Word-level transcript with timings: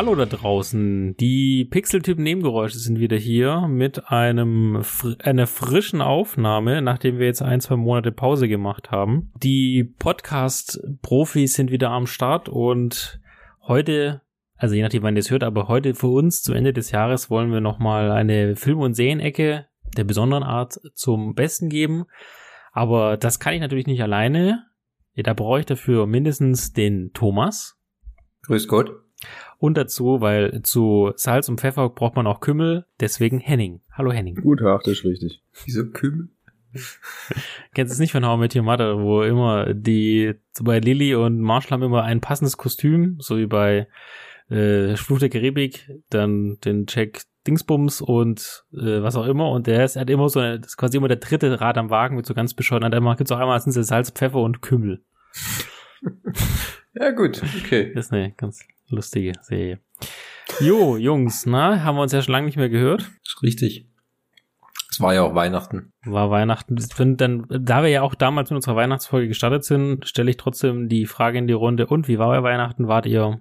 Hallo 0.00 0.14
da 0.14 0.24
draußen. 0.24 1.14
Die 1.18 1.66
Pixeltyp-Nebengeräusche 1.66 2.78
sind 2.78 3.00
wieder 3.00 3.18
hier 3.18 3.68
mit 3.68 4.08
einem 4.10 4.82
einer 5.22 5.46
frischen 5.46 6.00
Aufnahme, 6.00 6.80
nachdem 6.80 7.18
wir 7.18 7.26
jetzt 7.26 7.42
ein, 7.42 7.60
zwei 7.60 7.76
Monate 7.76 8.10
Pause 8.10 8.48
gemacht 8.48 8.90
haben. 8.90 9.30
Die 9.42 9.84
Podcast-Profis 9.84 11.52
sind 11.52 11.70
wieder 11.70 11.90
am 11.90 12.06
Start 12.06 12.48
und 12.48 13.20
heute, 13.60 14.22
also 14.56 14.74
je 14.74 14.80
nachdem, 14.80 15.02
wann 15.02 15.16
ihr 15.16 15.20
es 15.20 15.30
hört, 15.30 15.44
aber 15.44 15.68
heute 15.68 15.94
für 15.94 16.06
uns 16.08 16.40
zum 16.40 16.54
Ende 16.54 16.72
des 16.72 16.92
Jahres 16.92 17.28
wollen 17.28 17.52
wir 17.52 17.60
nochmal 17.60 18.10
eine 18.10 18.56
Film- 18.56 18.80
und 18.80 18.94
Serienecke 18.94 19.66
der 19.98 20.04
besonderen 20.04 20.44
Art 20.44 20.80
zum 20.94 21.34
Besten 21.34 21.68
geben. 21.68 22.06
Aber 22.72 23.18
das 23.18 23.38
kann 23.38 23.52
ich 23.52 23.60
natürlich 23.60 23.86
nicht 23.86 24.02
alleine. 24.02 24.64
Da 25.14 25.34
brauche 25.34 25.60
ich 25.60 25.66
dafür 25.66 26.06
mindestens 26.06 26.72
den 26.72 27.12
Thomas. 27.12 27.78
Grüß 28.44 28.66
Gott. 28.66 28.92
Und 29.60 29.76
dazu, 29.76 30.22
weil 30.22 30.62
zu 30.62 31.12
Salz 31.16 31.50
und 31.50 31.60
Pfeffer 31.60 31.90
braucht 31.90 32.16
man 32.16 32.26
auch 32.26 32.40
Kümmel, 32.40 32.86
deswegen 32.98 33.40
Henning. 33.40 33.82
Hallo 33.92 34.10
Henning. 34.10 34.36
Gut, 34.36 34.60
Tag, 34.60 34.84
das 34.84 34.94
ist 34.94 35.04
richtig. 35.04 35.42
Wieso 35.66 35.84
Kümmel? 35.90 36.30
Kennst 37.74 37.92
du 37.92 37.94
es 37.94 37.98
nicht 37.98 38.12
von 38.12 38.24
How 38.24 38.38
I 38.38 38.40
Met 38.40 38.56
Your 38.56 38.62
Mother, 38.62 38.98
wo 39.02 39.22
immer 39.22 39.74
die, 39.74 40.32
so 40.52 40.64
bei 40.64 40.78
Lilly 40.78 41.14
und 41.14 41.40
Marshall 41.40 41.72
haben 41.72 41.82
immer 41.82 42.04
ein 42.04 42.22
passendes 42.22 42.56
Kostüm, 42.56 43.18
so 43.20 43.36
wie 43.36 43.44
bei 43.44 43.86
äh, 44.48 44.96
Fluch 44.96 45.18
der 45.18 45.28
Karibik, 45.28 45.90
dann 46.08 46.56
den 46.64 46.86
Jack 46.88 47.20
Dingsbums 47.46 48.00
und 48.00 48.64
äh, 48.72 49.02
was 49.02 49.16
auch 49.16 49.26
immer. 49.26 49.50
Und 49.50 49.66
der 49.66 49.84
ist, 49.84 49.96
er 49.96 50.02
hat 50.02 50.10
immer 50.10 50.30
so, 50.30 50.40
eine, 50.40 50.58
das 50.58 50.70
ist 50.70 50.76
quasi 50.78 50.96
immer 50.96 51.08
der 51.08 51.18
dritte 51.18 51.60
Rad 51.60 51.76
am 51.76 51.90
Wagen 51.90 52.16
mit 52.16 52.24
so 52.24 52.32
ganz 52.32 52.54
bescheuert. 52.54 52.82
Und 52.82 52.92
gibt 52.92 53.28
es 53.28 53.32
auch 53.32 53.38
einmal 53.38 53.60
sind 53.60 53.74
Salz, 53.74 54.10
Pfeffer 54.10 54.38
und 54.38 54.62
Kümmel. 54.62 55.04
ja, 56.94 57.10
gut, 57.10 57.42
okay. 57.62 57.92
Das 57.94 58.06
ist 58.06 58.12
eine 58.12 58.32
ganz 58.32 58.64
lustige 58.90 59.32
Serie. 59.42 59.80
Jo, 60.60 60.96
Jungs, 60.96 61.46
na, 61.46 61.82
haben 61.82 61.96
wir 61.96 62.02
uns 62.02 62.12
ja 62.12 62.22
schon 62.22 62.32
lange 62.32 62.46
nicht 62.46 62.56
mehr 62.56 62.68
gehört. 62.68 63.10
Ist 63.24 63.42
richtig. 63.42 63.86
Es 64.90 65.00
war 65.00 65.14
ja 65.14 65.22
auch 65.22 65.34
Weihnachten. 65.34 65.92
War 66.04 66.30
Weihnachten. 66.30 66.76
Dann, 67.16 67.46
da 67.48 67.82
wir 67.82 67.90
ja 67.90 68.02
auch 68.02 68.14
damals 68.14 68.50
mit 68.50 68.56
unserer 68.56 68.76
Weihnachtsfolge 68.76 69.28
gestartet 69.28 69.64
sind, 69.64 70.06
stelle 70.06 70.30
ich 70.30 70.36
trotzdem 70.36 70.88
die 70.88 71.06
Frage 71.06 71.38
in 71.38 71.46
die 71.46 71.52
Runde. 71.52 71.86
Und 71.86 72.08
wie 72.08 72.18
war 72.18 72.28
euer 72.28 72.42
Weihnachten? 72.42 72.88
Wart 72.88 73.06
ihr 73.06 73.40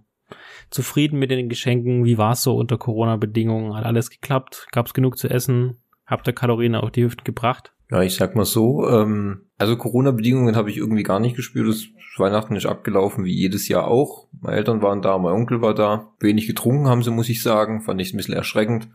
zufrieden 0.69 1.17
mit 1.17 1.31
den 1.31 1.49
Geschenken? 1.49 2.05
Wie 2.05 2.19
war 2.19 2.33
es 2.33 2.43
so 2.43 2.55
unter 2.55 2.77
Corona-Bedingungen? 2.77 3.75
Hat 3.75 3.85
alles 3.85 4.11
geklappt? 4.11 4.67
Gab 4.71 4.85
es 4.85 4.93
genug 4.93 5.17
zu 5.17 5.27
essen? 5.27 5.81
Habt 6.05 6.27
ihr 6.27 6.33
Kalorien 6.33 6.75
auf 6.75 6.91
die 6.91 7.03
Hüften 7.03 7.23
gebracht? 7.23 7.73
Ja, 7.91 8.03
ich 8.03 8.15
sag 8.15 8.35
mal 8.35 8.45
so, 8.45 8.87
ähm, 8.87 9.47
also 9.57 9.75
Corona-Bedingungen 9.75 10.55
habe 10.55 10.69
ich 10.69 10.77
irgendwie 10.77 11.03
gar 11.03 11.19
nicht 11.19 11.35
gespürt. 11.35 11.67
Das 11.67 11.87
Weihnachten 12.17 12.55
ist 12.55 12.67
abgelaufen, 12.67 13.25
wie 13.25 13.33
jedes 13.33 13.67
Jahr 13.67 13.87
auch. 13.87 14.27
Meine 14.41 14.57
Eltern 14.57 14.81
waren 14.81 15.01
da, 15.01 15.17
mein 15.17 15.33
Onkel 15.33 15.61
war 15.61 15.73
da. 15.73 16.13
Wenig 16.19 16.45
getrunken 16.45 16.87
haben 16.87 17.01
sie, 17.01 17.11
muss 17.11 17.29
ich 17.29 17.41
sagen. 17.41 17.81
Fand 17.81 17.99
ich 17.99 18.13
ein 18.13 18.17
bisschen 18.17 18.35
erschreckend. 18.35 18.89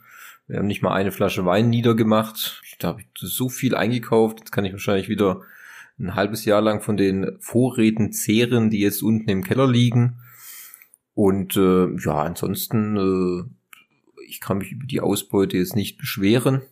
Wir 0.46 0.58
haben 0.58 0.66
nicht 0.66 0.82
mal 0.82 0.94
eine 0.94 1.10
Flasche 1.10 1.44
Wein 1.44 1.70
niedergemacht. 1.70 2.62
Da 2.78 2.88
habe 2.88 3.00
ich 3.00 3.08
so 3.14 3.48
viel 3.48 3.74
eingekauft. 3.74 4.40
Jetzt 4.40 4.52
kann 4.52 4.64
ich 4.64 4.72
wahrscheinlich 4.72 5.08
wieder 5.08 5.40
ein 5.98 6.14
halbes 6.14 6.44
Jahr 6.44 6.60
lang 6.60 6.80
von 6.80 6.96
den 6.96 7.36
Vorräten 7.40 8.12
zehren, 8.12 8.70
die 8.70 8.80
jetzt 8.80 9.02
unten 9.02 9.28
im 9.28 9.42
Keller 9.42 9.66
liegen. 9.66 10.20
Und 11.14 11.56
äh, 11.56 11.94
ja, 11.96 12.22
ansonsten, 12.22 12.96
äh, 12.96 14.24
ich 14.28 14.40
kann 14.40 14.58
mich 14.58 14.72
über 14.72 14.86
die 14.86 15.00
Ausbeute 15.00 15.56
jetzt 15.56 15.76
nicht 15.76 15.98
beschweren. 15.98 16.62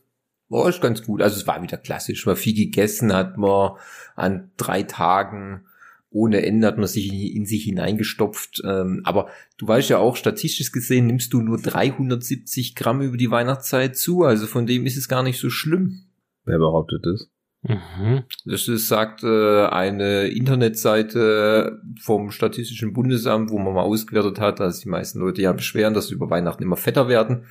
War 0.52 0.68
ist 0.68 0.82
ganz 0.82 1.02
gut. 1.02 1.22
Also 1.22 1.36
es 1.36 1.46
war 1.46 1.62
wieder 1.62 1.78
klassisch. 1.78 2.26
War 2.26 2.36
viel 2.36 2.54
gegessen, 2.54 3.12
hat 3.12 3.38
man 3.38 3.72
an 4.14 4.50
drei 4.56 4.82
Tagen 4.82 5.64
ohne 6.12 6.44
Ende 6.44 6.66
hat 6.66 6.78
man 6.78 6.86
sich 6.86 7.10
in 7.34 7.46
sich 7.46 7.64
hineingestopft. 7.64 8.62
Ähm, 8.64 9.00
aber 9.04 9.28
du 9.56 9.66
weißt 9.66 9.90
ja 9.90 9.98
auch, 9.98 10.16
statistisch 10.16 10.70
gesehen 10.70 11.06
nimmst 11.06 11.32
du 11.32 11.40
nur 11.40 11.60
370 11.60 12.74
Gramm 12.74 13.00
über 13.00 13.16
die 13.16 13.30
Weihnachtszeit 13.30 13.96
zu. 13.96 14.22
Also 14.24 14.46
von 14.46 14.66
dem 14.66 14.86
ist 14.86 14.96
es 14.96 15.08
gar 15.08 15.22
nicht 15.22 15.40
so 15.40 15.50
schlimm. 15.50 16.04
Wer 16.44 16.58
behauptet 16.58 17.06
das? 17.06 17.28
Mhm. 17.62 18.24
Das 18.44 18.66
ist, 18.68 18.88
sagt 18.88 19.22
äh, 19.22 19.66
eine 19.66 20.26
Internetseite 20.26 21.80
vom 22.00 22.30
Statistischen 22.30 22.92
Bundesamt, 22.92 23.50
wo 23.50 23.58
man 23.58 23.74
mal 23.74 23.82
ausgewertet 23.82 24.40
hat, 24.40 24.60
dass 24.60 24.80
die 24.80 24.88
meisten 24.88 25.20
Leute 25.20 25.42
ja 25.42 25.52
beschweren, 25.52 25.94
dass 25.94 26.08
sie 26.08 26.14
über 26.14 26.28
Weihnachten 26.28 26.62
immer 26.62 26.76
fetter 26.76 27.08
werden. 27.08 27.44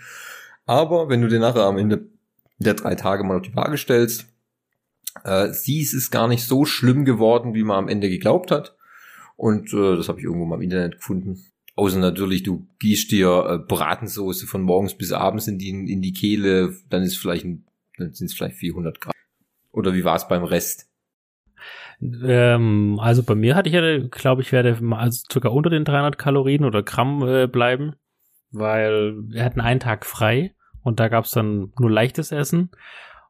Aber 0.65 1.09
wenn 1.09 1.21
du 1.21 1.29
dir 1.29 1.39
nachher 1.39 1.63
am 1.63 1.77
Ende 1.77 2.09
der 2.61 2.75
drei 2.75 2.95
Tage 2.95 3.23
mal 3.23 3.37
auf 3.37 3.43
die 3.43 3.55
Waage 3.55 3.77
stellst, 3.77 4.27
äh, 5.23 5.49
sie 5.49 5.81
ist 5.81 6.11
gar 6.11 6.27
nicht 6.27 6.43
so 6.43 6.65
schlimm 6.65 7.05
geworden, 7.05 7.53
wie 7.53 7.63
man 7.63 7.77
am 7.77 7.87
Ende 7.89 8.09
geglaubt 8.09 8.51
hat. 8.51 8.75
Und 9.35 9.73
äh, 9.73 9.95
das 9.95 10.07
habe 10.07 10.19
ich 10.19 10.25
irgendwo 10.25 10.45
mal 10.45 10.55
im 10.55 10.61
Internet 10.61 10.95
gefunden. 10.95 11.43
Außer 11.75 11.99
natürlich, 11.99 12.43
du 12.43 12.67
gießt 12.79 13.11
dir 13.11 13.45
äh, 13.49 13.57
Bratensoße 13.57 14.45
von 14.45 14.61
morgens 14.61 14.95
bis 14.95 15.11
abends 15.11 15.47
in 15.47 15.57
die, 15.57 15.69
in 15.69 16.01
die 16.01 16.13
Kehle, 16.13 16.75
dann 16.89 17.01
ist 17.01 17.17
vielleicht 17.17 17.45
ein, 17.45 17.65
dann 17.97 18.13
sind 18.13 18.27
es 18.27 18.33
vielleicht 18.33 18.57
400 18.57 19.01
Gramm. 19.01 19.13
Oder 19.71 19.93
wie 19.93 20.03
war 20.03 20.15
es 20.15 20.27
beim 20.27 20.43
Rest? 20.43 20.89
Ähm, 22.01 22.99
also 22.99 23.23
bei 23.23 23.35
mir 23.35 23.55
hatte 23.55 23.69
ich 23.69 23.75
ja, 23.75 23.99
glaube 24.09 24.41
ich, 24.41 24.51
werde 24.51 24.77
also 24.91 25.23
sogar 25.31 25.53
unter 25.53 25.69
den 25.69 25.85
300 25.85 26.17
Kalorien 26.17 26.65
oder 26.65 26.83
Gramm 26.83 27.27
äh, 27.27 27.47
bleiben, 27.47 27.95
weil 28.51 29.15
wir 29.29 29.43
hatten 29.43 29.61
einen 29.61 29.79
Tag 29.79 30.05
frei 30.05 30.53
und 30.83 30.99
da 30.99 31.07
gab 31.07 31.25
es 31.25 31.31
dann 31.31 31.71
nur 31.79 31.91
leichtes 31.91 32.31
Essen 32.31 32.71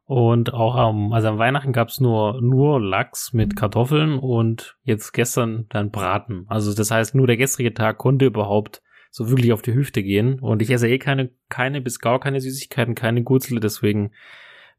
und 0.04 0.52
auch 0.52 0.74
am, 0.74 1.12
also 1.12 1.28
am 1.28 1.38
Weihnachten 1.38 1.72
gab's 1.72 2.00
nur, 2.00 2.40
nur 2.42 2.80
Lachs 2.80 3.32
mit 3.32 3.56
Kartoffeln 3.56 4.18
und 4.18 4.76
jetzt 4.82 5.12
gestern 5.12 5.66
dann 5.68 5.90
Braten. 5.90 6.44
Also 6.48 6.74
das 6.74 6.90
heißt, 6.90 7.14
nur 7.14 7.26
der 7.26 7.36
gestrige 7.36 7.72
Tag 7.72 7.98
konnte 7.98 8.26
überhaupt 8.26 8.82
so 9.10 9.28
wirklich 9.30 9.52
auf 9.52 9.62
die 9.62 9.74
Hüfte 9.74 10.02
gehen. 10.02 10.40
Und 10.40 10.60
ich 10.62 10.70
esse 10.70 10.88
eh 10.88 10.98
keine, 10.98 11.30
keine 11.48 11.80
bis 11.80 11.98
gar 11.98 12.18
keine 12.18 12.40
Süßigkeiten, 12.40 12.94
keine 12.94 13.22
Gurzle, 13.22 13.60
deswegen 13.60 14.12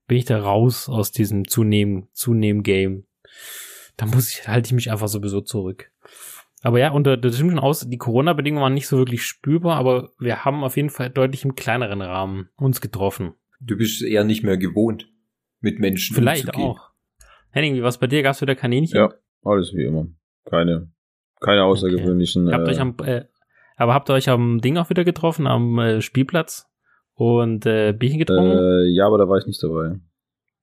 bin 0.07 0.17
ich 0.17 0.25
da 0.25 0.39
raus 0.39 0.89
aus 0.89 1.11
diesem 1.11 1.47
Zunehmen, 1.47 2.09
Zunehmen-Game. 2.11 3.05
Da 3.95 4.05
muss 4.07 4.29
ich, 4.29 4.47
halte 4.47 4.67
ich 4.67 4.73
mich 4.73 4.91
einfach 4.91 5.07
sowieso 5.07 5.41
zurück. 5.41 5.91
Aber 6.63 6.79
ja, 6.79 6.91
unter 6.91 7.17
das 7.17 7.35
stimmt 7.35 7.51
schon 7.51 7.59
aus, 7.59 7.87
die 7.87 7.97
Corona-Bedingungen 7.97 8.63
waren 8.63 8.73
nicht 8.73 8.87
so 8.87 8.97
wirklich 8.97 9.23
spürbar, 9.23 9.75
aber 9.75 10.11
wir 10.17 10.45
haben 10.45 10.63
auf 10.63 10.77
jeden 10.77 10.89
Fall 10.89 11.09
deutlich 11.09 11.43
im 11.43 11.55
kleineren 11.55 12.01
Rahmen 12.01 12.49
uns 12.55 12.79
getroffen. 12.79 13.33
Du 13.59 13.77
bist 13.77 14.01
eher 14.01 14.23
nicht 14.23 14.43
mehr 14.43 14.57
gewohnt 14.57 15.09
mit 15.59 15.79
Menschen 15.79 16.15
Vielleicht 16.15 16.45
umzugehen. 16.47 16.69
auch. 16.69 16.91
Henning, 17.51 17.75
wie 17.75 17.83
war's 17.83 17.99
bei 17.99 18.07
dir? 18.07 18.23
Gab's 18.23 18.41
wieder 18.41 18.55
Kaninchen? 18.55 18.97
Ja, 18.97 19.13
alles 19.43 19.73
wie 19.73 19.83
immer. 19.83 20.07
Keine, 20.45 20.89
keine 21.41 21.65
außergewöhnlichen. 21.65 22.47
Okay. 22.47 22.55
Habt 22.55 22.67
äh, 22.67 22.71
euch 22.71 22.79
am, 22.79 22.95
äh, 23.03 23.25
aber 23.75 23.93
habt 23.93 24.09
ihr 24.09 24.13
euch 24.13 24.29
am 24.29 24.61
Ding 24.61 24.77
auch 24.77 24.89
wieder 24.89 25.03
getroffen, 25.03 25.47
am 25.47 25.77
äh, 25.79 26.01
Spielplatz 26.01 26.71
und 27.13 27.65
äh, 27.65 27.91
Bierchen 27.91 28.19
getrunken? 28.19 28.57
Äh, 28.57 28.85
ja, 28.95 29.05
aber 29.05 29.17
da 29.17 29.27
war 29.27 29.37
ich 29.37 29.45
nicht 29.47 29.61
dabei. 29.61 29.99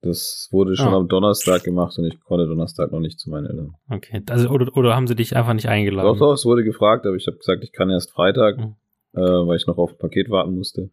Das 0.01 0.47
wurde 0.51 0.75
schon 0.75 0.93
ah. 0.93 0.97
am 0.97 1.07
Donnerstag 1.07 1.63
gemacht 1.63 1.97
und 1.99 2.05
ich 2.05 2.19
konnte 2.21 2.47
Donnerstag 2.47 2.91
noch 2.91 2.99
nicht 2.99 3.19
zu 3.19 3.29
meinen 3.29 3.45
Eltern. 3.45 3.75
Okay, 3.87 4.23
also 4.29 4.49
oder, 4.49 4.75
oder 4.75 4.95
haben 4.95 5.05
sie 5.05 5.15
dich 5.15 5.35
einfach 5.35 5.53
nicht 5.53 5.67
eingeladen? 5.67 6.07
Doch, 6.07 6.17
doch, 6.17 6.33
es 6.33 6.43
wurde 6.43 6.63
gefragt, 6.63 7.05
aber 7.05 7.15
ich 7.15 7.27
habe 7.27 7.37
gesagt, 7.37 7.63
ich 7.63 7.71
kann 7.71 7.91
erst 7.91 8.11
Freitag, 8.11 8.57
mhm. 8.57 8.75
äh, 9.13 9.21
weil 9.21 9.57
ich 9.57 9.67
noch 9.67 9.77
auf 9.77 9.91
ein 9.91 9.97
Paket 9.99 10.31
warten 10.31 10.55
musste. 10.55 10.89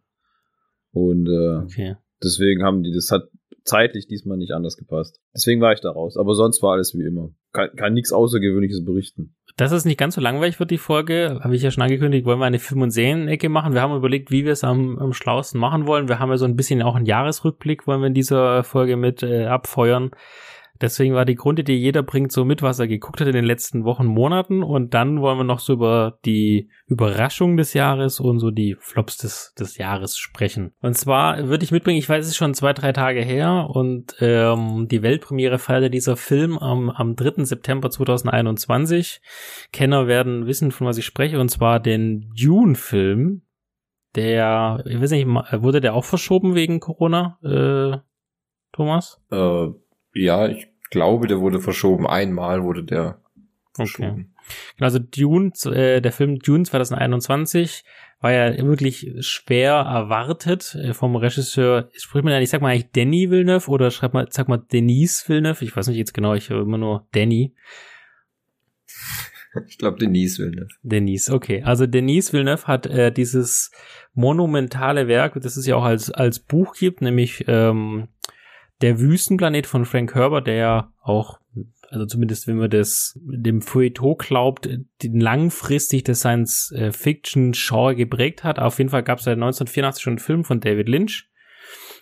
Und 0.91 1.27
äh, 1.27 1.63
okay. 1.63 1.95
deswegen 2.23 2.63
haben 2.63 2.83
die, 2.83 2.93
das 2.93 3.09
hat 3.09 3.29
zeitlich 3.63 4.07
diesmal 4.07 4.37
nicht 4.37 4.51
anders 4.51 4.77
gepasst. 4.77 5.19
Deswegen 5.33 5.61
war 5.61 5.73
ich 5.73 5.81
da 5.81 5.91
raus. 5.91 6.17
Aber 6.17 6.35
sonst 6.35 6.61
war 6.61 6.73
alles 6.73 6.93
wie 6.95 7.05
immer. 7.05 7.31
Kann, 7.51 7.69
kann 7.75 7.93
nichts 7.93 8.11
Außergewöhnliches 8.11 8.85
berichten. 8.85 9.35
Das 9.59 9.73
ist 9.73 9.83
nicht 9.83 9.97
ganz 9.97 10.15
so 10.15 10.21
langweilig 10.21 10.57
wird, 10.61 10.71
die 10.71 10.77
Folge. 10.77 11.41
Habe 11.43 11.53
ich 11.53 11.61
ja 11.61 11.69
schon 11.69 11.83
angekündigt, 11.83 12.25
wollen 12.25 12.39
wir 12.39 12.45
eine 12.45 12.59
Film- 12.59 12.81
und 12.81 12.91
Serienecke 12.91 13.49
machen. 13.49 13.73
Wir 13.73 13.81
haben 13.81 13.93
überlegt, 13.93 14.31
wie 14.31 14.45
wir 14.45 14.53
es 14.53 14.63
am, 14.63 14.97
am 14.99 15.11
schlausten 15.11 15.59
machen 15.59 15.85
wollen. 15.85 16.07
Wir 16.07 16.17
haben 16.17 16.29
ja 16.29 16.37
so 16.37 16.45
ein 16.45 16.55
bisschen 16.55 16.81
auch 16.81 16.95
einen 16.95 17.05
Jahresrückblick, 17.05 17.85
wollen 17.85 17.99
wir 17.99 18.07
in 18.07 18.13
dieser 18.13 18.63
Folge 18.63 18.95
mit 18.95 19.21
äh, 19.21 19.47
abfeuern. 19.47 20.11
Deswegen 20.81 21.13
war 21.13 21.25
die 21.25 21.35
Grundidee, 21.35 21.75
jeder 21.75 22.03
bringt 22.03 22.31
so 22.31 22.45
mit, 22.45 22.61
was 22.61 22.79
er 22.79 22.87
geguckt 22.87 23.19
hat 23.19 23.27
in 23.27 23.33
den 23.33 23.43
letzten 23.43 23.83
Wochen, 23.83 24.05
Monaten. 24.05 24.63
Und 24.63 24.93
dann 24.93 25.19
wollen 25.19 25.37
wir 25.37 25.43
noch 25.43 25.59
so 25.59 25.73
über 25.73 26.19
die 26.23 26.69
Überraschung 26.87 27.57
des 27.57 27.73
Jahres 27.73 28.21
und 28.21 28.39
so 28.39 28.49
die 28.49 28.77
Flops 28.79 29.17
des, 29.17 29.53
des 29.59 29.77
Jahres 29.77 30.17
sprechen. 30.17 30.71
Und 30.81 30.95
zwar 30.95 31.49
würde 31.49 31.65
ich 31.65 31.71
mitbringen, 31.71 31.99
ich 31.99 32.07
weiß, 32.07 32.23
es 32.23 32.31
ist 32.31 32.37
schon 32.37 32.53
zwei, 32.53 32.71
drei 32.71 32.93
Tage 32.93 33.21
her 33.21 33.67
und 33.69 34.15
ähm, 34.21 34.87
die 34.89 35.01
Weltpremiere 35.01 35.59
feierte 35.59 35.89
dieser 35.89 36.15
Film 36.15 36.57
am, 36.57 36.89
am 36.89 37.15
3. 37.15 37.43
September 37.43 37.89
2021. 37.89 39.21
Kenner 39.73 40.07
werden 40.07 40.47
wissen, 40.47 40.71
von 40.71 40.87
was 40.87 40.97
ich 40.97 41.05
spreche, 41.05 41.39
und 41.41 41.49
zwar 41.49 41.81
den 41.81 42.31
Dune-Film. 42.39 43.41
Der, 44.15 44.81
ich 44.87 44.99
weiß 44.99 45.11
nicht, 45.11 45.27
wurde 45.27 45.81
der 45.81 45.93
auch 45.93 46.05
verschoben 46.05 46.55
wegen 46.55 46.79
Corona, 46.79 47.37
äh, 47.43 47.97
Thomas? 48.71 49.21
Äh 49.29 49.67
ja, 50.23 50.47
ich 50.47 50.67
glaube, 50.89 51.27
der 51.27 51.39
wurde 51.39 51.59
verschoben. 51.59 52.07
Einmal 52.07 52.63
wurde 52.63 52.83
der 52.83 53.19
verschoben. 53.73 54.09
Okay. 54.09 54.25
Genau, 54.77 54.85
also 54.85 54.99
Dune, 54.99 55.51
äh, 55.65 56.01
der 56.01 56.11
Film 56.11 56.39
Dune 56.39 56.63
2021 56.63 57.83
war 58.21 58.31
ja 58.31 58.57
wirklich 58.65 59.11
schwer 59.21 59.73
erwartet 59.73 60.75
äh, 60.75 60.93
vom 60.93 61.15
Regisseur. 61.15 61.89
Spricht 61.93 62.23
man 62.23 62.33
ja, 62.33 62.39
ich 62.39 62.49
sag 62.49 62.61
mal 62.61 62.69
eigentlich 62.69 62.91
Danny 62.91 63.29
Villeneuve 63.29 63.69
oder 63.69 63.91
schreibt 63.91 64.13
man, 64.13 64.27
sag 64.29 64.49
mal 64.49 64.57
Denise 64.57 65.27
Villeneuve? 65.27 65.63
Ich 65.63 65.75
weiß 65.75 65.87
nicht 65.87 65.97
jetzt 65.97 66.13
genau, 66.13 66.33
ich 66.33 66.49
höre 66.49 66.61
immer 66.61 66.77
nur 66.77 67.07
Danny. 67.11 67.53
Ich 69.67 69.79
glaube, 69.79 69.97
Denise 69.97 70.37
Villeneuve. 70.37 70.69
Denise, 70.83 71.33
okay. 71.33 71.63
Also 71.63 71.87
Denise 71.87 72.31
Villeneuve 72.33 72.67
hat 72.67 72.85
äh, 72.85 73.11
dieses 73.11 73.71
monumentale 74.13 75.07
Werk, 75.07 75.41
das 75.41 75.57
es 75.57 75.65
ja 75.65 75.75
auch 75.75 75.85
als, 75.85 76.11
als 76.11 76.39
Buch 76.39 76.75
gibt, 76.75 77.01
nämlich 77.01 77.45
ähm, 77.47 78.09
Der 78.81 78.99
Wüstenplanet 78.99 79.67
von 79.67 79.85
Frank 79.85 80.15
Herbert, 80.15 80.47
der 80.47 80.55
ja 80.55 80.93
auch, 81.01 81.39
also 81.89 82.05
zumindest 82.05 82.47
wenn 82.47 82.57
man 82.57 82.69
das 82.69 83.19
dem 83.21 83.61
Feuilleton 83.61 84.17
glaubt, 84.17 84.69
den 85.03 85.19
langfristig 85.19 86.03
das 86.03 86.19
Science-Fiction-Genre 86.19 87.95
geprägt 87.95 88.43
hat. 88.43 88.59
Auf 88.59 88.77
jeden 88.77 88.89
Fall 88.89 89.03
gab 89.03 89.19
es 89.19 89.25
seit 89.25 89.33
1984 89.33 90.01
schon 90.01 90.11
einen 90.11 90.19
Film 90.19 90.43
von 90.45 90.61
David 90.61 90.87
Lynch. 90.87 91.29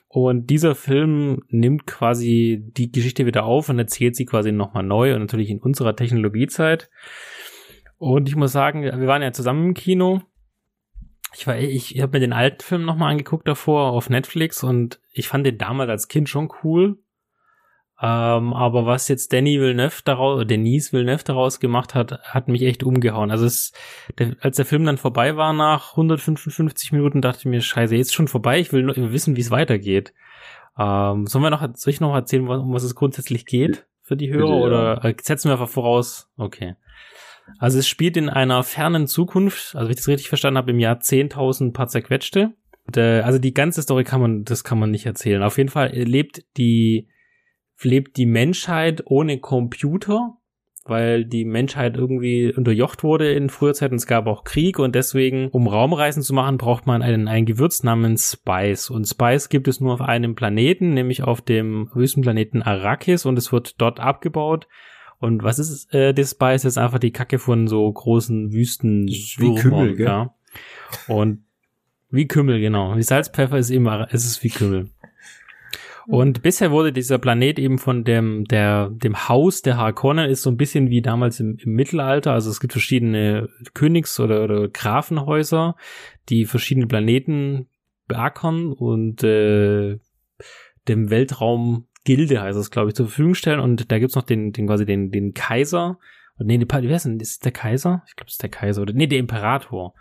Und 0.09 0.49
dieser 0.49 0.75
Film 0.75 1.43
nimmt 1.49 1.85
quasi 1.85 2.63
die 2.65 2.91
Geschichte 2.91 3.25
wieder 3.25 3.43
auf 3.43 3.69
und 3.69 3.77
erzählt 3.77 4.15
sie 4.15 4.25
quasi 4.25 4.51
nochmal 4.51 4.83
neu 4.83 5.13
und 5.13 5.21
natürlich 5.21 5.49
in 5.49 5.59
unserer 5.59 5.95
Technologiezeit. 5.95 6.89
Und 7.97 8.29
ich 8.29 8.35
muss 8.35 8.51
sagen, 8.51 8.83
wir 8.83 9.07
waren 9.07 9.21
ja 9.21 9.33
zusammen 9.33 9.67
im 9.67 9.73
Kino. 9.73 10.21
Ich 11.33 11.45
war, 11.45 11.57
ich, 11.57 11.95
ich 11.95 12.01
habe 12.01 12.13
mir 12.13 12.19
den 12.21 12.33
alten 12.33 12.61
Film 12.61 12.85
nochmal 12.85 13.11
angeguckt 13.11 13.47
davor 13.47 13.91
auf 13.91 14.09
Netflix 14.09 14.63
und 14.63 14.99
ich 15.11 15.27
fand 15.27 15.45
den 15.45 15.57
damals 15.57 15.89
als 15.89 16.07
Kind 16.07 16.29
schon 16.29 16.49
cool. 16.63 16.97
Ähm, 17.99 18.53
aber 18.53 18.85
was 18.85 19.07
jetzt 19.07 19.33
Danny 19.33 19.59
Villeneuve 19.59 20.01
daraus, 20.05 20.45
Denise 20.45 20.93
Villeneuve 20.93 21.23
daraus 21.23 21.59
gemacht 21.59 21.95
hat, 21.95 22.21
hat 22.21 22.47
mich 22.47 22.61
echt 22.61 22.83
umgehauen. 22.83 23.31
Also 23.31 23.45
es, 23.45 23.73
der, 24.19 24.35
als 24.39 24.57
der 24.57 24.65
Film 24.65 24.85
dann 24.85 24.97
vorbei 24.97 25.35
war 25.35 25.51
nach 25.51 25.91
155 25.91 26.91
Minuten, 26.91 27.21
dachte 27.21 27.39
ich 27.39 27.45
mir, 27.45 27.59
scheiße, 27.59 27.95
jetzt 27.95 28.13
schon 28.13 28.27
vorbei, 28.27 28.59
ich 28.59 28.71
will 28.71 28.83
nur 28.83 28.95
wissen, 29.11 29.35
wie 29.35 29.41
es 29.41 29.49
weitergeht. 29.49 30.13
Ähm, 30.77 31.25
sollen 31.25 31.43
wir 31.43 31.49
noch, 31.49 31.67
soll 31.73 31.91
ich 31.91 31.99
noch 31.99 32.13
erzählen, 32.13 32.47
um 32.47 32.71
was 32.71 32.83
es 32.83 32.93
grundsätzlich 32.93 33.47
geht 33.47 33.87
für 34.03 34.15
die 34.15 34.29
Hörer 34.29 34.45
Bitte, 34.45 34.65
oder 34.67 35.01
ja. 35.03 35.13
setzen 35.19 35.49
wir 35.49 35.53
einfach 35.53 35.67
voraus? 35.67 36.29
Okay. 36.37 36.75
Also 37.59 37.79
es 37.79 37.87
spielt 37.87 38.17
in 38.17 38.29
einer 38.29 38.63
fernen 38.63 39.07
Zukunft, 39.07 39.75
also 39.75 39.87
wenn 39.87 39.91
ich 39.91 39.97
das 39.97 40.07
richtig 40.07 40.29
verstanden 40.29 40.57
habe, 40.57 40.71
im 40.71 40.79
Jahr 40.79 40.99
10.000 40.99 41.73
paar 41.73 41.87
zerquetschte. 41.87 42.53
Und, 42.85 42.97
äh, 42.97 43.21
also 43.21 43.39
die 43.39 43.53
ganze 43.53 43.81
Story 43.81 44.03
kann 44.03 44.21
man, 44.21 44.43
das 44.43 44.63
kann 44.63 44.79
man 44.79 44.91
nicht 44.91 45.05
erzählen. 45.05 45.43
Auf 45.43 45.57
jeden 45.57 45.69
Fall 45.69 45.89
lebt 45.93 46.43
die, 46.57 47.09
lebt 47.81 48.17
die 48.17 48.25
Menschheit 48.25 49.03
ohne 49.05 49.39
Computer, 49.39 50.37
weil 50.85 51.25
die 51.25 51.43
Menschheit 51.43 51.97
irgendwie 51.97 52.53
unterjocht 52.53 53.03
wurde 53.03 53.33
in 53.33 53.49
früher 53.49 53.73
Zeit 53.73 53.91
und 53.91 53.97
es 53.97 54.07
gab 54.07 54.25
auch 54.25 54.45
Krieg 54.45 54.79
und 54.79 54.95
deswegen, 54.95 55.49
um 55.49 55.67
Raumreisen 55.67 56.23
zu 56.23 56.33
machen, 56.33 56.57
braucht 56.57 56.87
man 56.87 57.01
einen, 57.01 57.27
ein 57.27 57.45
Gewürz 57.45 57.83
namens 57.83 58.33
Spice. 58.33 58.89
Und 58.89 59.05
Spice 59.05 59.49
gibt 59.49 59.67
es 59.67 59.81
nur 59.81 59.93
auf 59.93 60.01
einem 60.01 60.35
Planeten, 60.35 60.93
nämlich 60.93 61.23
auf 61.23 61.41
dem 61.41 61.89
Wüstenplaneten 61.93 62.61
Arrakis 62.61 63.25
und 63.25 63.37
es 63.37 63.51
wird 63.51 63.81
dort 63.81 63.99
abgebaut 63.99 64.67
und 65.19 65.43
was 65.43 65.59
ist 65.59 65.93
äh, 65.93 66.13
das 66.13 66.31
Spice? 66.31 66.63
Das 66.63 66.73
ist 66.73 66.77
einfach 66.77 66.99
die 66.99 67.11
Kacke 67.11 67.39
von 67.39 67.67
so 67.67 67.91
großen 67.91 68.53
Wüsten. 68.53 69.07
Wie 69.07 69.55
Kümmel, 69.55 69.95
gell? 69.95 70.05
Ja. 70.05 70.35
Und 71.07 71.43
wie 72.09 72.27
Kümmel, 72.27 72.59
genau. 72.59 72.95
Wie 72.95 73.03
Salzpfeffer 73.03 73.57
ist 73.57 73.69
immer, 73.69 74.07
es 74.11 74.25
ist 74.25 74.43
wie 74.43 74.49
Kümmel. 74.49 74.89
Und 76.07 76.41
bisher 76.41 76.71
wurde 76.71 76.93
dieser 76.93 77.17
Planet 77.17 77.59
eben 77.59 77.77
von 77.77 78.05
dem, 78.05 78.45
der, 78.45 78.89
dem 78.91 79.27
Haus 79.27 79.61
der 79.61 79.75
Harkonnen 79.75 80.29
ist 80.29 80.41
so 80.41 80.49
ein 80.49 80.55
bisschen 80.55 80.89
wie 80.89 81.01
damals 81.01 81.41
im, 81.41 81.57
im 81.57 81.73
Mittelalter. 81.73 82.31
Also 82.31 82.49
es 82.49 82.61
gibt 82.61 82.71
verschiedene 82.71 83.49
Königs- 83.73 84.17
oder, 84.21 84.45
oder 84.45 84.69
Grafenhäuser, 84.69 85.75
die 86.29 86.45
verschiedene 86.45 86.87
Planeten 86.87 87.67
beackern 88.07 88.71
und 88.71 89.21
äh, 89.23 89.99
dem 90.87 91.09
Weltraum 91.09 91.86
Gilde 92.07 92.41
heißt 92.41 92.57
es, 92.57 92.71
glaube 92.71 92.87
ich, 92.87 92.95
zur 92.95 93.07
Verfügung 93.07 93.35
stellen. 93.35 93.59
Und 93.59 93.91
da 93.91 93.99
gibt's 93.99 94.15
noch 94.15 94.23
den, 94.23 94.53
den 94.53 94.65
quasi 94.67 94.85
den, 94.85 95.11
den 95.11 95.33
Kaiser. 95.33 95.99
Und 96.37 96.47
nee, 96.47 96.57
wer 96.65 96.95
ist 96.95 97.05
denn? 97.05 97.19
Ist 97.19 97.43
der 97.43 97.51
Kaiser? 97.51 98.03
Ich 98.07 98.15
glaube, 98.15 98.27
es 98.27 98.35
ist 98.35 98.43
der 98.43 98.49
Kaiser. 98.49 98.81
Oder 98.81 98.93
nee, 98.93 99.07
der 99.07 99.19
Imperator. 99.19 99.93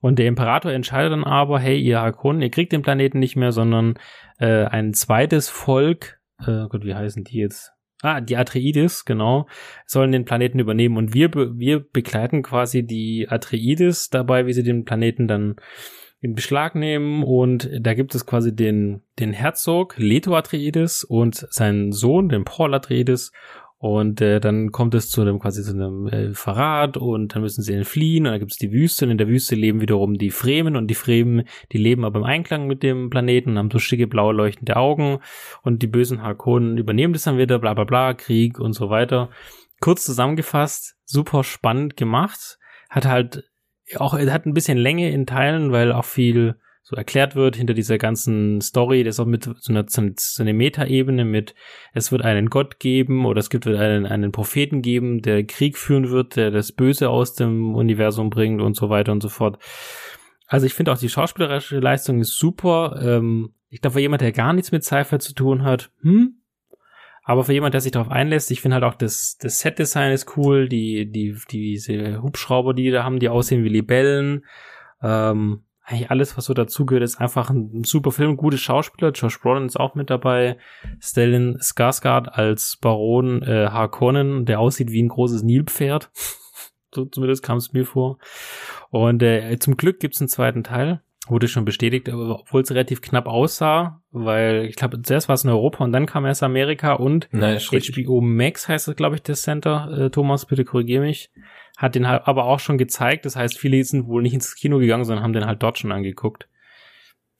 Und 0.00 0.18
der 0.18 0.26
Imperator 0.26 0.72
entscheidet 0.72 1.12
dann 1.12 1.22
aber, 1.22 1.60
hey, 1.60 1.78
ihr 1.78 2.00
Hakonen, 2.00 2.42
ihr 2.42 2.50
kriegt 2.50 2.72
den 2.72 2.82
Planeten 2.82 3.20
nicht 3.20 3.36
mehr, 3.36 3.52
sondern 3.52 3.94
äh, 4.38 4.64
ein 4.64 4.94
zweites 4.94 5.48
Volk, 5.48 6.18
äh, 6.40 6.66
Gott, 6.68 6.84
wie 6.84 6.94
heißen 6.94 7.22
die 7.22 7.38
jetzt? 7.38 7.70
Ah, 8.02 8.20
die 8.20 8.36
Atreides, 8.36 9.04
genau, 9.04 9.46
sollen 9.86 10.10
den 10.10 10.24
Planeten 10.24 10.58
übernehmen. 10.58 10.96
Und 10.96 11.14
wir, 11.14 11.32
wir 11.32 11.80
begleiten 11.80 12.42
quasi 12.42 12.84
die 12.84 13.28
Atreides 13.30 14.10
dabei, 14.10 14.46
wie 14.46 14.52
sie 14.52 14.64
den 14.64 14.84
Planeten 14.84 15.28
dann 15.28 15.56
in 16.24 16.34
Beschlag 16.34 16.74
nehmen 16.74 17.22
und 17.22 17.68
da 17.78 17.92
gibt 17.92 18.14
es 18.14 18.24
quasi 18.24 18.56
den, 18.56 19.02
den 19.18 19.34
Herzog 19.34 19.94
Leto 19.98 20.34
Atreides 20.34 21.04
und 21.04 21.46
seinen 21.50 21.92
Sohn, 21.92 22.30
den 22.30 22.44
Paul 22.44 22.72
Atreides. 22.72 23.30
Und 23.76 24.22
äh, 24.22 24.40
dann 24.40 24.72
kommt 24.72 24.94
es 24.94 25.10
zu 25.10 25.20
einem 25.20 25.38
quasi 25.38 25.62
zu 25.62 25.72
einem 25.72 26.06
äh, 26.06 26.32
Verrat 26.32 26.96
und 26.96 27.34
dann 27.34 27.42
müssen 27.42 27.60
sie 27.60 27.74
entfliehen 27.74 28.24
und 28.24 28.32
dann 28.32 28.40
gibt 28.40 28.52
es 28.52 28.56
die 28.56 28.72
Wüste. 28.72 29.04
Und 29.04 29.10
in 29.10 29.18
der 29.18 29.28
Wüste 29.28 29.54
leben 29.54 29.82
wiederum 29.82 30.16
die 30.16 30.30
Fremen 30.30 30.76
und 30.76 30.86
die 30.86 30.94
Fremen, 30.94 31.46
die 31.72 31.76
leben 31.76 32.06
aber 32.06 32.20
im 32.20 32.24
Einklang 32.24 32.66
mit 32.66 32.82
dem 32.82 33.10
Planeten 33.10 33.58
haben 33.58 33.70
so 33.70 33.78
schicke 33.78 34.06
blau 34.06 34.32
leuchtende 34.32 34.76
Augen. 34.76 35.18
Und 35.60 35.82
die 35.82 35.86
bösen 35.88 36.22
Harkonnen 36.22 36.78
übernehmen 36.78 37.12
das 37.12 37.24
dann 37.24 37.36
wieder, 37.36 37.58
bla 37.58 37.74
bla 37.74 37.84
bla, 37.84 38.14
Krieg 38.14 38.58
und 38.58 38.72
so 38.72 38.88
weiter. 38.88 39.28
Kurz 39.80 40.06
zusammengefasst, 40.06 40.96
super 41.04 41.44
spannend 41.44 41.98
gemacht, 41.98 42.58
hat 42.88 43.04
halt 43.04 43.44
auch, 43.96 44.14
er 44.14 44.32
hat 44.32 44.46
ein 44.46 44.54
bisschen 44.54 44.78
Länge 44.78 45.10
in 45.10 45.26
Teilen, 45.26 45.72
weil 45.72 45.92
auch 45.92 46.04
viel 46.04 46.56
so 46.86 46.96
erklärt 46.96 47.34
wird 47.34 47.56
hinter 47.56 47.72
dieser 47.72 47.96
ganzen 47.96 48.60
Story. 48.60 49.04
Das 49.04 49.18
auch 49.18 49.24
mit 49.24 49.44
so 49.44 49.72
einer, 49.72 49.86
so 49.88 50.42
einer 50.42 50.52
Metaebene 50.52 51.24
mit, 51.24 51.54
es 51.94 52.12
wird 52.12 52.22
einen 52.22 52.50
Gott 52.50 52.78
geben 52.78 53.24
oder 53.24 53.40
es 53.40 53.48
gibt 53.48 53.66
einen, 53.66 54.04
einen 54.04 54.32
Propheten 54.32 54.82
geben, 54.82 55.22
der 55.22 55.44
Krieg 55.44 55.78
führen 55.78 56.10
wird, 56.10 56.36
der 56.36 56.50
das 56.50 56.72
Böse 56.72 57.08
aus 57.08 57.34
dem 57.34 57.74
Universum 57.74 58.28
bringt 58.28 58.60
und 58.60 58.76
so 58.76 58.90
weiter 58.90 59.12
und 59.12 59.22
so 59.22 59.30
fort. 59.30 59.58
Also 60.46 60.66
ich 60.66 60.74
finde 60.74 60.92
auch 60.92 60.98
die 60.98 61.08
schauspielerische 61.08 61.78
Leistung 61.78 62.20
ist 62.20 62.36
super. 62.36 63.00
Ähm, 63.02 63.54
ich 63.70 63.80
glaube, 63.80 64.02
jemand, 64.02 64.20
der 64.20 64.32
gar 64.32 64.52
nichts 64.52 64.70
mit 64.70 64.84
Sci-Fi 64.84 65.18
zu 65.18 65.32
tun 65.32 65.64
hat, 65.64 65.90
hm, 66.02 66.36
aber 67.24 67.44
für 67.44 67.54
jemand, 67.54 67.72
der 67.72 67.80
sich 67.80 67.92
darauf 67.92 68.10
einlässt, 68.10 68.50
ich 68.50 68.60
finde 68.60 68.74
halt 68.76 68.84
auch 68.84 68.94
das, 68.94 69.38
das 69.40 69.58
Set-Design 69.58 70.12
ist 70.12 70.36
cool, 70.36 70.68
die, 70.68 71.10
die, 71.10 71.36
diese 71.50 72.22
Hubschrauber, 72.22 72.74
die 72.74 72.90
da 72.90 73.02
haben, 73.02 73.18
die 73.18 73.30
aussehen 73.30 73.64
wie 73.64 73.70
Libellen. 73.70 74.44
Ähm, 75.02 75.64
eigentlich 75.82 76.10
alles, 76.10 76.36
was 76.36 76.44
so 76.44 76.54
dazugehört, 76.54 77.02
ist 77.02 77.20
einfach 77.20 77.48
ein, 77.48 77.70
ein, 77.72 77.84
super 77.84 78.12
Film, 78.12 78.36
gute 78.36 78.58
Schauspieler. 78.58 79.10
Josh 79.12 79.40
Brolin 79.40 79.66
ist 79.66 79.80
auch 79.80 79.94
mit 79.94 80.10
dabei. 80.10 80.58
Stellan 81.00 81.56
Skarsgård 81.60 82.28
als 82.28 82.76
Baron 82.76 83.42
äh, 83.42 83.68
Harkonnen, 83.70 84.44
der 84.44 84.60
aussieht 84.60 84.90
wie 84.90 85.02
ein 85.02 85.08
großes 85.08 85.42
Nilpferd. 85.42 86.10
so 86.94 87.06
zumindest 87.06 87.42
kam 87.42 87.56
es 87.56 87.72
mir 87.72 87.86
vor. 87.86 88.18
Und 88.90 89.22
äh, 89.22 89.58
zum 89.58 89.78
Glück 89.78 89.98
gibt's 89.98 90.20
einen 90.20 90.28
zweiten 90.28 90.62
Teil 90.62 91.02
wurde 91.26 91.48
schon 91.48 91.64
bestätigt, 91.64 92.08
obwohl 92.10 92.62
es 92.62 92.70
relativ 92.70 93.00
knapp 93.00 93.26
aussah, 93.26 94.02
weil 94.10 94.66
ich 94.66 94.76
glaube, 94.76 95.00
zuerst 95.00 95.28
war 95.28 95.34
es 95.34 95.44
in 95.44 95.50
Europa 95.50 95.82
und 95.82 95.92
dann 95.92 96.06
kam 96.06 96.26
erst 96.26 96.42
Amerika 96.42 96.94
und 96.94 97.28
Nein, 97.32 97.58
HBO 97.58 98.20
Max 98.20 98.68
heißt 98.68 98.88
es, 98.88 98.96
glaube 98.96 99.16
ich, 99.16 99.22
das 99.22 99.42
Center. 99.42 99.90
Äh, 99.96 100.10
Thomas, 100.10 100.46
bitte 100.46 100.64
korrigiere 100.64 101.02
mich. 101.02 101.30
Hat 101.76 101.94
den 101.94 102.06
halt 102.06 102.26
aber 102.26 102.44
auch 102.44 102.60
schon 102.60 102.78
gezeigt. 102.78 103.24
Das 103.24 103.36
heißt, 103.36 103.58
viele 103.58 103.82
sind 103.84 104.06
wohl 104.06 104.22
nicht 104.22 104.34
ins 104.34 104.54
Kino 104.54 104.78
gegangen, 104.78 105.04
sondern 105.04 105.24
haben 105.24 105.32
den 105.32 105.46
halt 105.46 105.62
dort 105.62 105.78
schon 105.78 105.92
angeguckt. 105.92 106.48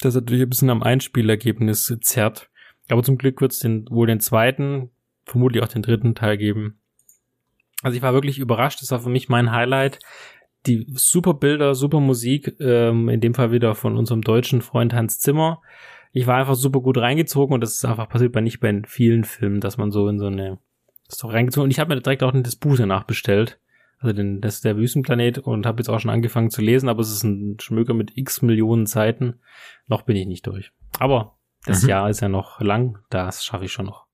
Das 0.01 0.15
hat 0.15 0.25
natürlich 0.25 0.45
ein 0.45 0.51
bisschen 0.51 0.71
am 0.71 0.83
Einspielergebnis 0.83 1.97
zerrt. 2.01 2.51
Aber 2.89 3.03
zum 3.03 3.19
Glück 3.19 3.41
wird 3.41 3.53
es 3.53 3.61
den, 3.61 3.87
wohl 3.91 4.07
den 4.07 4.21
zweiten, 4.21 4.91
vermutlich 5.25 5.63
auch 5.63 5.69
den 5.69 5.83
dritten 5.83 6.15
Teil 6.15 6.37
geben. 6.37 6.81
Also 7.83 7.97
ich 7.97 8.03
war 8.03 8.15
wirklich 8.15 8.39
überrascht. 8.39 8.81
Das 8.81 8.91
war 8.91 9.01
für 9.01 9.11
mich 9.11 9.29
mein 9.29 9.53
Highlight 9.53 9.99
die 10.67 10.87
super 10.95 11.35
Bilder, 11.35 11.75
super 11.75 12.01
Musik, 12.01 12.57
ähm, 12.61 13.09
in 13.09 13.21
dem 13.21 13.35
Fall 13.35 13.53
wieder 13.53 13.75
von 13.75 13.97
unserem 13.97 14.23
deutschen 14.23 14.63
Freund 14.63 14.95
Hans 14.95 15.19
Zimmer. 15.19 15.61
Ich 16.13 16.27
war 16.27 16.37
einfach 16.37 16.55
super 16.55 16.81
gut 16.81 16.99
reingezogen 16.99 17.55
und 17.55 17.61
das 17.61 17.75
ist 17.75 17.85
einfach 17.85 18.09
passiert 18.09 18.33
bei 18.33 18.41
nicht 18.41 18.61
bei 18.61 18.83
vielen 18.87 19.25
Filmen, 19.25 19.61
dass 19.61 19.77
man 19.77 19.91
so 19.91 20.09
in 20.09 20.19
so 20.19 20.27
eine 20.27 20.59
Story 21.11 21.35
reingezogen 21.35 21.65
und 21.65 21.71
ich 21.71 21.81
habe 21.81 21.95
mir 21.95 22.01
direkt 22.01 22.23
auch 22.23 22.33
das 22.33 22.57
Buch 22.57 22.77
danach 22.77 23.05
bestellt. 23.05 23.59
Also 23.99 24.15
den, 24.15 24.41
das 24.41 24.57
ist 24.57 24.65
der 24.65 24.77
Wüstenplanet 24.77 25.39
und 25.39 25.67
habe 25.67 25.79
jetzt 25.79 25.89
auch 25.89 25.99
schon 25.99 26.11
angefangen 26.11 26.51
zu 26.51 26.61
lesen, 26.61 26.89
aber 26.89 27.01
es 27.01 27.11
ist 27.11 27.25
ein 27.25 27.59
Schmöker 27.59 27.95
mit 27.95 28.17
x 28.17 28.43
Millionen 28.43 28.87
Seiten. 28.87 29.41
Noch 29.87 30.03
bin 30.03 30.17
ich 30.17 30.27
nicht 30.27 30.47
durch. 30.47 30.73
Aber 30.99 31.39
das 31.65 31.83
mhm. 31.83 31.89
Jahr 31.89 32.11
ist 32.11 32.21
ja 32.21 32.29
noch 32.29 32.61
lang, 32.61 32.99
das 33.11 33.45
schaffe 33.45 33.65
ich 33.65 33.73
schon 33.73 33.87
noch. 33.87 34.07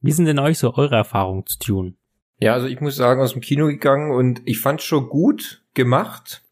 Wie 0.00 0.12
sind 0.12 0.24
denn 0.24 0.38
euch 0.38 0.58
so 0.58 0.74
eure 0.74 0.96
Erfahrungen 0.96 1.44
zu 1.46 1.58
tun? 1.58 1.96
Ja, 2.40 2.54
also 2.54 2.66
ich 2.66 2.80
muss 2.80 2.96
sagen, 2.96 3.20
aus 3.20 3.32
dem 3.32 3.42
Kino 3.42 3.66
gegangen 3.66 4.10
und 4.10 4.42
ich 4.44 4.60
fand 4.60 4.82
schon 4.82 5.08
gut 5.08 5.62
gemacht. 5.74 6.42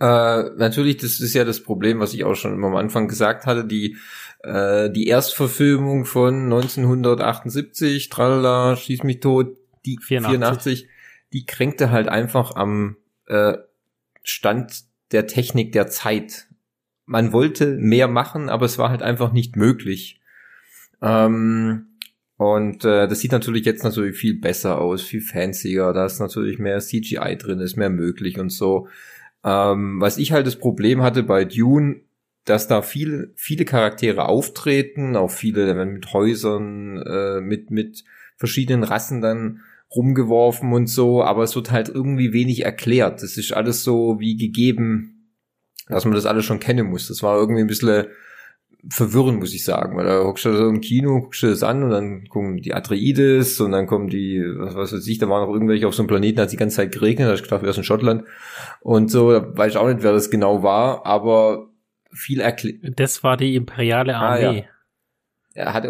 Äh, 0.00 0.44
natürlich, 0.56 0.96
das 0.96 1.20
ist 1.20 1.34
ja 1.34 1.44
das 1.44 1.62
Problem, 1.62 2.00
was 2.00 2.14
ich 2.14 2.24
auch 2.24 2.34
schon 2.34 2.54
immer 2.54 2.68
am 2.68 2.76
Anfang 2.76 3.06
gesagt 3.06 3.44
hatte, 3.44 3.66
die, 3.66 3.96
äh, 4.42 4.90
die 4.90 5.06
Erstverfilmung 5.06 6.06
von 6.06 6.44
1978, 6.44 8.08
tralala, 8.08 8.76
schieß 8.76 9.02
mich 9.02 9.20
tot, 9.20 9.58
die 9.84 9.98
84, 10.00 10.30
84 10.30 10.88
die 11.34 11.44
kränkte 11.44 11.90
halt 11.90 12.08
einfach 12.08 12.54
am 12.54 12.96
äh, 13.26 13.58
Stand 14.22 14.84
der 15.10 15.26
Technik 15.26 15.72
der 15.72 15.88
Zeit. 15.88 16.46
Man 17.06 17.32
wollte 17.32 17.76
mehr 17.76 18.08
machen, 18.08 18.48
aber 18.48 18.64
es 18.64 18.78
war 18.78 18.88
halt 18.88 19.02
einfach 19.02 19.32
nicht 19.32 19.56
möglich. 19.56 20.20
Ähm, 21.02 21.93
Und 22.44 22.84
äh, 22.84 23.08
das 23.08 23.20
sieht 23.20 23.32
natürlich 23.32 23.64
jetzt 23.64 23.84
natürlich 23.84 24.18
viel 24.18 24.38
besser 24.38 24.78
aus, 24.78 25.02
viel 25.02 25.22
fancier. 25.22 25.94
Da 25.94 26.04
ist 26.04 26.20
natürlich 26.20 26.58
mehr 26.58 26.78
CGI 26.78 27.38
drin, 27.38 27.60
ist 27.60 27.76
mehr 27.76 27.88
möglich 27.88 28.38
und 28.38 28.50
so. 28.50 28.86
Ähm, 29.42 29.98
was 29.98 30.18
ich 30.18 30.32
halt 30.32 30.46
das 30.46 30.56
Problem 30.56 31.00
hatte 31.00 31.22
bei 31.22 31.46
Dune, 31.46 32.02
dass 32.44 32.68
da 32.68 32.82
viele, 32.82 33.32
viele 33.34 33.64
Charaktere 33.64 34.28
auftreten, 34.28 35.16
auch 35.16 35.30
viele 35.30 35.86
mit 35.86 36.12
Häusern, 36.12 36.98
äh, 36.98 37.40
mit, 37.40 37.70
mit 37.70 38.04
verschiedenen 38.36 38.84
Rassen 38.84 39.22
dann 39.22 39.62
rumgeworfen 39.94 40.72
und 40.74 40.88
so, 40.88 41.22
aber 41.22 41.44
es 41.44 41.56
wird 41.56 41.70
halt 41.70 41.88
irgendwie 41.88 42.34
wenig 42.34 42.62
erklärt. 42.62 43.22
Das 43.22 43.38
ist 43.38 43.52
alles 43.52 43.84
so 43.84 44.20
wie 44.20 44.36
gegeben, 44.36 45.30
dass 45.88 46.04
man 46.04 46.14
das 46.14 46.26
alles 46.26 46.44
schon 46.44 46.60
kennen 46.60 46.88
muss. 46.88 47.08
Das 47.08 47.22
war 47.22 47.38
irgendwie 47.38 47.62
ein 47.62 47.68
bisschen 47.68 48.06
verwirrend, 48.88 49.40
muss 49.40 49.54
ich 49.54 49.64
sagen, 49.64 49.96
weil 49.96 50.04
da 50.04 50.22
guckst 50.22 50.44
du 50.44 50.56
so 50.56 50.68
im 50.68 50.80
Kino, 50.80 51.20
guckst 51.20 51.42
du 51.42 51.48
das 51.48 51.62
an 51.62 51.82
und 51.82 51.90
dann 51.90 52.28
kommen 52.28 52.58
die 52.58 52.74
Atreides 52.74 53.60
und 53.60 53.72
dann 53.72 53.86
kommen 53.86 54.08
die, 54.08 54.42
was, 54.58 54.92
weiß 54.92 55.06
ich, 55.06 55.18
da 55.18 55.28
waren 55.28 55.46
noch 55.46 55.52
irgendwelche 55.52 55.88
auf 55.88 55.94
so 55.94 56.02
einem 56.02 56.08
Planeten, 56.08 56.40
hat 56.40 56.52
die 56.52 56.56
ganze 56.56 56.76
Zeit 56.76 56.92
geregnet, 56.92 57.26
da 57.26 57.30
hab 57.30 57.36
ich 57.36 57.42
gedacht, 57.42 57.62
wir 57.62 57.72
sind 57.72 57.82
in 57.82 57.84
Schottland 57.84 58.24
und 58.80 59.10
so, 59.10 59.32
da 59.32 59.56
weiß 59.56 59.72
ich 59.72 59.78
auch 59.78 59.88
nicht, 59.88 60.02
wer 60.02 60.12
das 60.12 60.30
genau 60.30 60.62
war, 60.62 61.06
aber 61.06 61.68
viel 62.12 62.40
erklärt. 62.40 62.78
Das 62.96 63.22
war 63.22 63.36
die 63.36 63.54
imperiale 63.54 64.16
Armee. 64.16 64.44
Ah, 64.44 64.52
ja. 64.52 64.64
Er 65.54 65.72
hat 65.74 65.86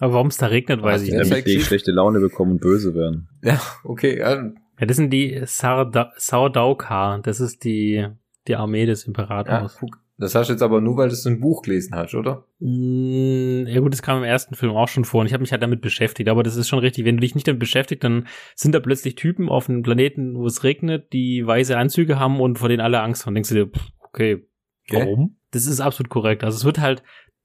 aber 0.00 0.12
warum 0.12 0.28
es 0.28 0.36
da 0.36 0.46
regnet, 0.46 0.82
weiß 0.82 1.02
ich 1.02 1.12
nicht. 1.12 1.30
Damit 1.30 1.46
die 1.46 1.60
schlechte 1.60 1.90
Laune 1.90 2.20
bekommen 2.20 2.52
und 2.52 2.60
böse 2.60 2.94
werden. 2.94 3.28
Ja, 3.42 3.60
okay. 3.82 4.18
Ja, 4.18 4.44
ja 4.78 4.86
das 4.86 4.96
sind 4.96 5.10
die 5.10 5.42
Sardaukar. 5.44 7.20
Das 7.20 7.40
ist 7.40 7.64
die, 7.64 8.06
die 8.46 8.54
Armee 8.54 8.86
des 8.86 9.04
Imperators. 9.04 9.78
Ja, 9.80 9.88
das 10.18 10.34
hast 10.34 10.48
du 10.48 10.52
jetzt 10.52 10.62
aber 10.62 10.80
nur, 10.80 10.96
weil 10.96 11.08
du 11.08 11.14
es 11.14 11.26
ein 11.26 11.40
Buch 11.40 11.62
gelesen 11.62 11.94
hast, 11.94 12.14
oder? 12.14 12.44
Mm, 12.58 13.66
ja 13.66 13.80
gut, 13.80 13.92
das 13.92 14.02
kam 14.02 14.18
im 14.18 14.24
ersten 14.24 14.54
Film 14.54 14.72
auch 14.72 14.88
schon 14.88 15.04
vor 15.04 15.20
und 15.20 15.26
ich 15.28 15.32
habe 15.32 15.42
mich 15.42 15.52
halt 15.52 15.62
damit 15.62 15.80
beschäftigt, 15.80 16.28
aber 16.28 16.42
das 16.42 16.56
ist 16.56 16.68
schon 16.68 16.80
richtig. 16.80 17.04
Wenn 17.04 17.16
du 17.16 17.20
dich 17.20 17.36
nicht 17.36 17.46
damit 17.46 17.60
beschäftigst, 17.60 18.02
dann 18.02 18.26
sind 18.56 18.74
da 18.74 18.80
plötzlich 18.80 19.14
Typen 19.14 19.48
auf 19.48 19.68
einem 19.68 19.82
Planeten, 19.82 20.36
wo 20.36 20.46
es 20.46 20.64
regnet, 20.64 21.12
die 21.12 21.46
weiße 21.46 21.76
Anzüge 21.76 22.18
haben 22.18 22.40
und 22.40 22.58
vor 22.58 22.68
denen 22.68 22.80
alle 22.80 23.00
Angst 23.00 23.26
haben. 23.26 23.34
Denkst 23.34 23.50
du 23.50 23.54
dir, 23.54 23.66
pff, 23.68 23.90
okay, 24.02 24.44
warum? 24.90 25.24
Okay. 25.24 25.34
Das 25.52 25.66
ist 25.66 25.80
absolut 25.80 26.10
korrekt. 26.10 26.44
Also 26.44 26.56
es 26.56 26.64
wird 26.64 26.78
halt 26.78 27.02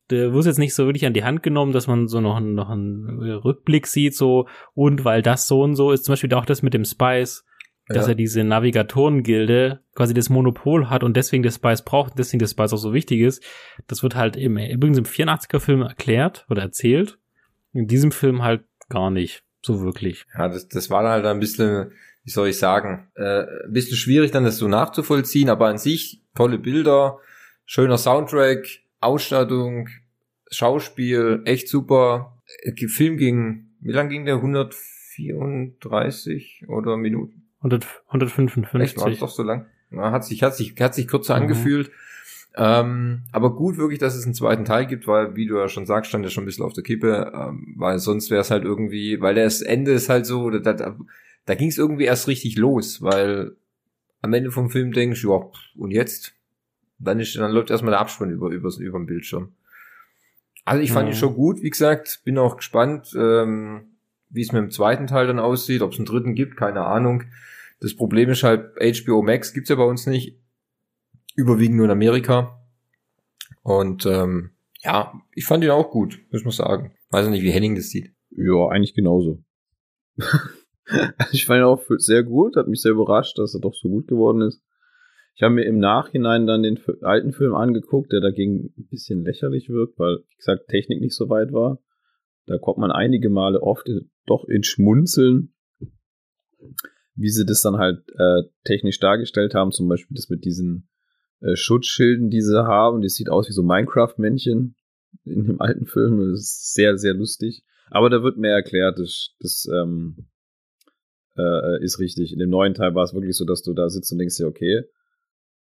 der 0.09 0.33
wurde 0.33 0.47
jetzt 0.47 0.59
nicht 0.59 0.75
so 0.75 0.85
wirklich 0.85 1.05
an 1.05 1.13
die 1.13 1.23
Hand 1.23 1.43
genommen, 1.43 1.71
dass 1.71 1.87
man 1.87 2.07
so 2.07 2.19
noch, 2.19 2.39
noch 2.39 2.69
einen 2.69 3.19
Rückblick 3.19 3.87
sieht, 3.87 4.15
so, 4.15 4.47
und 4.73 5.05
weil 5.05 5.21
das 5.21 5.47
so 5.47 5.61
und 5.61 5.75
so 5.75 5.91
ist, 5.91 6.05
zum 6.05 6.13
Beispiel 6.13 6.33
auch 6.33 6.45
das 6.45 6.61
mit 6.61 6.73
dem 6.73 6.85
Spice, 6.85 7.45
dass 7.87 8.05
ja. 8.05 8.11
er 8.11 8.15
diese 8.15 8.43
Navigatorengilde 8.43 9.81
quasi 9.93 10.13
das 10.13 10.29
Monopol 10.29 10.89
hat 10.89 11.03
und 11.03 11.17
deswegen 11.17 11.43
das 11.43 11.55
Spice 11.55 11.83
braucht 11.83 12.11
und 12.11 12.19
deswegen 12.19 12.39
das 12.39 12.51
Spice 12.51 12.73
auch 12.73 12.77
so 12.77 12.93
wichtig 12.93 13.19
ist. 13.21 13.43
Das 13.87 14.03
wird 14.03 14.15
halt 14.15 14.37
im, 14.37 14.57
übrigens 14.57 14.97
im 14.97 15.05
84er 15.05 15.59
Film 15.59 15.81
erklärt 15.81 16.45
oder 16.49 16.61
erzählt. 16.61 17.19
In 17.73 17.87
diesem 17.87 18.11
Film 18.11 18.43
halt 18.43 18.63
gar 18.89 19.11
nicht 19.11 19.43
so 19.61 19.81
wirklich. 19.81 20.25
Ja, 20.37 20.47
das, 20.47 20.67
das 20.67 20.89
war 20.89 21.07
halt 21.09 21.25
ein 21.25 21.39
bisschen, 21.39 21.91
wie 22.23 22.31
soll 22.31 22.49
ich 22.49 22.57
sagen, 22.57 23.09
äh, 23.15 23.43
ein 23.65 23.73
bisschen 23.73 23.97
schwierig 23.97 24.31
dann 24.31 24.45
das 24.45 24.57
so 24.57 24.67
nachzuvollziehen, 24.67 25.49
aber 25.49 25.67
an 25.67 25.77
sich 25.77 26.23
tolle 26.35 26.59
Bilder, 26.59 27.19
schöner 27.65 27.97
Soundtrack, 27.97 28.67
Ausstattung, 28.99 29.89
Schauspiel, 30.49 31.41
echt 31.45 31.67
super. 31.67 32.39
Der 32.65 32.89
Film 32.89 33.17
ging, 33.17 33.75
wie 33.81 33.91
lang 33.91 34.09
ging 34.09 34.25
der? 34.25 34.35
134 34.35 36.65
oder 36.67 36.97
Minuten? 36.97 37.42
100, 37.63 37.87
155. 38.07 38.81
Echt, 38.81 38.97
war 38.97 39.09
doch 39.09 39.33
so 39.33 39.43
lang? 39.43 39.67
Na, 39.89 40.11
hat 40.11 40.25
sich, 40.25 40.43
hat 40.43 40.55
sich, 40.55 40.75
hat 40.79 40.93
sich 40.93 41.07
kürzer 41.07 41.35
mhm. 41.35 41.43
angefühlt. 41.43 41.91
Ähm, 42.55 43.23
aber 43.31 43.55
gut 43.55 43.77
wirklich, 43.77 43.99
dass 43.99 44.15
es 44.15 44.25
einen 44.25 44.35
zweiten 44.35 44.65
Teil 44.65 44.85
gibt, 44.85 45.07
weil, 45.07 45.35
wie 45.35 45.47
du 45.47 45.57
ja 45.57 45.67
schon 45.69 45.87
sagst, 45.87 46.09
stand 46.09 46.23
ja 46.23 46.29
schon 46.29 46.43
ein 46.43 46.45
bisschen 46.45 46.65
auf 46.65 46.73
der 46.73 46.83
Kippe, 46.83 47.31
ähm, 47.33 47.73
weil 47.77 47.97
sonst 47.97 48.29
wäre 48.29 48.41
es 48.41 48.51
halt 48.51 48.63
irgendwie, 48.63 49.19
weil 49.21 49.33
das 49.33 49.61
Ende 49.61 49.91
ist 49.91 50.09
halt 50.09 50.27
so, 50.27 50.51
da, 50.51 50.73
da, 50.73 50.95
da 51.45 51.55
ging 51.55 51.69
es 51.69 51.79
irgendwie 51.79 52.03
erst 52.03 52.27
richtig 52.27 52.57
los, 52.57 53.01
weil 53.01 53.55
am 54.21 54.33
Ende 54.33 54.51
vom 54.51 54.69
Film 54.69 54.91
denkst 54.91 55.21
du, 55.21 55.33
ja, 55.33 55.49
und 55.77 55.91
jetzt? 55.91 56.33
Dann, 56.99 57.19
ist, 57.19 57.35
dann 57.35 57.51
läuft 57.51 57.71
erstmal 57.71 57.91
der 57.91 57.99
Abspann 57.99 58.29
über, 58.29 58.49
über, 58.49 58.69
über 58.77 58.99
den 58.99 59.07
Bildschirm. 59.07 59.53
Also 60.63 60.81
ich 60.81 60.91
fand 60.91 61.07
mhm. 61.07 61.13
ihn 61.13 61.17
schon 61.17 61.33
gut, 61.33 61.61
wie 61.61 61.69
gesagt, 61.69 62.21
bin 62.23 62.37
auch 62.37 62.57
gespannt, 62.57 63.13
ähm, 63.17 63.92
wie 64.33 64.41
es 64.41 64.51
mit 64.51 64.61
dem 64.61 64.71
zweiten 64.71 65.07
Teil 65.07 65.27
dann 65.27 65.39
aussieht, 65.39 65.81
ob 65.81 65.93
es 65.93 65.99
einen 65.99 66.05
dritten 66.05 66.35
gibt, 66.35 66.57
keine 66.57 66.85
Ahnung. 66.85 67.23
Das 67.79 67.95
Problem 67.95 68.29
ist 68.29 68.43
halt, 68.43 68.71
HBO 68.79 69.21
Max 69.21 69.53
gibt's 69.53 69.69
ja 69.69 69.75
bei 69.75 69.83
uns 69.83 70.07
nicht, 70.07 70.39
überwiegend 71.35 71.77
nur 71.77 71.85
in 71.85 71.91
Amerika. 71.91 72.59
Und 73.61 74.05
ähm, 74.05 74.51
ja, 74.83 75.13
ich 75.33 75.45
fand 75.45 75.63
ihn 75.63 75.69
auch 75.69 75.91
gut, 75.91 76.19
muss 76.31 76.43
man 76.43 76.51
sagen. 76.51 76.93
Weiß 77.09 77.27
nicht, 77.29 77.43
wie 77.43 77.51
Henning 77.51 77.75
das 77.75 77.89
sieht. 77.89 78.13
Ja, 78.31 78.67
eigentlich 78.69 78.95
genauso. 78.95 79.43
ich 81.31 81.45
fand 81.45 81.59
ihn 81.59 81.65
auch 81.65 81.81
sehr 81.97 82.23
gut, 82.23 82.55
hat 82.55 82.67
mich 82.67 82.81
sehr 82.81 82.91
überrascht, 82.91 83.37
dass 83.37 83.53
er 83.53 83.61
doch 83.61 83.73
so 83.73 83.87
gut 83.87 84.07
geworden 84.07 84.41
ist. 84.41 84.61
Ich 85.35 85.41
habe 85.41 85.55
mir 85.55 85.65
im 85.65 85.79
Nachhinein 85.79 86.45
dann 86.45 86.63
den 86.63 86.79
alten 87.01 87.33
Film 87.33 87.55
angeguckt, 87.55 88.11
der 88.11 88.21
dagegen 88.21 88.73
ein 88.77 88.87
bisschen 88.87 89.23
lächerlich 89.23 89.69
wirkt, 89.69 89.97
weil, 89.97 90.17
wie 90.29 90.35
gesagt, 90.35 90.67
Technik 90.67 91.01
nicht 91.01 91.15
so 91.15 91.29
weit 91.29 91.51
war. 91.51 91.79
Da 92.45 92.57
kommt 92.57 92.77
man 92.77 92.91
einige 92.91 93.29
Male 93.29 93.61
oft 93.61 93.89
doch 94.25 94.45
in 94.47 94.63
Schmunzeln, 94.63 95.53
wie 97.15 97.29
sie 97.29 97.45
das 97.45 97.61
dann 97.61 97.77
halt 97.77 98.03
äh, 98.17 98.43
technisch 98.63 98.99
dargestellt 98.99 99.53
haben. 99.53 99.71
Zum 99.71 99.87
Beispiel 99.87 100.15
das 100.15 100.29
mit 100.29 100.43
diesen 100.45 100.89
äh, 101.41 101.55
Schutzschilden, 101.55 102.29
die 102.29 102.41
sie 102.41 102.65
haben. 102.65 103.01
Das 103.01 103.13
sieht 103.13 103.29
aus 103.29 103.47
wie 103.47 103.53
so 103.53 103.63
Minecraft-Männchen 103.63 104.75
in 105.25 105.45
dem 105.45 105.61
alten 105.61 105.85
Film. 105.85 106.19
Das 106.31 106.39
ist 106.39 106.73
sehr, 106.73 106.97
sehr 106.97 107.13
lustig. 107.13 107.63
Aber 107.89 108.09
da 108.09 108.23
wird 108.23 108.37
mehr 108.37 108.55
erklärt. 108.55 108.97
Das, 108.99 109.35
das 109.39 109.67
ähm, 109.71 110.27
äh, 111.37 111.83
ist 111.83 111.99
richtig. 111.99 112.33
In 112.33 112.39
dem 112.39 112.49
neuen 112.49 112.73
Teil 112.73 112.95
war 112.95 113.03
es 113.03 113.13
wirklich 113.13 113.37
so, 113.37 113.45
dass 113.45 113.61
du 113.61 113.73
da 113.73 113.89
sitzt 113.89 114.11
und 114.11 114.17
denkst 114.17 114.37
dir, 114.37 114.47
okay, 114.47 114.83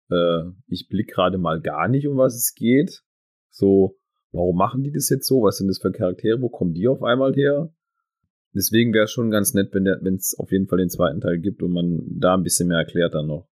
äh, 0.09 0.43
ich 0.67 0.87
blick 0.89 1.09
gerade 1.09 1.37
mal 1.37 1.61
gar 1.61 1.87
nicht, 1.87 2.07
um 2.07 2.17
was 2.17 2.35
es 2.35 2.53
geht. 2.55 3.03
So, 3.49 3.99
warum 4.33 4.57
machen 4.57 4.83
die 4.83 4.91
das 4.91 5.09
jetzt 5.09 5.27
so? 5.27 5.43
Was 5.43 5.57
sind 5.57 5.67
das 5.67 5.77
für 5.77 5.91
Charaktere? 5.91 6.41
Wo 6.41 6.49
kommen 6.49 6.73
die 6.73 6.87
auf 6.87 7.01
einmal 7.03 7.33
her? 7.33 7.71
Deswegen 8.53 8.93
wäre 8.93 9.05
es 9.05 9.11
schon 9.11 9.31
ganz 9.31 9.53
nett, 9.53 9.69
wenn 9.73 10.15
es 10.15 10.35
auf 10.37 10.51
jeden 10.51 10.67
Fall 10.67 10.77
den 10.77 10.89
zweiten 10.89 11.21
Teil 11.21 11.39
gibt 11.39 11.63
und 11.63 11.71
man 11.71 12.01
da 12.05 12.35
ein 12.35 12.43
bisschen 12.43 12.67
mehr 12.67 12.77
erklärt 12.77 13.15
dann 13.15 13.27
noch. 13.27 13.47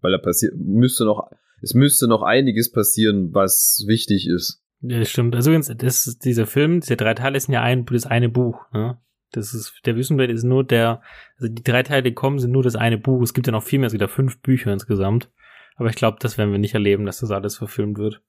Weil 0.00 0.12
da 0.12 0.18
passiert, 0.18 0.54
müsste 0.56 1.04
noch, 1.04 1.30
es 1.62 1.74
müsste 1.74 2.08
noch 2.08 2.22
einiges 2.22 2.72
passieren, 2.72 3.32
was 3.34 3.84
wichtig 3.86 4.26
ist. 4.26 4.62
Ja, 4.80 5.04
stimmt. 5.04 5.36
Also 5.36 5.50
übrigens, 5.50 5.72
das 5.76 6.18
dieser 6.18 6.46
Film, 6.46 6.80
diese 6.80 6.96
drei 6.96 7.14
Teile 7.14 7.38
sind 7.38 7.52
ja 7.52 7.62
ein, 7.62 7.84
das 7.84 8.06
eine 8.06 8.28
Buch. 8.28 8.64
Ne? 8.72 8.98
Das 9.32 9.54
ist, 9.54 9.80
der 9.84 9.94
Wüstenplanet 9.94 10.34
ist 10.34 10.42
nur 10.42 10.64
der, 10.64 11.02
also 11.36 11.52
die 11.52 11.62
drei 11.62 11.82
Teile, 11.82 12.02
die 12.02 12.14
kommen, 12.14 12.38
sind 12.38 12.50
nur 12.50 12.62
das 12.62 12.76
eine 12.76 12.98
Buch. 12.98 13.22
Es 13.22 13.34
gibt 13.34 13.46
ja 13.46 13.52
noch 13.52 13.62
viel 13.62 13.78
mehr, 13.78 13.86
es 13.86 13.92
gibt 13.92 14.02
ja 14.02 14.08
fünf 14.08 14.40
Bücher 14.40 14.72
insgesamt. 14.72 15.30
Aber 15.76 15.90
ich 15.90 15.96
glaube, 15.96 16.18
das 16.20 16.38
werden 16.38 16.50
wir 16.50 16.58
nicht 16.58 16.74
erleben, 16.74 17.06
dass 17.06 17.20
das 17.20 17.30
alles 17.30 17.56
verfilmt 17.56 17.98
wird. 17.98 18.22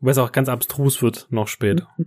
Wobei 0.00 0.10
es 0.12 0.18
auch 0.18 0.32
ganz 0.32 0.48
abstrus 0.48 1.02
wird, 1.02 1.26
noch 1.30 1.48
später. 1.48 1.88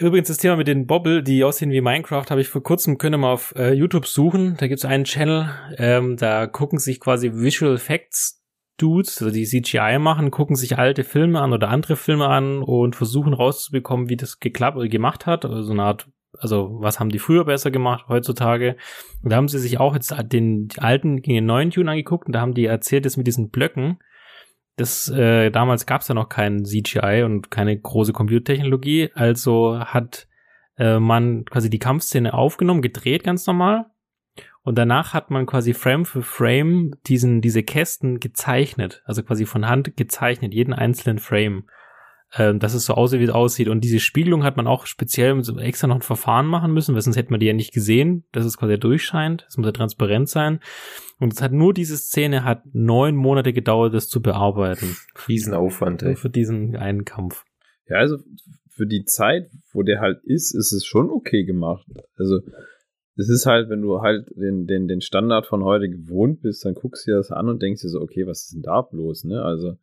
Übrigens, 0.00 0.28
das 0.28 0.36
Thema 0.36 0.54
mit 0.54 0.68
den 0.68 0.86
Bobble, 0.86 1.24
die 1.24 1.42
aussehen 1.42 1.72
wie 1.72 1.80
Minecraft, 1.80 2.26
habe 2.30 2.40
ich 2.40 2.48
vor 2.48 2.62
kurzem, 2.62 2.98
können 2.98 3.20
mal 3.20 3.32
auf 3.32 3.52
äh, 3.56 3.72
YouTube 3.72 4.06
suchen. 4.06 4.56
Da 4.56 4.68
gibt 4.68 4.78
es 4.78 4.84
einen 4.84 5.02
Channel, 5.02 5.50
ähm, 5.76 6.16
da 6.16 6.46
gucken 6.46 6.78
sich 6.78 7.00
quasi 7.00 7.32
Visual 7.34 7.74
Effects 7.74 8.38
Dudes, 8.78 9.20
also 9.20 9.34
die 9.34 9.44
CGI 9.44 9.98
machen, 9.98 10.30
gucken 10.30 10.56
sich 10.56 10.78
alte 10.78 11.02
Filme 11.02 11.40
an 11.40 11.52
oder 11.52 11.68
andere 11.68 11.96
Filme 11.96 12.28
an 12.28 12.62
und 12.62 12.94
versuchen 12.94 13.34
rauszubekommen, 13.34 14.08
wie 14.08 14.16
das 14.16 14.38
geklappt 14.38 14.76
oder 14.76 14.88
gemacht 14.88 15.26
hat. 15.26 15.44
Also 15.44 15.62
so 15.62 15.72
eine 15.72 15.82
Art, 15.82 16.08
also 16.38 16.76
was 16.78 17.00
haben 17.00 17.10
die 17.10 17.18
früher 17.18 17.44
besser 17.44 17.72
gemacht 17.72 18.06
heutzutage? 18.08 18.76
Und 19.22 19.32
da 19.32 19.36
haben 19.36 19.48
sie 19.48 19.58
sich 19.58 19.80
auch 19.80 19.94
jetzt 19.94 20.14
den 20.32 20.68
alten 20.76 21.22
gegen 21.22 21.34
den 21.34 21.46
neuen 21.46 21.70
Tune 21.70 21.90
angeguckt 21.90 22.28
und 22.28 22.32
da 22.34 22.40
haben 22.40 22.54
die 22.54 22.66
erzählt, 22.66 23.04
dass 23.04 23.16
mit 23.16 23.26
diesen 23.26 23.50
Blöcken, 23.50 23.98
das 24.78 25.08
äh, 25.08 25.50
damals 25.50 25.86
gab 25.86 26.00
es 26.00 26.08
ja 26.08 26.14
noch 26.14 26.28
kein 26.28 26.64
CGI 26.64 27.22
und 27.24 27.50
keine 27.50 27.78
große 27.78 28.12
Computertechnologie, 28.12 29.10
also 29.14 29.80
hat 29.80 30.28
äh, 30.78 30.98
man 30.98 31.44
quasi 31.44 31.68
die 31.68 31.78
Kampfszene 31.78 32.32
aufgenommen, 32.32 32.82
gedreht 32.82 33.24
ganz 33.24 33.46
normal. 33.46 33.86
Und 34.62 34.76
danach 34.76 35.14
hat 35.14 35.30
man 35.30 35.46
quasi 35.46 35.72
Frame 35.72 36.04
für 36.04 36.22
Frame 36.22 36.92
diesen, 37.06 37.40
diese 37.40 37.62
Kästen 37.62 38.20
gezeichnet, 38.20 39.02
also 39.06 39.22
quasi 39.22 39.46
von 39.46 39.66
Hand 39.66 39.96
gezeichnet, 39.96 40.52
jeden 40.52 40.74
einzelnen 40.74 41.18
Frame. 41.18 41.64
Ähm, 42.36 42.58
dass 42.58 42.74
es 42.74 42.84
so 42.84 42.92
aussieht, 42.92 43.20
wie 43.20 43.24
es 43.24 43.30
aussieht. 43.30 43.68
Und 43.68 43.82
diese 43.82 44.00
Spiegelung 44.00 44.44
hat 44.44 44.58
man 44.58 44.66
auch 44.66 44.84
speziell 44.84 45.40
extra 45.60 45.86
noch 45.86 45.96
ein 45.96 46.02
Verfahren 46.02 46.46
machen 46.46 46.74
müssen, 46.74 46.94
weil 46.94 47.00
sonst 47.00 47.16
hätte 47.16 47.30
man 47.30 47.40
die 47.40 47.46
ja 47.46 47.54
nicht 47.54 47.72
gesehen, 47.72 48.24
dass 48.32 48.44
es 48.44 48.58
quasi 48.58 48.78
durchscheint. 48.78 49.46
Es 49.48 49.56
muss 49.56 49.66
ja 49.66 49.72
transparent 49.72 50.28
sein. 50.28 50.60
Und 51.18 51.32
es 51.32 51.40
hat 51.40 51.52
nur 51.52 51.72
diese 51.72 51.96
Szene 51.96 52.44
hat 52.44 52.62
neun 52.72 53.16
Monate 53.16 53.54
gedauert, 53.54 53.94
das 53.94 54.08
zu 54.08 54.20
bearbeiten. 54.20 54.96
Riesenaufwand, 55.28 56.02
ey. 56.02 56.16
Für 56.16 56.28
diesen 56.28 56.76
einen 56.76 57.06
Kampf. 57.06 57.44
Ja, 57.88 57.96
also 57.96 58.18
für 58.68 58.86
die 58.86 59.04
Zeit, 59.04 59.50
wo 59.72 59.82
der 59.82 60.00
halt 60.00 60.22
ist, 60.24 60.54
ist 60.54 60.72
es 60.72 60.84
schon 60.84 61.10
okay 61.10 61.44
gemacht. 61.44 61.86
Also 62.16 62.40
es 63.18 63.28
ist 63.28 63.46
halt, 63.46 63.68
wenn 63.68 63.82
du 63.82 64.00
halt 64.00 64.28
den, 64.36 64.66
den, 64.66 64.86
den 64.86 65.00
Standard 65.00 65.46
von 65.46 65.64
heute 65.64 65.88
gewohnt 65.88 66.40
bist, 66.40 66.64
dann 66.64 66.74
guckst 66.74 67.06
du 67.06 67.10
dir 67.10 67.16
das 67.16 67.32
an 67.32 67.48
und 67.48 67.60
denkst 67.60 67.82
dir 67.82 67.88
so, 67.88 68.00
okay, 68.00 68.26
was 68.26 68.42
ist 68.42 68.54
denn 68.54 68.62
da 68.62 68.82
bloß, 68.82 69.24
ne? 69.24 69.42
Also, 69.42 69.76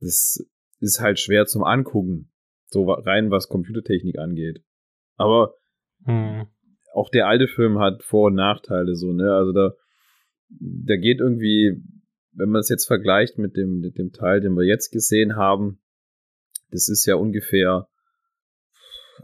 das 0.00 0.42
ist 0.80 1.00
halt 1.00 1.18
schwer 1.18 1.46
zum 1.46 1.64
Angucken. 1.64 2.30
So 2.66 2.90
rein, 2.90 3.30
was 3.30 3.48
Computertechnik 3.48 4.18
angeht. 4.18 4.62
Aber 5.16 5.54
hm. 6.04 6.46
auch 6.92 7.10
der 7.10 7.26
alte 7.26 7.48
Film 7.48 7.78
hat 7.78 8.02
Vor- 8.02 8.26
und 8.26 8.34
Nachteile, 8.34 8.94
so, 8.94 9.12
ne? 9.12 9.32
Also 9.32 9.52
da, 9.52 9.72
da 10.50 10.96
geht 10.96 11.20
irgendwie, 11.20 11.82
wenn 12.32 12.50
man 12.50 12.60
es 12.60 12.68
jetzt 12.68 12.86
vergleicht 12.86 13.38
mit 13.38 13.56
dem, 13.56 13.80
mit 13.80 13.98
dem 13.98 14.12
Teil, 14.12 14.40
den 14.40 14.54
wir 14.54 14.64
jetzt 14.64 14.90
gesehen 14.90 15.36
haben, 15.36 15.80
das 16.70 16.88
ist 16.88 17.06
ja 17.06 17.14
ungefähr 17.14 17.88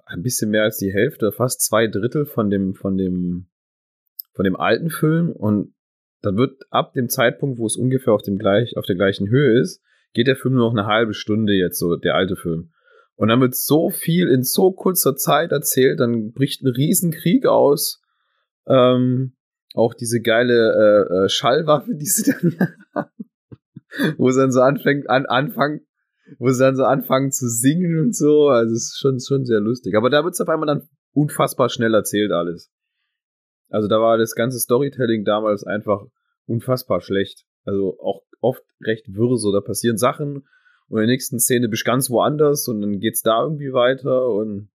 ein 0.07 0.23
bisschen 0.23 0.51
mehr 0.51 0.65
als 0.65 0.79
die 0.79 0.93
Hälfte, 0.93 1.31
fast 1.31 1.63
zwei 1.63 1.87
Drittel 1.87 2.27
von 2.27 2.51
dem, 2.51 2.75
von 2.75 2.97
dem, 2.97 3.47
von 4.33 4.45
dem 4.45 4.57
alten 4.57 4.91
Film 4.91 5.31
und 5.31 5.75
dann 6.23 6.37
wird 6.37 6.63
ab 6.71 6.95
dem 6.95 7.09
Zeitpunkt, 7.09 7.59
wo 7.59 7.67
es 7.67 7.77
ungefähr 7.77 8.15
auf 8.15 8.23
dem 8.23 8.39
gleich, 8.39 8.77
auf 8.77 8.87
der 8.87 8.97
gleichen 8.97 9.29
Höhe 9.29 9.61
ist, 9.61 9.83
geht 10.15 10.29
der 10.29 10.37
Film 10.37 10.55
nur 10.55 10.71
noch 10.71 10.79
eine 10.79 10.87
halbe 10.87 11.13
Stunde 11.13 11.53
jetzt 11.53 11.79
so, 11.79 11.97
der 11.97 12.15
alte 12.15 12.37
Film. 12.37 12.71
Und 13.17 13.29
dann 13.29 13.41
wird 13.41 13.55
so 13.55 13.91
viel 13.91 14.29
in 14.29 14.43
so 14.43 14.73
kurzer 14.73 15.15
Zeit 15.17 15.53
erzählt, 15.53 16.01
dann 16.01 16.33
bricht 16.33 16.63
ein 16.63 16.69
Riesenkrieg 16.69 17.47
aus. 17.47 18.03
Ähm, 18.67 19.37
auch 19.75 19.95
diese 19.95 20.21
geile 20.21 20.55
äh, 20.55 21.25
äh, 21.25 21.29
Schallwaffe, 21.29 21.95
die 21.95 22.07
sie 22.07 22.33
dann 22.33 22.57
haben, 22.95 23.11
wo 24.17 24.31
sie 24.31 24.41
dann 24.41 24.53
so 24.53 24.61
anfängt, 24.61 25.11
an, 25.11 25.27
anfangen, 25.27 25.81
wo 26.39 26.49
sie 26.51 26.63
dann 26.63 26.77
so 26.77 26.85
anfangen 26.85 27.31
zu 27.31 27.49
singen 27.49 27.99
und 28.01 28.17
so. 28.17 28.49
Also 28.49 28.75
es 28.75 28.95
ist 28.95 28.99
schon, 28.99 29.21
schon 29.21 29.45
sehr 29.45 29.61
lustig. 29.61 29.97
Aber 29.97 30.11
da 30.11 30.25
wird 30.25 30.35
es 30.35 30.41
auf 30.41 30.49
einmal 30.49 30.67
dann 30.67 30.89
unfassbar 31.13 31.69
schnell 31.69 31.95
erzählt 31.95 32.33
alles. 32.33 32.71
Also 33.69 33.89
da 33.89 34.01
war 34.01 34.19
das 34.19 34.35
ganze 34.35 34.59
Storytelling 34.59 35.25
damals 35.25 35.65
einfach 35.65 36.05
unfassbar 36.47 37.01
schlecht. 37.01 37.45
Also 37.65 37.99
auch 38.01 38.23
oft 38.41 38.63
recht 38.83 39.15
wirr 39.15 39.37
so. 39.37 39.53
Da 39.53 39.61
passieren 39.61 39.97
Sachen 39.97 40.47
und 40.89 40.99
in 41.01 41.07
der 41.07 41.15
nächsten 41.15 41.39
Szene 41.41 41.69
bist 41.69 41.87
du 41.87 41.91
ganz 41.91 42.11
woanders 42.11 42.69
und 42.69 42.81
dann 42.81 43.01
geht's 43.01 43.23
da 43.23 43.43
irgendwie 43.43 43.73
weiter 43.73 44.29
und 44.29 44.69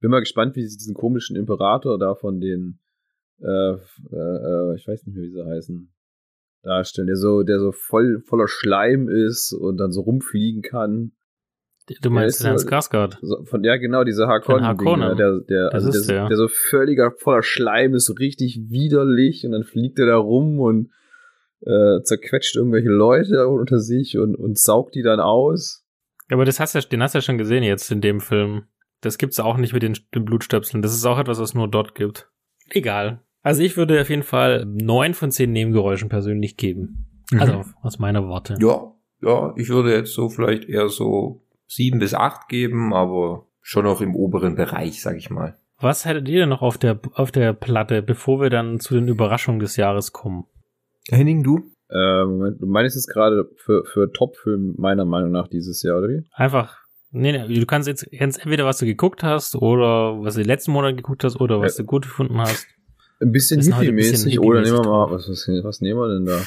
bin 0.00 0.10
mal 0.10 0.20
gespannt, 0.20 0.56
wie 0.56 0.66
sie 0.66 0.76
diesen 0.76 0.94
komischen 0.94 1.36
Imperator 1.36 1.98
da 1.98 2.14
von 2.14 2.40
den, 2.40 2.78
äh, 3.40 3.72
äh, 3.72 3.76
äh, 4.12 4.76
ich 4.76 4.86
weiß 4.86 5.06
nicht 5.06 5.14
mehr, 5.14 5.24
wie 5.24 5.30
sie 5.30 5.44
heißen, 5.44 5.92
darstellen, 6.62 7.06
der 7.06 7.16
so, 7.16 7.42
der 7.42 7.60
so 7.60 7.72
voll 7.72 8.20
voller 8.20 8.48
Schleim 8.48 9.08
ist 9.08 9.52
und 9.52 9.78
dann 9.78 9.92
so 9.92 10.02
rumfliegen 10.02 10.62
kann. 10.62 11.12
Du 12.02 12.10
meinst 12.10 12.40
so, 12.40 12.48
Skarsgård? 12.48 13.18
So, 13.22 13.44
von 13.44 13.62
der 13.62 13.78
genau 13.78 14.02
diese 14.02 14.26
Harkonnen, 14.26 14.64
Harkonnen. 14.64 15.10
Ne? 15.10 15.16
der, 15.16 15.40
der, 15.40 15.72
also 15.72 15.92
der, 15.92 16.00
der, 16.02 16.28
der 16.28 16.36
so 16.36 16.48
völliger 16.48 17.12
voller 17.12 17.44
Schleim 17.44 17.94
ist, 17.94 18.06
so 18.06 18.14
richtig 18.14 18.58
widerlich 18.70 19.46
und 19.46 19.52
dann 19.52 19.62
fliegt 19.62 19.98
er 20.00 20.06
da 20.06 20.16
rum 20.16 20.58
und 20.58 20.90
äh, 21.60 22.02
zerquetscht 22.02 22.56
irgendwelche 22.56 22.88
Leute 22.88 23.48
unter 23.48 23.78
sich 23.78 24.18
und, 24.18 24.34
und 24.34 24.58
saugt 24.58 24.94
die 24.94 25.02
dann 25.02 25.20
aus. 25.20 25.84
Aber 26.30 26.44
das 26.44 26.60
hast 26.60 26.74
du, 26.74 26.80
den 26.80 27.02
hast 27.02 27.14
du 27.14 27.18
ja 27.18 27.22
schon 27.22 27.38
gesehen 27.38 27.62
jetzt 27.62 27.90
in 27.90 28.00
dem 28.00 28.20
Film. 28.20 28.64
Das 29.00 29.18
gibt's 29.18 29.40
auch 29.40 29.56
nicht 29.56 29.72
mit 29.72 29.82
den, 29.82 29.96
den 30.14 30.24
Blutstöpseln. 30.24 30.82
Das 30.82 30.94
ist 30.94 31.04
auch 31.04 31.18
etwas, 31.18 31.38
was 31.38 31.54
nur 31.54 31.68
dort 31.68 31.94
gibt. 31.94 32.30
Egal. 32.70 33.22
Also 33.42 33.62
ich 33.62 33.76
würde 33.76 34.00
auf 34.00 34.10
jeden 34.10 34.24
Fall 34.24 34.64
neun 34.66 35.14
von 35.14 35.30
zehn 35.30 35.52
Nebengeräuschen 35.52 36.08
persönlich 36.08 36.56
geben. 36.56 37.24
Mhm. 37.30 37.40
Also 37.40 37.64
aus 37.82 37.98
meiner 37.98 38.26
Worte. 38.26 38.56
Ja, 38.60 38.92
ja, 39.22 39.54
ich 39.56 39.68
würde 39.68 39.94
jetzt 39.94 40.14
so 40.14 40.28
vielleicht 40.28 40.68
eher 40.68 40.88
so 40.88 41.42
sieben 41.66 41.98
bis 41.98 42.14
acht 42.14 42.48
geben, 42.48 42.92
aber 42.92 43.46
schon 43.60 43.84
noch 43.84 44.00
im 44.00 44.14
oberen 44.14 44.56
Bereich, 44.56 45.00
sag 45.00 45.16
ich 45.16 45.30
mal. 45.30 45.56
Was 45.78 46.04
hättet 46.04 46.28
ihr 46.28 46.40
denn 46.40 46.48
noch 46.48 46.62
auf 46.62 46.78
der, 46.78 46.98
auf 47.14 47.30
der 47.30 47.52
Platte, 47.52 48.02
bevor 48.02 48.40
wir 48.40 48.50
dann 48.50 48.80
zu 48.80 48.94
den 48.94 49.08
Überraschungen 49.08 49.60
des 49.60 49.76
Jahres 49.76 50.12
kommen? 50.12 50.46
Henning, 51.10 51.42
du? 51.42 51.60
Äh, 51.88 52.24
Moment, 52.24 52.60
du 52.60 52.66
meinst 52.66 52.96
jetzt 52.96 53.08
gerade 53.08 53.48
für, 53.56 53.84
für 53.84 54.12
Top-Film 54.12 54.74
meiner 54.76 55.04
Meinung 55.04 55.30
nach 55.30 55.48
dieses 55.48 55.82
Jahr, 55.82 55.98
oder 55.98 56.08
wie? 56.08 56.24
Einfach. 56.32 56.78
Nee, 57.12 57.32
nee, 57.32 57.60
du 57.60 57.66
kannst 57.66 57.88
jetzt, 57.88 58.06
kannst 58.18 58.40
entweder 58.40 58.64
was 58.64 58.78
du 58.78 58.86
geguckt 58.86 59.22
hast 59.22 59.54
oder 59.56 60.22
was 60.22 60.34
du 60.34 60.40
den 60.40 60.48
letzten 60.48 60.72
Monat 60.72 60.96
geguckt 60.96 61.22
hast 61.24 61.40
oder 61.40 61.60
was 61.60 61.78
ja. 61.78 61.82
du 61.82 61.86
gut 61.86 62.02
gefunden 62.02 62.36
hast. 62.38 62.66
Ein 63.20 63.32
bisschen 63.32 63.62
hippie-mäßig, 63.62 64.34
Hippie 64.34 64.38
oder 64.40 64.60
nehmen 64.60 64.76
wir 64.76 64.90
mal, 64.90 65.10
was, 65.10 65.28
was, 65.28 65.48
was 65.62 65.80
nehmen 65.80 65.98
wir 65.98 66.08
denn 66.12 66.26
da? 66.26 66.42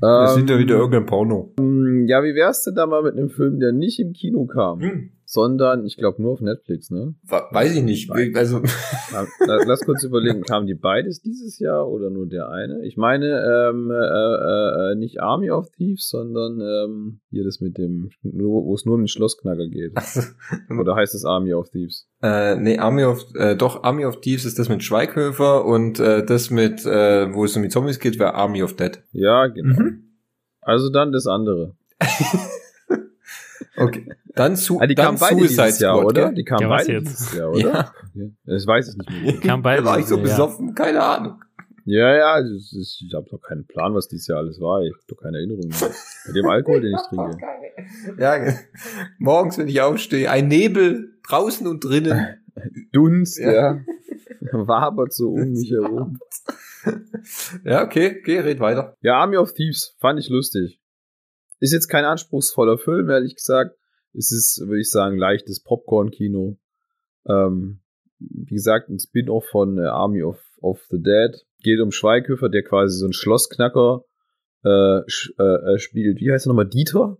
Das 0.00 0.30
ähm, 0.30 0.36
sind 0.36 0.50
ja 0.50 0.58
wieder 0.58 0.76
irgendein 0.76 1.04
Porno. 1.04 1.52
Ähm, 1.58 2.06
ja, 2.06 2.22
wie 2.22 2.34
wär's 2.34 2.62
denn 2.62 2.76
da 2.76 2.86
mal 2.86 3.02
mit 3.02 3.14
einem 3.16 3.28
Film, 3.28 3.58
der 3.58 3.72
nicht 3.72 3.98
im 3.98 4.12
Kino 4.12 4.46
kam? 4.46 4.80
Hm 4.80 5.10
sondern 5.30 5.86
ich 5.86 5.96
glaube 5.96 6.20
nur 6.20 6.32
auf 6.32 6.40
Netflix, 6.40 6.90
ne? 6.90 7.14
Weiß 7.22 7.76
ich 7.76 7.84
nicht. 7.84 8.10
Also 8.34 8.62
lass 9.46 9.84
kurz 9.86 10.02
überlegen, 10.02 10.42
kamen 10.42 10.66
die 10.66 10.74
beides 10.74 11.22
dieses 11.22 11.60
Jahr 11.60 11.88
oder 11.88 12.10
nur 12.10 12.26
der 12.26 12.48
eine? 12.48 12.84
Ich 12.84 12.96
meine 12.96 13.70
ähm, 13.70 13.92
äh, 13.92 13.94
äh, 13.94 14.90
äh, 14.90 14.94
nicht 14.96 15.22
Army 15.22 15.52
of 15.52 15.70
Thieves, 15.70 16.08
sondern 16.08 16.60
ähm, 16.60 17.20
hier 17.30 17.44
das 17.44 17.60
mit 17.60 17.78
dem, 17.78 18.10
wo 18.22 18.74
es 18.74 18.84
nur 18.84 18.96
um 18.96 19.02
den 19.02 19.06
Schlossknacker 19.08 19.68
geht. 19.68 19.92
oder 20.80 20.96
heißt 20.96 21.14
es 21.14 21.24
Army 21.24 21.54
of 21.54 21.70
Thieves? 21.70 22.08
Äh, 22.22 22.56
nee, 22.56 22.78
Army 22.78 23.04
of 23.04 23.24
äh, 23.36 23.54
doch 23.54 23.84
Army 23.84 24.06
of 24.06 24.20
Thieves 24.20 24.44
ist 24.44 24.58
das 24.58 24.68
mit 24.68 24.82
Schweighöfer 24.82 25.64
und 25.64 26.00
äh, 26.00 26.26
das 26.26 26.50
mit 26.50 26.84
äh, 26.84 27.32
wo 27.32 27.44
es 27.44 27.56
um 27.56 27.62
die 27.62 27.68
Zombies 27.68 28.00
geht, 28.00 28.18
wäre 28.18 28.34
Army 28.34 28.64
of 28.64 28.74
Dead. 28.74 29.00
Ja, 29.12 29.46
genau. 29.46 29.80
Mhm. 29.80 30.02
Also 30.60 30.90
dann 30.90 31.12
das 31.12 31.28
andere. 31.28 31.76
Okay. 33.76 34.06
Dann, 34.34 34.56
zu, 34.56 34.80
ah, 34.80 34.86
die 34.86 34.94
dann 34.94 35.06
kamen 35.06 35.18
beide 35.18 35.48
Suicide 35.48 35.84
Jahr, 35.84 35.96
Squad, 35.96 36.04
oder? 36.04 36.32
Die 36.32 36.44
kamen 36.44 36.62
ja, 36.62 36.68
beide 36.68 36.92
jetzt? 36.92 37.34
Jahr, 37.34 37.50
oder? 37.50 37.92
Ja. 38.14 38.30
Das 38.44 38.66
weiß 38.66 38.88
ich 38.88 38.96
nicht 38.96 39.10
mehr. 39.10 39.32
Die 39.32 39.40
kamen 39.40 39.62
beide. 39.62 39.82
Da 39.82 39.88
war 39.88 39.98
ich 39.98 40.06
so 40.06 40.18
besoffen, 40.18 40.68
ja. 40.68 40.74
keine 40.74 41.02
Ahnung. 41.02 41.42
Ja, 41.84 42.14
ja, 42.14 42.38
ist, 42.38 43.02
ich 43.04 43.12
habe 43.14 43.26
doch 43.30 43.40
keinen 43.40 43.66
Plan, 43.66 43.94
was 43.94 44.06
dieses 44.06 44.28
Jahr 44.28 44.38
alles 44.38 44.60
war. 44.60 44.82
Ich 44.82 44.92
habe 44.92 45.02
doch 45.08 45.16
keine 45.16 45.38
Erinnerung 45.38 45.68
mehr. 45.68 45.90
Mit 46.26 46.36
dem 46.36 46.46
Alkohol, 46.46 46.80
den 46.82 46.94
ich 46.94 47.02
trinke. 47.08 47.38
Ja, 48.18 48.54
morgens, 49.18 49.58
wenn 49.58 49.68
ich 49.68 49.80
aufstehe, 49.80 50.30
ein 50.30 50.48
Nebel 50.48 51.18
draußen 51.26 51.66
und 51.66 51.82
drinnen. 51.82 52.36
Dunst, 52.92 53.38
ja. 53.38 53.52
ja. 53.52 53.84
Wabert 54.52 55.12
so 55.12 55.30
um 55.30 55.50
mich 55.52 55.70
herum. 55.70 56.18
Ja, 57.64 57.84
okay, 57.84 58.18
okay, 58.20 58.40
red 58.40 58.60
weiter. 58.60 58.96
Ja, 59.00 59.16
Army 59.16 59.36
of 59.36 59.52
Thieves 59.52 59.96
fand 60.00 60.18
ich 60.18 60.28
lustig. 60.28 60.80
Ist 61.58 61.72
jetzt 61.72 61.88
kein 61.88 62.04
anspruchsvoller 62.04 62.78
Film, 62.78 63.10
ehrlich 63.10 63.36
gesagt. 63.36 63.76
Es 64.12 64.32
ist, 64.32 64.62
würde 64.66 64.80
ich 64.80 64.90
sagen, 64.90 65.16
leichtes 65.16 65.62
Popcorn-Kino. 65.62 66.58
Ähm, 67.26 67.80
wie 68.18 68.54
gesagt, 68.54 68.88
ein 68.88 68.98
Spin-off 68.98 69.46
von 69.50 69.78
äh, 69.78 69.82
Army 69.82 70.22
of, 70.22 70.38
of 70.60 70.80
the 70.90 71.00
Dead. 71.00 71.36
Geht 71.62 71.80
um 71.80 71.90
Schweighöfer, 71.90 72.48
der 72.48 72.62
quasi 72.62 72.98
so 72.98 73.06
ein 73.06 73.12
Schlossknacker 73.12 74.04
äh, 74.64 74.98
äh, 74.98 75.78
spielt. 75.78 76.20
Wie 76.20 76.30
heißt 76.30 76.46
er 76.46 76.50
nochmal? 76.50 76.68
Dieter? 76.68 77.18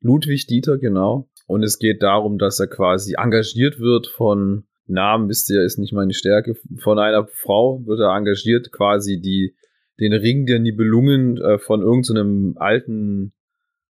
Ludwig 0.00 0.46
Dieter, 0.46 0.78
genau. 0.78 1.28
Und 1.46 1.62
es 1.62 1.78
geht 1.78 2.02
darum, 2.02 2.38
dass 2.38 2.58
er 2.60 2.66
quasi 2.66 3.14
engagiert 3.18 3.78
wird 3.78 4.06
von 4.06 4.66
Namen, 4.86 5.28
wisst 5.28 5.50
ihr, 5.50 5.62
ist 5.62 5.78
nicht 5.78 5.92
meine 5.92 6.14
Stärke. 6.14 6.54
Von 6.80 6.98
einer 6.98 7.26
Frau 7.26 7.84
wird 7.86 8.00
er 8.00 8.16
engagiert, 8.16 8.72
quasi 8.72 9.20
die 9.20 9.56
den 9.98 10.12
Ring 10.12 10.46
der 10.46 10.58
Nibelungen 10.58 11.38
äh, 11.38 11.58
von 11.58 11.80
irgendeinem 11.80 12.52
so 12.54 12.60
alten 12.60 13.32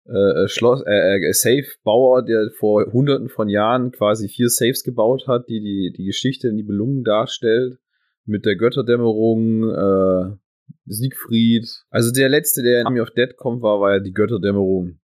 äh, 0.09 0.49
Schloss, 0.49 0.83
äh, 0.87 1.18
äh, 1.18 1.33
Safe-Bauer, 1.33 2.25
der 2.25 2.51
vor 2.51 2.90
hunderten 2.92 3.29
von 3.29 3.49
Jahren 3.49 3.92
quasi 3.92 4.29
vier 4.29 4.49
Safes 4.49 4.83
gebaut 4.83 5.27
hat, 5.27 5.49
die 5.49 5.61
die, 5.61 5.92
die 5.97 6.05
Geschichte 6.07 6.49
der 6.49 6.55
Nibelungen 6.55 7.05
darstellt. 7.05 7.79
Mit 8.25 8.44
der 8.44 8.57
Götterdämmerung, 8.57 9.71
äh, 9.71 10.37
Siegfried. 10.85 11.66
Also 11.90 12.11
der 12.12 12.29
letzte, 12.29 12.62
der 12.62 12.81
in 12.81 12.87
Army 12.87 13.01
of 13.01 13.11
Dead 13.11 13.37
kommt, 13.37 13.62
war, 13.62 13.81
war 13.81 13.94
ja 13.94 14.01
die 14.01 14.12
Götterdämmerung. 14.12 14.99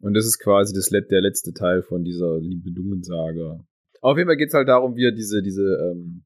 Und 0.00 0.14
das 0.14 0.26
ist 0.26 0.38
quasi 0.38 0.74
das, 0.74 0.88
der 0.88 1.20
letzte 1.20 1.52
Teil 1.52 1.82
von 1.82 2.04
dieser 2.04 2.40
Nibelungen-Saga. 2.40 3.64
Auf 4.00 4.18
jeden 4.18 4.28
Fall 4.28 4.36
geht's 4.36 4.54
halt 4.54 4.68
darum, 4.68 4.96
wie 4.96 5.06
er 5.06 5.12
diese, 5.12 5.42
diese, 5.42 5.62
ähm, 5.62 6.24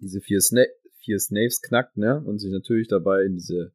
diese 0.00 0.20
vier 0.20 0.40
Sna 0.40 0.64
vier 0.98 1.18
Snaves 1.20 1.62
knackt, 1.62 1.96
ne? 1.96 2.22
Und 2.24 2.40
sich 2.40 2.50
natürlich 2.50 2.88
dabei 2.88 3.22
in 3.22 3.34
diese 3.34 3.72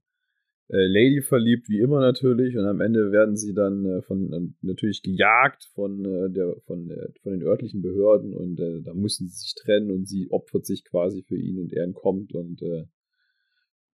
äh, 0.71 0.87
Lady 0.87 1.21
verliebt, 1.21 1.67
wie 1.67 1.79
immer 1.79 1.99
natürlich. 1.99 2.57
Und 2.57 2.65
am 2.65 2.79
Ende 2.79 3.11
werden 3.11 3.35
sie 3.35 3.53
dann 3.53 3.85
äh, 3.85 4.01
von 4.01 4.31
äh, 4.31 4.39
natürlich 4.61 5.03
gejagt 5.03 5.69
von 5.73 6.05
äh, 6.05 6.31
der 6.31 6.55
von 6.65 6.87
der 6.87 7.11
von 7.21 7.33
den 7.33 7.43
örtlichen 7.43 7.81
Behörden 7.81 8.33
und 8.33 8.59
äh, 8.59 8.81
da 8.81 8.93
müssen 8.93 9.27
sie 9.27 9.35
sich 9.35 9.53
trennen 9.55 9.91
und 9.91 10.07
sie 10.07 10.31
opfert 10.31 10.65
sich 10.65 10.85
quasi 10.85 11.23
für 11.23 11.37
ihn 11.37 11.59
und 11.59 11.73
er 11.73 11.83
entkommt 11.83 12.33
und 12.33 12.61
äh, 12.61 12.85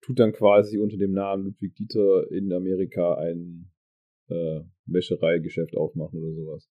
tut 0.02 0.20
dann 0.20 0.32
quasi 0.32 0.78
unter 0.78 0.96
dem 0.96 1.12
Namen 1.12 1.44
Ludwig 1.44 1.74
Dieter 1.74 2.30
in 2.30 2.52
Amerika 2.52 3.14
ein 3.14 3.72
äh, 4.28 4.60
Wäschereigeschäft 4.86 5.76
aufmachen 5.76 6.22
oder 6.22 6.32
sowas. 6.32 6.70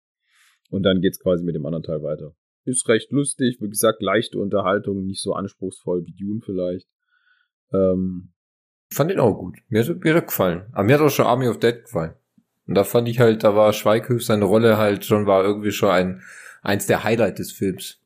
Und 0.71 0.83
dann 0.83 1.01
geht's 1.01 1.21
quasi 1.21 1.45
mit 1.45 1.55
dem 1.55 1.65
anderen 1.65 1.85
Teil 1.85 2.03
weiter. 2.03 2.35
Ist 2.65 2.89
recht 2.89 3.13
lustig, 3.13 3.59
wie 3.61 3.69
gesagt, 3.69 4.03
leichte 4.03 4.39
Unterhaltung, 4.39 5.05
nicht 5.05 5.21
so 5.21 5.33
anspruchsvoll 5.35 6.05
wie 6.07 6.15
Dune 6.15 6.41
vielleicht. 6.43 6.89
Ähm, 7.73 8.32
fand 8.95 9.11
ihn 9.11 9.21
auch 9.21 9.35
gut. 9.35 9.59
Mir 9.69 9.85
hat, 9.85 10.05
mir 10.05 10.21
gefallen. 10.21 10.67
Aber 10.73 10.85
mir 10.85 10.95
hat 10.95 11.01
auch 11.03 11.11
schon 11.11 11.27
Army 11.27 11.49
of 11.49 11.59
Dead 11.59 11.83
gefallen. 11.83 12.15
Und 12.67 12.75
da 12.75 12.85
fand 12.85 13.09
ich 13.09 13.19
halt, 13.21 13.45
da 13.45 13.55
war 13.57 13.73
Schweighöf 13.73 14.25
seine 14.25 14.45
Rolle 14.45 14.79
halt 14.79 15.05
schon, 15.05 15.27
war 15.27 15.45
irgendwie 15.45 15.73
schon 15.73 15.91
ein, 15.91 16.23
eins 16.63 16.87
der 16.87 17.05
Highlight 17.05 17.39
des 17.39 17.53
Films. 17.53 18.01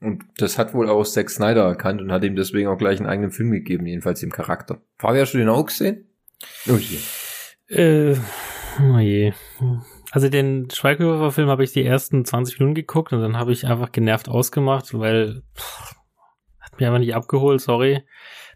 Und 0.00 0.24
das 0.36 0.58
hat 0.58 0.74
wohl 0.74 0.88
auch 0.88 1.04
Zack 1.04 1.30
Snyder 1.30 1.64
erkannt 1.64 2.00
und 2.00 2.12
hat 2.12 2.22
ihm 2.24 2.36
deswegen 2.36 2.68
auch 2.68 2.78
gleich 2.78 3.00
einen 3.00 3.08
eigenen 3.08 3.30
Film 3.30 3.50
gegeben, 3.50 3.86
jedenfalls 3.86 4.22
im 4.22 4.30
Charakter. 4.30 4.80
Fabian, 4.96 5.22
hast 5.22 5.34
du 5.34 5.38
den 5.38 5.48
auch 5.48 5.66
gesehen? 5.66 6.08
Oh 6.68 6.76
je. 6.76 6.98
Äh, 7.74 8.16
oh 8.80 8.98
je. 8.98 9.32
Also 9.60 9.82
Also 10.10 10.28
den 10.28 10.70
Schweighöfer-Film 10.70 11.48
habe 11.48 11.64
ich 11.64 11.72
die 11.72 11.84
ersten 11.84 12.24
20 12.24 12.60
Minuten 12.60 12.74
geguckt 12.74 13.12
und 13.12 13.20
dann 13.20 13.36
habe 13.36 13.52
ich 13.52 13.66
einfach 13.66 13.92
genervt 13.92 14.28
ausgemacht, 14.28 14.96
weil 14.98 15.42
pff, 15.56 15.96
hat 16.60 16.78
mich 16.78 16.86
einfach 16.86 17.00
nicht 17.00 17.14
abgeholt, 17.14 17.60
sorry. 17.60 18.04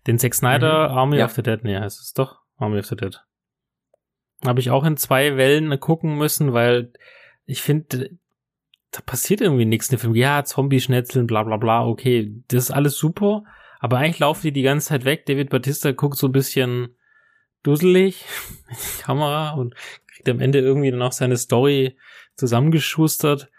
Den 0.07 0.19
Zack 0.19 0.35
Snyder 0.35 0.91
mhm. 0.91 0.99
Army 0.99 1.19
ja. 1.19 1.27
of 1.27 1.33
the 1.33 1.43
Dead, 1.43 1.63
nee, 1.63 1.77
heißt 1.77 2.01
es 2.01 2.13
doch 2.13 2.41
Army 2.57 2.79
of 2.79 2.87
the 2.87 2.97
Dead. 2.97 3.21
Habe 4.45 4.61
ich 4.61 4.71
auch 4.71 4.85
in 4.85 4.97
zwei 4.97 5.37
Wellen 5.37 5.79
gucken 5.79 6.17
müssen, 6.17 6.53
weil 6.53 6.93
ich 7.47 7.63
finde, 7.63 8.11
da 8.91 9.01
passiert 9.05 9.41
irgendwie 9.41 9.65
nichts 9.65 9.89
in 9.89 9.97
dem 9.97 10.01
Film. 10.01 10.15
Ja, 10.15 10.45
Zombie-Schnetzeln, 10.45 11.27
bla 11.27 11.45
bla 11.45 11.57
bla, 11.57 11.87
okay, 11.87 12.35
das 12.49 12.65
ist 12.65 12.71
alles 12.71 12.97
super, 12.97 13.45
aber 13.81 13.99
eigentlich 13.99 14.19
laufen 14.19 14.43
die 14.43 14.53
die 14.53 14.63
ganze 14.63 14.89
Zeit 14.89 15.05
weg. 15.05 15.27
David 15.27 15.51
Batista 15.51 15.93
guckt 15.93 16.17
so 16.17 16.29
ein 16.29 16.33
bisschen 16.33 16.97
dusselig 17.63 18.25
in 18.69 18.77
die 18.77 19.03
Kamera 19.03 19.53
und 19.53 19.75
kriegt 20.07 20.29
am 20.29 20.41
Ende 20.41 20.59
irgendwie 20.59 20.91
dann 20.91 21.03
auch 21.03 21.13
seine 21.13 21.37
Story 21.37 21.97
zusammengeschustert. 22.37 23.51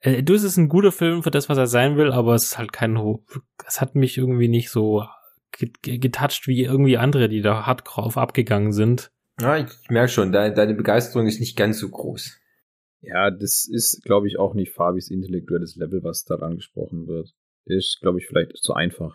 Äh, 0.00 0.22
das 0.22 0.42
ist 0.44 0.56
ein 0.56 0.68
guter 0.68 0.92
Film 0.92 1.22
für 1.22 1.30
das, 1.30 1.48
was 1.48 1.58
er 1.58 1.66
sein 1.66 1.96
will, 1.96 2.12
aber 2.12 2.34
es 2.34 2.44
ist 2.44 2.58
halt 2.58 2.72
kein, 2.72 2.98
es 3.66 3.80
hat 3.80 3.94
mich 3.94 4.16
irgendwie 4.16 4.48
nicht 4.48 4.70
so 4.70 5.04
getoucht 5.82 6.46
wie 6.46 6.62
irgendwie 6.64 6.96
andere, 6.96 7.28
die 7.28 7.42
da 7.42 7.66
hart 7.66 7.82
drauf 7.84 8.16
abgegangen 8.16 8.72
sind. 8.72 9.10
Ja, 9.40 9.56
ich 9.56 9.88
merke 9.88 10.10
schon, 10.10 10.32
deine, 10.32 10.54
deine 10.54 10.74
Begeisterung 10.74 11.26
ist 11.26 11.40
nicht 11.40 11.56
ganz 11.56 11.78
so 11.78 11.88
groß. 11.88 12.38
Ja, 13.02 13.30
das 13.30 13.66
ist, 13.66 14.04
glaube 14.04 14.26
ich, 14.28 14.38
auch 14.38 14.54
nicht 14.54 14.72
Fabis 14.74 15.10
intellektuelles 15.10 15.76
Level, 15.76 16.02
was 16.02 16.24
da 16.24 16.36
angesprochen 16.36 17.06
wird. 17.06 17.34
Ist, 17.64 18.00
glaube 18.00 18.18
ich, 18.18 18.26
vielleicht 18.26 18.56
zu 18.58 18.74
einfach. 18.74 19.14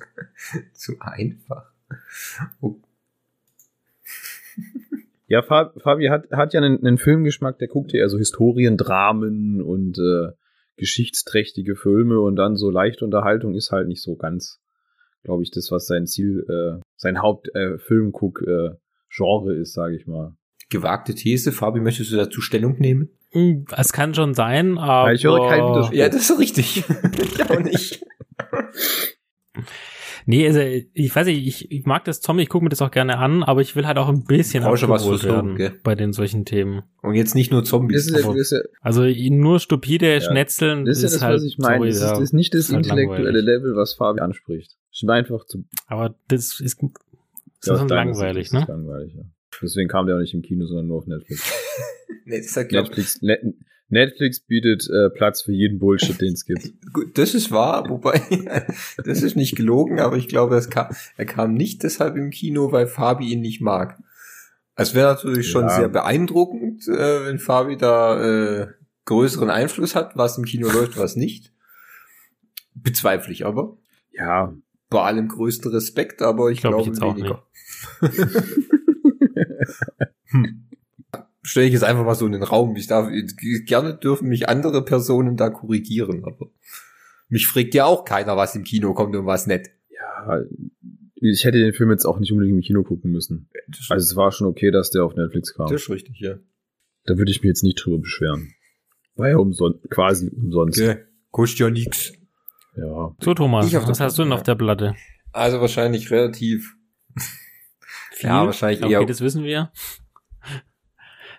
zu 0.72 0.96
einfach? 1.00 1.72
Oh. 2.60 2.76
ja, 5.28 5.42
Fabi 5.42 6.08
hat, 6.08 6.30
hat 6.30 6.52
ja 6.52 6.60
einen, 6.60 6.84
einen 6.84 6.98
Filmgeschmack, 6.98 7.58
der 7.58 7.68
guckt 7.68 7.92
ja 7.92 8.00
eher 8.00 8.08
so 8.08 8.18
Historiendramen 8.18 9.62
und 9.62 9.98
äh, 9.98 10.32
geschichtsträchtige 10.76 11.74
Filme 11.76 12.20
und 12.20 12.36
dann 12.36 12.56
so 12.56 12.70
leichte 12.70 13.04
Unterhaltung 13.04 13.54
ist 13.54 13.72
halt 13.72 13.88
nicht 13.88 14.02
so 14.02 14.16
ganz, 14.16 14.60
glaube 15.26 15.42
ich, 15.42 15.50
das, 15.50 15.70
was 15.70 15.86
sein 15.86 16.06
Ziel, 16.06 16.46
äh, 16.48 16.80
sein 16.96 17.20
Hauptfilmguck-Genre 17.20 19.54
äh, 19.54 19.60
ist, 19.60 19.74
sage 19.74 19.96
ich 19.96 20.06
mal 20.06 20.34
gewagte 20.68 21.14
These. 21.14 21.52
Fabi, 21.52 21.80
möchtest 21.80 22.12
du 22.12 22.16
dazu 22.16 22.40
Stellung 22.40 22.78
nehmen? 22.78 23.10
Hm, 23.32 23.66
es 23.76 23.92
kann 23.92 24.14
schon 24.14 24.34
sein, 24.34 24.78
aber. 24.78 25.12
Ich 25.12 25.24
höre 25.24 25.48
keinen 25.48 25.68
Widerspruch. 25.68 25.94
Ja, 25.94 26.08
das 26.08 26.30
ist 26.30 26.38
richtig. 26.38 26.84
ich 27.18 27.50
auch 27.50 27.60
nicht. 27.60 28.04
Nee, 30.28 30.44
also 30.44 30.58
ich 30.60 31.14
weiß 31.14 31.28
nicht, 31.28 31.46
ich, 31.46 31.70
ich 31.70 31.86
mag 31.86 32.04
das 32.04 32.20
Zombie, 32.20 32.42
ich 32.42 32.48
gucke 32.48 32.64
mir 32.64 32.68
das 32.68 32.82
auch 32.82 32.90
gerne 32.90 33.18
an, 33.18 33.44
aber 33.44 33.60
ich 33.60 33.76
will 33.76 33.86
halt 33.86 33.96
auch 33.96 34.08
ein 34.08 34.24
bisschen 34.24 34.64
Brauche 34.64 34.88
was 34.88 35.22
werden 35.22 35.54
gell? 35.54 35.78
bei 35.84 35.94
den 35.94 36.12
solchen 36.12 36.44
Themen. 36.44 36.82
Und 37.02 37.14
jetzt 37.14 37.36
nicht 37.36 37.52
nur 37.52 37.62
Zombies. 37.62 38.08
Das 38.08 38.18
ist, 38.18 38.26
das 38.26 38.52
ist, 38.52 38.68
also 38.80 39.04
nur 39.04 39.60
stupide 39.60 40.14
ja, 40.14 40.20
Schnetzeln 40.20 40.84
das 40.84 40.98
ist, 40.98 41.04
ist 41.04 41.14
das, 41.14 41.22
halt, 41.22 41.36
was 41.36 41.44
ich 41.44 41.58
meine. 41.58 41.76
Sorry, 41.76 41.88
das, 41.90 41.96
ist, 41.96 42.10
das 42.10 42.20
ist 42.20 42.32
nicht 42.32 42.54
das 42.54 42.60
ist 42.62 42.72
halt 42.72 42.84
intellektuelle 42.84 43.40
Level, 43.40 43.76
was 43.76 43.94
Fabi 43.94 44.18
anspricht. 44.18 44.72
Das 44.90 45.02
ist 45.04 45.08
einfach 45.08 45.46
zu. 45.46 45.64
Aber 45.86 46.16
das 46.26 46.58
ist, 46.58 46.82
das 47.60 47.78
ja, 47.78 47.84
ist 47.84 47.90
langweilig, 47.90 48.50
ne? 48.50 48.64
Langweilig, 48.66 49.14
ja. 49.14 49.22
Deswegen 49.62 49.88
kam 49.88 50.06
der 50.06 50.16
auch 50.16 50.20
nicht 50.20 50.34
im 50.34 50.42
Kino, 50.42 50.66
sondern 50.66 50.88
nur 50.88 50.98
auf 50.98 51.06
Netflix. 51.06 51.52
nee, 52.24 52.38
das 52.38 52.56
hat, 52.56 52.68
glaub, 52.68 52.86
Netflix, 52.86 53.22
Net, 53.22 53.40
Netflix 53.88 54.40
bietet 54.40 54.88
äh, 54.90 55.10
Platz 55.10 55.42
für 55.42 55.52
jeden 55.52 55.78
Bullshit, 55.78 56.20
den 56.20 56.32
es 56.32 56.44
gibt. 56.44 56.72
Gut, 56.92 57.16
das 57.16 57.34
ist 57.34 57.50
wahr, 57.50 57.88
wobei 57.88 58.20
das 59.04 59.22
ist 59.22 59.36
nicht 59.36 59.56
gelogen, 59.56 60.00
aber 60.00 60.16
ich 60.16 60.28
glaube, 60.28 60.60
kam, 60.68 60.88
er 61.16 61.26
kam 61.26 61.54
nicht 61.54 61.82
deshalb 61.82 62.16
im 62.16 62.30
Kino, 62.30 62.72
weil 62.72 62.86
Fabi 62.86 63.32
ihn 63.32 63.40
nicht 63.40 63.60
mag. 63.60 63.98
Es 64.74 64.94
wäre 64.94 65.14
natürlich 65.14 65.48
schon 65.48 65.64
ja. 65.64 65.70
sehr 65.70 65.88
beeindruckend, 65.88 66.86
äh, 66.88 67.26
wenn 67.26 67.38
Fabi 67.38 67.76
da 67.76 68.62
äh, 68.62 68.66
größeren 69.06 69.50
Einfluss 69.50 69.94
hat, 69.94 70.16
was 70.16 70.36
im 70.36 70.44
Kino 70.44 70.68
läuft, 70.68 70.98
was 70.98 71.16
nicht. 71.16 71.52
Bezweifle 72.74 73.32
ich 73.32 73.46
aber. 73.46 73.78
Ja. 74.12 74.54
Bei 74.90 75.02
allem 75.02 75.28
größten 75.28 75.70
Respekt, 75.70 76.22
aber 76.22 76.50
ich, 76.50 76.60
glaube 76.60 76.90
ich 76.90 77.00
weniger. 77.00 77.42
Stelle 81.46 81.66
ich 81.66 81.72
jetzt 81.72 81.84
einfach 81.84 82.04
mal 82.04 82.14
so 82.14 82.26
in 82.26 82.32
den 82.32 82.42
Raum. 82.42 82.74
Ich 82.76 82.88
darf, 82.88 83.08
gerne 83.66 83.94
dürfen 83.94 84.28
mich 84.28 84.48
andere 84.48 84.84
Personen 84.84 85.36
da 85.36 85.48
korrigieren, 85.48 86.24
aber 86.24 86.50
mich 87.28 87.46
fragt 87.46 87.74
ja 87.74 87.86
auch 87.86 88.04
keiner, 88.04 88.36
was 88.36 88.56
im 88.56 88.64
Kino 88.64 88.94
kommt 88.94 89.14
und 89.14 89.26
was 89.26 89.46
nicht. 89.46 89.70
Ja, 89.90 90.40
ich 91.14 91.44
hätte 91.44 91.58
den 91.58 91.72
Film 91.72 91.90
jetzt 91.90 92.04
auch 92.04 92.18
nicht 92.18 92.32
unbedingt 92.32 92.56
im 92.56 92.62
Kino 92.62 92.82
gucken 92.82 93.12
müssen. 93.12 93.48
Also 93.88 94.04
es 94.04 94.16
war 94.16 94.32
schon 94.32 94.48
okay, 94.48 94.70
dass 94.70 94.90
der 94.90 95.04
auf 95.04 95.14
Netflix 95.14 95.54
kam. 95.54 95.68
Das 95.70 95.82
ist 95.82 95.90
richtig, 95.90 96.18
ja. 96.18 96.34
Da 97.04 97.16
würde 97.16 97.30
ich 97.30 97.40
mich 97.42 97.48
jetzt 97.48 97.62
nicht 97.62 97.76
drüber 97.76 97.98
beschweren. 97.98 98.52
War 99.14 99.30
ja 99.30 99.36
umsonst, 99.36 99.88
quasi 99.88 100.28
umsonst. 100.28 100.80
Okay. 100.80 100.98
Kostet 101.30 101.60
ja 101.60 101.70
nix. 101.70 102.12
Ja. 102.76 103.14
So, 103.20 103.34
Thomas, 103.34 103.72
was 103.72 104.00
hast 104.00 104.18
du 104.18 104.24
denn 104.24 104.32
auf 104.32 104.42
der 104.42 104.56
Platte? 104.56 104.94
Also 105.32 105.60
wahrscheinlich 105.60 106.08
viel. 106.08 106.60
Ja, 108.20 108.44
wahrscheinlich 108.44 108.82
okay, 108.82 108.92
eher. 108.92 109.00
Okay, 109.00 109.08
das 109.08 109.20
wissen 109.20 109.44
wir. 109.44 109.70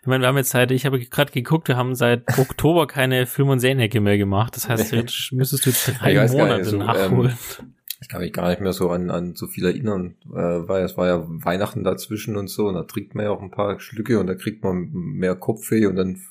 Ich 0.08 0.10
meine, 0.10 0.24
wir 0.24 0.30
haben 0.30 0.38
jetzt 0.38 0.52
seit, 0.52 0.72
ich 0.72 0.86
habe 0.86 1.02
gerade 1.02 1.34
geguckt, 1.34 1.68
wir 1.68 1.76
haben 1.76 1.94
seit 1.94 2.24
Oktober 2.40 2.88
keine 2.88 3.26
Film- 3.26 3.50
und 3.50 3.60
Serienecke 3.60 4.00
mehr 4.00 4.18
gemacht. 4.18 4.56
Das 4.56 4.70
heißt, 4.70 4.94
jetzt 4.94 5.34
müsstest 5.34 5.66
du 5.66 5.92
drei 6.00 6.30
Monate 6.30 6.64
so, 6.64 6.78
nachholen. 6.78 7.38
Ähm, 7.60 7.74
ich 8.00 8.08
kann 8.08 8.22
mich 8.22 8.32
gar 8.32 8.48
nicht 8.48 8.62
mehr 8.62 8.72
so 8.72 8.90
an, 8.90 9.10
an 9.10 9.36
so 9.36 9.48
viel 9.48 9.66
erinnern, 9.66 10.16
äh, 10.28 10.66
weil 10.66 10.86
es 10.86 10.96
war 10.96 11.08
ja 11.08 11.26
Weihnachten 11.28 11.84
dazwischen 11.84 12.38
und 12.38 12.48
so, 12.48 12.70
und 12.70 12.76
da 12.76 12.84
trinkt 12.84 13.16
man 13.16 13.26
ja 13.26 13.32
auch 13.32 13.42
ein 13.42 13.52
paar 13.52 13.82
Schlücke 13.82 14.18
und 14.22 14.28
da 14.28 14.36
kriegt 14.36 14.64
man 14.64 14.92
mehr 14.94 15.36
Kopfweh 15.36 15.88
und 15.88 15.98
dann 15.98 16.22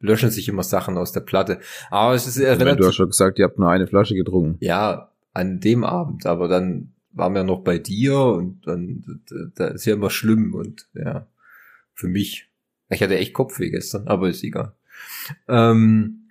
löschen 0.00 0.28
sich 0.28 0.46
immer 0.50 0.62
Sachen 0.62 0.98
aus 0.98 1.12
der 1.12 1.20
Platte. 1.20 1.60
Aber 1.90 2.12
es 2.12 2.26
ist 2.26 2.36
ja 2.36 2.52
relativ. 2.52 2.80
Du 2.80 2.86
hast 2.88 2.96
schon 2.96 3.08
gesagt, 3.08 3.38
ihr 3.38 3.46
habt 3.46 3.58
nur 3.58 3.70
eine 3.70 3.86
Flasche 3.86 4.14
getrunken. 4.14 4.58
Ja, 4.60 5.12
an 5.32 5.60
dem 5.60 5.82
Abend, 5.82 6.26
aber 6.26 6.46
dann 6.46 6.92
waren 7.12 7.34
wir 7.34 7.44
noch 7.44 7.64
bei 7.64 7.78
dir 7.78 8.18
und 8.18 8.66
dann, 8.66 9.22
da 9.54 9.68
ist 9.68 9.86
ja 9.86 9.94
immer 9.94 10.10
schlimm 10.10 10.52
und 10.52 10.88
ja, 10.92 11.26
für 11.94 12.08
mich. 12.08 12.50
Ich 12.94 13.02
hatte 13.02 13.16
echt 13.18 13.34
Kopfweh 13.34 13.70
gestern, 13.70 14.08
aber 14.08 14.28
ist 14.28 14.42
egal. 14.44 14.74
Ähm, 15.48 16.28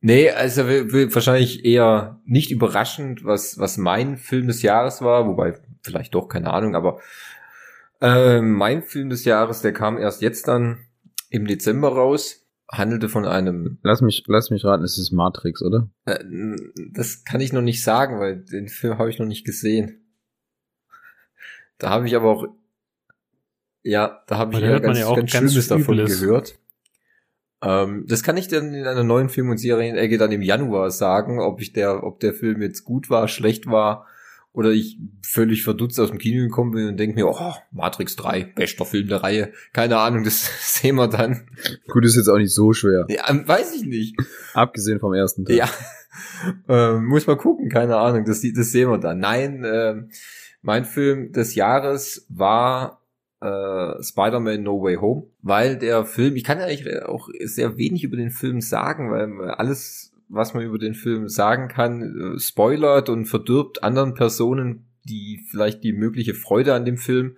nee, 0.00 0.30
also 0.30 0.62
wahrscheinlich 0.64 1.64
eher 1.64 2.20
nicht 2.24 2.50
überraschend, 2.50 3.24
was, 3.24 3.58
was 3.58 3.78
mein 3.78 4.16
Film 4.16 4.46
des 4.46 4.62
Jahres 4.62 5.02
war, 5.02 5.26
wobei 5.26 5.54
vielleicht 5.82 6.14
doch, 6.14 6.28
keine 6.28 6.52
Ahnung, 6.52 6.74
aber 6.74 7.00
äh, 8.00 8.40
mein 8.40 8.82
Film 8.82 9.10
des 9.10 9.24
Jahres, 9.24 9.62
der 9.62 9.72
kam 9.72 9.98
erst 9.98 10.22
jetzt 10.22 10.48
dann 10.48 10.86
im 11.30 11.46
Dezember 11.46 11.88
raus 11.88 12.42
handelte 12.72 13.08
von 13.08 13.26
einem. 13.26 13.78
Lass 13.82 14.00
mich, 14.00 14.24
lass 14.26 14.50
mich 14.50 14.64
raten, 14.64 14.82
es 14.82 14.98
ist 14.98 15.12
Matrix, 15.12 15.62
oder? 15.62 15.90
Äh, 16.06 16.24
das 16.92 17.24
kann 17.24 17.40
ich 17.40 17.52
noch 17.52 17.62
nicht 17.62 17.84
sagen, 17.84 18.18
weil 18.18 18.42
den 18.42 18.68
Film 18.68 18.98
habe 18.98 19.10
ich 19.10 19.18
noch 19.18 19.26
nicht 19.26 19.44
gesehen. 19.44 20.00
Da 21.78 21.90
habe 21.90 22.06
ich 22.06 22.16
aber 22.16 22.30
auch, 22.30 22.46
ja, 23.82 24.22
da 24.26 24.38
habe 24.38 24.54
ich 24.54 24.60
ja 24.60 24.78
ganz, 24.78 24.98
ja 24.98 25.14
ganz 25.14 25.30
Schlimmes 25.30 25.68
davon 25.68 25.98
ist. 25.98 26.20
gehört. 26.20 26.58
Ähm, 27.62 28.04
das 28.08 28.22
kann 28.22 28.36
ich 28.36 28.48
dann 28.48 28.74
in 28.74 28.86
einer 28.86 29.04
neuen 29.04 29.28
Film- 29.28 29.50
und 29.50 29.58
Serienecke 29.58 30.18
dann 30.18 30.32
im 30.32 30.42
Januar 30.42 30.90
sagen, 30.90 31.40
ob 31.40 31.60
ich 31.60 31.72
der, 31.72 32.02
ob 32.02 32.20
der 32.20 32.34
Film 32.34 32.60
jetzt 32.62 32.84
gut 32.84 33.08
war, 33.08 33.28
schlecht 33.28 33.66
war 33.66 34.06
oder 34.52 34.70
ich 34.70 34.98
völlig 35.22 35.62
verdutzt 35.62 35.98
aus 35.98 36.10
dem 36.10 36.18
Kino 36.18 36.42
gekommen 36.42 36.72
bin 36.72 36.88
und 36.88 36.96
denke 36.98 37.14
mir, 37.14 37.26
oh, 37.26 37.54
Matrix 37.70 38.16
3, 38.16 38.52
bester 38.54 38.84
Film 38.84 39.08
der 39.08 39.22
Reihe. 39.22 39.52
Keine 39.72 39.98
Ahnung, 39.98 40.24
das 40.24 40.50
sehen 40.80 40.96
wir 40.96 41.08
dann. 41.08 41.48
Gut, 41.88 42.04
ist 42.04 42.16
jetzt 42.16 42.28
auch 42.28 42.36
nicht 42.36 42.52
so 42.52 42.72
schwer. 42.72 43.06
Ja, 43.08 43.24
weiß 43.28 43.74
ich 43.74 43.84
nicht. 43.84 44.16
Abgesehen 44.52 45.00
vom 45.00 45.14
ersten 45.14 45.44
Teil. 45.44 45.56
Ja. 45.56 45.70
ähm, 46.68 47.06
muss 47.06 47.26
man 47.26 47.38
gucken, 47.38 47.70
keine 47.70 47.96
Ahnung, 47.96 48.24
das, 48.24 48.42
das 48.42 48.72
sehen 48.72 48.90
wir 48.90 48.98
dann. 48.98 49.20
Nein, 49.20 49.64
ähm, 49.64 50.10
mein 50.60 50.84
Film 50.84 51.32
des 51.32 51.54
Jahres 51.54 52.26
war 52.28 53.01
äh, 53.42 54.02
Spider-Man 54.02 54.62
No 54.62 54.82
Way 54.82 54.96
Home, 54.96 55.24
weil 55.42 55.76
der 55.76 56.04
Film, 56.04 56.36
ich 56.36 56.44
kann 56.44 56.58
ja 56.58 56.66
eigentlich 56.66 57.02
auch 57.04 57.28
sehr 57.44 57.76
wenig 57.76 58.04
über 58.04 58.16
den 58.16 58.30
Film 58.30 58.60
sagen, 58.60 59.10
weil 59.10 59.50
alles 59.50 60.10
was 60.34 60.54
man 60.54 60.64
über 60.64 60.78
den 60.78 60.94
Film 60.94 61.28
sagen 61.28 61.68
kann, 61.68 62.36
äh, 62.36 62.38
spoilert 62.38 63.10
und 63.10 63.26
verdirbt 63.26 63.82
anderen 63.82 64.14
Personen 64.14 64.86
die 65.04 65.44
vielleicht 65.50 65.82
die 65.84 65.92
mögliche 65.92 66.34
Freude 66.34 66.74
an 66.74 66.84
dem 66.84 66.96
Film. 66.96 67.36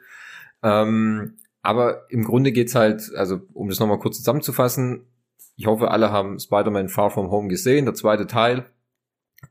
Ähm, 0.63 1.39
aber 1.63 2.11
im 2.11 2.25
Grunde 2.25 2.53
geht's 2.53 2.75
halt, 2.75 3.11
also 3.17 3.41
um 3.53 3.69
das 3.69 3.81
nochmal 3.81 3.99
kurz 3.99 4.19
zusammenzufassen, 4.19 5.07
ich 5.57 5.67
hoffe, 5.67 5.91
alle 5.91 6.11
haben 6.11 6.39
Spider-Man 6.39 6.89
Far 6.89 7.11
From 7.11 7.31
Home 7.31 7.49
gesehen, 7.49 7.85
der 7.85 7.95
zweite 7.95 8.27
Teil. 8.27 8.67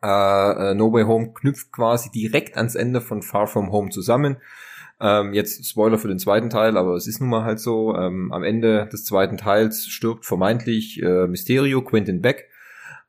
Äh, 0.02 0.72
äh, 0.72 0.74
no 0.74 0.92
Way 0.92 1.04
Home 1.04 1.34
knüpft 1.34 1.72
quasi 1.72 2.12
direkt 2.12 2.58
ans 2.58 2.76
Ende 2.76 3.00
von 3.00 3.22
Far 3.22 3.48
From 3.48 3.72
Home 3.72 3.89
zusammen. 3.89 4.38
Ähm, 5.04 5.34
jetzt 5.34 5.66
Spoiler 5.70 5.98
für 5.98 6.08
den 6.08 6.18
zweiten 6.18 6.50
Teil, 6.50 6.78
aber 6.78 6.96
es 6.96 7.08
ist 7.08 7.20
nun 7.20 7.30
mal 7.30 7.44
halt 7.44 7.60
so. 7.60 7.94
Ähm, 7.96 8.32
am 8.32 8.44
Ende 8.44 8.88
des 8.92 9.04
zweiten 9.04 9.38
Teils 9.38 9.86
stirbt 9.86 10.26
vermeintlich 10.26 11.04
äh, 11.04 11.28
Mysterio, 11.28 11.82
Quentin 11.82 12.22
Beck. 12.22 12.48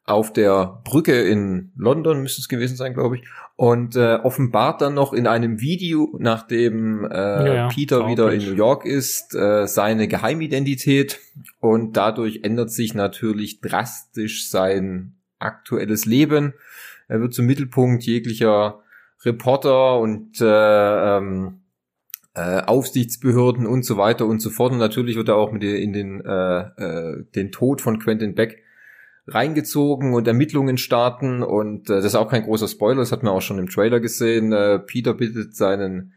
auf 0.06 0.32
der 0.32 0.82
Brücke 0.84 1.22
in 1.22 1.72
London, 1.76 2.20
müsste 2.20 2.42
es 2.42 2.48
gewesen 2.48 2.76
sein, 2.76 2.92
glaube 2.92 3.16
ich, 3.16 3.24
und 3.56 3.96
äh, 3.96 4.16
offenbart 4.16 4.82
dann 4.82 4.94
noch 4.94 5.14
in 5.14 5.26
einem 5.26 5.60
Video, 5.60 6.14
nachdem 6.18 7.04
äh, 7.06 7.14
ja, 7.14 7.54
ja, 7.54 7.68
Peter 7.68 8.06
wieder 8.06 8.30
in 8.32 8.44
New 8.44 8.54
York 8.54 8.84
ist, 8.84 9.34
äh, 9.34 9.66
seine 9.66 10.06
Geheimidentität 10.06 11.20
und 11.60 11.96
dadurch 11.96 12.40
ändert 12.42 12.70
sich 12.70 12.94
natürlich 12.94 13.62
drastisch 13.62 14.50
sein 14.50 15.14
aktuelles 15.38 16.04
Leben. 16.04 16.52
Er 17.08 17.20
wird 17.20 17.32
zum 17.32 17.46
Mittelpunkt 17.46 18.02
jeglicher 18.02 18.80
Reporter 19.24 19.98
und 20.00 20.38
äh, 20.40 21.16
ähm, 21.16 21.60
äh, 22.34 22.62
Aufsichtsbehörden 22.62 23.66
und 23.66 23.84
so 23.84 23.96
weiter 23.96 24.26
und 24.26 24.40
so 24.40 24.50
fort. 24.50 24.72
Und 24.72 24.78
natürlich 24.78 25.16
wird 25.16 25.28
er 25.28 25.36
auch 25.36 25.52
mit 25.52 25.62
in 25.62 25.92
den, 25.92 26.20
äh, 26.20 26.60
äh, 26.60 27.24
den 27.34 27.52
Tod 27.52 27.80
von 27.80 27.98
Quentin 27.98 28.34
Beck 28.34 28.62
reingezogen 29.26 30.12
und 30.14 30.26
Ermittlungen 30.26 30.76
starten. 30.76 31.42
Und 31.42 31.88
äh, 31.88 31.94
das 31.94 32.06
ist 32.06 32.14
auch 32.14 32.28
kein 32.28 32.42
großer 32.42 32.68
Spoiler, 32.68 33.00
das 33.00 33.12
hat 33.12 33.22
man 33.22 33.32
auch 33.32 33.42
schon 33.42 33.58
im 33.58 33.68
Trailer 33.68 34.00
gesehen. 34.00 34.52
Äh, 34.52 34.80
Peter 34.80 35.14
bittet 35.14 35.54
seinen 35.56 36.12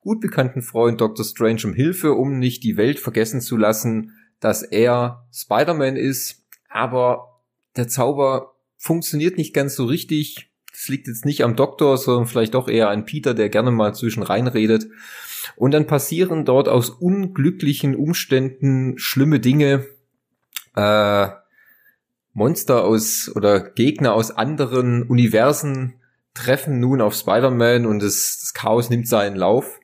gut 0.00 0.20
bekannten 0.20 0.62
Freund 0.62 1.00
Dr. 1.00 1.24
Strange 1.24 1.62
um 1.64 1.72
Hilfe, 1.72 2.14
um 2.14 2.38
nicht 2.38 2.64
die 2.64 2.76
Welt 2.76 2.98
vergessen 2.98 3.40
zu 3.40 3.56
lassen, 3.56 4.14
dass 4.40 4.62
er 4.62 5.26
Spider-Man 5.32 5.96
ist. 5.96 6.44
Aber 6.68 7.42
der 7.76 7.88
Zauber 7.88 8.54
funktioniert 8.76 9.36
nicht 9.36 9.54
ganz 9.54 9.76
so 9.76 9.84
richtig. 9.84 10.49
Das 10.80 10.88
liegt 10.88 11.08
jetzt 11.08 11.26
nicht 11.26 11.44
am 11.44 11.56
Doktor, 11.56 11.98
sondern 11.98 12.26
vielleicht 12.26 12.54
doch 12.54 12.66
eher 12.66 12.88
an 12.88 13.04
Peter, 13.04 13.34
der 13.34 13.50
gerne 13.50 13.70
mal 13.70 13.94
zwischen 13.94 14.22
reinredet. 14.22 14.86
Und 15.54 15.72
dann 15.72 15.86
passieren 15.86 16.46
dort 16.46 16.70
aus 16.70 16.88
unglücklichen 16.88 17.94
Umständen 17.94 18.98
schlimme 18.98 19.40
Dinge. 19.40 19.84
Äh, 20.74 21.28
Monster 22.32 22.84
aus 22.84 23.30
oder 23.34 23.60
Gegner 23.60 24.14
aus 24.14 24.30
anderen 24.30 25.02
Universen 25.02 26.00
treffen 26.32 26.80
nun 26.80 27.02
auf 27.02 27.14
Spider-Man 27.14 27.84
und 27.84 28.02
das, 28.02 28.38
das, 28.40 28.54
Chaos 28.54 28.88
nimmt 28.88 29.06
seinen 29.06 29.36
Lauf. 29.36 29.80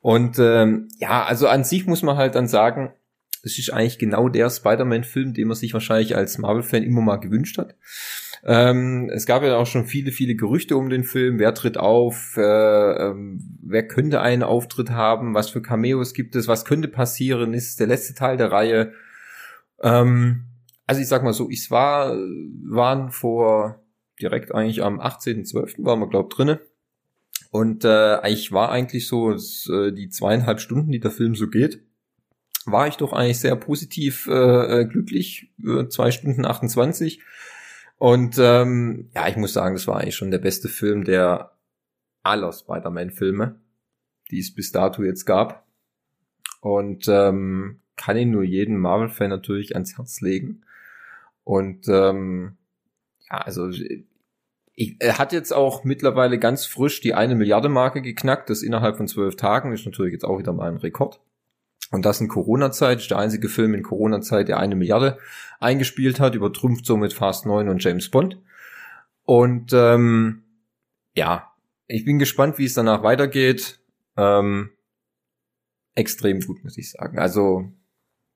Und 0.00 0.40
ähm, 0.40 0.88
ja, 0.98 1.22
also 1.22 1.46
an 1.46 1.62
sich 1.62 1.86
muss 1.86 2.02
man 2.02 2.16
halt 2.16 2.34
dann 2.34 2.48
sagen, 2.48 2.90
es 3.44 3.60
ist 3.60 3.72
eigentlich 3.72 4.00
genau 4.00 4.28
der 4.28 4.50
Spider-Man-Film, 4.50 5.34
den 5.34 5.46
man 5.46 5.56
sich 5.56 5.72
wahrscheinlich 5.72 6.16
als 6.16 6.38
Marvel-Fan 6.38 6.82
immer 6.82 7.00
mal 7.00 7.18
gewünscht 7.18 7.58
hat. 7.58 7.76
Ähm, 8.44 9.08
es 9.12 9.26
gab 9.26 9.44
ja 9.44 9.56
auch 9.56 9.66
schon 9.66 9.86
viele, 9.86 10.10
viele 10.10 10.34
Gerüchte 10.34 10.76
um 10.76 10.90
den 10.90 11.04
Film. 11.04 11.38
Wer 11.38 11.54
tritt 11.54 11.78
auf? 11.78 12.36
Äh, 12.36 12.42
ähm, 12.42 13.40
wer 13.62 13.86
könnte 13.86 14.20
einen 14.20 14.42
Auftritt 14.42 14.90
haben? 14.90 15.34
Was 15.34 15.50
für 15.50 15.62
Cameos 15.62 16.12
gibt 16.12 16.34
es? 16.34 16.48
Was 16.48 16.64
könnte 16.64 16.88
passieren? 16.88 17.54
Ist 17.54 17.78
der 17.78 17.86
letzte 17.86 18.14
Teil 18.14 18.36
der 18.36 18.50
Reihe? 18.50 18.92
Ähm, 19.80 20.44
also 20.86 21.00
ich 21.00 21.08
sag 21.08 21.22
mal 21.22 21.32
so, 21.32 21.48
ich 21.50 21.70
war, 21.70 22.16
waren 22.16 23.10
vor 23.10 23.80
direkt 24.20 24.52
eigentlich 24.52 24.82
am 24.82 25.00
18.12. 25.00 25.84
waren 25.84 26.00
wir, 26.00 26.08
glaub, 26.08 26.30
drinne. 26.30 26.60
Und 27.50 27.84
äh, 27.84 28.28
ich 28.28 28.50
war 28.50 28.70
eigentlich 28.70 29.06
so 29.06 29.32
äh, 29.32 29.92
die 29.92 30.08
zweieinhalb 30.08 30.60
Stunden, 30.60 30.90
die 30.90 31.00
der 31.00 31.10
Film 31.10 31.34
so 31.34 31.48
geht, 31.48 31.82
war 32.64 32.88
ich 32.88 32.96
doch 32.96 33.12
eigentlich 33.12 33.40
sehr 33.40 33.56
positiv 33.56 34.26
äh, 34.26 34.80
äh 34.80 34.84
glücklich. 34.84 35.52
Äh, 35.64 35.88
zwei 35.88 36.10
Stunden 36.10 36.44
28 36.44 37.20
und 38.02 38.36
ähm, 38.40 39.10
ja, 39.14 39.28
ich 39.28 39.36
muss 39.36 39.52
sagen, 39.52 39.76
das 39.76 39.86
war 39.86 39.98
eigentlich 40.00 40.16
schon 40.16 40.32
der 40.32 40.40
beste 40.40 40.68
Film 40.68 41.04
der 41.04 41.52
aller 42.24 42.52
Spider-Man-Filme, 42.52 43.60
die 44.28 44.40
es 44.40 44.52
bis 44.52 44.72
dato 44.72 45.04
jetzt 45.04 45.24
gab. 45.24 45.64
Und 46.60 47.06
ähm, 47.06 47.78
kann 47.94 48.16
ihn 48.16 48.32
nur 48.32 48.42
jeden 48.42 48.76
Marvel-Fan 48.76 49.30
natürlich 49.30 49.76
ans 49.76 49.96
Herz 49.96 50.20
legen. 50.20 50.62
Und 51.44 51.86
ähm, 51.86 52.56
ja, 53.30 53.38
also 53.38 53.70
er 54.98 55.18
hat 55.18 55.32
jetzt 55.32 55.52
auch 55.52 55.84
mittlerweile 55.84 56.40
ganz 56.40 56.66
frisch 56.66 57.00
die 57.02 57.14
eine 57.14 57.36
Milliarde 57.36 57.68
Marke 57.68 58.02
geknackt. 58.02 58.50
Das 58.50 58.64
innerhalb 58.64 58.96
von 58.96 59.06
zwölf 59.06 59.36
Tagen 59.36 59.72
ist 59.72 59.86
natürlich 59.86 60.14
jetzt 60.14 60.24
auch 60.24 60.40
wieder 60.40 60.52
mal 60.52 60.68
ein 60.68 60.78
Rekord. 60.78 61.20
Und 61.92 62.06
das 62.06 62.20
in 62.22 62.28
Corona-Zeit, 62.28 63.00
ist 63.00 63.10
der 63.10 63.18
einzige 63.18 63.48
Film 63.48 63.74
in 63.74 63.82
Corona-Zeit, 63.82 64.48
der 64.48 64.58
eine 64.58 64.74
Milliarde 64.74 65.18
eingespielt 65.60 66.20
hat, 66.20 66.34
übertrümpft 66.34 66.86
somit 66.86 67.12
Fast 67.12 67.44
9 67.44 67.68
und 67.68 67.84
James 67.84 68.10
Bond. 68.10 68.40
Und 69.24 69.72
ähm, 69.74 70.42
ja, 71.14 71.52
ich 71.86 72.06
bin 72.06 72.18
gespannt, 72.18 72.58
wie 72.58 72.64
es 72.64 72.72
danach 72.72 73.02
weitergeht. 73.02 73.78
Ähm, 74.16 74.70
extrem 75.94 76.40
gut, 76.40 76.64
muss 76.64 76.78
ich 76.78 76.90
sagen. 76.90 77.18
Also, 77.18 77.70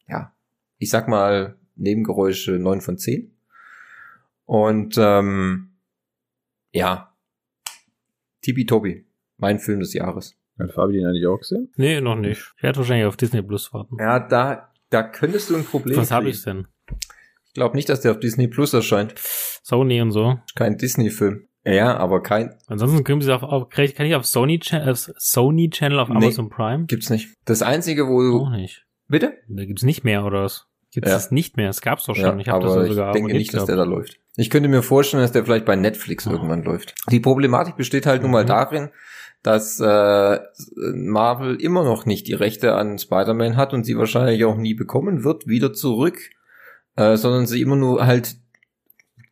ja, 0.07 0.35
ich 0.77 0.91
sag 0.91 1.09
mal, 1.09 1.57
Nebengeräusche 1.77 2.53
9 2.53 2.83
von 2.83 2.99
10. 2.99 3.35
Und 4.45 4.97
ähm, 4.99 5.79
ja, 6.73 7.17
Tibi-Tobi, 8.43 9.07
mein 9.39 9.59
Film 9.59 9.81
des 9.81 9.95
Jahres. 9.95 10.37
Hat 10.59 10.73
Fabi 10.73 10.95
den 10.95 11.07
eigentlich 11.07 11.27
auch 11.27 11.39
gesehen? 11.39 11.71
Nee, 11.77 12.01
noch 12.01 12.17
nicht. 12.17 12.55
Ich 12.57 12.63
werde 12.63 12.79
wahrscheinlich 12.79 13.07
auf 13.07 13.17
Disney 13.17 13.43
Plus 13.43 13.73
warten. 13.73 13.97
Ja, 13.99 14.19
da, 14.19 14.73
da 14.91 15.03
könntest 15.03 15.51
du 15.51 15.57
ein 15.57 15.65
Problem 15.65 15.97
Was 15.97 16.11
habe 16.11 16.29
ich 16.29 16.43
denn? 16.43 16.67
Ich 17.47 17.55
glaube 17.55 17.77
nicht, 17.77 17.89
dass 17.89 18.01
der 18.01 18.13
auf 18.13 18.21
Disney 18.21 18.49
Plus 18.49 18.73
erscheint. 18.73 19.15
Sony 19.19 20.01
und 20.01 20.13
so. 20.13 20.39
Kein 20.55 20.77
Disney-Film. 20.77 21.47
Ja, 21.65 21.97
aber 21.97 22.23
kein. 22.23 22.55
Ansonsten 22.69 23.03
können 23.03 23.21
sie 23.21 23.35
auf, 23.35 23.43
auf 23.43 23.69
kann 23.71 24.07
ich 24.07 24.15
auf 24.15 24.25
Sony 24.25 24.61
Channel, 24.61 24.91
auf 24.91 25.11
Sony 25.17 25.69
Channel 25.69 25.99
auf 25.99 26.11
Amazon 26.11 26.45
nee, 26.45 26.55
Prime? 26.55 26.85
Gibt's 26.87 27.11
nicht. 27.11 27.35
Das 27.45 27.63
einzige, 27.63 28.07
wo 28.07 28.23
du. 28.23 28.41
Auch 28.43 28.51
nicht. 28.51 28.87
Bitte? 29.09 29.35
Da 29.49 29.65
gibt's 29.65 29.83
nicht 29.83 30.05
mehr 30.05 30.25
oder 30.25 30.45
was? 30.45 30.67
Gibt's 30.93 31.11
ja. 31.11 31.17
das 31.17 31.33
nicht 31.33 31.57
mehr? 31.57 31.69
Es 31.69 31.81
gab's 31.81 32.05
doch 32.05 32.15
schon. 32.15 32.25
Ja, 32.25 32.37
ich 32.39 32.49
habe 32.49 32.65
das 32.65 32.77
ja 32.77 32.85
sogar. 32.87 33.09
Ich 33.09 33.15
denke 33.15 33.35
nicht, 33.35 33.53
dass 33.53 33.65
der 33.65 33.77
da 33.77 33.83
läuft. 33.83 34.19
Ich 34.37 34.49
könnte 34.51 34.69
mir 34.69 34.83
vorstellen, 34.83 35.23
dass 35.23 35.33
der 35.33 35.45
vielleicht 35.45 35.65
bei 35.65 35.75
Netflix 35.75 36.27
oh. 36.27 36.31
irgendwann 36.31 36.63
läuft. 36.63 36.95
Die 37.11 37.21
Problematik 37.21 37.77
besteht 37.77 38.07
halt 38.07 38.23
mhm. 38.23 38.27
nun 38.27 38.33
mal 38.33 38.45
mhm. 38.45 38.49
darin, 38.49 38.91
dass 39.47 39.79
äh, 39.79 40.39
Marvel 40.93 41.55
immer 41.61 41.85
noch 41.85 42.05
nicht 42.05 42.27
die 42.27 42.35
Rechte 42.35 42.75
an 42.75 42.99
Spider-Man 42.99 43.57
hat 43.57 43.73
und 43.73 43.85
sie 43.85 43.97
wahrscheinlich 43.97 44.45
auch 44.45 44.57
nie 44.57 44.75
bekommen 44.75 45.23
wird, 45.23 45.47
wieder 45.47 45.73
zurück, 45.73 46.19
äh, 46.97 47.17
sondern 47.17 47.47
sie 47.47 47.61
immer 47.63 47.77
nur 47.77 48.05
halt 48.05 48.35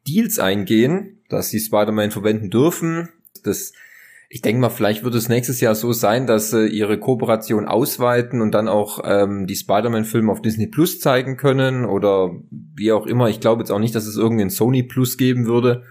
Deals 0.07 0.39
eingehen, 0.39 1.19
dass 1.29 1.49
sie 1.49 1.59
Spider-Man 1.59 2.13
verwenden 2.13 2.49
dürfen. 2.49 3.09
Das, 3.43 3.73
ich 4.29 4.41
denke 4.41 4.61
mal, 4.61 4.71
vielleicht 4.71 5.03
wird 5.03 5.17
es 5.17 5.29
nächstes 5.29 5.61
Jahr 5.61 5.75
so 5.75 5.93
sein, 5.93 6.29
dass 6.29 6.51
sie 6.51 6.69
ihre 6.69 7.01
Kooperation 7.01 7.67
ausweiten 7.67 8.41
und 8.41 8.53
dann 8.53 8.69
auch 8.69 9.01
ähm, 9.05 9.49
die 9.49 9.57
Spider-Man-Filme 9.57 10.31
auf 10.31 10.43
Disney 10.43 10.69
Plus 10.69 11.01
zeigen 11.01 11.37
können 11.37 11.85
oder 11.85 12.31
wie 12.51 12.93
auch 12.93 13.07
immer. 13.07 13.31
Ich 13.31 13.41
glaube 13.41 13.63
jetzt 13.63 13.71
auch 13.73 13.81
nicht, 13.81 13.97
dass 13.97 14.07
es 14.07 14.17
irgendeinen 14.17 14.51
Sony 14.51 14.85
Plus 14.85 15.17
geben 15.17 15.47
würde. 15.47 15.83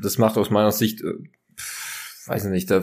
Das 0.00 0.16
macht 0.16 0.38
aus 0.38 0.48
meiner 0.48 0.72
Sicht, 0.72 1.02
äh, 1.02 1.12
weiß 2.24 2.44
nicht, 2.44 2.70
da 2.70 2.82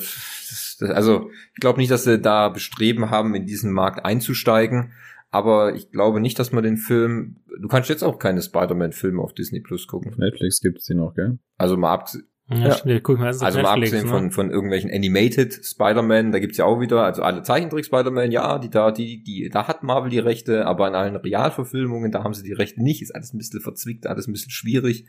also 0.82 1.30
ich 1.54 1.60
glaube 1.60 1.80
nicht, 1.80 1.92
dass 1.92 2.04
sie 2.04 2.20
da 2.20 2.50
Bestreben 2.50 3.10
haben, 3.10 3.36
in 3.36 3.46
diesen 3.46 3.72
Markt 3.72 4.06
einzusteigen. 4.06 4.94
Aber 5.30 5.76
ich 5.76 5.92
glaube 5.92 6.22
nicht, 6.22 6.40
dass 6.40 6.52
man 6.52 6.64
den 6.64 6.78
Film. 6.78 7.38
Du 7.60 7.68
kannst 7.68 7.90
jetzt 7.90 8.04
auch 8.04 8.18
keine 8.18 8.42
Spider-Man-Filme 8.42 9.22
auf 9.22 9.34
Disney 9.34 9.60
Plus 9.60 9.88
gucken. 9.88 10.12
Auf 10.12 10.18
Netflix 10.18 10.62
gibt 10.62 10.80
es 10.80 10.86
die 10.86 10.94
noch, 10.94 11.14
gell? 11.16 11.38
Also 11.58 11.76
mal 11.76 11.94
abgesehen. 11.94 12.28
Ja, 12.50 12.58
ja. 12.70 12.72
Stimmt, 12.76 13.04
guck 13.04 13.20
mal, 13.20 13.28
also 13.28 13.44
mal 13.44 13.74
abgesehen 13.74 14.06
ne? 14.06 14.10
von, 14.10 14.32
von 14.32 14.52
irgendwelchen 14.52 14.90
Animated 14.90 15.66
Spider-Man, 15.66 16.32
da 16.32 16.40
gibt's 16.40 16.58
ja 16.58 16.64
auch 16.64 16.80
wieder, 16.80 17.04
also 17.04 17.22
alle 17.22 17.44
Zeichentrick-Spider-Man, 17.44 18.32
ja, 18.32 18.58
die 18.58 18.70
da, 18.70 18.92
die, 18.92 19.22
die, 19.22 19.50
da 19.50 19.68
hat 19.68 19.84
Marvel 19.84 20.10
die 20.10 20.20
Rechte, 20.20 20.66
aber 20.66 20.88
in 20.88 20.96
allen 20.96 21.18
Realverfilmungen, 21.18 22.14
da 22.14 22.24
haben 22.24 22.34
sie 22.34 22.44
die 22.44 22.54
Rechte 22.54 22.82
nicht, 22.82 23.02
ist 23.02 23.14
alles 23.14 23.34
ein 23.34 23.38
bisschen 23.38 23.60
verzwickt, 23.60 24.08
alles 24.08 24.28
ein 24.28 24.32
bisschen 24.32 24.52
schwierig. 24.52 25.08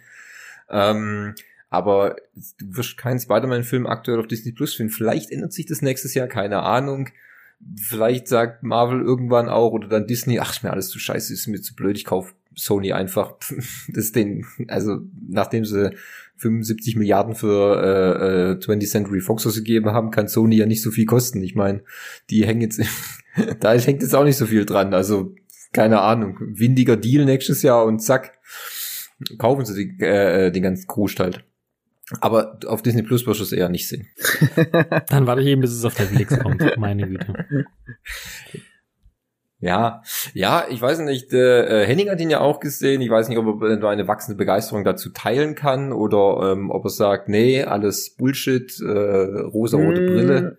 Ähm, 0.69 1.35
aber 1.71 2.17
du 2.59 2.77
wirst 2.77 2.97
keinen 2.97 3.21
Spider-Man-Film 3.21 3.87
aktuell 3.87 4.19
auf 4.19 4.27
Disney 4.27 4.53
Plus 4.53 4.75
finden. 4.75 4.93
Vielleicht 4.93 5.31
ändert 5.31 5.53
sich 5.53 5.67
das 5.67 5.83
nächstes 5.83 6.15
Jahr, 6.15 6.27
keine 6.27 6.63
Ahnung. 6.63 7.11
Vielleicht 7.77 8.29
sagt 8.29 8.63
Marvel 8.63 9.01
irgendwann 9.01 9.49
auch 9.49 9.73
oder 9.73 9.89
dann 9.89 10.07
Disney, 10.07 10.39
ach, 10.39 10.53
ist 10.53 10.63
mir 10.63 10.71
alles 10.71 10.89
zu 10.89 10.99
scheiße, 10.99 11.33
ist 11.33 11.47
mir 11.49 11.61
zu 11.61 11.75
blöd, 11.75 11.97
ich 11.97 12.05
kauf 12.05 12.35
Sony 12.55 12.93
einfach. 12.93 13.35
das 13.89 14.13
den, 14.13 14.47
also 14.69 15.01
nachdem 15.29 15.65
sie 15.65 15.93
75 16.37 16.97
Milliarden 16.97 17.35
für 17.35 17.83
äh, 17.83 18.53
äh, 18.53 18.55
20th 18.55 18.91
Century 18.91 19.21
Fox 19.21 19.47
ausgegeben 19.47 19.93
haben, 19.93 20.11
kann 20.11 20.29
Sony 20.29 20.57
ja 20.57 20.67
nicht 20.67 20.83
so 20.83 20.91
viel 20.91 21.05
kosten. 21.07 21.43
Ich 21.43 21.55
meine, 21.55 21.83
die 22.31 22.47
hängen 22.47 22.61
jetzt, 22.61 22.81
da 23.61 23.75
hängt 23.75 24.03
jetzt 24.03 24.15
auch 24.15 24.25
nicht 24.25 24.37
so 24.37 24.47
viel 24.47 24.65
dran. 24.65 24.95
Also 24.95 25.35
keine 25.73 26.01
Ahnung, 26.01 26.39
windiger 26.41 26.97
Deal 26.97 27.25
nächstes 27.25 27.63
Jahr 27.63 27.85
und 27.85 28.01
zack, 28.01 28.39
kaufen 29.37 29.65
sie 29.65 29.89
die, 29.89 30.05
äh, 30.05 30.51
den 30.51 30.63
ganzen 30.63 30.87
Kruscht 30.87 31.21
halt. 31.21 31.45
Aber 32.21 32.59
auf 32.67 32.83
Disney 32.83 33.03
Plus 33.03 33.27
wirst 33.27 33.41
du 33.41 33.45
es 33.45 33.53
eher 33.53 33.69
nicht 33.69 33.89
sehen. 33.89 34.07
Dann 35.09 35.27
warte 35.27 35.43
ich 35.43 35.49
eben, 35.49 35.61
bis 35.61 35.73
es 35.73 35.85
auf 35.85 35.99
Netflix 35.99 36.39
kommt. 36.39 36.63
Meine 36.79 37.07
Güte. 37.07 37.67
Ja, 39.61 40.03
ja, 40.35 40.67
ich 40.71 40.81
weiß 40.81 41.01
nicht, 41.01 41.33
äh, 41.33 41.85
Henning 41.85 42.09
hat 42.11 42.21
ihn 42.21 42.31
ja 42.31 42.41
auch 42.41 42.61
gesehen. 42.61 43.01
Ich 43.01 43.11
weiß 43.11 43.29
nicht, 43.29 43.39
ob 43.39 43.61
er 43.63 43.89
eine 43.89 44.07
wachsende 44.07 44.39
Begeisterung 44.39 44.85
dazu 44.85 45.11
teilen 45.11 45.57
kann 45.57 45.93
oder 45.93 46.53
ähm, 46.53 46.71
ob 46.71 46.85
er 46.85 46.91
sagt, 46.91 47.29
nee, 47.29 47.65
alles 47.65 48.15
Bullshit, 48.17 48.73
äh, 48.81 48.87
rosa-rote 48.87 50.01
hm, 50.01 50.07
Brille. 50.07 50.59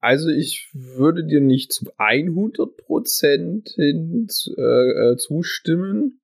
Also 0.00 0.28
ich 0.30 0.70
würde 0.72 1.24
dir 1.24 1.40
nicht 1.40 1.72
zu 1.72 1.86
100 1.98 2.76
Prozent 2.76 3.70
hin, 3.74 4.28
äh, 4.56 4.62
äh, 5.12 5.16
zustimmen. 5.16 6.20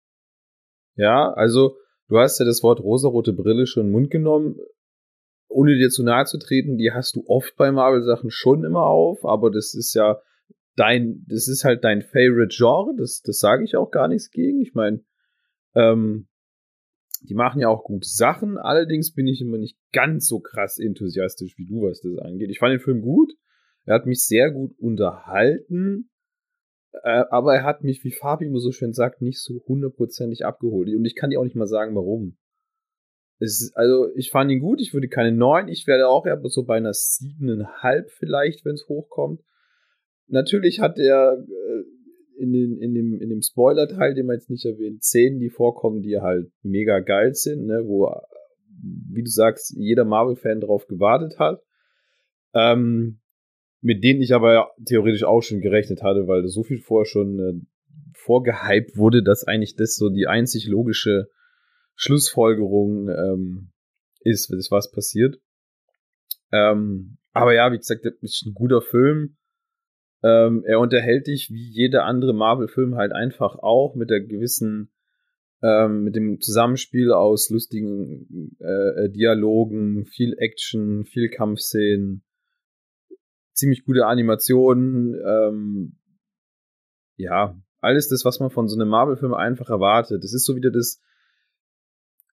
Ja, 0.95 1.33
also 1.33 1.77
du 2.09 2.19
hast 2.19 2.38
ja 2.38 2.45
das 2.45 2.62
Wort 2.62 2.81
rosarote 2.81 3.33
Brille 3.33 3.66
schon 3.66 3.87
im 3.87 3.92
Mund 3.92 4.11
genommen. 4.11 4.57
Ohne 5.49 5.77
dir 5.77 5.90
zu 5.90 6.03
nahe 6.03 6.25
zu 6.25 6.38
treten, 6.38 6.77
die 6.77 6.92
hast 6.92 7.16
du 7.16 7.25
oft 7.27 7.57
bei 7.57 7.71
Marvel-Sachen 7.71 8.31
schon 8.31 8.64
immer 8.64 8.87
auf, 8.87 9.25
aber 9.25 9.51
das 9.51 9.75
ist 9.75 9.95
ja 9.95 10.21
dein, 10.75 11.25
das 11.29 11.49
ist 11.49 11.64
halt 11.64 11.83
dein 11.85 12.03
Favorite 12.03 12.55
Genre, 12.55 12.95
das, 12.97 13.23
das 13.23 13.38
sage 13.38 13.64
ich 13.64 13.77
auch 13.77 13.90
gar 13.90 14.09
nichts 14.09 14.31
gegen. 14.31 14.61
Ich 14.61 14.75
meine, 14.75 15.03
ähm, 15.75 16.29
die 17.23 17.35
machen 17.35 17.61
ja 17.61 17.69
auch 17.69 17.85
gute 17.85 18.09
Sachen, 18.09 18.59
allerdings 18.59 19.12
bin 19.12 19.27
ich 19.27 19.40
immer 19.40 19.59
nicht 19.59 19.79
ganz 19.92 20.29
so 20.29 20.40
krass 20.40 20.79
enthusiastisch 20.79 21.57
wie 21.57 21.66
du, 21.66 21.83
was 21.83 22.01
das 22.01 22.19
angeht. 22.19 22.51
Ich 22.51 22.59
fand 22.59 22.73
den 22.73 22.81
Film 22.81 23.01
gut, 23.01 23.33
er 23.85 23.95
hat 23.95 24.07
mich 24.07 24.25
sehr 24.25 24.51
gut 24.51 24.79
unterhalten, 24.79 26.11
äh, 27.03 27.25
aber 27.31 27.55
er 27.55 27.65
hat 27.65 27.85
mich, 27.85 28.05
wie 28.05 28.13
Fabi 28.13 28.47
immer 28.47 28.61
so 28.61 28.73
schön 28.73 28.93
sagt, 28.93 29.23
nicht 29.23 29.41
so 29.41 29.63
hundertprozentig 29.67 30.45
abgeholt. 30.45 30.89
Und 30.89 31.05
ich 31.05 31.15
kann 31.15 31.31
dir 31.31 31.41
auch 31.41 31.45
nicht 31.45 31.57
mal 31.57 31.67
sagen, 31.67 31.95
warum. 31.95 32.37
Es 33.39 33.73
also, 33.75 34.09
ich 34.15 34.31
fand 34.31 34.51
ihn 34.51 34.61
gut, 34.61 34.81
ich 34.81 34.95
würde 34.95 35.09
keine 35.09 35.33
neun, 35.33 35.69
ich 35.69 35.87
werde 35.87 36.09
auch 36.09 36.25
eher 36.25 36.41
so 36.45 36.65
bei 36.65 36.77
einer 36.77 36.95
siebeneinhalb 36.95 38.11
vielleicht, 38.11 38.65
wenn 38.65 38.75
es 38.75 38.89
hochkommt. 38.89 39.43
Natürlich 40.29 40.81
hat 40.81 40.99
er 40.99 41.39
äh, 41.39 42.43
in, 42.43 42.53
den, 42.53 42.79
in 42.79 42.95
dem, 42.95 43.21
in 43.21 43.29
dem 43.29 43.43
Spoiler-Teil, 43.43 44.15
den 44.15 44.27
wir 44.27 44.35
jetzt 44.35 44.51
nicht 44.51 44.65
erwähnen, 44.65 45.01
Szenen, 45.01 45.39
die 45.39 45.51
vorkommen, 45.51 46.03
die 46.03 46.19
halt 46.19 46.51
mega 46.63 47.01
geil 47.01 47.35
sind, 47.35 47.67
ne, 47.67 47.83
wo, 47.87 48.11
wie 49.13 49.23
du 49.23 49.31
sagst, 49.31 49.75
jeder 49.77 50.05
Marvel-Fan 50.05 50.61
drauf 50.61 50.87
gewartet 50.87 51.39
hat. 51.39 51.63
Ähm, 52.55 53.21
mit 53.87 54.03
denen 54.03 54.20
ich 54.20 54.35
aber 54.35 54.72
theoretisch 54.85 55.22
auch 55.22 55.42
schon 55.42 55.61
gerechnet 55.61 56.03
hatte, 56.03 56.27
weil 56.27 56.49
so 56.49 56.64
viel 56.64 56.81
vorher 56.81 57.07
schon 57.07 57.38
äh, 57.38 57.53
vorgehypt 58.14 58.96
wurde, 58.96 59.22
dass 59.22 59.44
eigentlich 59.44 59.77
das 59.77 59.94
so 59.94 60.11
die 60.11 60.27
einzig 60.27 60.66
logische 60.66 61.29
Schlussfolgerung 61.94 63.09
ähm, 63.09 63.70
ist, 64.22 64.53
ist 64.53 64.72
was 64.72 64.90
passiert. 64.90 65.38
Ähm, 66.51 67.18
aber 67.33 67.55
ja, 67.55 67.70
wie 67.70 67.77
gesagt, 67.77 68.05
das 68.05 68.14
ist 68.22 68.46
ein 68.46 68.55
guter 68.55 68.83
Film. 68.83 69.37
Ähm, 70.25 70.64
er 70.66 70.81
unterhält 70.81 71.29
dich 71.29 71.51
wie 71.53 71.70
jeder 71.70 72.07
andere 72.07 72.35
Marvel-Film 72.35 72.96
halt 72.96 73.12
einfach 73.12 73.55
auch 73.55 73.94
mit 73.94 74.11
der 74.11 74.20
gewissen, 74.20 74.90
ähm, 75.62 76.03
mit 76.03 76.16
dem 76.16 76.40
Zusammenspiel 76.40 77.12
aus 77.12 77.51
lustigen 77.51 78.57
äh, 78.59 79.05
äh, 79.05 79.11
Dialogen, 79.11 80.07
viel 80.07 80.35
Action, 80.38 81.05
viel 81.05 81.29
Kampfszenen, 81.29 82.26
ziemlich 83.57 83.85
gute 83.85 84.07
Animationen, 84.07 85.14
ähm, 85.27 85.97
ja, 87.16 87.59
alles 87.81 88.09
das, 88.09 88.25
was 88.25 88.40
man 88.40 88.51
von 88.51 88.69
so 88.69 88.79
einem 88.79 88.88
Marvel-Film 88.88 89.35
einfach 89.35 89.71
erwartet. 89.71 90.23
Das 90.23 90.35
ist 90.35 90.45
so 90.45 90.57
wieder 90.57 90.71
das 90.71 91.01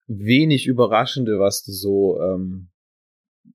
wenig 0.06 0.66
Überraschende, 0.66 1.38
was 1.38 1.64
du 1.64 1.72
so 1.72 2.20
ähm, 2.20 2.68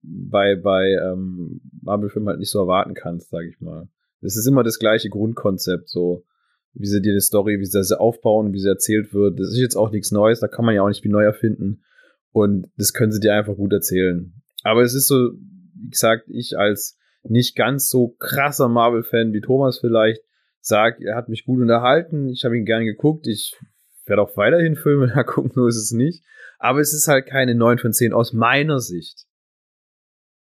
bei, 0.02 0.56
bei 0.56 0.92
ähm, 0.92 1.62
Marvel-Filmen 1.82 2.30
halt 2.30 2.40
nicht 2.40 2.52
so 2.52 2.60
erwarten 2.60 2.94
kannst, 2.94 3.30
sag 3.30 3.46
ich 3.46 3.60
mal. 3.62 3.88
Es 4.22 4.36
ist 4.36 4.48
immer 4.48 4.64
das 4.64 4.80
gleiche 4.80 5.10
Grundkonzept, 5.10 5.90
so 5.90 6.26
wie 6.74 6.86
sie 6.86 7.02
dir 7.02 7.14
die 7.14 7.22
Story, 7.22 7.60
wie 7.60 7.66
sie 7.66 7.78
das 7.78 7.92
aufbauen, 7.92 8.54
wie 8.54 8.60
sie 8.60 8.70
erzählt 8.70 9.14
wird. 9.14 9.40
Das 9.40 9.50
ist 9.50 9.60
jetzt 9.60 9.76
auch 9.76 9.92
nichts 9.92 10.12
Neues, 10.12 10.40
da 10.40 10.48
kann 10.48 10.66
man 10.66 10.76
ja 10.76 10.82
auch 10.82 10.88
nicht 10.88 11.04
wie 11.04 11.10
neu 11.10 11.24
erfinden. 11.24 11.84
Und 12.32 12.68
das 12.78 12.94
können 12.94 13.12
sie 13.12 13.20
dir 13.20 13.34
einfach 13.34 13.56
gut 13.56 13.74
erzählen. 13.74 14.34
Aber 14.64 14.82
es 14.82 14.94
ist 14.94 15.08
so, 15.08 15.32
wie 15.74 15.90
gesagt, 15.90 16.26
ich 16.28 16.58
als 16.58 16.99
nicht 17.24 17.56
ganz 17.56 17.90
so 17.90 18.16
krasser 18.20 18.70
Marvel-Fan 18.70 19.34
wie 19.34 19.42
Thomas 19.42 19.80
vielleicht 19.80 20.22
sag, 20.62 21.02
er 21.02 21.16
hat 21.16 21.30
mich 21.30 21.46
gut 21.46 21.62
unterhalten, 21.62 22.30
ich 22.30 22.46
habe 22.46 22.58
ihn 22.58 22.66
gern 22.66 22.86
geguckt, 22.86 23.28
ich 23.28 23.58
werde 24.06 24.22
auch 24.22 24.36
weiterhin 24.38 24.76
Filme 24.76 25.08
da 25.14 25.24
gucken, 25.24 25.52
so 25.54 25.68
ist 25.68 25.78
es 25.78 25.92
nicht. 25.92 26.24
Aber 26.58 26.80
es 26.80 26.94
ist 26.94 27.08
halt 27.08 27.26
keine 27.26 27.56
9 27.56 27.78
von 27.78 27.94
10 27.94 28.14
aus 28.14 28.34
meiner 28.34 28.80
Sicht. 28.80 29.26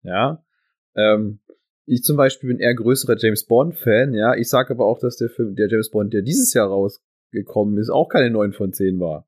Ja. 0.04 0.44
Ähm, 0.96 1.40
ich 1.86 2.04
zum 2.04 2.18
Beispiel 2.18 2.50
bin 2.50 2.60
eher 2.60 2.76
größerer 2.76 3.16
James 3.18 3.46
Bond-Fan, 3.46 4.14
ja. 4.14 4.36
Ich 4.36 4.50
sage 4.50 4.74
aber 4.74 4.86
auch, 4.86 5.00
dass 5.00 5.18
der 5.18 5.30
Film, 5.30 5.56
der 5.56 5.70
James 5.70 5.90
Bond, 5.90 6.14
der 6.14 6.22
dieses 6.22 6.54
Jahr 6.54 6.68
rausgekommen 6.68 7.78
ist, 7.78 7.90
auch 7.90 8.10
keine 8.10 8.30
9 8.30 8.54
von 8.54 8.74
10 8.74 9.00
war. 9.00 9.28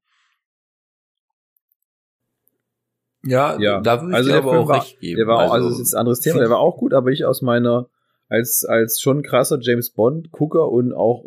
Ja, 3.25 3.57
ja. 3.59 3.81
da 3.81 4.01
würde 4.01 4.11
ich 4.11 4.17
also 4.17 4.29
dir 4.29 4.37
aber 4.37 4.51
Film 4.51 4.63
auch 4.63 4.67
war, 4.67 4.81
recht 4.81 4.99
geben. 4.99 5.17
Der 5.17 5.27
war 5.27 5.39
also, 5.39 5.51
auch, 5.51 5.55
also 5.55 5.69
das 5.69 5.79
ist 5.79 5.93
ein 5.93 5.99
anderes 5.99 6.19
Thema, 6.19 6.39
der 6.39 6.49
war 6.49 6.59
auch 6.59 6.77
gut, 6.77 6.93
aber 6.93 7.09
ich 7.09 7.25
aus 7.25 7.41
meiner, 7.41 7.89
als, 8.27 8.65
als 8.65 8.99
schon 8.99 9.23
krasser 9.23 9.59
James 9.61 9.91
Bond-Gucker 9.91 10.69
und 10.69 10.93
auch 10.93 11.25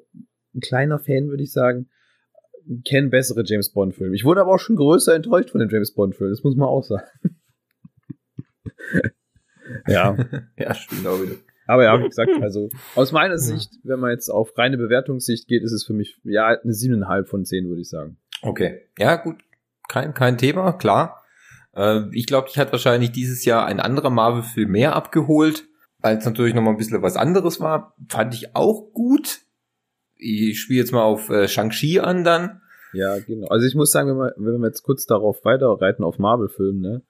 ein 0.54 0.60
kleiner 0.60 0.98
Fan, 0.98 1.28
würde 1.28 1.42
ich 1.42 1.52
sagen, 1.52 1.88
kenne 2.84 3.08
bessere 3.08 3.44
James 3.44 3.72
Bond-Filme. 3.72 4.14
Ich 4.14 4.24
wurde 4.24 4.40
aber 4.40 4.54
auch 4.54 4.58
schon 4.58 4.76
größer 4.76 5.14
enttäuscht 5.14 5.50
von 5.50 5.60
dem 5.60 5.70
James 5.70 5.94
Bond-Film, 5.94 6.30
das 6.30 6.42
muss 6.42 6.56
man 6.56 6.68
auch 6.68 6.82
sagen. 6.82 7.06
Ja. 9.88 10.16
ja, 10.56 10.74
stimmt 10.74 11.06
auch 11.06 11.20
wieder. 11.20 11.34
Aber 11.66 11.84
ja, 11.84 11.98
wie 11.98 12.08
gesagt, 12.08 12.30
also 12.40 12.68
aus 12.94 13.10
meiner 13.12 13.38
Sicht, 13.38 13.72
wenn 13.82 13.98
man 13.98 14.10
jetzt 14.10 14.28
auf 14.28 14.56
reine 14.56 14.76
Bewertungssicht 14.76 15.48
geht, 15.48 15.62
ist 15.62 15.72
es 15.72 15.84
für 15.84 15.92
mich 15.92 16.16
ja 16.22 16.46
eine 16.46 16.72
siebeneinhalb 16.72 17.28
von 17.28 17.44
zehn, 17.44 17.68
würde 17.68 17.80
ich 17.80 17.88
sagen. 17.88 18.18
Okay. 18.42 18.82
Ja, 18.98 19.16
gut. 19.16 19.36
Kein, 19.88 20.14
kein 20.14 20.38
Thema, 20.38 20.72
klar. 20.72 21.24
Äh, 21.76 22.02
ich 22.12 22.26
glaube, 22.26 22.48
ich 22.50 22.58
hat 22.58 22.72
wahrscheinlich 22.72 23.12
dieses 23.12 23.44
Jahr 23.44 23.66
ein 23.66 23.80
anderer 23.80 24.10
Marvel-Film 24.10 24.70
mehr 24.70 24.96
abgeholt, 24.96 25.64
weil 26.00 26.16
es 26.16 26.24
natürlich 26.24 26.54
nochmal 26.54 26.74
ein 26.74 26.78
bisschen 26.78 27.02
was 27.02 27.16
anderes 27.16 27.60
war. 27.60 27.94
Fand 28.08 28.34
ich 28.34 28.56
auch 28.56 28.92
gut. 28.92 29.40
Ich 30.16 30.60
spiele 30.60 30.80
jetzt 30.80 30.92
mal 30.92 31.02
auf 31.02 31.28
äh, 31.30 31.46
Shang-Chi 31.46 32.00
an 32.00 32.24
dann. 32.24 32.62
Ja, 32.92 33.18
genau. 33.18 33.48
Also 33.48 33.66
ich 33.66 33.74
muss 33.74 33.90
sagen, 33.90 34.08
wenn 34.08 34.16
wir, 34.16 34.34
wenn 34.36 34.60
wir 34.60 34.68
jetzt 34.68 34.82
kurz 34.82 35.04
darauf 35.04 35.44
weiterreiten 35.44 36.04
auf 36.04 36.18
Marvel-Filmen, 36.18 36.80
ne? 36.80 37.02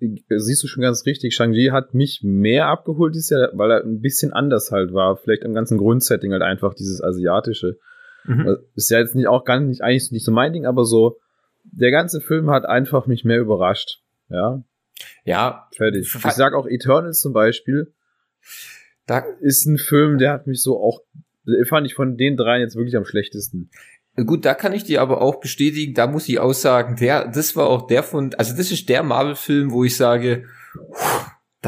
siehst 0.00 0.62
du 0.62 0.68
schon 0.68 0.82
ganz 0.82 1.06
richtig, 1.06 1.34
Shang-Chi 1.34 1.70
hat 1.72 1.94
mich 1.94 2.20
mehr 2.22 2.66
abgeholt 2.66 3.14
dieses 3.14 3.30
Jahr, 3.30 3.50
weil 3.54 3.70
er 3.70 3.84
ein 3.84 4.00
bisschen 4.00 4.32
anders 4.32 4.70
halt 4.70 4.92
war. 4.92 5.16
Vielleicht 5.16 5.42
im 5.42 5.54
ganzen 5.54 5.78
Grundsetting 5.78 6.32
halt 6.32 6.42
einfach 6.42 6.74
dieses 6.74 7.02
asiatische. 7.02 7.78
Mhm. 8.24 8.58
Ist 8.74 8.90
ja 8.90 8.98
jetzt 8.98 9.14
nicht 9.14 9.26
auch 9.26 9.44
gar 9.44 9.58
nicht, 9.58 9.82
eigentlich 9.82 10.12
nicht 10.12 10.24
so 10.24 10.30
mein 10.30 10.52
Ding, 10.52 10.66
aber 10.66 10.84
so, 10.84 11.18
der 11.72 11.90
ganze 11.90 12.20
Film 12.20 12.50
hat 12.50 12.64
einfach 12.66 13.06
mich 13.06 13.24
mehr 13.24 13.40
überrascht. 13.40 14.02
Ja. 14.28 14.62
Ja. 15.24 15.68
Fertig. 15.76 16.12
Ich 16.14 16.32
sag 16.32 16.54
auch 16.54 16.66
Eternals 16.66 17.20
zum 17.20 17.32
Beispiel. 17.32 17.94
Da 19.06 19.24
ist 19.40 19.66
ein 19.66 19.78
Film, 19.78 20.18
der 20.18 20.32
hat 20.32 20.46
mich 20.46 20.62
so 20.62 20.78
auch, 20.80 21.00
fand 21.68 21.86
ich 21.86 21.94
von 21.94 22.16
den 22.16 22.36
dreien 22.36 22.60
jetzt 22.60 22.76
wirklich 22.76 22.96
am 22.96 23.04
schlechtesten. 23.04 23.70
Gut, 24.26 24.44
da 24.44 24.54
kann 24.54 24.72
ich 24.72 24.84
dir 24.84 25.00
aber 25.00 25.22
auch 25.22 25.40
bestätigen, 25.40 25.94
da 25.94 26.08
muss 26.08 26.28
ich 26.28 26.40
aussagen, 26.40 26.96
der, 26.96 27.28
das 27.28 27.54
war 27.54 27.68
auch 27.68 27.86
der 27.86 28.02
von, 28.02 28.34
also 28.34 28.56
das 28.56 28.72
ist 28.72 28.88
der 28.88 29.04
Marvel-Film, 29.04 29.70
wo 29.70 29.84
ich 29.84 29.96
sage, 29.96 30.44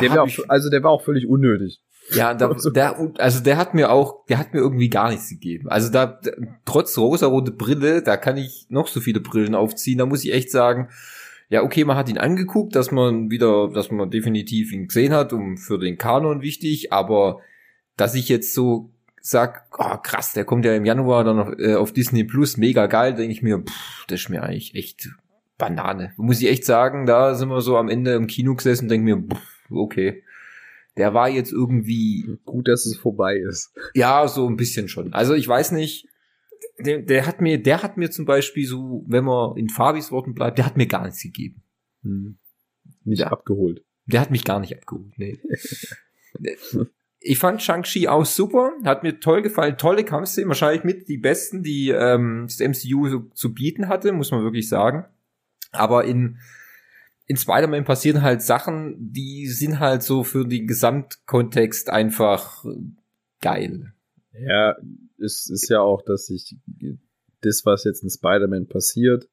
der 0.01 0.11
war 0.11 0.23
auch, 0.25 0.49
also 0.49 0.69
der 0.69 0.83
war 0.83 0.91
auch 0.91 1.05
völlig 1.05 1.29
unnötig. 1.29 1.81
Ja, 2.13 2.35
da, 2.35 2.55
der, 2.75 3.13
also 3.19 3.41
der 3.41 3.57
hat 3.57 3.75
mir 3.75 3.91
auch, 3.91 4.27
der 4.27 4.39
hat 4.39 4.53
mir 4.53 4.61
irgendwie 4.61 4.89
gar 4.89 5.11
nichts 5.11 5.29
gegeben. 5.29 5.69
Also 5.69 5.91
da, 5.91 6.21
trotz 6.65 6.97
rosa-rote 6.99 7.53
Brille, 7.53 8.03
da 8.03 8.17
kann 8.17 8.37
ich 8.37 8.67
noch 8.69 8.89
so 8.89 9.01
viele 9.01 9.21
Brillen 9.21 9.55
aufziehen, 9.55 9.99
da 9.99 10.07
muss 10.07 10.25
ich 10.25 10.33
echt 10.33 10.51
sagen, 10.51 10.89
ja, 11.49 11.63
okay, 11.63 11.85
man 11.85 11.97
hat 11.97 12.09
ihn 12.09 12.19
angeguckt, 12.19 12.77
dass 12.77 12.93
man 12.93 13.31
wieder, 13.31 13.69
dass 13.75 13.91
man 13.91 14.11
definitiv 14.11 14.73
ihn 14.73 14.87
gesehen 14.87 15.13
hat, 15.13 15.33
um 15.33 15.57
für 15.57 15.79
den 15.79 15.99
Kanon 15.99 16.43
wichtig, 16.43 16.93
aber 16.93 17.41
dass 17.97 18.15
ich 18.15 18.29
jetzt 18.29 18.55
so 18.55 18.91
sag, 19.21 19.67
oh, 19.77 19.97
krass, 20.03 20.33
der 20.33 20.45
kommt 20.45 20.65
ja 20.65 20.75
im 20.75 20.85
Januar 20.85 21.25
dann 21.25 21.39
auf, 21.41 21.59
äh, 21.59 21.75
auf 21.75 21.93
Disney 21.93 22.25
Plus, 22.25 22.57
mega 22.57 22.87
geil, 22.87 23.15
denke 23.15 23.33
ich 23.33 23.43
mir, 23.43 23.59
pff, 23.59 24.07
das 24.07 24.21
ist 24.21 24.29
mir 24.31 24.43
eigentlich 24.43 24.75
echt 24.75 25.11
Banane. 25.59 26.13
Muss 26.17 26.41
ich 26.41 26.49
echt 26.49 26.65
sagen, 26.65 27.05
da 27.05 27.35
sind 27.35 27.51
wir 27.51 27.61
so 27.61 27.77
am 27.77 27.89
Ende 27.89 28.15
im 28.15 28.29
Kino 28.29 28.55
gesessen 28.55 28.85
und 28.85 28.89
denken 28.89 29.05
mir, 29.05 29.19
pff, 29.19 29.71
okay. 29.71 30.23
Der 31.01 31.15
war 31.15 31.31
jetzt 31.31 31.51
irgendwie. 31.51 32.37
Gut, 32.45 32.69
dass 32.69 32.85
es 32.85 32.99
vorbei 32.99 33.39
ist. 33.39 33.73
Ja, 33.95 34.29
so 34.29 34.47
ein 34.47 34.57
bisschen 34.57 34.87
schon. 34.87 35.15
Also 35.15 35.33
ich 35.33 35.49
weiß 35.49 35.73
nicht, 35.73 36.07
der, 36.79 37.01
der 37.01 37.27
hat 37.27 37.41
mir, 37.41 37.63
der 37.63 37.83
hat 37.83 37.97
mir 37.97 38.11
zum 38.11 38.27
Beispiel 38.27 38.67
so, 38.67 39.03
wenn 39.09 39.25
man 39.25 39.57
in 39.57 39.71
Fabis 39.71 40.13
Worten 40.13 40.35
bleibt, 40.35 40.59
der 40.59 40.67
hat 40.67 40.77
mir 40.77 40.87
gar 40.87 41.07
nichts 41.07 41.23
gegeben. 41.23 41.63
Hm. 42.03 42.37
Nicht 43.05 43.23
der, 43.23 43.33
abgeholt. 43.33 43.83
Der 44.05 44.21
hat 44.21 44.31
mich 44.31 44.45
gar 44.45 44.61
nicht 44.61 44.77
abgeholt, 44.77 45.15
nee. 45.17 45.41
ich 47.21 47.39
fand 47.39 47.63
Shang-Chi 47.63 48.09
auch 48.09 48.27
super, 48.27 48.73
hat 48.85 49.03
mir 49.03 49.21
toll 49.21 49.41
gefallen, 49.41 49.79
tolle 49.79 50.05
Kampfszenen, 50.05 50.49
wahrscheinlich 50.49 50.85
mit 50.85 51.09
die 51.09 51.17
besten, 51.17 51.63
die 51.63 51.89
ähm, 51.89 52.47
das 52.47 52.61
MCU 52.61 53.09
so 53.09 53.21
zu 53.33 53.55
bieten 53.55 53.89
hatte, 53.89 54.13
muss 54.13 54.33
man 54.33 54.43
wirklich 54.43 54.69
sagen. 54.69 55.07
Aber 55.73 56.05
in 56.05 56.37
in 57.31 57.37
Spider-Man 57.37 57.85
passieren 57.85 58.23
halt 58.23 58.43
Sachen, 58.43 58.97
die 58.99 59.47
sind 59.47 59.79
halt 59.79 60.03
so 60.03 60.25
für 60.25 60.45
den 60.49 60.67
Gesamtkontext 60.67 61.89
einfach 61.89 62.65
geil. 63.41 63.93
Ja, 64.33 64.75
es 65.17 65.49
ist 65.49 65.69
ja 65.71 65.81
auch, 65.81 66.03
dass 66.03 66.27
sich 66.27 66.57
das, 67.43 67.63
was 67.65 67.85
jetzt 67.85 68.03
in 68.03 68.11
Spider-Man 68.11 68.67
passiert, 68.67 69.29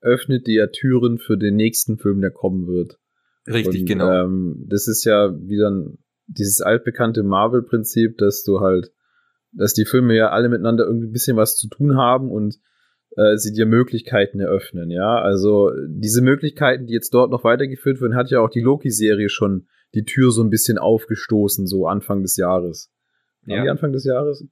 öffnet 0.00 0.46
die 0.46 0.54
ja 0.54 0.68
Türen 0.68 1.18
für 1.18 1.36
den 1.36 1.56
nächsten 1.56 1.98
Film, 1.98 2.22
der 2.22 2.30
kommen 2.30 2.66
wird. 2.66 2.98
Richtig, 3.46 3.82
Und, 3.82 3.86
genau. 3.88 4.10
Ähm, 4.10 4.64
das 4.66 4.88
ist 4.88 5.04
ja 5.04 5.30
wieder 5.38 5.70
ein 5.70 5.98
dieses 6.28 6.62
altbekannte 6.62 7.22
Marvel-Prinzip, 7.24 8.16
dass 8.16 8.42
du 8.42 8.60
halt, 8.60 8.90
dass 9.52 9.74
die 9.74 9.84
Filme 9.84 10.16
ja 10.16 10.30
alle 10.30 10.48
miteinander 10.48 10.86
irgendwie 10.86 11.08
ein 11.08 11.12
bisschen 11.12 11.36
was 11.36 11.58
zu 11.58 11.68
tun 11.68 11.98
haben 11.98 12.30
und 12.30 12.58
äh, 13.18 13.36
sie 13.36 13.52
dir 13.52 13.66
Möglichkeiten 13.66 14.38
eröffnen, 14.38 14.90
ja. 14.90 15.20
Also 15.20 15.72
diese 15.88 16.22
Möglichkeiten, 16.22 16.86
die 16.86 16.92
jetzt 16.92 17.12
dort 17.12 17.30
noch 17.32 17.42
weitergeführt 17.42 18.00
werden, 18.00 18.14
hat 18.14 18.30
ja 18.30 18.40
auch 18.40 18.50
die 18.50 18.60
Loki-Serie 18.60 19.28
schon 19.28 19.66
die 19.94 20.04
Tür 20.04 20.30
so 20.30 20.42
ein 20.42 20.50
bisschen 20.50 20.78
aufgestoßen, 20.78 21.66
so 21.66 21.88
Anfang 21.88 22.22
des 22.22 22.36
Jahres. 22.36 22.92
Ja. 23.44 23.62
die 23.62 23.70
Anfang 23.70 23.92
des 23.92 24.04
Jahres? 24.04 24.44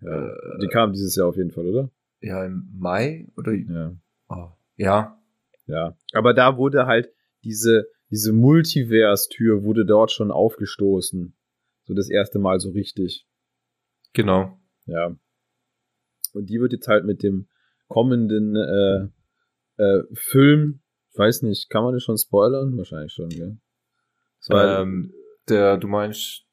Ja, 0.00 0.26
äh, 0.26 0.58
die 0.60 0.66
kam 0.68 0.92
dieses 0.92 1.14
Jahr 1.14 1.28
auf 1.28 1.36
jeden 1.36 1.50
Fall, 1.52 1.66
oder? 1.66 1.90
Ja, 2.20 2.44
im 2.44 2.68
Mai 2.72 3.28
oder? 3.36 3.52
Ja. 3.52 3.94
Oh, 4.28 4.48
ja. 4.76 5.18
Ja. 5.66 5.96
Aber 6.12 6.34
da 6.34 6.56
wurde 6.56 6.86
halt 6.86 7.12
diese, 7.44 7.86
diese 8.10 8.32
Multiverse-Tür 8.32 9.62
wurde 9.62 9.84
dort 9.84 10.10
schon 10.10 10.32
aufgestoßen. 10.32 11.36
So 11.84 11.94
das 11.94 12.10
erste 12.10 12.38
Mal 12.38 12.58
so 12.58 12.70
richtig. 12.70 13.26
Genau. 14.14 14.58
Ja. 14.86 15.16
Und 16.32 16.50
die 16.50 16.60
wird 16.60 16.72
jetzt 16.72 16.88
halt 16.88 17.04
mit 17.04 17.22
dem 17.22 17.46
kommenden 17.90 18.56
äh, 18.56 19.82
äh, 19.82 20.04
Film, 20.14 20.80
ich 21.12 21.18
weiß 21.18 21.42
nicht, 21.42 21.68
kann 21.68 21.84
man 21.84 21.92
das 21.92 22.04
schon 22.04 22.16
spoilern? 22.16 22.76
Wahrscheinlich 22.78 23.12
schon, 23.12 23.28
gell? 23.28 23.58
Ähm, 24.50 25.12
der, 25.48 25.76
du 25.76 25.88
meinst 25.88 26.46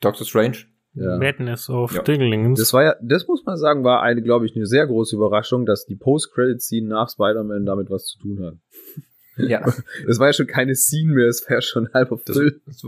Doctor 0.00 0.26
Strange? 0.26 0.58
Ja. 0.94 1.16
Madness 1.16 1.70
of 1.70 1.94
ja. 1.94 2.02
Dinglings. 2.02 2.58
Das 2.58 2.74
war 2.74 2.82
ja, 2.82 2.96
das 3.00 3.26
muss 3.26 3.44
man 3.46 3.56
sagen, 3.56 3.84
war 3.84 4.02
eine, 4.02 4.20
glaube 4.20 4.44
ich, 4.44 4.54
eine 4.54 4.66
sehr 4.66 4.86
große 4.86 5.16
Überraschung, 5.16 5.64
dass 5.64 5.86
die 5.86 5.96
Post-Credit-Scene 5.96 6.86
nach 6.86 7.08
Spider-Man 7.08 7.64
damit 7.64 7.88
was 7.88 8.04
zu 8.04 8.18
tun 8.18 8.44
hat. 8.44 8.54
Ja. 9.36 9.64
Das 10.06 10.18
war 10.18 10.28
ja 10.28 10.32
schon 10.32 10.46
keine 10.46 10.74
Scene 10.74 11.12
mehr, 11.12 11.28
es 11.28 11.48
war 11.48 11.56
ja 11.56 11.62
schon 11.62 11.88
halb 11.94 12.12
auf 12.12 12.22
das, 12.24 12.38
das, 12.66 12.86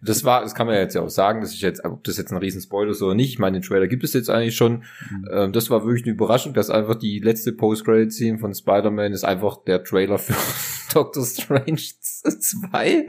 das, 0.00 0.24
war, 0.24 0.42
das 0.42 0.54
kann 0.54 0.66
man 0.66 0.76
ja 0.76 0.82
jetzt 0.82 0.94
ja 0.94 1.02
auch 1.02 1.10
sagen, 1.10 1.40
dass 1.40 1.52
ich 1.52 1.60
jetzt, 1.60 1.84
ob 1.84 2.02
das 2.04 2.16
jetzt 2.16 2.32
ein 2.32 2.38
riesen 2.38 2.60
Spoiler 2.60 2.90
ist 2.90 3.02
oder 3.02 3.14
nicht, 3.14 3.30
ich 3.30 3.38
meine, 3.38 3.60
den 3.60 3.66
Trailer 3.66 3.86
gibt 3.86 4.04
es 4.04 4.12
jetzt 4.12 4.30
eigentlich 4.30 4.56
schon. 4.56 4.84
Mhm. 5.10 5.28
Ähm, 5.30 5.52
das 5.52 5.70
war 5.70 5.84
wirklich 5.84 6.04
eine 6.04 6.14
Überraschung, 6.14 6.54
dass 6.54 6.70
einfach 6.70 6.96
die 6.96 7.18
letzte 7.18 7.52
Post-Credit-Scene 7.52 8.38
von 8.38 8.54
Spider-Man 8.54 9.12
ist 9.12 9.24
einfach 9.24 9.64
der 9.64 9.84
Trailer 9.84 10.18
für 10.18 10.34
Doctor 10.94 11.24
Strange 11.24 11.76
2. 11.76 13.06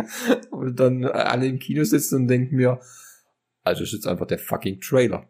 Und 0.52 0.80
dann 0.80 1.06
alle 1.06 1.48
im 1.48 1.60
Kino 1.60 1.84
sitzen 1.84 2.16
und 2.16 2.28
denken 2.28 2.56
mir, 2.56 2.80
also 3.64 3.84
ist 3.84 3.94
jetzt 3.94 4.08
einfach 4.08 4.28
der 4.28 4.40
fucking 4.40 4.82
Trailer, 4.82 5.28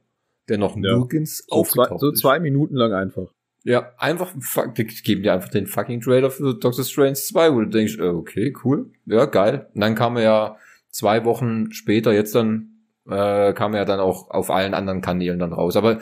der 0.50 0.58
noch 0.58 0.76
ja. 0.76 0.98
nirgends 0.98 1.44
so 1.48 1.56
aufgetaucht 1.56 2.00
zwei, 2.00 2.08
So 2.08 2.12
zwei 2.12 2.40
Minuten 2.40 2.76
lang 2.76 2.94
einfach. 2.94 3.34
Ja, 3.68 3.92
einfach, 3.98 4.32
die 4.78 4.86
geben 4.86 5.24
dir 5.24 5.34
einfach 5.34 5.50
den 5.50 5.68
fucking 5.68 6.00
Trailer 6.00 6.32
für 6.32 6.54
Doctor 6.54 6.86
Strange 6.86 7.16
2, 7.16 7.54
wo 7.54 7.60
du 7.60 7.66
denkst, 7.66 7.98
äh, 7.98 8.08
okay, 8.08 8.56
cool, 8.64 8.94
ja, 9.06 9.26
geil. 9.26 9.68
Und 9.74 9.82
dann 9.82 9.94
kam 9.94 10.16
er 10.16 10.24
ja 10.24 10.58
zwei 10.90 11.26
Wochen 11.26 11.74
später, 11.74 12.14
jetzt 12.14 12.34
dann, 12.34 12.78
äh, 13.10 13.52
kam 13.52 13.74
er 13.74 13.80
ja 13.80 13.86
dann 13.86 14.00
auch 14.00 14.30
auf 14.30 14.52
allen 14.52 14.74
anderen 14.74 15.02
Kanälen 15.02 15.38
dann 15.38 15.52
raus. 15.52 15.76
Aber 15.76 16.00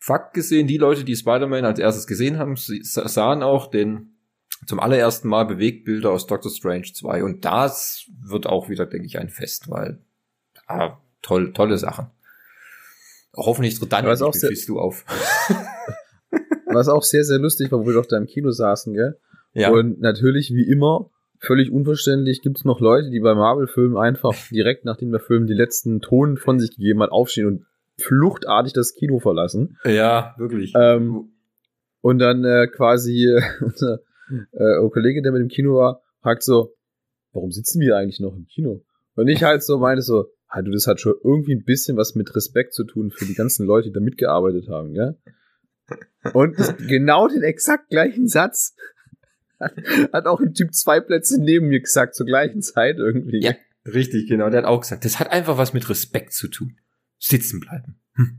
Fakt 0.00 0.34
gesehen, 0.34 0.66
die 0.66 0.78
Leute, 0.78 1.04
die 1.04 1.14
Spider-Man 1.14 1.64
als 1.64 1.78
erstes 1.78 2.08
gesehen 2.08 2.38
haben, 2.38 2.56
sahen 2.56 3.44
auch 3.44 3.68
den 3.68 4.16
zum 4.66 4.80
allerersten 4.80 5.28
Mal 5.28 5.44
Bewegtbilder 5.44 6.10
aus 6.10 6.26
Doctor 6.26 6.50
Strange 6.50 6.92
2. 6.92 7.22
Und 7.22 7.44
das 7.44 8.10
wird 8.20 8.46
auch 8.46 8.68
wieder, 8.68 8.84
denke 8.84 9.06
ich, 9.06 9.20
ein 9.20 9.28
Fest, 9.28 9.70
weil 9.70 10.00
ah, 10.66 10.96
toll, 11.22 11.52
tolle 11.52 11.78
Sache. 11.78 12.10
Hoffentlich 13.36 13.78
tritt 13.78 13.92
dann 13.92 14.06
auch 14.06 14.32
du 14.66 14.80
auf. 14.80 15.04
Was 16.76 16.88
auch 16.88 17.02
sehr, 17.02 17.24
sehr 17.24 17.38
lustig 17.38 17.72
war, 17.72 17.80
wo 17.80 17.86
wir 17.86 17.94
doch 17.94 18.06
da 18.06 18.16
im 18.16 18.26
Kino 18.26 18.50
saßen, 18.50 18.94
gell? 18.94 19.18
Ja. 19.54 19.70
Und 19.70 20.00
natürlich, 20.00 20.52
wie 20.52 20.68
immer, 20.68 21.10
völlig 21.38 21.72
unverständlich, 21.72 22.42
gibt 22.42 22.58
es 22.58 22.64
noch 22.64 22.80
Leute, 22.80 23.10
die 23.10 23.20
bei 23.20 23.34
Marvel-Filmen 23.34 23.96
einfach 23.96 24.34
direkt 24.50 24.84
nachdem 24.84 25.10
der 25.10 25.20
Film 25.20 25.46
die 25.46 25.54
letzten 25.54 26.00
Ton 26.00 26.36
von 26.36 26.58
sich 26.58 26.70
gegeben 26.70 27.02
hat, 27.02 27.10
aufstehen 27.10 27.46
und 27.46 27.66
fluchtartig 27.98 28.72
das 28.72 28.94
Kino 28.94 29.18
verlassen. 29.18 29.78
Ja, 29.84 30.34
wirklich. 30.36 30.74
Ähm, 30.76 31.30
und 32.02 32.18
dann 32.18 32.44
äh, 32.44 32.66
quasi 32.66 33.24
äh, 33.24 33.42
unser 33.64 34.00
äh, 34.52 34.88
Kollege, 34.90 35.22
der 35.22 35.32
mit 35.32 35.40
dem 35.40 35.48
Kino 35.48 35.76
war, 35.76 36.02
fragt 36.20 36.42
so, 36.42 36.74
warum 37.32 37.52
sitzen 37.52 37.80
wir 37.80 37.96
eigentlich 37.96 38.20
noch 38.20 38.36
im 38.36 38.46
Kino? 38.46 38.84
Und 39.14 39.28
ich 39.28 39.42
halt 39.42 39.62
so 39.62 39.78
meine 39.78 40.02
so, 40.02 40.26
ah, 40.48 40.62
du, 40.62 40.70
das 40.70 40.86
hat 40.86 41.00
schon 41.00 41.14
irgendwie 41.24 41.54
ein 41.54 41.64
bisschen 41.64 41.96
was 41.96 42.14
mit 42.14 42.34
Respekt 42.36 42.74
zu 42.74 42.84
tun 42.84 43.10
für 43.10 43.24
die 43.24 43.34
ganzen 43.34 43.66
Leute, 43.66 43.88
die 43.88 43.94
da 43.94 44.00
mitgearbeitet 44.00 44.68
haben, 44.68 44.92
gell? 44.92 45.16
Und 46.32 46.56
genau 46.88 47.28
den 47.28 47.42
exakt 47.42 47.90
gleichen 47.90 48.28
Satz 48.28 48.74
hat, 49.58 50.26
auch 50.26 50.40
ein 50.40 50.54
Typ 50.54 50.74
zwei 50.74 51.00
Plätze 51.00 51.40
neben 51.40 51.68
mir 51.68 51.80
gesagt, 51.80 52.14
zur 52.14 52.26
gleichen 52.26 52.62
Zeit 52.62 52.96
irgendwie. 52.98 53.40
Ja, 53.42 53.54
richtig, 53.86 54.28
genau. 54.28 54.50
Der 54.50 54.62
hat 54.62 54.68
auch 54.68 54.80
gesagt, 54.80 55.04
das 55.04 55.20
hat 55.20 55.30
einfach 55.30 55.58
was 55.58 55.72
mit 55.72 55.88
Respekt 55.88 56.32
zu 56.32 56.48
tun. 56.48 56.78
Sitzen 57.18 57.60
bleiben. 57.60 57.98
Hm. 58.14 58.38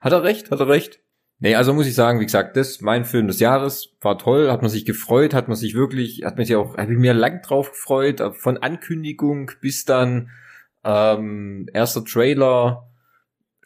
hat 0.00 0.12
er 0.12 0.22
recht, 0.22 0.50
hat 0.50 0.60
er 0.60 0.68
recht. 0.68 1.00
Nee, 1.40 1.54
also 1.54 1.72
muss 1.72 1.86
ich 1.86 1.94
sagen, 1.94 2.18
wie 2.18 2.24
gesagt, 2.24 2.56
das 2.56 2.80
mein 2.80 3.04
Film 3.04 3.28
des 3.28 3.38
Jahres 3.38 3.94
war 4.00 4.18
toll, 4.18 4.50
hat 4.50 4.60
man 4.60 4.70
sich 4.70 4.84
gefreut, 4.84 5.34
hat 5.34 5.46
man 5.46 5.56
sich 5.56 5.74
wirklich, 5.74 6.24
hat 6.24 6.36
mich 6.36 6.54
auch, 6.56 6.76
habe 6.76 6.92
ich 6.92 6.98
mir 6.98 7.14
lang 7.14 7.42
drauf 7.42 7.70
gefreut, 7.70 8.20
von 8.36 8.58
Ankündigung 8.58 9.52
bis 9.60 9.84
dann 9.84 10.30
ähm, 10.82 11.68
erster 11.72 12.04
Trailer, 12.04 12.87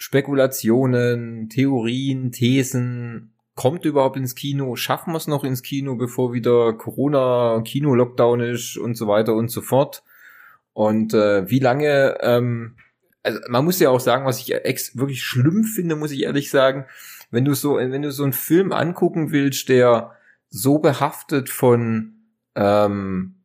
Spekulationen, 0.02 1.48
Theorien, 1.48 2.32
Thesen, 2.32 3.34
kommt 3.54 3.84
überhaupt 3.84 4.16
ins 4.16 4.34
Kino, 4.34 4.74
schaffen 4.74 5.12
wir 5.12 5.16
es 5.16 5.28
noch 5.28 5.44
ins 5.44 5.62
Kino, 5.62 5.94
bevor 5.94 6.32
wieder 6.32 6.72
Corona, 6.72 7.62
Kino-Lockdown 7.64 8.40
ist 8.40 8.76
und 8.78 8.96
so 8.96 9.06
weiter 9.06 9.36
und 9.36 9.48
so 9.48 9.60
fort. 9.60 10.02
Und 10.72 11.14
äh, 11.14 11.48
wie 11.48 11.60
lange, 11.60 12.16
ähm, 12.20 12.74
also 13.22 13.38
man 13.48 13.64
muss 13.64 13.78
ja 13.78 13.90
auch 13.90 14.00
sagen, 14.00 14.26
was 14.26 14.40
ich 14.40 14.52
ex 14.52 14.96
wirklich 14.96 15.22
schlimm 15.22 15.62
finde, 15.62 15.94
muss 15.94 16.10
ich 16.10 16.24
ehrlich 16.24 16.50
sagen, 16.50 16.86
wenn 17.30 17.44
du 17.44 17.54
so, 17.54 17.76
wenn 17.76 18.02
du 18.02 18.10
so 18.10 18.24
einen 18.24 18.32
Film 18.32 18.72
angucken 18.72 19.30
willst, 19.30 19.68
der 19.68 20.16
so 20.50 20.80
behaftet 20.80 21.48
von, 21.48 22.14
ähm, 22.56 23.36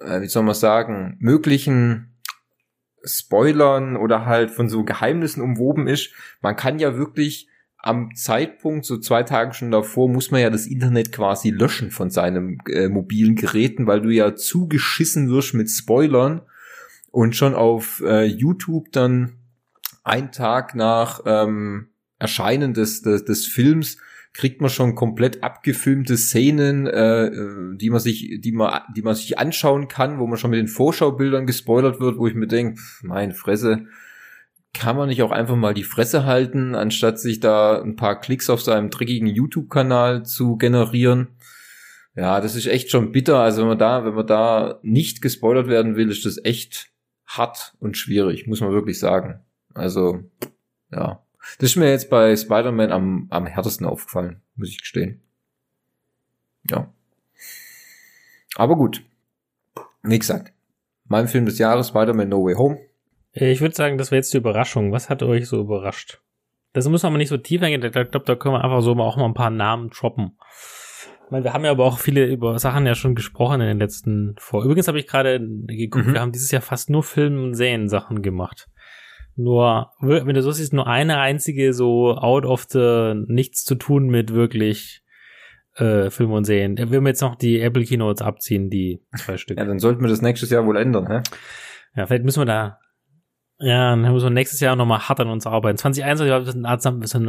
äh, 0.00 0.20
wie 0.20 0.28
soll 0.28 0.44
man 0.44 0.54
sagen, 0.54 1.16
möglichen 1.18 2.07
Spoilern 3.04 3.96
oder 3.96 4.26
halt 4.26 4.50
von 4.50 4.68
so 4.68 4.84
Geheimnissen 4.84 5.42
umwoben 5.42 5.86
ist. 5.86 6.12
Man 6.40 6.56
kann 6.56 6.78
ja 6.78 6.96
wirklich 6.96 7.48
am 7.78 8.14
Zeitpunkt, 8.14 8.84
so 8.84 8.98
zwei 8.98 9.22
Tage 9.22 9.54
schon 9.54 9.70
davor, 9.70 10.08
muss 10.08 10.30
man 10.30 10.40
ja 10.40 10.50
das 10.50 10.66
Internet 10.66 11.12
quasi 11.12 11.50
löschen 11.50 11.90
von 11.90 12.10
seinem 12.10 12.58
äh, 12.68 12.88
mobilen 12.88 13.36
Geräten, 13.36 13.86
weil 13.86 14.00
du 14.00 14.10
ja 14.10 14.34
zugeschissen 14.34 15.30
wirst 15.30 15.54
mit 15.54 15.70
Spoilern 15.70 16.42
und 17.10 17.36
schon 17.36 17.54
auf 17.54 18.02
äh, 18.04 18.24
YouTube 18.24 18.90
dann 18.92 19.34
ein 20.02 20.32
Tag 20.32 20.74
nach 20.74 21.20
ähm, 21.24 21.88
Erscheinen 22.18 22.74
des, 22.74 23.02
des, 23.02 23.24
des 23.24 23.46
Films 23.46 23.98
kriegt 24.38 24.60
man 24.60 24.70
schon 24.70 24.94
komplett 24.94 25.42
abgefilmte 25.42 26.16
Szenen, 26.16 26.86
äh, 26.86 27.28
die 27.76 27.90
man 27.90 27.98
sich, 27.98 28.40
die 28.40 28.52
man, 28.52 28.82
die 28.94 29.02
man 29.02 29.16
sich 29.16 29.36
anschauen 29.36 29.88
kann, 29.88 30.20
wo 30.20 30.28
man 30.28 30.38
schon 30.38 30.50
mit 30.50 30.60
den 30.60 30.68
Vorschaubildern 30.68 31.44
gespoilert 31.44 31.98
wird, 31.98 32.18
wo 32.18 32.28
ich 32.28 32.36
mir 32.36 32.46
denke, 32.46 32.80
mein 33.02 33.32
Fresse, 33.32 33.86
kann 34.72 34.96
man 34.96 35.08
nicht 35.08 35.22
auch 35.22 35.32
einfach 35.32 35.56
mal 35.56 35.74
die 35.74 35.82
Fresse 35.82 36.24
halten, 36.24 36.76
anstatt 36.76 37.18
sich 37.18 37.40
da 37.40 37.82
ein 37.82 37.96
paar 37.96 38.20
Klicks 38.20 38.48
auf 38.48 38.62
seinem 38.62 38.90
dreckigen 38.90 39.26
YouTube-Kanal 39.26 40.24
zu 40.24 40.56
generieren? 40.56 41.30
Ja, 42.14 42.40
das 42.40 42.54
ist 42.54 42.68
echt 42.68 42.92
schon 42.92 43.10
bitter. 43.10 43.40
Also 43.40 43.62
wenn 43.62 43.68
man 43.68 43.78
da, 43.78 44.04
wenn 44.04 44.14
man 44.14 44.26
da 44.28 44.78
nicht 44.82 45.20
gespoilert 45.20 45.66
werden 45.66 45.96
will, 45.96 46.12
ist 46.12 46.24
das 46.24 46.38
echt 46.44 46.92
hart 47.26 47.74
und 47.80 47.96
schwierig, 47.96 48.46
muss 48.46 48.60
man 48.60 48.70
wirklich 48.70 49.00
sagen. 49.00 49.40
Also, 49.74 50.20
ja. 50.92 51.24
Das 51.58 51.70
ist 51.70 51.76
mir 51.76 51.90
jetzt 51.90 52.10
bei 52.10 52.36
Spider-Man 52.36 52.92
am, 52.92 53.26
am 53.30 53.46
härtesten 53.46 53.86
aufgefallen, 53.86 54.40
muss 54.56 54.68
ich 54.68 54.80
gestehen. 54.80 55.20
Ja. 56.70 56.92
Aber 58.56 58.76
gut. 58.76 59.02
Wie 60.02 60.18
gesagt, 60.18 60.52
mein 61.06 61.28
Film 61.28 61.46
des 61.46 61.58
Jahres, 61.58 61.88
Spider-Man 61.88 62.28
No 62.28 62.44
Way 62.44 62.54
Home. 62.54 62.78
Ich 63.32 63.60
würde 63.60 63.74
sagen, 63.74 63.98
das 63.98 64.10
wäre 64.10 64.18
jetzt 64.18 64.32
die 64.32 64.38
Überraschung. 64.38 64.92
Was 64.92 65.08
hat 65.10 65.22
euch 65.22 65.48
so 65.48 65.60
überrascht? 65.60 66.20
Das 66.72 66.88
müssen 66.88 67.04
wir 67.04 67.08
aber 67.08 67.18
nicht 67.18 67.28
so 67.28 67.36
tief 67.36 67.62
eingehen. 67.62 67.82
Ich 67.82 67.92
glaube, 67.92 68.24
da 68.24 68.34
können 68.34 68.54
wir 68.54 68.64
einfach 68.64 68.82
so 68.82 68.92
auch 68.92 69.16
mal 69.16 69.24
ein 69.24 69.34
paar 69.34 69.50
Namen 69.50 69.90
droppen. 69.90 70.36
Ich 71.24 71.30
meine, 71.30 71.44
wir 71.44 71.52
haben 71.52 71.64
ja 71.64 71.70
aber 71.70 71.84
auch 71.84 71.98
viele 71.98 72.26
über 72.26 72.58
Sachen 72.58 72.86
ja 72.86 72.94
schon 72.94 73.14
gesprochen 73.14 73.60
in 73.60 73.68
den 73.68 73.78
letzten 73.78 74.34
vor. 74.38 74.64
Übrigens 74.64 74.88
habe 74.88 74.98
ich 74.98 75.06
gerade 75.06 75.40
geguckt, 75.40 76.06
mhm. 76.06 76.14
wir 76.14 76.20
haben 76.20 76.32
dieses 76.32 76.50
Jahr 76.50 76.62
fast 76.62 76.88
nur 76.88 77.02
Film- 77.02 77.42
und 77.42 77.54
Serien-Sachen 77.54 78.22
gemacht 78.22 78.68
nur, 79.38 79.90
wenn 80.00 80.34
du 80.34 80.42
so 80.42 80.50
siehst, 80.50 80.72
nur 80.72 80.86
eine 80.86 81.18
einzige 81.18 81.72
so 81.72 82.14
out 82.16 82.44
of 82.44 82.66
the 82.68 83.14
nichts 83.26 83.64
zu 83.64 83.74
tun 83.76 84.08
mit 84.08 84.32
wirklich 84.32 85.02
äh, 85.76 86.10
Film 86.10 86.32
und 86.32 86.44
Serien. 86.44 86.76
Wir 86.76 86.98
haben 86.98 87.06
jetzt 87.06 87.22
noch 87.22 87.36
die 87.36 87.60
Apple 87.60 87.84
Keynotes 87.84 88.22
abziehen, 88.22 88.70
die 88.70 89.00
zwei 89.16 89.36
Stück. 89.38 89.58
Ja, 89.58 89.64
dann 89.64 89.78
sollten 89.78 90.02
wir 90.02 90.08
das 90.08 90.22
nächstes 90.22 90.50
Jahr 90.50 90.66
wohl 90.66 90.76
ändern, 90.76 91.06
hä? 91.06 91.22
Ja, 91.96 92.06
vielleicht 92.06 92.24
müssen 92.24 92.40
wir 92.40 92.46
da 92.46 92.78
ja, 93.60 93.90
dann 93.90 94.12
müssen 94.12 94.26
wir 94.26 94.30
nächstes 94.30 94.60
Jahr 94.60 94.76
nochmal 94.76 95.00
hart 95.00 95.18
an 95.18 95.30
uns 95.30 95.44
arbeiten. 95.44 95.78
2021, 95.78 96.62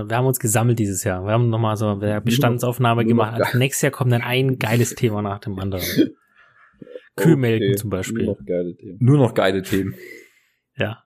wir 0.10 0.16
haben 0.16 0.28
uns 0.28 0.40
gesammelt 0.40 0.78
dieses 0.78 1.04
Jahr. 1.04 1.26
Wir 1.26 1.32
haben 1.32 1.50
nochmal 1.50 1.76
so 1.76 1.88
eine 1.88 2.22
Bestandsaufnahme 2.22 3.04
gemacht. 3.04 3.42
Also 3.42 3.58
nächstes 3.58 3.82
Jahr 3.82 3.92
kommt 3.92 4.12
dann 4.12 4.22
ein 4.22 4.60
geiles 4.60 4.94
Thema 4.94 5.24
nach 5.24 5.40
dem 5.40 5.58
anderen. 5.58 5.84
Kühlmelken 7.16 7.70
okay. 7.70 7.78
zum 7.78 7.90
Beispiel. 7.90 8.26
Nur 8.26 8.36
noch 8.36 8.46
geile 8.46 8.76
Themen. 8.76 8.98
Nur 9.00 9.18
noch 9.18 9.34
geile 9.34 9.62
Themen. 9.64 9.96
Ja. 10.76 11.04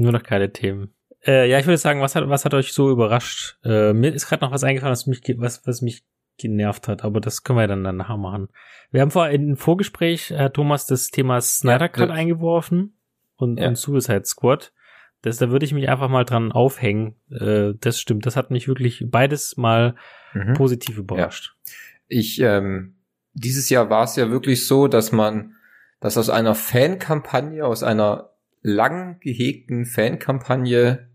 Nur 0.00 0.12
noch 0.12 0.22
keine 0.22 0.50
Themen. 0.50 0.94
Äh, 1.26 1.50
ja, 1.50 1.58
ich 1.58 1.66
würde 1.66 1.76
sagen, 1.76 2.00
was 2.00 2.14
hat, 2.14 2.26
was 2.28 2.46
hat 2.46 2.54
euch 2.54 2.72
so 2.72 2.90
überrascht? 2.90 3.58
Äh, 3.62 3.92
mir 3.92 4.14
ist 4.14 4.26
gerade 4.26 4.42
noch 4.42 4.50
was 4.50 4.64
eingefallen, 4.64 4.92
was 4.92 5.06
mich, 5.06 5.20
was, 5.36 5.66
was 5.66 5.82
mich 5.82 6.04
genervt 6.38 6.88
hat, 6.88 7.04
aber 7.04 7.20
das 7.20 7.42
können 7.42 7.58
wir 7.58 7.68
dann, 7.68 7.84
dann 7.84 7.98
nachher 7.98 8.16
machen. 8.16 8.48
Wir 8.90 9.02
haben 9.02 9.10
vorher 9.10 9.34
im 9.34 9.56
Vorgespräch, 9.56 10.30
Herr 10.30 10.54
Thomas, 10.54 10.86
das 10.86 11.08
Thema 11.08 11.38
Snyder 11.42 11.90
Cut 11.90 12.08
ja, 12.08 12.14
eingeworfen 12.14 12.96
und, 13.36 13.58
ja. 13.60 13.68
und 13.68 13.76
Suicide 13.76 14.24
Squad. 14.24 14.72
Das, 15.20 15.36
da 15.36 15.50
würde 15.50 15.66
ich 15.66 15.74
mich 15.74 15.90
einfach 15.90 16.08
mal 16.08 16.24
dran 16.24 16.50
aufhängen. 16.50 17.16
Äh, 17.30 17.74
das 17.78 18.00
stimmt, 18.00 18.24
das 18.24 18.36
hat 18.36 18.50
mich 18.50 18.68
wirklich 18.68 19.04
beides 19.06 19.58
mal 19.58 19.96
mhm. 20.32 20.54
positiv 20.54 20.96
überrascht. 20.96 21.54
Ja. 21.66 21.72
Ich, 22.08 22.40
ähm, 22.40 22.96
dieses 23.34 23.68
Jahr 23.68 23.90
war 23.90 24.04
es 24.04 24.16
ja 24.16 24.30
wirklich 24.30 24.66
so, 24.66 24.88
dass 24.88 25.12
man, 25.12 25.56
dass 26.00 26.16
aus 26.16 26.30
einer 26.30 26.54
Fankampagne, 26.54 27.66
aus 27.66 27.82
einer 27.82 28.29
lang 28.62 29.20
gehegten 29.20 29.86
Fankampagne 29.86 31.08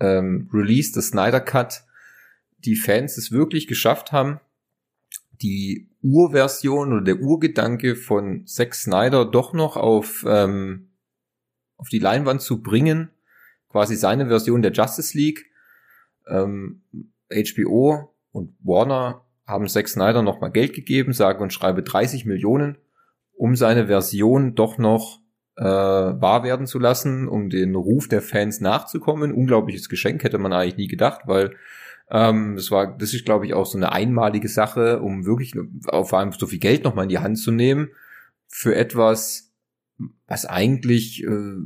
ähm, 0.00 0.48
Release 0.52 0.92
des 0.92 1.08
Snyder 1.08 1.40
Cut, 1.40 1.84
die 2.58 2.76
Fans 2.76 3.16
es 3.16 3.30
wirklich 3.30 3.66
geschafft 3.66 4.12
haben, 4.12 4.40
die 5.40 5.88
Urversion 6.02 6.92
oder 6.92 7.02
der 7.02 7.20
Urgedanke 7.20 7.96
von 7.96 8.46
Zack 8.46 8.74
Snyder 8.74 9.24
doch 9.24 9.52
noch 9.52 9.76
auf, 9.76 10.24
ähm, 10.26 10.90
auf 11.76 11.88
die 11.88 11.98
Leinwand 11.98 12.42
zu 12.42 12.62
bringen, 12.62 13.10
quasi 13.68 13.96
seine 13.96 14.26
Version 14.28 14.62
der 14.62 14.72
Justice 14.72 15.16
League. 15.16 15.46
Ähm, 16.26 16.82
HBO 17.30 18.14
und 18.32 18.54
Warner 18.60 19.24
haben 19.46 19.68
Zack 19.68 19.88
Snyder 19.88 20.22
nochmal 20.22 20.50
Geld 20.50 20.74
gegeben, 20.74 21.12
sage 21.12 21.42
und 21.42 21.52
schreibe 21.52 21.82
30 21.82 22.24
Millionen, 22.24 22.78
um 23.34 23.56
seine 23.56 23.86
Version 23.86 24.54
doch 24.54 24.78
noch 24.78 25.20
äh, 25.58 25.64
wahr 25.64 26.44
werden 26.44 26.66
zu 26.66 26.78
lassen, 26.78 27.28
um 27.28 27.50
den 27.50 27.74
Ruf 27.74 28.08
der 28.08 28.22
Fans 28.22 28.60
nachzukommen. 28.60 29.32
Unglaubliches 29.32 29.88
Geschenk 29.88 30.22
hätte 30.22 30.38
man 30.38 30.52
eigentlich 30.52 30.76
nie 30.76 30.86
gedacht, 30.86 31.22
weil 31.26 31.56
ähm, 32.10 32.54
das 32.56 32.70
war, 32.70 32.96
das 32.96 33.12
ist, 33.12 33.24
glaube 33.24 33.46
ich, 33.46 33.54
auch 33.54 33.66
so 33.66 33.76
eine 33.76 33.92
einmalige 33.92 34.48
Sache, 34.48 35.00
um 35.00 35.26
wirklich 35.26 35.54
vor 35.82 36.18
allem 36.18 36.32
so 36.32 36.46
viel 36.46 36.60
Geld 36.60 36.84
nochmal 36.84 37.04
in 37.04 37.10
die 37.10 37.18
Hand 37.18 37.38
zu 37.38 37.50
nehmen 37.50 37.90
für 38.46 38.74
etwas, 38.74 39.52
was 40.26 40.46
eigentlich 40.46 41.24
äh, 41.24 41.56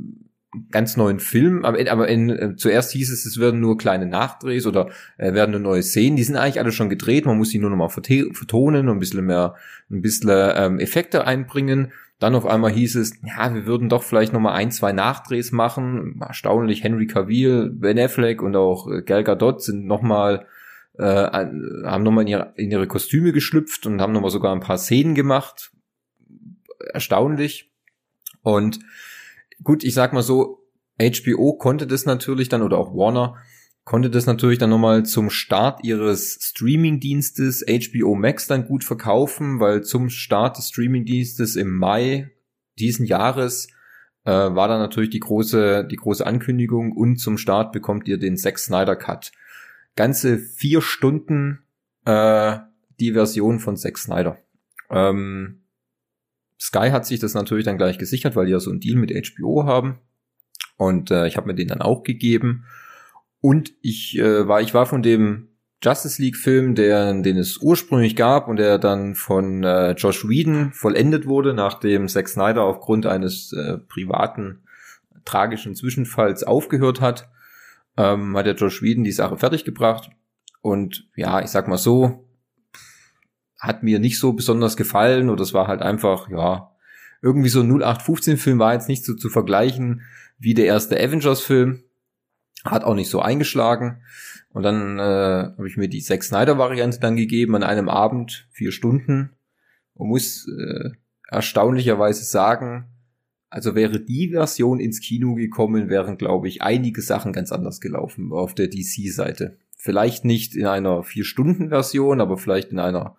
ganz 0.71 0.97
neuen 0.97 1.19
Film, 1.19 1.65
aber, 1.65 1.79
aber 1.91 2.07
in, 2.07 2.29
äh, 2.29 2.55
zuerst 2.55 2.91
hieß 2.91 3.11
es, 3.11 3.25
es 3.25 3.39
werden 3.39 3.59
nur 3.59 3.77
kleine 3.77 4.05
Nachdrehs 4.05 4.65
oder 4.65 4.89
äh, 5.17 5.33
werden 5.33 5.51
nur 5.51 5.59
neue 5.59 5.83
Szenen, 5.83 6.15
die 6.15 6.23
sind 6.23 6.35
eigentlich 6.35 6.59
alle 6.59 6.71
schon 6.71 6.89
gedreht, 6.89 7.25
man 7.25 7.37
muss 7.37 7.49
sie 7.49 7.59
nur 7.59 7.69
noch 7.69 7.77
mal 7.77 7.89
vertonen 7.89 8.87
und 8.87 8.97
ein 8.97 8.99
bisschen 8.99 9.25
mehr, 9.25 9.55
ein 9.89 10.01
bisschen 10.01 10.29
ähm, 10.31 10.79
Effekte 10.79 11.25
einbringen. 11.25 11.91
Dann 12.19 12.35
auf 12.35 12.45
einmal 12.45 12.71
hieß 12.71 12.95
es, 12.95 13.15
ja, 13.23 13.53
wir 13.53 13.65
würden 13.65 13.89
doch 13.89 14.03
vielleicht 14.03 14.31
noch 14.31 14.39
mal 14.39 14.53
ein, 14.53 14.71
zwei 14.71 14.93
Nachdrehs 14.93 15.51
machen. 15.51 16.21
Erstaunlich, 16.21 16.83
Henry 16.83 17.07
Cavill, 17.07 17.69
Ben 17.69 17.99
Affleck 17.99 18.41
und 18.41 18.55
auch 18.55 18.89
äh, 18.89 19.01
Gal 19.01 19.23
Gadot 19.23 19.61
sind 19.61 19.85
noch 19.85 20.01
mal 20.01 20.45
äh, 20.97 21.03
haben 21.03 22.03
nochmal 22.03 22.23
in 22.23 22.27
ihre, 22.27 22.53
in 22.55 22.71
ihre 22.71 22.87
Kostüme 22.87 23.33
geschlüpft 23.33 23.85
und 23.85 23.99
haben 23.99 24.13
nochmal 24.13 24.29
sogar 24.29 24.53
ein 24.53 24.61
paar 24.61 24.77
Szenen 24.77 25.15
gemacht. 25.15 25.71
Erstaunlich. 26.93 27.71
Und 28.41 28.79
gut, 29.63 29.83
ich 29.83 29.93
sag 29.93 30.13
mal 30.13 30.23
so, 30.23 30.59
HBO 30.99 31.53
konnte 31.53 31.87
das 31.87 32.05
natürlich 32.05 32.49
dann 32.49 32.61
oder 32.61 32.77
auch 32.77 32.93
Warner 32.93 33.35
konnte 33.83 34.09
das 34.09 34.25
natürlich 34.25 34.59
dann 34.59 34.69
nochmal 34.69 35.03
zum 35.03 35.29
Start 35.29 35.83
ihres 35.83 36.37
Streaming-Dienstes 36.41 37.65
HBO 37.67 38.15
Max 38.15 38.47
dann 38.47 38.65
gut 38.65 38.83
verkaufen, 38.83 39.59
weil 39.59 39.83
zum 39.83 40.09
Start 40.09 40.57
des 40.57 40.69
Streaming-Dienstes 40.69 41.55
im 41.55 41.75
Mai 41.75 42.31
diesen 42.79 43.05
Jahres 43.05 43.67
äh, 44.25 44.31
war 44.31 44.67
dann 44.69 44.79
natürlich 44.79 45.09
die 45.09 45.19
große, 45.19 45.85
die 45.89 45.97
große 45.97 46.25
Ankündigung 46.25 46.93
und 46.93 47.17
zum 47.17 47.37
Start 47.37 47.73
bekommt 47.73 48.07
ihr 48.07 48.17
den 48.17 48.37
Zack 48.37 48.57
Snyder 48.57 48.95
Cut. 48.95 49.31
Ganze 49.95 50.39
vier 50.39 50.81
Stunden 50.81 51.59
äh, 52.05 52.57
die 52.99 53.13
Version 53.13 53.59
von 53.59 53.75
Zack 53.75 53.97
Snyder. 53.97 54.37
Ähm, 54.89 55.62
Sky 56.63 56.91
hat 56.91 57.05
sich 57.05 57.19
das 57.19 57.33
natürlich 57.33 57.65
dann 57.65 57.77
gleich 57.77 57.97
gesichert, 57.97 58.37
weil 58.37 58.45
die 58.45 58.53
ja 58.53 58.59
so 58.61 58.71
einen 58.71 58.79
Deal 58.79 58.95
mit 58.95 59.11
HBO 59.11 59.65
haben. 59.65 59.99
Und 60.77 61.11
äh, 61.11 61.27
ich 61.27 61.35
habe 61.35 61.47
mir 61.47 61.55
den 61.55 61.67
dann 61.67 61.81
auch 61.81 62.03
gegeben. 62.03 62.63
Und 63.41 63.73
ich 63.81 64.17
äh, 64.17 64.47
war, 64.47 64.61
ich 64.61 64.73
war 64.73 64.85
von 64.85 65.03
dem 65.03 65.49
Justice 65.83 66.21
League 66.21 66.37
Film, 66.37 66.75
der, 66.75 67.13
den 67.21 67.37
es 67.37 67.57
ursprünglich 67.57 68.15
gab 68.15 68.47
und 68.47 68.55
der 68.55 68.79
dann 68.79 69.15
von 69.15 69.65
äh, 69.65 69.91
Josh 69.91 70.25
Whedon 70.25 70.71
vollendet 70.71 71.25
wurde, 71.25 71.53
nachdem 71.53 72.07
Zack 72.07 72.29
Snyder 72.29 72.63
aufgrund 72.63 73.05
eines 73.05 73.51
äh, 73.51 73.79
privaten 73.79 74.63
tragischen 75.25 75.75
Zwischenfalls 75.75 76.43
aufgehört 76.43 77.01
hat, 77.01 77.29
ähm, 77.97 78.37
hat 78.37 78.45
der 78.45 78.55
Josh 78.55 78.81
Whedon 78.81 79.03
die 79.03 79.11
Sache 79.11 79.35
fertiggebracht. 79.35 80.09
Und 80.61 81.09
ja, 81.17 81.41
ich 81.41 81.47
sag 81.47 81.67
mal 81.67 81.77
so, 81.77 82.22
hat 83.63 83.81
mir 83.81 83.97
nicht 83.99 84.19
so 84.19 84.33
besonders 84.33 84.75
gefallen 84.75 85.29
oder 85.29 85.41
es 85.41 85.53
war 85.53 85.67
halt 85.67 85.81
einfach, 85.81 86.29
ja, 86.29 86.71
irgendwie 87.21 87.47
so 87.47 87.61
ein 87.61 87.71
0815-Film 87.71 88.59
war 88.59 88.73
jetzt 88.73 88.89
nicht 88.89 89.05
so 89.05 89.13
zu 89.13 89.29
vergleichen 89.29 90.01
wie 90.37 90.53
der 90.53 90.65
erste 90.65 90.97
Avengers-Film. 91.01 91.81
Hat 92.65 92.83
auch 92.83 92.95
nicht 92.95 93.09
so 93.09 93.21
eingeschlagen. 93.21 94.01
Und 94.49 94.63
dann 94.63 94.99
äh, 94.99 95.53
habe 95.57 95.67
ich 95.67 95.77
mir 95.77 95.87
die 95.87 96.01
Zack 96.01 96.23
Snyder-Variante 96.23 96.99
dann 96.99 97.15
gegeben 97.15 97.55
an 97.55 97.63
einem 97.63 97.87
Abend, 97.87 98.47
vier 98.51 98.73
Stunden. 98.73 99.29
Und 99.93 100.09
muss 100.09 100.45
äh, 100.49 100.89
erstaunlicherweise 101.29 102.25
sagen, 102.25 102.89
also 103.49 103.75
wäre 103.75 104.01
die 104.01 104.31
Version 104.31 104.81
ins 104.81 104.99
Kino 104.99 105.35
gekommen, 105.35 105.87
wären, 105.87 106.17
glaube 106.17 106.49
ich, 106.49 106.61
einige 106.61 107.01
Sachen 107.01 107.31
ganz 107.31 107.53
anders 107.53 107.79
gelaufen 107.79 108.33
auf 108.33 108.53
der 108.53 108.67
DC-Seite. 108.67 109.57
Vielleicht 109.77 110.25
nicht 110.25 110.53
in 110.53 110.65
einer 110.65 111.03
Vier-Stunden-Version, 111.03 112.19
aber 112.19 112.37
vielleicht 112.37 112.71
in 112.71 112.79
einer 112.79 113.15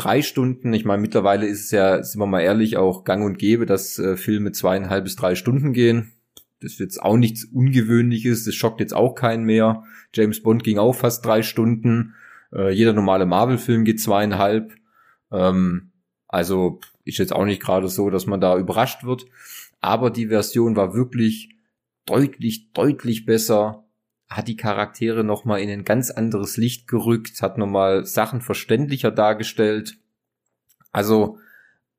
drei 0.00 0.22
Stunden. 0.22 0.72
Ich 0.72 0.84
meine, 0.84 1.02
mittlerweile 1.02 1.46
ist 1.46 1.64
es 1.64 1.70
ja, 1.70 2.02
sind 2.02 2.20
wir 2.20 2.26
mal 2.26 2.40
ehrlich, 2.40 2.76
auch 2.76 3.04
gang 3.04 3.24
und 3.24 3.38
gäbe, 3.38 3.66
dass 3.66 3.98
äh, 3.98 4.16
Filme 4.16 4.52
zweieinhalb 4.52 5.04
bis 5.04 5.16
drei 5.16 5.34
Stunden 5.34 5.72
gehen. 5.72 6.12
Das 6.60 6.72
ist 6.72 6.80
jetzt 6.80 7.02
auch 7.02 7.16
nichts 7.16 7.44
Ungewöhnliches, 7.44 8.44
das 8.44 8.54
schockt 8.54 8.80
jetzt 8.80 8.94
auch 8.94 9.14
keinen 9.14 9.44
mehr. 9.44 9.84
James 10.14 10.42
Bond 10.42 10.64
ging 10.64 10.78
auch 10.78 10.94
fast 10.94 11.24
drei 11.24 11.42
Stunden. 11.42 12.14
Äh, 12.52 12.70
jeder 12.70 12.92
normale 12.92 13.26
Marvel-Film 13.26 13.84
geht 13.84 14.00
zweieinhalb. 14.00 14.72
Ähm, 15.30 15.90
also 16.28 16.80
ist 17.04 17.18
jetzt 17.18 17.32
auch 17.32 17.44
nicht 17.44 17.62
gerade 17.62 17.88
so, 17.88 18.10
dass 18.10 18.26
man 18.26 18.40
da 18.40 18.56
überrascht 18.56 19.04
wird. 19.04 19.26
Aber 19.80 20.10
die 20.10 20.28
Version 20.28 20.76
war 20.76 20.94
wirklich 20.94 21.50
deutlich, 22.06 22.72
deutlich 22.72 23.24
besser 23.24 23.84
hat 24.30 24.46
die 24.46 24.56
Charaktere 24.56 25.24
nochmal 25.24 25.60
in 25.60 25.68
ein 25.68 25.84
ganz 25.84 26.10
anderes 26.10 26.56
Licht 26.56 26.86
gerückt, 26.86 27.42
hat 27.42 27.58
nochmal 27.58 28.06
Sachen 28.06 28.40
verständlicher 28.40 29.10
dargestellt. 29.10 29.98
Also, 30.92 31.38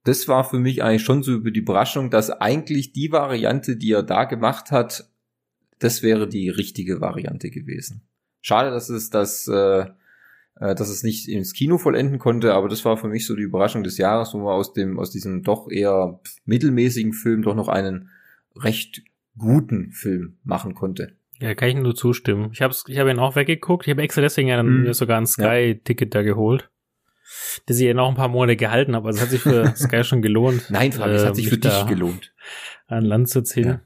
das 0.05 0.27
war 0.29 0.45
für 0.45 0.57
mich 0.57 0.81
eigentlich 0.81 1.03
schon 1.03 1.23
so 1.23 1.33
über 1.33 1.51
die 1.51 1.59
Überraschung, 1.59 2.09
dass 2.09 2.31
eigentlich 2.31 2.93
die 2.93 3.11
Variante, 3.11 3.75
die 3.75 3.91
er 3.91 4.03
da 4.03 4.23
gemacht 4.23 4.71
hat, 4.71 5.09
das 5.79 6.03
wäre 6.03 6.27
die 6.27 6.49
richtige 6.49 7.01
Variante 7.01 7.49
gewesen. 7.49 8.01
Schade, 8.39 8.71
dass 8.71 8.89
es 8.89 9.09
das, 9.09 9.47
äh, 9.47 9.85
äh, 10.55 10.75
dass 10.75 10.89
es 10.89 11.03
nicht 11.03 11.27
ins 11.27 11.53
Kino 11.53 11.77
vollenden 11.77 12.17
konnte, 12.17 12.53
aber 12.53 12.69
das 12.69 12.85
war 12.85 12.97
für 12.97 13.09
mich 13.09 13.25
so 13.25 13.35
die 13.35 13.43
Überraschung 13.43 13.83
des 13.83 13.97
Jahres, 13.97 14.33
wo 14.33 14.39
man 14.39 14.53
aus 14.53 14.73
dem, 14.73 14.99
aus 14.99 15.11
diesem 15.11 15.43
doch 15.43 15.69
eher 15.69 16.19
mittelmäßigen 16.45 17.13
Film 17.13 17.41
doch 17.41 17.55
noch 17.55 17.67
einen 17.67 18.09
recht 18.55 19.03
guten 19.37 19.91
Film 19.91 20.37
machen 20.43 20.73
konnte. 20.75 21.15
Ja, 21.41 21.55
kann 21.55 21.69
ich 21.69 21.75
nur 21.75 21.95
zustimmen. 21.95 22.51
Ich 22.53 22.61
habe 22.61 22.73
ich 22.87 22.99
hab 22.99 23.07
ihn 23.07 23.17
auch 23.17 23.35
weggeguckt. 23.35 23.87
Ich 23.87 23.91
habe 23.91 24.03
extra 24.03 24.21
deswegen 24.21 24.47
ja 24.47 24.57
dann 24.57 24.83
mm. 24.83 24.93
sogar 24.93 25.19
ein 25.19 25.25
Sky-Ticket 25.25 26.13
da 26.13 26.21
geholt. 26.21 26.69
Das 27.65 27.79
ich 27.79 27.87
ja 27.87 27.95
noch 27.95 28.09
ein 28.09 28.15
paar 28.15 28.27
Monate 28.27 28.55
gehalten 28.55 28.95
habe. 28.95 29.07
Also 29.07 29.17
es 29.17 29.23
hat 29.23 29.31
sich 29.31 29.41
für 29.41 29.73
Sky 29.75 30.03
schon 30.03 30.21
gelohnt. 30.21 30.69
Nein, 30.69 30.91
Fabi, 30.91 31.13
es 31.13 31.25
hat 31.25 31.35
sich 31.35 31.49
für 31.49 31.57
dich 31.57 31.87
gelohnt. 31.87 32.31
An 32.85 33.03
Land 33.03 33.29
zu 33.29 33.41
ziehen. 33.41 33.79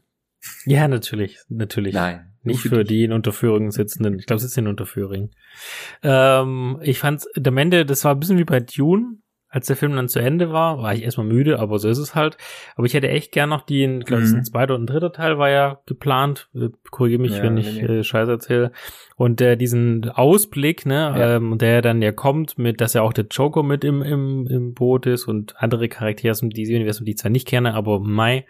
Ja. 0.66 0.82
ja, 0.82 0.88
natürlich, 0.90 1.40
natürlich. 1.48 1.94
Nein. 1.94 2.34
Nicht 2.44 2.60
für, 2.60 2.70
für 2.70 2.84
die 2.84 3.06
in 3.06 3.14
Unterführung 3.14 3.72
sitzenden. 3.72 4.20
Ich 4.20 4.26
glaube, 4.26 4.42
sitzen 4.42 4.62
in 4.62 4.68
Unterführung. 4.68 5.32
Ähm, 6.04 6.78
ich 6.82 7.00
fand, 7.00 7.24
der 7.38 7.56
Ende, 7.56 7.86
das 7.86 8.04
war 8.04 8.14
ein 8.14 8.20
bisschen 8.20 8.38
wie 8.38 8.44
bei 8.44 8.60
Dune 8.60 9.18
als 9.56 9.68
der 9.68 9.78
Film 9.78 9.96
dann 9.96 10.10
zu 10.10 10.20
Ende 10.20 10.52
war, 10.52 10.82
war 10.82 10.94
ich 10.94 11.04
erstmal 11.04 11.28
müde, 11.28 11.60
aber 11.60 11.80
so 11.80 11.88
ist 11.88 11.98
es 11.98 12.14
halt. 12.14 12.38
Aber 12.76 12.88
ich 12.88 12.94
hätte 12.94 13.08
echt 13.08 13.32
gern 13.32 13.48
noch 13.48 13.64
ich 13.70 14.06
glaube, 14.06 14.24
mhm. 14.24 14.36
ein 14.36 14.44
zweiter 14.44 14.76
und 14.76 14.84
ein 14.84 14.88
dritter 14.88 15.14
Teil 15.14 15.38
war 15.38 15.50
ja 15.50 15.80
geplant. 15.86 16.50
Äh, 16.54 16.72
korrigiere 16.92 17.22
mich, 17.22 17.38
ja, 17.38 17.44
wenn 17.44 17.56
ich 17.56 17.82
nee. 17.82 18.00
äh, 18.00 18.04
Scheiße 18.04 18.32
erzähle. 18.32 18.74
Und 19.16 19.40
äh, 19.40 19.56
diesen 19.56 20.10
Ausblick, 20.10 20.86
ne, 20.86 20.96
ja. 20.96 21.36
ähm, 21.38 21.58
der 21.58 21.82
dann 21.82 22.02
ja 22.02 22.12
kommt, 22.12 22.58
mit, 22.58 22.82
dass 22.82 22.96
ja 22.96 23.02
auch 23.02 23.14
der 23.14 23.28
Joker 23.32 23.64
mit 23.64 23.86
im, 23.86 24.02
im, 24.02 24.46
im 24.48 24.74
Boot 24.74 25.06
ist 25.06 25.26
und 25.26 25.56
andere 25.56 25.88
Charaktere 25.88 26.32
aus 26.32 26.42
dem 26.42 26.50
DC-Universum, 26.50 27.06
die 27.06 27.12
ich 27.12 27.18
zwar 27.18 27.32
nicht 27.32 27.48
kenne, 27.48 27.76
aber 27.76 28.02
Mai. 28.02 28.46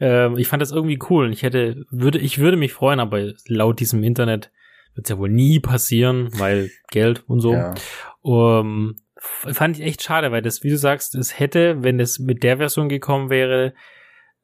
Äh, 0.00 0.32
ich 0.40 0.46
fand 0.46 0.62
das 0.62 0.70
irgendwie 0.70 1.00
cool. 1.10 1.32
Ich 1.32 1.42
hätte, 1.42 1.84
würde, 1.90 2.20
ich 2.20 2.38
würde 2.38 2.56
mich 2.56 2.72
freuen, 2.72 3.00
aber 3.00 3.32
laut 3.48 3.80
diesem 3.80 4.04
Internet 4.04 4.52
wird 4.94 5.06
es 5.06 5.10
ja 5.10 5.18
wohl 5.18 5.28
nie 5.28 5.58
passieren, 5.58 6.28
weil 6.38 6.70
Geld 6.92 7.24
und 7.26 7.40
so. 7.40 7.52
Ja. 7.52 7.74
Um, 8.22 8.94
fand 9.18 9.78
ich 9.78 9.84
echt 9.84 10.02
schade, 10.02 10.30
weil 10.30 10.42
das, 10.42 10.62
wie 10.62 10.70
du 10.70 10.76
sagst, 10.76 11.14
es 11.14 11.38
hätte, 11.38 11.82
wenn 11.82 12.00
es 12.00 12.18
mit 12.18 12.42
der 12.42 12.58
Version 12.58 12.88
gekommen 12.88 13.30
wäre, 13.30 13.74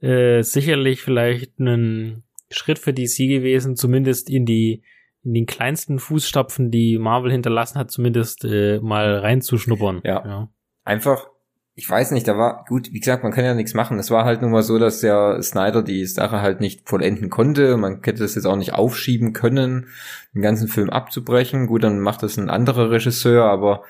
äh, 0.01 0.43
sicherlich 0.43 1.03
vielleicht 1.03 1.61
einen 1.61 2.25
Schritt 2.51 2.79
für 2.79 2.93
DC 2.93 3.29
gewesen, 3.29 3.77
zumindest 3.77 4.31
in 4.31 4.47
die 4.47 4.83
in 5.25 5.35
den 5.35 5.47
kleinsten 5.47 5.99
Fußstapfen, 5.99 6.71
die 6.71 6.99
Marvel 6.99 7.31
hinterlassen 7.31 7.79
hat, 7.79 7.91
zumindest 7.91 8.45
äh, 8.45 8.81
mal 8.81 9.19
reinzuschnuppern. 9.19 10.01
Ja. 10.05 10.25
ja. 10.25 10.49
Einfach, 10.85 11.29
ich 11.75 11.89
weiß 11.89 12.11
nicht, 12.11 12.27
da 12.27 12.37
war, 12.37 12.65
gut, 12.69 12.93
wie 12.93 12.99
gesagt, 12.99 13.23
man 13.23 13.33
kann 13.33 13.45
ja 13.45 13.55
nichts 13.55 13.73
machen. 13.73 14.01
Es 14.01 14.11
war 14.11 14.25
halt 14.25 14.43
nun 14.43 14.51
mal 14.51 14.65
so, 14.65 14.79
dass 14.81 15.01
der 15.01 15.41
Snyder 15.41 15.83
die 15.83 16.05
Sache 16.07 16.43
halt 16.43 16.61
nicht 16.61 16.89
vollenden 16.89 17.31
konnte. 17.31 17.77
Man 17.77 18.01
hätte 18.03 18.23
das 18.23 18.35
jetzt 18.35 18.47
auch 18.47 18.57
nicht 18.57 18.75
aufschieben 18.75 19.33
können, 19.33 19.87
den 20.35 20.43
ganzen 20.43 20.67
Film 20.67 20.91
abzubrechen. 20.91 21.69
Gut, 21.69 21.85
dann 21.85 22.01
macht 22.01 22.25
das 22.25 22.37
ein 22.37 22.51
anderer 22.51 22.91
Regisseur, 22.91 23.45
aber 23.45 23.85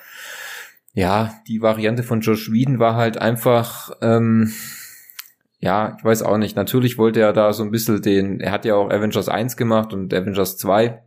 ja, 0.93 1.33
die 1.47 1.61
Variante 1.61 2.03
von 2.03 2.21
Josh 2.21 2.51
Whedon 2.51 2.79
war 2.79 2.95
halt 2.95 3.17
einfach, 3.17 3.91
ähm, 4.01 4.51
ja, 5.59 5.95
ich 5.97 6.03
weiß 6.03 6.23
auch 6.23 6.37
nicht. 6.37 6.55
Natürlich 6.55 6.97
wollte 6.97 7.19
er 7.19 7.33
da 7.33 7.53
so 7.53 7.63
ein 7.63 7.71
bisschen 7.71 8.01
den, 8.01 8.39
er 8.39 8.51
hat 8.51 8.65
ja 8.65 8.75
auch 8.75 8.89
Avengers 8.89 9.29
1 9.29 9.57
gemacht 9.57 9.93
und 9.93 10.13
Avengers 10.13 10.57
2 10.57 11.03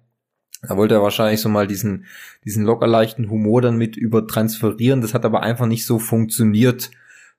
da 0.62 0.76
wollte 0.76 0.94
er 0.94 1.02
wahrscheinlich 1.02 1.40
so 1.40 1.48
mal 1.48 1.66
diesen, 1.66 2.06
diesen 2.44 2.64
locker 2.64 2.86
leichten 2.86 3.30
Humor 3.30 3.62
dann 3.62 3.76
mit 3.76 3.96
übertransferieren. 3.96 5.00
Das 5.00 5.14
hat 5.14 5.24
aber 5.24 5.42
einfach 5.42 5.66
nicht 5.66 5.86
so 5.86 5.98
funktioniert 5.98 6.90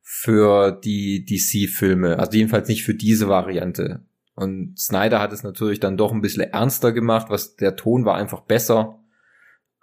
für 0.01 0.71
die 0.71 1.25
DC-Filme. 1.25 2.19
Also 2.19 2.37
jedenfalls 2.37 2.67
nicht 2.67 2.83
für 2.83 2.93
diese 2.93 3.27
Variante. 3.27 4.05
Und 4.35 4.77
Snyder 4.79 5.19
hat 5.19 5.33
es 5.33 5.43
natürlich 5.43 5.79
dann 5.79 5.97
doch 5.97 6.11
ein 6.11 6.21
bisschen 6.21 6.43
ernster 6.43 6.91
gemacht, 6.91 7.27
was 7.29 7.55
der 7.55 7.75
Ton 7.75 8.05
war 8.05 8.15
einfach 8.15 8.41
besser, 8.41 8.99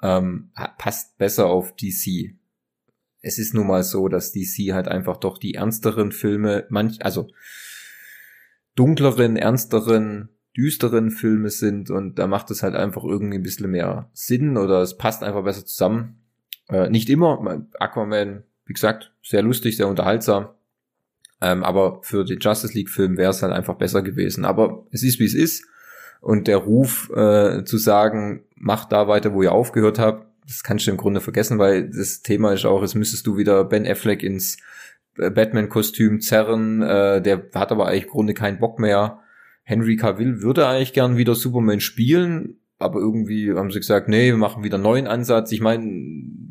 ähm, 0.00 0.50
passt 0.78 1.18
besser 1.18 1.46
auf 1.46 1.74
DC. 1.74 2.36
Es 3.24 3.38
ist 3.38 3.54
nun 3.54 3.66
mal 3.66 3.82
so, 3.82 4.08
dass 4.08 4.32
DC 4.32 4.72
halt 4.72 4.88
einfach 4.88 5.16
doch 5.16 5.38
die 5.38 5.54
ernsteren 5.54 6.12
Filme, 6.12 6.66
manch, 6.68 7.04
also 7.04 7.28
dunkleren, 8.74 9.36
ernsteren 9.36 10.28
düsteren 10.56 11.10
Filme 11.10 11.50
sind 11.50 11.90
und 11.90 12.18
da 12.18 12.26
macht 12.26 12.50
es 12.50 12.62
halt 12.62 12.74
einfach 12.74 13.02
irgendwie 13.02 13.38
ein 13.38 13.42
bisschen 13.42 13.70
mehr 13.70 14.08
Sinn 14.12 14.56
oder 14.56 14.82
es 14.82 14.96
passt 14.96 15.22
einfach 15.22 15.42
besser 15.42 15.66
zusammen. 15.66 16.20
Äh, 16.68 16.90
nicht 16.90 17.10
immer, 17.10 17.66
Aquaman, 17.78 18.44
wie 18.66 18.72
gesagt, 18.72 19.12
sehr 19.22 19.42
lustig, 19.42 19.76
sehr 19.76 19.88
unterhaltsam. 19.88 20.50
Ähm, 21.40 21.64
aber 21.64 22.00
für 22.02 22.24
den 22.24 22.38
Justice 22.38 22.72
League 22.72 22.88
Film 22.88 23.16
wäre 23.16 23.30
es 23.30 23.42
halt 23.42 23.52
einfach 23.52 23.74
besser 23.74 24.02
gewesen. 24.02 24.44
Aber 24.44 24.86
es 24.92 25.02
ist 25.02 25.18
wie 25.18 25.24
es 25.24 25.34
ist. 25.34 25.66
Und 26.20 26.46
der 26.46 26.58
Ruf 26.58 27.10
äh, 27.10 27.64
zu 27.64 27.76
sagen, 27.76 28.44
macht 28.54 28.92
da 28.92 29.08
weiter, 29.08 29.34
wo 29.34 29.42
ihr 29.42 29.52
aufgehört 29.52 29.98
habt, 29.98 30.26
das 30.46 30.62
kannst 30.62 30.86
du 30.86 30.90
im 30.90 30.96
Grunde 30.96 31.20
vergessen, 31.20 31.58
weil 31.58 31.90
das 31.90 32.22
Thema 32.22 32.52
ist 32.52 32.64
auch, 32.64 32.82
es 32.82 32.94
müsstest 32.94 33.26
du 33.26 33.36
wieder 33.36 33.64
Ben 33.64 33.86
Affleck 33.86 34.22
ins 34.22 34.58
äh, 35.18 35.30
Batman-Kostüm 35.30 36.20
zerren, 36.20 36.82
äh, 36.82 37.22
der 37.22 37.48
hat 37.54 37.72
aber 37.72 37.88
eigentlich 37.88 38.04
im 38.04 38.10
Grunde 38.10 38.34
keinen 38.34 38.58
Bock 38.58 38.78
mehr. 38.78 39.20
Henry 39.62 39.96
Cavill 39.96 40.42
würde 40.42 40.66
eigentlich 40.66 40.92
gern 40.92 41.16
wieder 41.16 41.34
Superman 41.34 41.80
spielen, 41.80 42.60
aber 42.78 42.98
irgendwie 42.98 43.52
haben 43.52 43.70
sie 43.70 43.78
gesagt, 43.78 44.08
nee, 44.08 44.26
wir 44.26 44.36
machen 44.36 44.62
wieder 44.62 44.74
einen 44.74 44.84
neuen 44.84 45.06
Ansatz. 45.06 45.52
Ich 45.52 45.60
meine, 45.60 45.86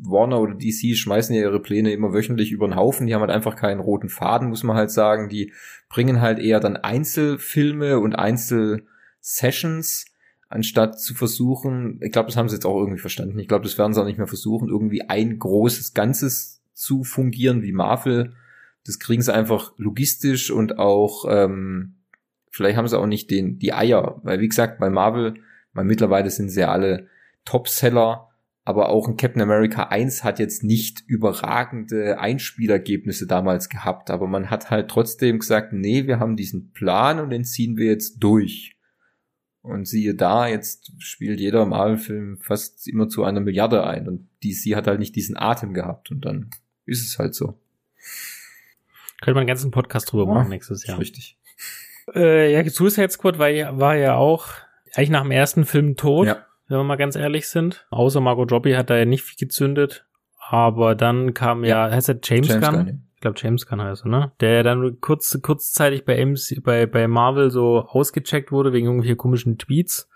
Warner 0.02 0.40
oder 0.40 0.54
DC 0.54 0.96
schmeißen 0.96 1.34
ja 1.34 1.42
ihre 1.42 1.60
Pläne 1.60 1.92
immer 1.92 2.12
wöchentlich 2.12 2.50
über 2.50 2.66
den 2.66 2.76
Haufen. 2.76 3.06
Die 3.06 3.14
haben 3.14 3.20
halt 3.20 3.30
einfach 3.30 3.56
keinen 3.56 3.80
roten 3.80 4.08
Faden, 4.08 4.48
muss 4.48 4.64
man 4.64 4.76
halt 4.76 4.90
sagen. 4.90 5.28
Die 5.28 5.52
bringen 5.88 6.20
halt 6.20 6.38
eher 6.38 6.60
dann 6.60 6.76
Einzelfilme 6.76 8.00
und 8.00 8.14
Einzelsessions, 8.14 10.06
anstatt 10.48 11.00
zu 11.00 11.14
versuchen, 11.14 12.00
ich 12.02 12.12
glaube, 12.12 12.28
das 12.28 12.36
haben 12.36 12.48
sie 12.48 12.56
jetzt 12.56 12.66
auch 12.66 12.78
irgendwie 12.78 13.00
verstanden. 13.00 13.38
Ich 13.38 13.48
glaube, 13.48 13.64
das 13.64 13.78
werden 13.78 13.92
sie 13.92 14.00
auch 14.00 14.06
nicht 14.06 14.18
mehr 14.18 14.26
versuchen, 14.26 14.68
irgendwie 14.68 15.02
ein 15.02 15.38
großes 15.38 15.94
Ganzes 15.94 16.62
zu 16.72 17.04
fungieren 17.04 17.62
wie 17.62 17.72
Marvel. 17.72 18.34
Das 18.86 18.98
kriegen 18.98 19.22
sie 19.22 19.32
einfach 19.32 19.72
logistisch 19.78 20.50
und 20.50 20.78
auch 20.78 21.24
ähm, 21.28 21.94
Vielleicht 22.54 22.76
haben 22.76 22.86
sie 22.86 22.96
auch 22.96 23.06
nicht 23.06 23.32
den, 23.32 23.58
die 23.58 23.72
Eier, 23.72 24.20
weil 24.22 24.38
wie 24.38 24.46
gesagt, 24.46 24.78
bei 24.78 24.88
Marvel, 24.88 25.34
weil 25.72 25.84
mittlerweile 25.84 26.30
sind 26.30 26.50
sie 26.50 26.60
ja 26.60 26.70
alle 26.70 27.08
Topseller, 27.44 28.30
aber 28.62 28.90
auch 28.90 29.08
ein 29.08 29.16
Captain 29.16 29.42
America 29.42 29.88
1 29.88 30.22
hat 30.22 30.38
jetzt 30.38 30.62
nicht 30.62 31.02
überragende 31.08 32.20
Einspielergebnisse 32.20 33.26
damals 33.26 33.68
gehabt, 33.68 34.08
aber 34.08 34.28
man 34.28 34.50
hat 34.50 34.70
halt 34.70 34.88
trotzdem 34.88 35.40
gesagt, 35.40 35.72
nee, 35.72 36.06
wir 36.06 36.20
haben 36.20 36.36
diesen 36.36 36.70
Plan 36.70 37.18
und 37.18 37.30
den 37.30 37.44
ziehen 37.44 37.76
wir 37.76 37.86
jetzt 37.86 38.20
durch. 38.20 38.73
Und 39.64 39.88
siehe 39.88 40.14
da, 40.14 40.46
jetzt 40.46 40.92
spielt 40.98 41.40
jeder 41.40 41.64
Marvel-Film 41.64 42.36
fast 42.36 42.86
immer 42.86 43.08
zu 43.08 43.24
einer 43.24 43.40
Milliarde 43.40 43.86
ein 43.86 44.06
und 44.06 44.28
DC 44.44 44.76
hat 44.76 44.86
halt 44.86 44.98
nicht 44.98 45.16
diesen 45.16 45.38
Atem 45.38 45.72
gehabt 45.72 46.10
und 46.10 46.22
dann 46.26 46.50
ist 46.84 47.02
es 47.02 47.18
halt 47.18 47.34
so. 47.34 47.58
Könnte 49.22 49.36
man 49.36 49.38
einen 49.38 49.46
ganzen 49.46 49.70
Podcast 49.70 50.12
drüber 50.12 50.26
machen 50.26 50.50
nächstes 50.50 50.86
Jahr. 50.86 50.98
Richtig. 50.98 51.38
Äh, 52.14 52.52
ja, 52.52 52.68
Suicide 52.68 53.08
Squad 53.08 53.38
war 53.38 53.48
ja, 53.48 53.78
war 53.80 53.96
ja 53.96 54.16
auch 54.16 54.48
eigentlich 54.92 55.08
nach 55.08 55.22
dem 55.22 55.30
ersten 55.30 55.64
Film 55.64 55.96
tot, 55.96 56.26
ja. 56.26 56.44
wenn 56.68 56.76
wir 56.76 56.84
mal 56.84 56.96
ganz 56.96 57.16
ehrlich 57.16 57.48
sind. 57.48 57.86
Außer 57.88 58.20
Margot 58.20 58.52
Robbie 58.52 58.76
hat 58.76 58.90
da 58.90 58.98
ja 58.98 59.06
nicht 59.06 59.22
viel 59.22 59.38
gezündet. 59.38 60.04
Aber 60.38 60.94
dann 60.94 61.32
kam 61.32 61.64
ja, 61.64 61.88
ja 61.88 61.94
heißt 61.94 62.10
er 62.10 62.18
James, 62.22 62.48
James 62.48 62.68
Gunn? 62.68 62.84
Gunn 62.84 63.08
glaube 63.24 63.38
James 63.40 63.66
Gunn 63.66 63.82
heißt 63.82 64.04
er, 64.04 64.08
ne? 64.08 64.32
Der 64.40 64.62
dann 64.62 65.00
kurz, 65.00 65.38
kurzzeitig 65.42 66.04
bei, 66.04 66.24
MC, 66.24 66.62
bei, 66.62 66.86
bei 66.86 67.08
Marvel 67.08 67.50
so 67.50 67.80
ausgecheckt 67.80 68.52
wurde 68.52 68.72
wegen 68.72 68.86
irgendwelcher 68.86 69.16
komischen 69.16 69.58
Tweets 69.58 70.08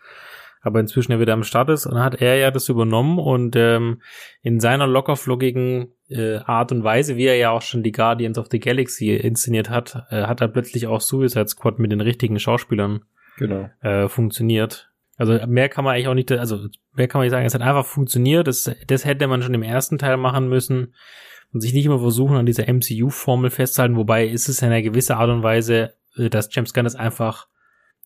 aber 0.60 0.80
inzwischen 0.80 1.12
ja 1.12 1.20
wieder 1.20 1.32
am 1.32 1.44
Start 1.44 1.70
ist. 1.70 1.86
Und 1.86 1.98
hat 1.98 2.20
er 2.20 2.36
ja 2.36 2.50
das 2.50 2.68
übernommen 2.68 3.18
und 3.18 3.56
ähm, 3.56 4.00
in 4.42 4.60
seiner 4.60 4.86
lockerflockigen 4.86 5.92
äh, 6.08 6.36
Art 6.38 6.72
und 6.72 6.84
Weise, 6.84 7.16
wie 7.16 7.26
er 7.26 7.36
ja 7.36 7.50
auch 7.50 7.62
schon 7.62 7.82
die 7.82 7.92
Guardians 7.92 8.38
of 8.38 8.48
the 8.50 8.60
Galaxy 8.60 9.14
inszeniert 9.14 9.70
hat, 9.70 10.06
äh, 10.10 10.22
hat 10.24 10.40
er 10.40 10.48
plötzlich 10.48 10.86
auch 10.86 11.00
Suicide 11.00 11.48
Squad 11.48 11.78
mit 11.78 11.92
den 11.92 12.00
richtigen 12.00 12.38
Schauspielern 12.38 13.00
genau. 13.36 13.70
äh, 13.80 14.08
funktioniert. 14.08 14.90
Also 15.16 15.38
mehr 15.46 15.68
kann 15.68 15.84
man 15.84 15.94
eigentlich 15.94 16.08
auch 16.08 16.14
nicht, 16.14 16.30
also 16.30 16.68
mehr 16.92 17.08
kann 17.08 17.18
man 17.18 17.26
nicht 17.26 17.32
sagen, 17.32 17.44
es 17.44 17.54
hat 17.54 17.62
einfach 17.62 17.86
funktioniert. 17.86 18.46
Das, 18.46 18.70
das 18.86 19.04
hätte 19.04 19.26
man 19.26 19.42
schon 19.42 19.54
im 19.54 19.64
ersten 19.64 19.98
Teil 19.98 20.16
machen 20.16 20.48
müssen 20.48 20.94
und 21.52 21.60
sich 21.60 21.72
nicht 21.72 21.86
immer 21.86 21.98
versuchen, 21.98 22.36
an 22.36 22.46
dieser 22.46 22.72
MCU-Formel 22.72 23.50
festzuhalten, 23.50 23.96
wobei 23.96 24.26
ist 24.26 24.48
es 24.48 24.62
in 24.62 24.68
einer 24.68 24.82
gewissen 24.82 25.12
Art 25.12 25.30
und 25.30 25.42
Weise, 25.42 25.94
äh, 26.16 26.28
dass 26.28 26.54
James 26.54 26.74
Gunn 26.74 26.86
es 26.86 26.94
einfach 26.94 27.48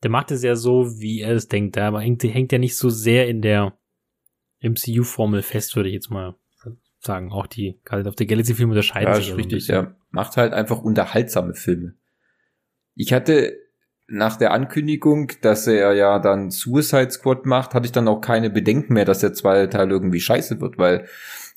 der 0.02 0.10
macht 0.10 0.30
es 0.32 0.42
ja 0.42 0.56
so, 0.56 1.00
wie 1.00 1.20
er 1.20 1.34
es 1.34 1.48
denkt. 1.48 1.78
Aber 1.78 2.00
hängt, 2.00 2.22
hängt 2.24 2.52
ja 2.52 2.58
nicht 2.58 2.76
so 2.76 2.90
sehr 2.90 3.28
in 3.28 3.40
der 3.40 3.74
MCU-Formel 4.60 5.42
fest, 5.42 5.76
würde 5.76 5.88
ich 5.88 5.94
jetzt 5.94 6.10
mal 6.10 6.34
sagen. 6.98 7.32
Auch 7.32 7.46
die 7.46 7.78
Guardians 7.84 8.08
of 8.08 8.14
the 8.18 8.26
Galaxy-Filme 8.26 8.72
unterscheiden 8.72 9.08
ja, 9.08 9.14
sich. 9.14 9.28
Ja, 9.28 9.34
richtig, 9.34 9.66
der 9.66 9.96
macht 10.10 10.36
halt 10.36 10.52
einfach 10.52 10.82
unterhaltsame 10.82 11.54
Filme. 11.54 11.94
Ich 12.94 13.12
hatte 13.12 13.56
nach 14.08 14.36
der 14.36 14.52
Ankündigung, 14.52 15.30
dass 15.40 15.66
er 15.66 15.94
ja 15.94 16.18
dann 16.18 16.50
Suicide 16.50 17.10
Squad 17.10 17.46
macht, 17.46 17.72
hatte 17.72 17.86
ich 17.86 17.92
dann 17.92 18.08
auch 18.08 18.20
keine 18.20 18.50
Bedenken 18.50 18.92
mehr, 18.94 19.04
dass 19.04 19.20
der 19.20 19.32
zweite 19.32 19.70
Teil 19.70 19.90
irgendwie 19.90 20.20
scheiße 20.20 20.60
wird, 20.60 20.78
weil 20.78 21.06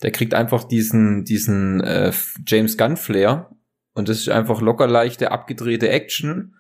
der 0.02 0.12
kriegt 0.12 0.34
einfach 0.34 0.64
diesen, 0.64 1.24
diesen 1.26 1.82
äh, 1.82 2.12
James 2.46 2.78
Gunn 2.78 2.98
Flair 2.98 3.50
und 3.94 4.10
das 4.10 4.20
ist 4.20 4.30
einfach 4.30 4.62
locker 4.62 4.88
leichte, 4.88 5.32
abgedrehte 5.32 5.90
Action 5.90 6.56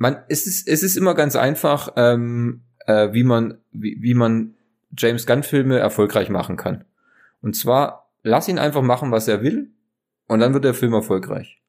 man, 0.00 0.16
es 0.28 0.46
ist, 0.46 0.66
es 0.66 0.82
ist 0.82 0.96
immer 0.96 1.14
ganz 1.14 1.36
einfach, 1.36 1.92
ähm, 1.96 2.62
äh, 2.86 3.12
wie 3.12 3.22
man, 3.22 3.58
wie, 3.70 3.98
wie 4.00 4.14
man 4.14 4.54
James 4.96 5.26
Gunn 5.26 5.42
Filme 5.42 5.78
erfolgreich 5.78 6.30
machen 6.30 6.56
kann. 6.56 6.86
Und 7.42 7.54
zwar, 7.54 8.10
lass 8.22 8.48
ihn 8.48 8.58
einfach 8.58 8.80
machen, 8.80 9.12
was 9.12 9.28
er 9.28 9.42
will, 9.42 9.70
und 10.26 10.40
dann 10.40 10.54
wird 10.54 10.64
der 10.64 10.74
Film 10.74 10.94
erfolgreich. 10.94 11.60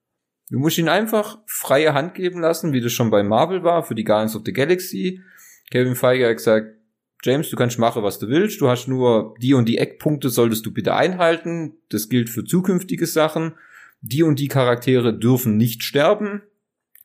Du 0.50 0.60
musst 0.60 0.78
ihn 0.78 0.88
einfach 0.88 1.39
freie 1.46 1.94
Hand 1.94 2.16
geben 2.16 2.39
lassen, 2.39 2.72
wie 2.72 2.80
das 2.80 2.94
schon 2.94 3.12
bei 3.12 3.22
Marvel 3.22 3.64
war, 3.64 3.84
für 3.84 3.96
die 3.96 4.06
Guardians 4.06 4.36
of 4.36 4.44
the 4.46 4.54
Galaxy. 4.54 5.22
Kevin 5.70 5.96
Feige 5.96 6.28
hat 6.28 6.38
gesagt, 6.38 6.78
James, 7.24 7.49
du 7.49 7.55
kannst 7.55 7.78
machen, 7.78 8.03
was 8.03 8.19
du 8.19 8.28
willst. 8.28 8.61
Du 8.61 8.67
hast 8.67 8.88
nur 8.88 9.36
die 9.39 9.53
und 9.53 9.65
die 9.65 9.78
Eckpunkte 9.78 10.30
solltest 10.30 10.65
du 10.65 10.74
bitte 10.74 10.95
einhalten. 10.95 11.76
Das 11.89 12.09
gilt 12.09 12.30
für 12.30 12.43
zukünftige 12.43 13.05
Sachen. 13.05 13.53
Die 14.01 14.24
und 14.24 14.39
die 14.39 14.47
Charaktere 14.47 15.13
dürfen 15.13 15.57
nicht 15.57 15.84
sterben. 15.84 16.41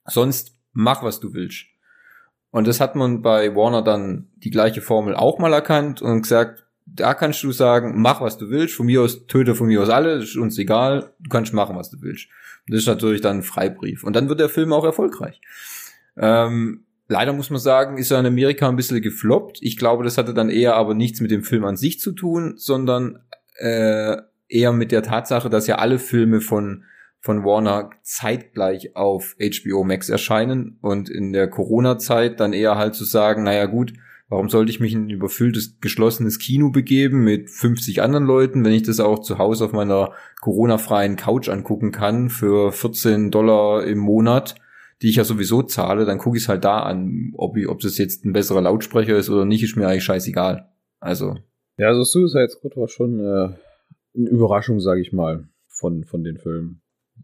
Sonst 0.06 0.56
mach 0.72 1.02
was 1.02 1.20
du 1.20 1.34
willst. 1.34 1.66
Und 2.50 2.66
das 2.66 2.80
hat 2.80 2.96
man 2.96 3.20
bei 3.20 3.54
Warner 3.54 3.82
dann 3.82 4.28
die 4.36 4.50
gleiche 4.50 4.80
Formel 4.80 5.14
auch 5.14 5.38
mal 5.38 5.52
erkannt 5.52 6.00
und 6.00 6.22
gesagt, 6.22 6.64
da 6.86 7.12
kannst 7.12 7.42
du 7.42 7.52
sagen, 7.52 8.00
mach 8.00 8.20
was 8.20 8.38
du 8.38 8.48
willst, 8.48 8.74
von 8.74 8.86
mir 8.86 9.02
aus 9.02 9.26
töte 9.26 9.54
von 9.54 9.66
mir 9.66 9.82
aus 9.82 9.90
alle, 9.90 10.14
ist 10.22 10.36
uns 10.36 10.56
egal, 10.56 11.12
du 11.18 11.28
kannst 11.28 11.52
machen, 11.52 11.76
was 11.76 11.90
du 11.90 12.00
willst. 12.00 12.28
Das 12.68 12.78
ist 12.78 12.86
natürlich 12.86 13.20
dann 13.20 13.38
ein 13.38 13.42
Freibrief. 13.42 14.04
Und 14.04 14.14
dann 14.16 14.28
wird 14.28 14.40
der 14.40 14.48
Film 14.48 14.72
auch 14.72 14.84
erfolgreich. 14.84 15.40
Ähm, 16.16 16.85
leider 17.08 17.32
muss 17.32 17.50
man 17.50 17.60
sagen, 17.60 17.98
ist 17.98 18.10
er 18.10 18.20
in 18.20 18.26
Amerika 18.26 18.68
ein 18.68 18.76
bisschen 18.76 19.02
gefloppt. 19.02 19.58
Ich 19.60 19.76
glaube, 19.76 20.04
das 20.04 20.18
hatte 20.18 20.34
dann 20.34 20.50
eher 20.50 20.74
aber 20.76 20.94
nichts 20.94 21.20
mit 21.20 21.30
dem 21.30 21.42
Film 21.42 21.64
an 21.64 21.76
sich 21.76 22.00
zu 22.00 22.12
tun, 22.12 22.54
sondern 22.56 23.20
äh, 23.58 24.16
eher 24.48 24.72
mit 24.72 24.92
der 24.92 25.02
Tatsache, 25.02 25.50
dass 25.50 25.66
ja 25.66 25.76
alle 25.76 25.98
Filme 25.98 26.40
von 26.40 26.84
von 27.26 27.44
Warner 27.44 27.90
zeitgleich 28.02 28.94
auf 28.94 29.34
HBO 29.40 29.82
Max 29.82 30.08
erscheinen 30.08 30.78
und 30.80 31.10
in 31.10 31.32
der 31.32 31.50
Corona-Zeit 31.50 32.38
dann 32.38 32.52
eher 32.52 32.76
halt 32.76 32.94
zu 32.94 33.04
sagen, 33.04 33.42
naja 33.42 33.66
gut, 33.66 33.92
warum 34.28 34.48
sollte 34.48 34.70
ich 34.70 34.78
mich 34.78 34.92
in 34.92 35.06
ein 35.06 35.10
überfülltes, 35.10 35.78
geschlossenes 35.80 36.38
Kino 36.38 36.70
begeben 36.70 37.24
mit 37.24 37.50
50 37.50 38.00
anderen 38.00 38.24
Leuten, 38.26 38.64
wenn 38.64 38.72
ich 38.72 38.84
das 38.84 39.00
auch 39.00 39.18
zu 39.18 39.38
Hause 39.38 39.64
auf 39.64 39.72
meiner 39.72 40.12
Corona-freien 40.40 41.16
Couch 41.16 41.48
angucken 41.48 41.90
kann 41.90 42.30
für 42.30 42.72
14 42.72 43.32
Dollar 43.32 43.84
im 43.84 43.98
Monat, 43.98 44.54
die 45.02 45.10
ich 45.10 45.16
ja 45.16 45.24
sowieso 45.24 45.62
zahle, 45.62 46.04
dann 46.04 46.18
gucke 46.18 46.36
ich 46.36 46.44
es 46.44 46.48
halt 46.48 46.64
da 46.64 46.80
an, 46.80 47.32
ob 47.34 47.56
ich, 47.56 47.68
ob 47.68 47.80
das 47.80 47.98
jetzt 47.98 48.24
ein 48.24 48.32
besserer 48.32 48.62
Lautsprecher 48.62 49.16
ist 49.16 49.28
oder 49.28 49.44
nicht, 49.44 49.62
ist 49.62 49.76
mir 49.76 49.88
eigentlich 49.88 50.04
scheißegal. 50.04 50.68
Also. 51.00 51.36
Ja, 51.78 51.88
also 51.88 52.04
Suicide 52.04 52.48
Squad 52.48 52.76
war 52.76 52.88
schon 52.88 53.20
äh, 53.20 53.54
eine 54.16 54.28
Überraschung, 54.30 54.80
sage 54.80 55.00
ich 55.00 55.12
mal, 55.12 55.48
von, 55.68 56.04
von 56.04 56.24
den 56.24 56.38
Filmen. 56.38 56.80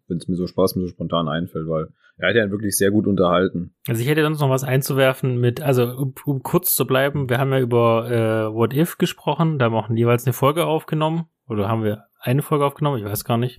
Wenn 0.07 0.19
es 0.19 0.29
mir 0.29 0.37
so 0.37 0.47
Spaß 0.47 0.77
mir 0.77 0.83
so 0.83 0.89
spontan 0.89 1.29
einfällt, 1.29 1.69
weil 1.69 1.89
er 2.19 2.29
hat 2.29 2.37
ja 2.37 2.51
wirklich 2.51 2.77
sehr 2.77 2.91
gut 2.91 3.07
unterhalten. 3.07 3.75
Also 3.89 4.03
ich 4.03 4.09
hätte 4.09 4.23
sonst 4.23 4.41
noch 4.41 4.51
was 4.51 4.65
einzuwerfen 4.65 5.41
mit, 5.41 5.61
also 5.61 5.85
um, 5.85 6.15
um 6.27 6.43
kurz 6.43 6.75
zu 6.75 6.87
bleiben, 6.87 7.31
wir 7.31 7.39
haben 7.39 7.53
ja 7.53 7.61
über 7.61 8.11
äh, 8.11 8.55
What 8.55 8.75
If 8.75 8.99
gesprochen, 8.99 9.59
da 9.59 9.67
haben 9.67 9.73
wir 9.73 9.79
auch 9.79 9.91
jeweils 9.91 10.27
eine 10.27 10.35
Folge 10.35 10.67
aufgenommen. 10.67 11.27
Oder 11.49 11.69
haben 11.69 11.83
wir 11.83 12.05
eine 12.23 12.43
Folge 12.43 12.65
aufgenommen? 12.65 12.99
Ich 12.99 13.05
weiß 13.05 13.25
gar 13.25 13.37
nicht. 13.37 13.59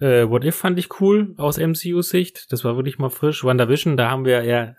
Äh, 0.00 0.28
What 0.28 0.44
If 0.44 0.56
fand 0.56 0.78
ich 0.78 1.00
cool 1.00 1.34
aus 1.36 1.58
MCU-Sicht. 1.58 2.52
Das 2.52 2.64
war 2.64 2.76
wirklich 2.76 2.98
mal 2.98 3.10
frisch. 3.10 3.44
WandaVision, 3.44 3.96
da 3.96 4.10
haben 4.10 4.24
wir 4.24 4.44
ja 4.44 4.74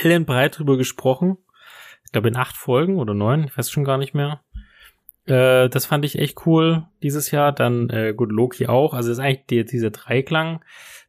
ellenbreit 0.00 0.58
drüber 0.58 0.76
gesprochen. 0.76 1.38
Ich 2.04 2.12
glaube 2.12 2.28
in 2.28 2.36
acht 2.36 2.56
Folgen 2.56 2.98
oder 2.98 3.14
neun, 3.14 3.44
ich 3.44 3.56
weiß 3.56 3.70
schon 3.70 3.84
gar 3.84 3.96
nicht 3.96 4.14
mehr. 4.14 4.42
Äh, 5.26 5.68
das 5.68 5.86
fand 5.86 6.04
ich 6.04 6.18
echt 6.18 6.46
cool 6.46 6.84
dieses 7.02 7.30
Jahr. 7.30 7.52
Dann 7.52 7.88
äh, 7.90 8.12
gut, 8.14 8.32
Loki 8.32 8.66
auch. 8.66 8.92
Also 8.94 9.08
das 9.10 9.18
ist 9.18 9.24
eigentlich 9.24 9.46
die, 9.46 9.64
dieser 9.64 9.90
Dreiklang. 9.90 10.64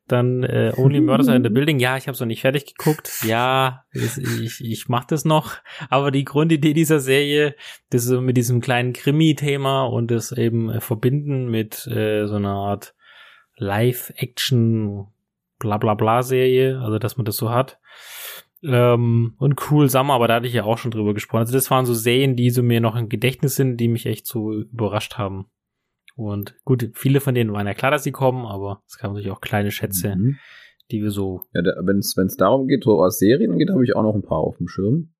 Dann 0.07 0.43
äh, 0.43 0.73
Only 0.75 0.99
Murders 0.99 1.27
in 1.27 1.43
the 1.43 1.49
Building. 1.53 1.79
Ja, 1.79 1.95
ich 1.97 2.07
habe 2.07 2.13
es 2.13 2.19
noch 2.19 2.27
nicht 2.27 2.41
fertig 2.41 2.75
geguckt. 2.75 3.23
Ja, 3.25 3.85
ist, 3.91 4.17
ich, 4.17 4.63
ich 4.63 4.89
mache 4.89 5.07
das 5.09 5.23
noch. 5.23 5.55
Aber 5.89 6.11
die 6.11 6.25
Grundidee 6.25 6.73
dieser 6.73 6.99
Serie, 6.99 7.55
das 7.89 8.05
ist 8.05 8.11
mit 8.19 8.35
diesem 8.35 8.59
kleinen 8.59 8.93
Krimi-Thema 8.93 9.83
und 9.83 10.11
das 10.11 10.31
eben 10.31 10.69
äh, 10.69 10.81
verbinden 10.81 11.49
mit 11.49 11.87
äh, 11.87 12.27
so 12.27 12.35
einer 12.35 12.55
Art 12.55 12.95
Live-Action 13.55 15.07
bla 15.63 15.77
bla 15.77 15.93
bla 15.93 16.21
Serie, 16.23 16.79
also 16.79 16.99
dass 16.99 17.17
man 17.17 17.25
das 17.25 17.37
so 17.37 17.49
hat. 17.49 17.79
Ähm, 18.61 19.35
und 19.39 19.59
Cool 19.69 19.89
Summer, 19.89 20.13
aber 20.13 20.27
da 20.27 20.35
hatte 20.35 20.47
ich 20.47 20.53
ja 20.53 20.63
auch 20.63 20.77
schon 20.77 20.91
drüber 20.91 21.13
gesprochen. 21.13 21.41
Also 21.41 21.53
das 21.53 21.71
waren 21.71 21.85
so 21.85 21.93
Serien, 21.93 22.35
die 22.35 22.49
so 22.49 22.63
mir 22.63 22.81
noch 22.81 22.95
im 22.95 23.09
Gedächtnis 23.09 23.55
sind, 23.55 23.77
die 23.77 23.87
mich 23.87 24.05
echt 24.05 24.27
so 24.27 24.53
überrascht 24.53 25.17
haben. 25.17 25.47
Und 26.15 26.55
gut, 26.63 26.91
viele 26.93 27.19
von 27.19 27.33
denen 27.33 27.53
waren 27.53 27.67
ja 27.67 27.73
klar, 27.73 27.91
dass 27.91 28.03
sie 28.03 28.11
kommen, 28.11 28.45
aber 28.45 28.83
es 28.87 28.97
kamen 28.97 29.13
natürlich 29.13 29.35
auch 29.35 29.41
kleine 29.41 29.71
Schätze, 29.71 30.15
mhm. 30.15 30.37
die 30.91 31.01
wir 31.01 31.11
so. 31.11 31.41
Ja, 31.53 31.63
wenn 31.63 31.97
es 31.97 32.35
darum 32.37 32.67
geht, 32.67 32.83
so 32.83 32.99
was 32.99 33.17
Serien 33.17 33.57
geht, 33.57 33.69
habe 33.69 33.83
ich 33.83 33.95
auch 33.95 34.03
noch 34.03 34.15
ein 34.15 34.21
paar 34.21 34.39
auf 34.39 34.57
dem 34.57 34.67
Schirm. 34.67 35.13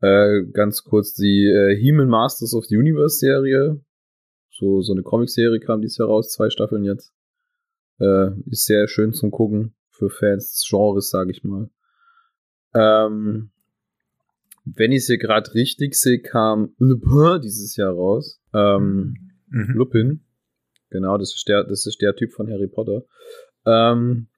Äh, 0.00 0.44
ganz 0.52 0.84
kurz 0.84 1.14
die 1.14 1.44
äh, 1.46 1.76
He-Man 1.76 2.08
Masters 2.08 2.54
of 2.54 2.64
the 2.66 2.76
Universe 2.76 3.18
Serie. 3.18 3.80
So, 4.50 4.80
so 4.80 4.92
eine 4.92 5.02
Comic-Serie 5.02 5.60
kam 5.60 5.82
dieses 5.82 5.98
Jahr 5.98 6.08
raus, 6.08 6.32
zwei 6.32 6.50
Staffeln 6.50 6.84
jetzt. 6.84 7.12
Äh, 8.00 8.30
ist 8.46 8.64
sehr 8.64 8.88
schön 8.88 9.12
zum 9.12 9.30
Gucken 9.30 9.74
für 9.90 10.08
Fans 10.08 10.52
des 10.52 10.66
Genres, 10.68 11.10
sage 11.10 11.32
ich 11.32 11.42
mal. 11.42 11.68
Ähm, 12.74 13.50
wenn 14.76 14.92
ich 14.92 14.98
es 14.98 15.06
hier 15.06 15.18
gerade 15.18 15.52
richtig 15.54 15.94
sehe, 15.94 16.20
kam 16.20 16.74
Lupin 16.78 17.40
dieses 17.40 17.76
Jahr 17.76 17.92
raus. 17.92 18.40
Ähm, 18.54 19.32
mhm. 19.48 19.74
Lupin. 19.74 20.24
Genau, 20.90 21.18
das 21.18 21.34
ist 21.34 21.48
der, 21.48 21.64
das 21.64 21.86
ist 21.86 22.00
der 22.00 22.14
Typ 22.16 22.32
von 22.32 22.50
Harry 22.50 22.68
Potter. 22.68 23.02
Ähm, 23.66 24.28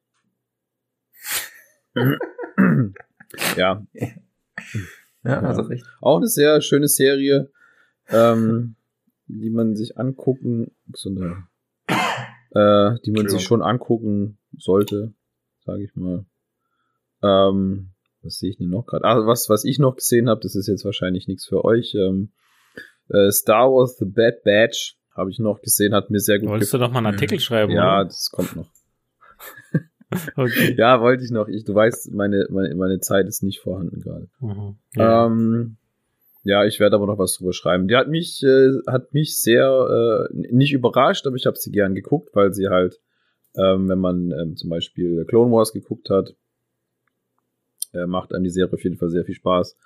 ja. 3.56 3.86
Ja, 5.22 5.40
also 5.40 5.62
recht. 5.62 5.84
Auch 6.00 6.16
eine 6.16 6.28
sehr 6.28 6.60
schöne 6.60 6.88
Serie, 6.88 7.50
ähm, 8.08 8.76
die 9.26 9.50
man 9.50 9.76
sich 9.76 9.98
angucken, 9.98 10.72
eine, 11.06 11.46
äh, 12.50 12.98
die 13.04 13.10
man 13.12 13.28
sich 13.28 13.42
schon 13.42 13.62
angucken 13.62 14.38
sollte, 14.56 15.12
sage 15.64 15.84
ich 15.84 15.94
mal. 15.94 16.24
Ähm, 17.22 17.90
was 18.22 18.38
sehe 18.38 18.50
ich 18.50 18.58
denn 18.58 18.68
noch 18.68 18.86
gerade? 18.86 19.04
Ah, 19.04 19.26
was, 19.26 19.48
was 19.48 19.64
ich 19.64 19.78
noch 19.78 19.96
gesehen 19.96 20.28
habe, 20.28 20.40
das 20.40 20.54
ist 20.54 20.66
jetzt 20.66 20.84
wahrscheinlich 20.84 21.28
nichts 21.28 21.46
für 21.46 21.64
euch. 21.64 21.94
Ähm, 21.94 22.30
äh, 23.08 23.30
Star 23.30 23.70
Wars 23.70 23.96
The 23.98 24.04
Bad 24.04 24.42
Batch 24.44 24.96
habe 25.14 25.30
ich 25.30 25.38
noch 25.38 25.60
gesehen, 25.60 25.94
hat 25.94 26.10
mir 26.10 26.20
sehr 26.20 26.38
gut 26.38 26.48
Wolltest 26.48 26.72
gefallen. 26.72 26.82
du 26.82 26.86
doch 26.88 26.92
mal 26.92 27.06
einen 27.06 27.14
Artikel 27.14 27.36
mhm. 27.36 27.40
schreiben? 27.40 27.72
Ja, 27.72 28.00
oder? 28.00 28.04
das 28.04 28.30
kommt 28.30 28.56
noch. 28.56 28.70
okay. 30.36 30.74
Ja, 30.76 31.00
wollte 31.00 31.24
ich 31.24 31.30
noch. 31.30 31.48
Ich, 31.48 31.64
du 31.64 31.74
weißt, 31.74 32.12
meine, 32.12 32.46
meine, 32.50 32.74
meine 32.74 33.00
Zeit 33.00 33.26
ist 33.26 33.42
nicht 33.42 33.60
vorhanden 33.60 34.00
gerade. 34.00 34.28
Mhm. 34.40 34.76
Ja. 34.94 35.26
Ähm, 35.26 35.76
ja, 36.42 36.64
ich 36.64 36.80
werde 36.80 36.96
aber 36.96 37.06
noch 37.06 37.18
was 37.18 37.34
drüber 37.34 37.52
schreiben. 37.52 37.86
Die 37.86 37.96
hat 37.96 38.08
mich, 38.08 38.42
äh, 38.42 38.70
hat 38.86 39.12
mich 39.12 39.42
sehr 39.42 40.28
äh, 40.30 40.34
nicht 40.34 40.72
überrascht, 40.72 41.26
aber 41.26 41.36
ich 41.36 41.46
habe 41.46 41.56
sie 41.56 41.70
gern 41.70 41.94
geguckt, 41.94 42.30
weil 42.34 42.54
sie 42.54 42.68
halt, 42.68 42.98
ähm, 43.56 43.88
wenn 43.88 43.98
man 43.98 44.30
ähm, 44.30 44.56
zum 44.56 44.70
Beispiel 44.70 45.24
Clone 45.26 45.52
Wars 45.52 45.72
geguckt 45.72 46.08
hat, 46.08 46.34
äh, 47.92 48.06
macht 48.06 48.32
einem 48.32 48.44
die 48.44 48.50
Serie 48.50 48.72
auf 48.72 48.84
jeden 48.84 48.96
Fall 48.96 49.10
sehr 49.10 49.24
viel 49.24 49.34
Spaß. 49.34 49.76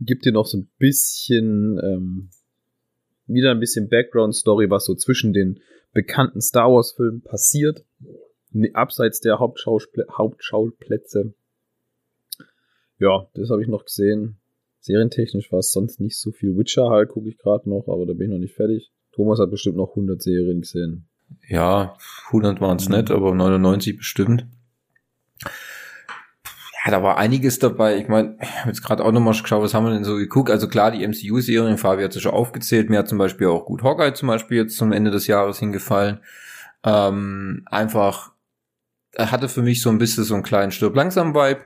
Gibt 0.00 0.24
dir 0.24 0.32
noch 0.32 0.46
so 0.46 0.58
ein 0.58 0.68
bisschen, 0.78 1.78
ähm, 1.82 2.30
wieder 3.26 3.50
ein 3.50 3.60
bisschen 3.60 3.88
Background-Story, 3.88 4.70
was 4.70 4.84
so 4.84 4.94
zwischen 4.94 5.32
den 5.32 5.60
bekannten 5.92 6.40
Star 6.40 6.70
Wars-Filmen 6.70 7.22
passiert. 7.22 7.84
Abseits 8.72 9.20
der 9.20 9.38
Hauptschauspl 9.38 10.06
Hauptschauplätze. 10.10 11.34
Ja, 12.98 13.28
das 13.34 13.50
habe 13.50 13.62
ich 13.62 13.68
noch 13.68 13.84
gesehen. 13.84 14.36
Serientechnisch 14.80 15.50
war 15.50 15.60
es 15.60 15.72
sonst 15.72 16.00
nicht 16.00 16.18
so 16.18 16.30
viel. 16.30 16.56
Witcher 16.56 16.90
halt 16.90 17.08
gucke 17.08 17.28
ich 17.28 17.38
gerade 17.38 17.68
noch, 17.68 17.88
aber 17.88 18.06
da 18.06 18.12
bin 18.12 18.28
ich 18.28 18.32
noch 18.32 18.38
nicht 18.38 18.54
fertig. 18.54 18.92
Thomas 19.12 19.38
hat 19.38 19.50
bestimmt 19.50 19.76
noch 19.76 19.90
100 19.90 20.20
Serien 20.20 20.60
gesehen. 20.60 21.08
Ja, 21.48 21.96
100 22.26 22.60
waren 22.60 22.76
es 22.76 22.88
mhm. 22.88 22.96
nicht, 22.96 23.10
aber 23.10 23.34
99 23.34 23.96
bestimmt. 23.96 24.46
Ja, 26.84 26.90
da 26.90 27.02
war 27.02 27.16
einiges 27.16 27.58
dabei. 27.58 27.96
Ich 27.96 28.08
meine, 28.08 28.36
ich 28.42 28.60
habe 28.60 28.68
jetzt 28.68 28.82
gerade 28.82 29.02
auch 29.04 29.12
nochmal 29.12 29.32
geschaut, 29.32 29.62
was 29.62 29.72
haben 29.72 29.86
wir 29.86 29.94
denn 29.94 30.04
so 30.04 30.16
geguckt. 30.16 30.50
Also 30.50 30.68
klar, 30.68 30.90
die 30.90 31.06
MCU-Serien, 31.06 31.78
Fabi 31.78 32.02
hat 32.02 32.14
es 32.14 32.20
schon 32.20 32.34
aufgezählt. 32.34 32.90
Mir 32.90 32.98
hat 32.98 33.08
zum 33.08 33.16
Beispiel 33.16 33.46
auch 33.46 33.64
gut 33.64 33.82
Hawkeye 33.82 34.12
zum 34.12 34.28
Beispiel 34.28 34.58
jetzt 34.58 34.76
zum 34.76 34.92
Ende 34.92 35.10
des 35.10 35.26
Jahres 35.26 35.58
hingefallen. 35.58 36.20
Ähm, 36.84 37.62
einfach, 37.70 38.32
er 39.12 39.30
hatte 39.30 39.48
für 39.48 39.62
mich 39.62 39.80
so 39.80 39.88
ein 39.88 39.96
bisschen 39.96 40.24
so 40.24 40.34
einen 40.34 40.42
kleinen 40.42 40.72
Stirb 40.72 40.94
langsam 40.94 41.34
Vibe 41.34 41.62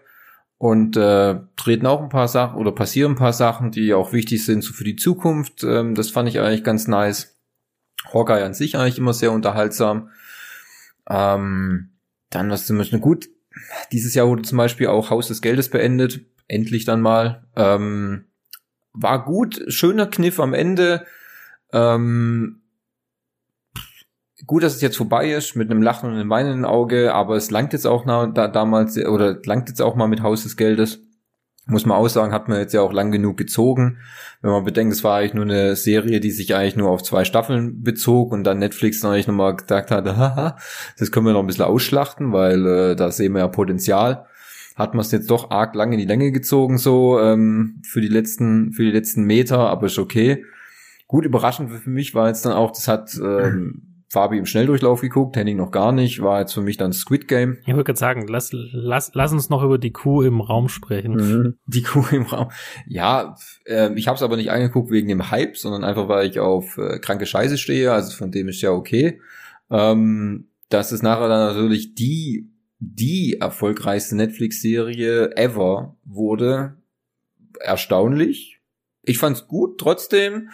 und 0.56 0.96
äh, 0.96 1.40
treten 1.56 1.86
auch 1.86 2.00
ein 2.00 2.10
paar 2.10 2.28
Sachen 2.28 2.56
oder 2.56 2.70
passieren 2.70 3.12
ein 3.12 3.18
paar 3.18 3.32
Sachen, 3.32 3.72
die 3.72 3.94
auch 3.94 4.12
wichtig 4.12 4.44
sind 4.44 4.62
so 4.62 4.72
für 4.72 4.84
die 4.84 4.96
Zukunft. 4.96 5.64
Ähm, 5.64 5.96
das 5.96 6.10
fand 6.10 6.28
ich 6.28 6.38
eigentlich 6.38 6.62
ganz 6.62 6.86
nice. 6.86 7.36
Hawkeye 8.12 8.44
an 8.44 8.54
sich 8.54 8.76
eigentlich 8.76 8.98
immer 8.98 9.14
sehr 9.14 9.32
unterhaltsam. 9.32 10.10
Ähm, 11.10 11.90
dann 12.30 12.50
was 12.50 12.66
zum 12.66 12.78
Beispiel 12.78 13.00
gut 13.00 13.28
dieses 13.92 14.14
Jahr 14.14 14.28
wurde 14.28 14.42
zum 14.42 14.58
Beispiel 14.58 14.88
auch 14.88 15.10
Haus 15.10 15.28
des 15.28 15.42
Geldes 15.42 15.70
beendet. 15.70 16.20
Endlich 16.46 16.84
dann 16.84 17.00
mal. 17.00 17.46
Ähm, 17.56 18.24
war 18.92 19.24
gut, 19.24 19.62
schöner 19.68 20.06
Kniff 20.06 20.40
am 20.40 20.54
Ende. 20.54 21.06
Ähm, 21.72 22.62
gut, 24.46 24.62
dass 24.62 24.74
es 24.74 24.80
jetzt 24.80 24.96
vorbei 24.96 25.32
ist, 25.32 25.56
mit 25.56 25.70
einem 25.70 25.82
Lachen 25.82 26.08
und 26.08 26.16
einem 26.16 26.30
weinenden 26.30 26.64
Auge, 26.64 27.14
aber 27.14 27.36
es 27.36 27.50
langt 27.50 27.72
jetzt 27.72 27.86
auch 27.86 28.04
na, 28.06 28.26
da, 28.26 28.48
damals, 28.48 28.96
oder 28.96 29.38
langt 29.44 29.68
jetzt 29.68 29.82
auch 29.82 29.94
mal 29.94 30.08
mit 30.08 30.22
Haus 30.22 30.44
des 30.44 30.56
Geldes 30.56 31.07
muss 31.68 31.84
man 31.84 31.98
auch 31.98 32.08
sagen, 32.08 32.32
hat 32.32 32.48
man 32.48 32.58
jetzt 32.58 32.72
ja 32.72 32.80
auch 32.80 32.92
lang 32.92 33.10
genug 33.12 33.36
gezogen. 33.36 33.98
Wenn 34.40 34.50
man 34.50 34.64
bedenkt, 34.64 34.94
es 34.94 35.04
war 35.04 35.18
eigentlich 35.18 35.34
nur 35.34 35.44
eine 35.44 35.76
Serie, 35.76 36.18
die 36.18 36.30
sich 36.30 36.54
eigentlich 36.54 36.76
nur 36.76 36.90
auf 36.90 37.02
zwei 37.02 37.24
Staffeln 37.24 37.82
bezog 37.82 38.32
und 38.32 38.44
dann 38.44 38.58
Netflix 38.58 39.00
dann 39.00 39.12
eigentlich 39.12 39.26
nochmal 39.26 39.54
gesagt 39.56 39.90
hat, 39.90 40.06
haha, 40.16 40.56
das 40.98 41.12
können 41.12 41.26
wir 41.26 41.34
noch 41.34 41.40
ein 41.40 41.46
bisschen 41.46 41.64
ausschlachten, 41.64 42.32
weil 42.32 42.66
äh, 42.66 42.96
da 42.96 43.10
sehen 43.10 43.34
wir 43.34 43.40
ja 43.40 43.48
Potenzial. 43.48 44.26
Hat 44.76 44.94
man 44.94 45.00
es 45.00 45.12
jetzt 45.12 45.30
doch 45.30 45.50
arg 45.50 45.74
lang 45.74 45.92
in 45.92 45.98
die 45.98 46.06
Länge 46.06 46.32
gezogen, 46.32 46.78
so 46.78 47.20
ähm, 47.20 47.82
für 47.84 48.00
die 48.00 48.08
letzten, 48.08 48.72
für 48.72 48.84
die 48.84 48.92
letzten 48.92 49.24
Meter, 49.24 49.58
aber 49.58 49.86
ist 49.86 49.98
okay. 49.98 50.44
Gut 51.06 51.24
überraschend 51.24 51.70
für 51.70 51.90
mich 51.90 52.14
war 52.14 52.28
jetzt 52.28 52.44
dann 52.44 52.52
auch, 52.52 52.70
das 52.70 52.86
hat 52.86 53.18
ähm, 53.22 53.97
Fabi 54.10 54.38
im 54.38 54.46
Schnelldurchlauf 54.46 55.02
geguckt, 55.02 55.36
Henning 55.36 55.58
noch 55.58 55.70
gar 55.70 55.92
nicht, 55.92 56.22
war 56.22 56.40
jetzt 56.40 56.54
für 56.54 56.62
mich 56.62 56.78
dann 56.78 56.94
Squid 56.94 57.28
Game. 57.28 57.58
Ich 57.62 57.68
würde 57.68 57.84
gerade 57.84 57.98
sagen, 57.98 58.26
lass, 58.26 58.50
lass, 58.52 59.10
lass 59.12 59.32
uns 59.32 59.50
noch 59.50 59.62
über 59.62 59.76
die 59.76 59.92
Kuh 59.92 60.22
im 60.22 60.40
Raum 60.40 60.70
sprechen. 60.70 61.14
Mhm. 61.14 61.58
Die 61.66 61.82
Kuh 61.82 62.06
im 62.10 62.22
Raum. 62.22 62.50
Ja, 62.86 63.36
äh, 63.66 63.92
ich 63.94 64.08
habe 64.08 64.16
es 64.16 64.22
aber 64.22 64.36
nicht 64.36 64.50
angeguckt 64.50 64.90
wegen 64.90 65.08
dem 65.08 65.30
Hype, 65.30 65.58
sondern 65.58 65.84
einfach, 65.84 66.08
weil 66.08 66.26
ich 66.26 66.40
auf 66.40 66.78
äh, 66.78 66.98
kranke 67.00 67.26
Scheiße 67.26 67.58
stehe, 67.58 67.92
also 67.92 68.16
von 68.16 68.30
dem 68.30 68.48
ist 68.48 68.62
ja 68.62 68.70
okay. 68.70 69.20
Ähm, 69.70 70.48
das 70.70 70.90
ist 70.90 71.02
nachher 71.02 71.28
dann 71.28 71.54
natürlich 71.54 71.94
die, 71.94 72.50
die 72.78 73.38
erfolgreichste 73.40 74.16
Netflix-Serie 74.16 75.36
ever 75.36 75.96
wurde. 76.04 76.78
Erstaunlich. 77.60 78.60
Ich 79.02 79.18
fand's 79.18 79.48
gut, 79.48 79.78
trotzdem. 79.78 80.48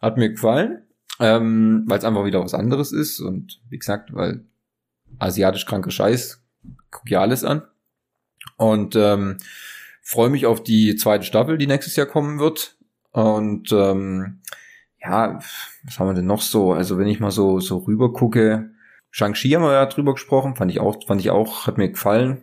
Hat 0.00 0.16
mir 0.16 0.30
gefallen 0.30 0.85
ähm, 1.20 1.84
weil 1.86 1.98
es 1.98 2.04
einfach 2.04 2.24
wieder 2.24 2.42
was 2.42 2.54
anderes 2.54 2.92
ist 2.92 3.20
und 3.20 3.60
wie 3.68 3.78
gesagt, 3.78 4.14
weil 4.14 4.44
asiatisch 5.18 5.66
kranke 5.66 5.90
Scheiß, 5.90 6.42
guck 6.90 7.10
ja 7.10 7.20
alles 7.20 7.44
an 7.44 7.62
und 8.56 8.96
ähm, 8.96 9.38
freue 10.02 10.30
mich 10.30 10.46
auf 10.46 10.62
die 10.62 10.96
zweite 10.96 11.24
Staffel, 11.24 11.58
die 11.58 11.66
nächstes 11.66 11.96
Jahr 11.96 12.06
kommen 12.06 12.38
wird 12.38 12.76
und 13.12 13.72
ähm, 13.72 14.40
ja, 15.00 15.38
was 15.84 15.98
haben 15.98 16.08
wir 16.08 16.14
denn 16.14 16.26
noch 16.26 16.42
so? 16.42 16.72
Also 16.72 16.98
wenn 16.98 17.06
ich 17.06 17.20
mal 17.20 17.30
so 17.30 17.60
so 17.60 17.78
rüber 17.78 18.12
gucke, 18.12 18.70
Shang-Chi 19.10 19.50
haben 19.50 19.62
wir 19.62 19.72
ja 19.72 19.86
drüber 19.86 20.12
gesprochen, 20.12 20.56
fand 20.56 20.70
ich 20.70 20.80
auch, 20.80 21.06
fand 21.06 21.20
ich 21.20 21.30
auch, 21.30 21.66
hat 21.66 21.78
mir 21.78 21.88
gefallen. 21.88 22.42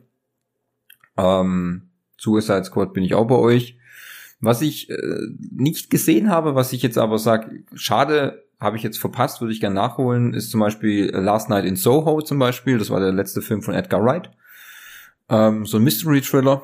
Ähm, 1.17 1.89
Suicide 2.17 2.63
Squad 2.63 2.93
bin 2.93 3.03
ich 3.03 3.13
auch 3.13 3.27
bei 3.27 3.35
euch. 3.35 3.77
Was 4.39 4.61
ich 4.61 4.89
äh, 4.89 4.97
nicht 5.51 5.89
gesehen 5.89 6.29
habe, 6.29 6.55
was 6.55 6.73
ich 6.73 6.81
jetzt 6.81 6.97
aber 6.97 7.19
sage, 7.19 7.63
schade, 7.75 8.42
habe 8.63 8.77
ich 8.77 8.83
jetzt 8.83 8.99
verpasst, 8.99 9.41
würde 9.41 9.53
ich 9.53 9.59
gerne 9.59 9.75
nachholen, 9.75 10.33
ist 10.33 10.51
zum 10.51 10.59
Beispiel 10.59 11.11
Last 11.11 11.49
Night 11.49 11.65
in 11.65 11.75
Soho 11.75 12.21
zum 12.21 12.39
Beispiel. 12.39 12.77
Das 12.77 12.89
war 12.89 12.99
der 12.99 13.11
letzte 13.11 13.41
Film 13.41 13.61
von 13.61 13.73
Edgar 13.73 14.03
Wright. 14.03 14.31
Ähm, 15.29 15.65
so 15.65 15.77
ein 15.77 15.83
Mystery-Thriller. 15.83 16.63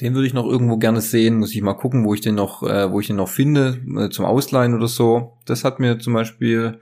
Den 0.00 0.14
würde 0.14 0.26
ich 0.26 0.34
noch 0.34 0.46
irgendwo 0.46 0.76
gerne 0.76 1.00
sehen. 1.00 1.38
Muss 1.38 1.54
ich 1.54 1.62
mal 1.62 1.74
gucken, 1.74 2.04
wo 2.04 2.14
ich 2.14 2.20
den 2.20 2.34
noch, 2.34 2.62
äh, 2.62 2.90
wo 2.90 3.00
ich 3.00 3.06
den 3.06 3.16
noch 3.16 3.28
finde, 3.28 3.80
äh, 3.98 4.10
zum 4.10 4.24
Ausleihen 4.24 4.74
oder 4.74 4.88
so. 4.88 5.38
Das 5.46 5.64
hat 5.64 5.80
mir 5.80 5.98
zum 5.98 6.12
Beispiel, 6.12 6.80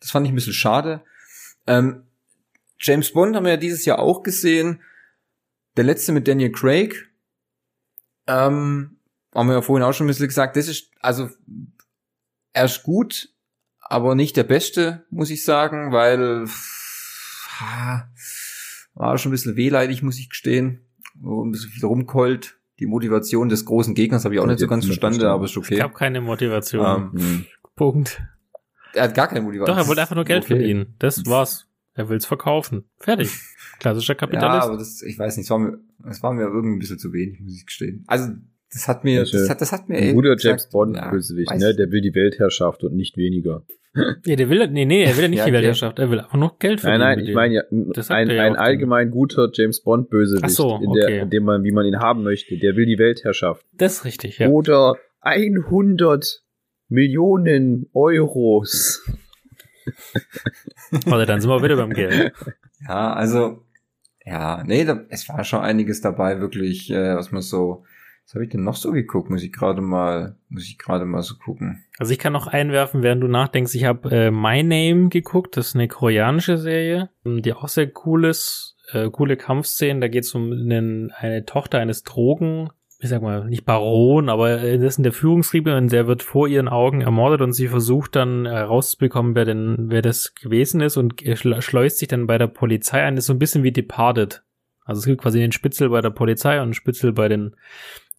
das 0.00 0.10
fand 0.10 0.26
ich 0.26 0.32
ein 0.32 0.34
bisschen 0.34 0.52
schade. 0.52 1.02
Ähm, 1.66 2.04
James 2.80 3.12
Bond 3.12 3.36
haben 3.36 3.44
wir 3.44 3.52
ja 3.52 3.58
dieses 3.58 3.84
Jahr 3.84 3.98
auch 3.98 4.22
gesehen. 4.22 4.80
Der 5.76 5.84
letzte 5.84 6.12
mit 6.12 6.26
Daniel 6.26 6.52
Craig. 6.52 7.08
Ähm, 8.26 8.98
haben 9.34 9.48
wir 9.48 9.54
ja 9.54 9.62
vorhin 9.62 9.84
auch 9.84 9.92
schon 9.92 10.06
ein 10.06 10.08
bisschen 10.08 10.28
gesagt. 10.28 10.56
Das 10.56 10.68
ist, 10.68 10.90
also, 11.00 11.30
er 12.52 12.64
ist 12.64 12.82
gut, 12.82 13.30
aber 13.88 14.14
nicht 14.14 14.36
der 14.36 14.44
beste, 14.44 15.04
muss 15.10 15.30
ich 15.30 15.44
sagen, 15.44 15.92
weil, 15.92 16.46
ha, 17.60 18.08
war 18.94 19.18
schon 19.18 19.30
ein 19.30 19.32
bisschen 19.32 19.56
wehleidig, 19.56 20.02
muss 20.02 20.18
ich 20.18 20.28
gestehen. 20.28 20.80
Wo 21.14 21.44
ein 21.44 21.50
bisschen 21.50 21.70
viel 21.70 21.84
rumkeult. 21.84 22.58
Die 22.78 22.86
Motivation 22.86 23.48
des 23.48 23.64
großen 23.64 23.94
Gegners 23.94 24.24
habe 24.24 24.34
ich 24.34 24.40
auch 24.40 24.46
nicht 24.46 24.60
so 24.60 24.68
ganz 24.68 24.84
verstanden, 24.84 25.24
aber 25.24 25.46
ist 25.46 25.56
okay. 25.56 25.74
Ich 25.74 25.80
habe 25.80 25.94
keine 25.94 26.20
Motivation. 26.20 27.12
Ähm, 27.16 27.46
Punkt. 27.74 28.22
Er 28.92 29.04
hat 29.04 29.14
gar 29.14 29.26
keine 29.26 29.40
Motivation. 29.40 29.76
Doch, 29.76 29.82
er 29.82 29.88
wollte 29.88 30.00
einfach 30.00 30.14
nur 30.14 30.24
Geld 30.24 30.44
okay. 30.44 30.56
verdienen. 30.56 30.94
Das 30.98 31.26
war's. 31.26 31.66
Er 31.94 32.08
will's 32.08 32.26
verkaufen. 32.26 32.84
Fertig. 32.98 33.30
Klassischer 33.80 34.14
Kapitalist. 34.14 34.64
Ja, 34.66 34.68
aber 34.68 34.76
das, 34.76 35.02
ich 35.02 35.18
weiß 35.18 35.36
nicht, 35.36 35.46
es 35.46 35.50
war 35.50 35.58
mir, 35.58 35.78
es 36.08 36.22
war 36.22 36.32
mir 36.32 36.42
irgendwie 36.42 36.76
ein 36.76 36.78
bisschen 36.78 36.98
zu 36.98 37.12
wenig, 37.12 37.40
muss 37.40 37.56
ich 37.56 37.66
gestehen. 37.66 38.04
Also, 38.06 38.32
das 38.72 38.86
hat 38.86 39.02
mir, 39.02 39.24
das 39.24 39.48
hat, 39.48 39.60
das 39.60 39.72
hat 39.72 39.88
mir. 39.88 39.96
Ein 39.98 40.14
guter 40.14 40.36
James 40.38 40.68
Bond 40.68 41.00
Bösewicht, 41.10 41.50
ne? 41.56 41.74
Der 41.74 41.90
will 41.90 42.00
die 42.00 42.14
Weltherrschaft 42.14 42.84
und 42.84 42.94
nicht 42.94 43.16
weniger. 43.16 43.64
Nee, 44.26 44.36
der 44.36 44.48
will, 44.50 44.66
nee, 44.68 44.84
nee, 44.84 45.04
er 45.04 45.16
will 45.16 45.24
ja 45.24 45.28
nicht 45.28 45.38
ja, 45.38 45.46
die 45.46 45.52
Weltherrschaft, 45.52 45.98
er 45.98 46.10
will 46.10 46.20
einfach 46.20 46.38
nur 46.38 46.56
Geld 46.58 46.80
verdienen. 46.80 47.00
Nein, 47.00 47.18
nein, 47.18 47.26
ich 47.26 47.34
meine 47.34 47.54
ja, 47.54 47.62
ein, 48.08 48.30
ein 48.30 48.56
allgemein 48.56 49.10
guter 49.10 49.50
James 49.52 49.82
Bond 49.82 50.10
Bösewicht, 50.10 50.50
so, 50.50 50.74
okay. 50.74 50.84
in, 50.84 50.92
der, 50.92 51.22
in 51.22 51.30
dem 51.30 51.44
man, 51.44 51.64
wie 51.64 51.72
man 51.72 51.84
ihn 51.86 51.98
haben 51.98 52.22
möchte, 52.22 52.56
der 52.58 52.76
will 52.76 52.86
die 52.86 52.98
Weltherrschaft. 52.98 53.64
Das 53.72 53.94
ist 53.94 54.04
richtig, 54.04 54.38
ja. 54.38 54.48
Oder 54.48 54.96
100 55.20 56.42
Millionen 56.88 57.88
Euros. 57.92 59.04
Warte, 61.06 61.26
dann 61.26 61.40
sind 61.40 61.50
wir 61.50 61.62
wieder 61.62 61.76
beim 61.76 61.92
Geld. 61.92 62.32
Ja, 62.86 63.12
also, 63.12 63.64
ja, 64.24 64.62
nee, 64.64 64.84
da, 64.84 65.00
es 65.08 65.28
war 65.28 65.42
schon 65.44 65.60
einiges 65.60 66.00
dabei, 66.00 66.40
wirklich, 66.40 66.90
äh, 66.90 67.16
was 67.16 67.32
man 67.32 67.42
so, 67.42 67.84
was 68.28 68.34
habe 68.34 68.44
ich 68.44 68.50
denn 68.50 68.62
noch 68.62 68.76
so 68.76 68.92
geguckt? 68.92 69.30
Muss 69.30 69.42
ich 69.42 69.52
gerade 69.54 69.80
mal, 69.80 70.36
muss 70.50 70.64
ich 70.64 70.76
gerade 70.76 71.06
mal 71.06 71.22
so 71.22 71.36
gucken. 71.36 71.86
Also 71.96 72.12
ich 72.12 72.18
kann 72.18 72.34
noch 72.34 72.46
einwerfen, 72.46 73.02
während 73.02 73.22
du 73.22 73.26
nachdenkst, 73.26 73.74
ich 73.74 73.84
habe 73.84 74.10
äh, 74.10 74.30
My 74.30 74.62
Name 74.62 75.08
geguckt, 75.08 75.56
das 75.56 75.68
ist 75.68 75.76
eine 75.76 75.88
koreanische 75.88 76.58
Serie, 76.58 77.08
die 77.24 77.54
auch 77.54 77.68
sehr 77.68 77.90
cool 78.04 78.26
ist, 78.26 78.76
äh, 78.92 79.08
coole 79.08 79.38
Kampfszenen. 79.38 80.02
Da 80.02 80.08
geht 80.08 80.24
es 80.24 80.34
um 80.34 80.52
einen, 80.52 81.10
eine 81.12 81.46
Tochter 81.46 81.78
eines 81.78 82.02
Drogen, 82.02 82.68
ich 82.98 83.08
sag 83.08 83.22
mal, 83.22 83.46
nicht 83.46 83.64
Baron, 83.64 84.28
aber 84.28 84.60
äh, 84.60 84.78
das 84.78 84.98
ist 84.98 85.04
der 85.04 85.12
Führungsriebe 85.12 85.74
und 85.74 85.90
der 85.90 86.06
wird 86.06 86.22
vor 86.22 86.48
ihren 86.48 86.68
Augen 86.68 87.00
ermordet 87.00 87.40
und 87.40 87.54
sie 87.54 87.68
versucht 87.68 88.14
dann 88.14 88.44
herauszubekommen, 88.44 89.36
wer 89.36 89.46
denn, 89.46 89.86
wer 89.88 90.02
das 90.02 90.34
gewesen 90.34 90.82
ist 90.82 90.98
und 90.98 91.22
schleust 91.32 91.96
sich 91.96 92.08
dann 92.08 92.26
bei 92.26 92.36
der 92.36 92.48
Polizei 92.48 93.02
ein. 93.02 93.16
Das 93.16 93.22
ist 93.22 93.28
so 93.28 93.32
ein 93.32 93.38
bisschen 93.38 93.62
wie 93.62 93.72
Departed. 93.72 94.42
Also 94.84 95.00
es 95.00 95.06
gibt 95.06 95.22
quasi 95.22 95.38
den 95.38 95.52
Spitzel 95.52 95.88
bei 95.90 96.02
der 96.02 96.10
Polizei 96.10 96.56
und 96.56 96.64
einen 96.64 96.74
Spitzel 96.74 97.12
bei 97.12 97.28
den 97.28 97.54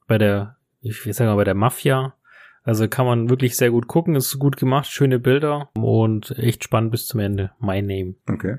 bei 0.10 0.18
der, 0.18 0.58
ich 0.82 1.06
will 1.06 1.14
sagen, 1.14 1.34
bei 1.38 1.46
der 1.46 1.56
Mafia. 1.56 2.16
Also 2.64 2.90
kann 2.90 3.06
man 3.06 3.30
wirklich 3.30 3.56
sehr 3.56 3.72
gut 3.72 3.88
gucken, 3.88 4.16
ist 4.16 4.38
gut 4.38 4.58
gemacht, 4.58 4.88
schöne 4.92 5.18
Bilder 5.18 5.70
und 5.76 6.38
echt 6.38 6.66
spannend 6.66 6.92
bis 6.92 7.08
zum 7.08 7.22
Ende. 7.22 7.52
My 7.60 7.82
Name. 7.82 8.16
Okay. 8.30 8.58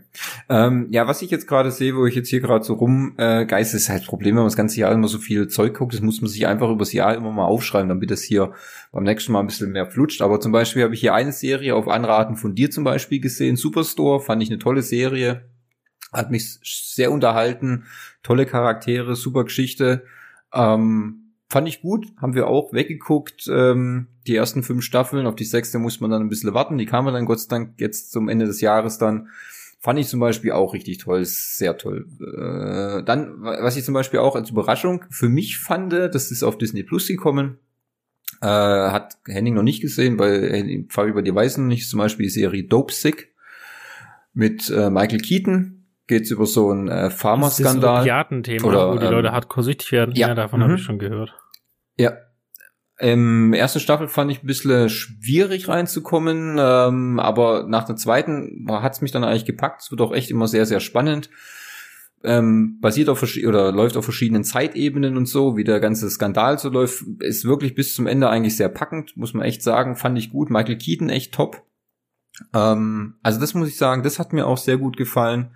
Ähm, 0.48 0.88
ja, 0.90 1.06
was 1.06 1.20
ich 1.20 1.30
jetzt 1.30 1.46
gerade 1.46 1.70
sehe, 1.70 1.94
wo 1.94 2.06
ich 2.06 2.14
jetzt 2.14 2.30
hier 2.30 2.40
gerade 2.40 2.64
so 2.64 2.74
rumgeist, 2.74 3.74
äh, 3.74 3.76
ist 3.76 3.88
halt 3.90 4.00
das 4.00 4.08
Problem, 4.08 4.36
wenn 4.36 4.42
man 4.42 4.46
das 4.46 4.56
ganze 4.56 4.80
Jahr 4.80 4.90
immer 4.92 5.06
so 5.06 5.18
viel 5.18 5.48
Zeug 5.48 5.74
guckt, 5.74 5.92
das 5.92 6.00
muss 6.00 6.22
man 6.22 6.30
sich 6.30 6.46
einfach 6.46 6.70
übers 6.70 6.94
Jahr 6.94 7.14
immer 7.14 7.30
mal 7.30 7.44
aufschreiben, 7.44 7.90
damit 7.90 8.10
das 8.10 8.22
hier 8.22 8.52
beim 8.90 9.04
nächsten 9.04 9.32
Mal 9.32 9.40
ein 9.40 9.46
bisschen 9.46 9.70
mehr 9.70 9.86
flutscht. 9.86 10.22
Aber 10.22 10.40
zum 10.40 10.50
Beispiel 10.50 10.82
habe 10.82 10.94
ich 10.94 11.00
hier 11.00 11.14
eine 11.14 11.32
Serie 11.32 11.76
auf 11.76 11.86
Anraten 11.86 12.36
von 12.36 12.54
dir 12.54 12.70
zum 12.70 12.84
Beispiel 12.84 13.20
gesehen, 13.20 13.56
Superstore, 13.56 14.20
fand 14.20 14.42
ich 14.42 14.50
eine 14.50 14.58
tolle 14.58 14.82
Serie, 14.82 15.44
hat 16.10 16.30
mich 16.30 16.58
sehr 16.64 17.12
unterhalten, 17.12 17.84
tolle 18.22 18.46
Charaktere, 18.46 19.14
super 19.14 19.44
Geschichte. 19.44 20.04
Ähm, 20.54 21.19
Fand 21.50 21.66
ich 21.66 21.82
gut, 21.82 22.06
haben 22.16 22.36
wir 22.36 22.46
auch 22.46 22.72
weggeguckt. 22.72 23.50
Ähm, 23.52 24.06
die 24.28 24.36
ersten 24.36 24.62
fünf 24.62 24.84
Staffeln, 24.84 25.26
auf 25.26 25.34
die 25.34 25.44
sechste 25.44 25.80
muss 25.80 25.98
man 25.98 26.12
dann 26.12 26.22
ein 26.22 26.28
bisschen 26.28 26.54
warten. 26.54 26.78
Die 26.78 26.86
kamen 26.86 27.12
dann 27.12 27.24
Gott 27.24 27.40
sei 27.40 27.48
Dank 27.48 27.74
jetzt 27.78 28.12
zum 28.12 28.28
Ende 28.28 28.46
des 28.46 28.60
Jahres 28.60 28.98
dann. 28.98 29.30
Fand 29.80 29.98
ich 29.98 30.06
zum 30.06 30.20
Beispiel 30.20 30.52
auch 30.52 30.74
richtig 30.74 30.98
toll, 30.98 31.24
sehr 31.24 31.76
toll. 31.76 32.06
Äh, 32.20 33.02
dann, 33.02 33.42
was 33.42 33.76
ich 33.76 33.84
zum 33.84 33.94
Beispiel 33.94 34.20
auch 34.20 34.36
als 34.36 34.50
Überraschung 34.50 35.04
für 35.10 35.28
mich 35.28 35.58
fand, 35.58 35.92
das 35.92 36.30
ist 36.30 36.44
auf 36.44 36.56
Disney 36.56 36.84
Plus 36.84 37.08
gekommen. 37.08 37.58
Äh, 38.40 38.46
hat 38.46 39.18
Henning 39.26 39.54
noch 39.54 39.64
nicht 39.64 39.80
gesehen, 39.80 40.20
weil 40.20 40.84
Fabi 40.88 41.20
die 41.24 41.34
Weißen 41.34 41.66
nicht, 41.66 41.90
zum 41.90 41.98
Beispiel 41.98 42.26
die 42.26 42.30
Serie 42.30 42.62
Dope 42.62 42.92
Sick 42.92 43.34
mit 44.34 44.70
äh, 44.70 44.88
Michael 44.88 45.18
Keaton, 45.20 45.84
geht's 46.06 46.30
über 46.30 46.46
so 46.46 46.70
einen 46.70 46.86
äh, 46.86 47.10
Pharmaskandal. 47.10 48.04
Das 48.04 48.26
ist 48.26 48.30
ein 48.30 48.42
Thema, 48.44 48.68
oder, 48.68 48.92
wo 48.92 48.98
die 48.98 49.06
ähm, 49.06 49.12
Leute 49.12 49.32
hardcore 49.32 49.64
süchtig 49.64 49.90
werden. 49.90 50.14
Ja, 50.14 50.28
ja 50.28 50.34
davon 50.34 50.60
mhm. 50.60 50.64
habe 50.64 50.74
ich 50.74 50.82
schon 50.82 51.00
gehört. 51.00 51.34
Ja. 52.00 52.12
Im 52.98 53.52
ersten 53.52 53.80
Staffel 53.80 54.08
fand 54.08 54.30
ich 54.30 54.42
ein 54.42 54.46
bisschen 54.46 54.88
schwierig 54.88 55.68
reinzukommen, 55.68 56.56
ähm, 56.58 57.18
aber 57.18 57.66
nach 57.66 57.84
der 57.84 57.96
zweiten 57.96 58.66
hat's 58.68 59.00
mich 59.00 59.10
dann 59.10 59.24
eigentlich 59.24 59.44
gepackt. 59.44 59.82
Es 59.82 59.90
wird 59.90 60.00
auch 60.00 60.12
echt 60.12 60.30
immer 60.30 60.48
sehr, 60.48 60.66
sehr 60.66 60.80
spannend. 60.80 61.30
Ähm, 62.22 62.78
basiert 62.80 63.08
auf 63.08 63.22
oder 63.22 63.72
läuft 63.72 63.96
auf 63.96 64.04
verschiedenen 64.04 64.44
Zeitebenen 64.44 65.16
und 65.16 65.26
so, 65.26 65.56
wie 65.56 65.64
der 65.64 65.80
ganze 65.80 66.10
Skandal 66.10 66.58
so 66.58 66.68
läuft, 66.68 67.04
ist 67.20 67.46
wirklich 67.46 67.74
bis 67.74 67.94
zum 67.94 68.06
Ende 68.06 68.28
eigentlich 68.28 68.56
sehr 68.56 68.68
packend, 68.68 69.16
muss 69.16 69.32
man 69.32 69.46
echt 69.46 69.62
sagen, 69.62 69.96
fand 69.96 70.18
ich 70.18 70.30
gut. 70.30 70.50
Michael 70.50 70.76
Keaton 70.76 71.08
echt 71.08 71.32
top. 71.32 71.62
Ähm, 72.54 73.14
also 73.22 73.40
das 73.40 73.54
muss 73.54 73.68
ich 73.68 73.78
sagen, 73.78 74.02
das 74.02 74.18
hat 74.18 74.34
mir 74.34 74.46
auch 74.46 74.58
sehr 74.58 74.76
gut 74.76 74.98
gefallen. 74.98 75.54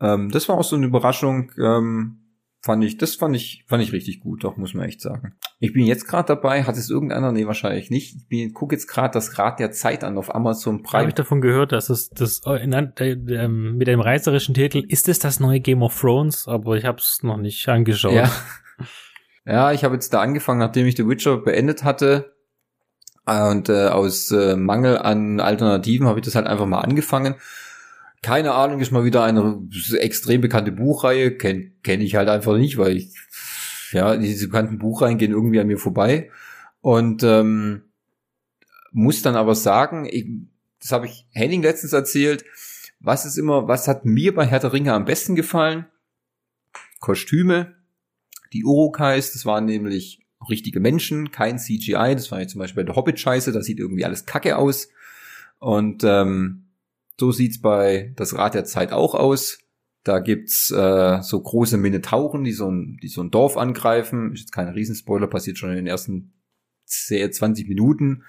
Ähm, 0.00 0.30
das 0.30 0.48
war 0.48 0.56
auch 0.56 0.64
so 0.64 0.76
eine 0.76 0.86
Überraschung. 0.86 1.50
Ähm, 1.58 2.25
fand 2.66 2.84
ich, 2.84 2.98
das 2.98 3.14
fand 3.14 3.34
ich, 3.34 3.64
fand 3.66 3.82
ich 3.82 3.92
richtig 3.92 4.20
gut, 4.20 4.44
doch, 4.44 4.56
muss 4.56 4.74
man 4.74 4.86
echt 4.86 5.00
sagen. 5.00 5.34
Ich 5.60 5.72
bin 5.72 5.86
jetzt 5.86 6.06
gerade 6.06 6.26
dabei, 6.26 6.64
hat 6.64 6.76
es 6.76 6.90
irgendeiner? 6.90 7.32
Nee, 7.32 7.46
wahrscheinlich 7.46 7.90
nicht. 7.90 8.16
Ich 8.16 8.28
bin, 8.28 8.52
guck 8.52 8.72
jetzt 8.72 8.88
gerade 8.88 9.12
das 9.12 9.38
Rad 9.38 9.58
der 9.58 9.70
Zeit 9.70 10.04
an 10.04 10.18
auf 10.18 10.34
Amazon 10.34 10.82
Prime. 10.82 11.00
Habe 11.00 11.08
ich 11.08 11.14
davon 11.14 11.40
gehört, 11.40 11.72
dass 11.72 11.88
es 11.88 12.10
das 12.10 12.42
in, 12.60 12.72
äh, 12.72 13.12
äh, 13.12 13.48
mit 13.48 13.86
dem 13.86 14.00
reißerischen 14.00 14.54
Titel 14.54 14.84
ist 14.86 15.08
es 15.08 15.18
das 15.18 15.40
neue 15.40 15.60
Game 15.60 15.82
of 15.82 15.98
Thrones, 15.98 16.46
aber 16.48 16.76
ich 16.76 16.84
habe 16.84 16.98
es 16.98 17.22
noch 17.22 17.38
nicht 17.38 17.66
angeschaut. 17.68 18.12
Ja, 18.12 18.30
ja 19.46 19.72
ich 19.72 19.84
habe 19.84 19.94
jetzt 19.94 20.12
da 20.12 20.20
angefangen, 20.20 20.58
nachdem 20.58 20.86
ich 20.86 20.96
The 20.96 21.08
Witcher 21.08 21.38
beendet 21.38 21.84
hatte. 21.84 22.34
Und 23.24 23.68
äh, 23.68 23.88
aus 23.88 24.30
äh, 24.30 24.56
Mangel 24.56 24.98
an 24.98 25.40
Alternativen 25.40 26.06
habe 26.06 26.18
ich 26.18 26.24
das 26.24 26.34
halt 26.34 26.46
einfach 26.46 26.66
mal 26.66 26.80
angefangen 26.80 27.36
keine 28.22 28.52
Ahnung, 28.52 28.80
ist 28.80 28.92
mal 28.92 29.04
wieder 29.04 29.22
eine 29.22 29.68
extrem 29.98 30.40
bekannte 30.40 30.72
Buchreihe. 30.72 31.36
Kenne 31.36 31.72
kenn 31.82 32.00
ich 32.00 32.16
halt 32.16 32.28
einfach 32.28 32.56
nicht, 32.56 32.78
weil 32.78 32.96
ich, 32.96 33.14
ja, 33.92 34.16
diese 34.16 34.48
bekannten 34.48 34.78
Buchreihen 34.78 35.18
gehen 35.18 35.32
irgendwie 35.32 35.60
an 35.60 35.66
mir 35.66 35.78
vorbei. 35.78 36.30
Und 36.80 37.22
ähm, 37.22 37.82
muss 38.92 39.22
dann 39.22 39.36
aber 39.36 39.54
sagen, 39.54 40.08
ich, 40.10 40.26
das 40.80 40.92
habe 40.92 41.06
ich 41.06 41.26
Henning 41.30 41.62
letztens 41.62 41.92
erzählt, 41.92 42.44
was 43.00 43.26
ist 43.26 43.36
immer, 43.36 43.68
was 43.68 43.88
hat 43.88 44.04
mir 44.04 44.34
bei 44.34 44.46
der 44.46 44.72
Ringe 44.72 44.94
am 44.94 45.04
besten 45.04 45.34
gefallen? 45.34 45.86
Kostüme, 47.00 47.74
die 48.52 48.64
Urukais, 48.64 49.32
das 49.32 49.44
waren 49.44 49.66
nämlich 49.66 50.26
richtige 50.48 50.80
Menschen, 50.80 51.30
kein 51.30 51.58
CGI, 51.58 52.14
das 52.14 52.30
war 52.30 52.40
jetzt 52.40 52.52
zum 52.52 52.60
Beispiel 52.60 52.82
bei 52.84 52.86
der 52.86 52.96
Hobbit-Scheiße, 52.96 53.52
da 53.52 53.62
sieht 53.62 53.78
irgendwie 53.78 54.04
alles 54.04 54.26
kacke 54.26 54.56
aus. 54.56 54.88
Und 55.58 56.04
ähm, 56.04 56.65
so 57.18 57.32
sieht's 57.32 57.60
bei 57.60 58.12
das 58.16 58.34
Rad 58.36 58.54
der 58.54 58.64
Zeit 58.64 58.92
auch 58.92 59.14
aus. 59.14 59.58
Da 60.04 60.20
gibt's 60.20 60.70
äh, 60.70 61.20
so 61.22 61.40
große 61.40 61.76
Minotauren, 61.78 62.44
die 62.44 62.52
so 62.52 62.70
ein, 62.70 62.98
die 63.02 63.08
so 63.08 63.22
ein 63.22 63.30
Dorf 63.30 63.56
angreifen. 63.56 64.32
Ist 64.32 64.40
jetzt 64.40 64.52
kein 64.52 64.68
Riesenspoiler, 64.68 65.26
passiert 65.26 65.58
schon 65.58 65.70
in 65.70 65.76
den 65.76 65.86
ersten 65.86 66.32
10, 66.84 67.32
20 67.32 67.68
Minuten. 67.68 68.22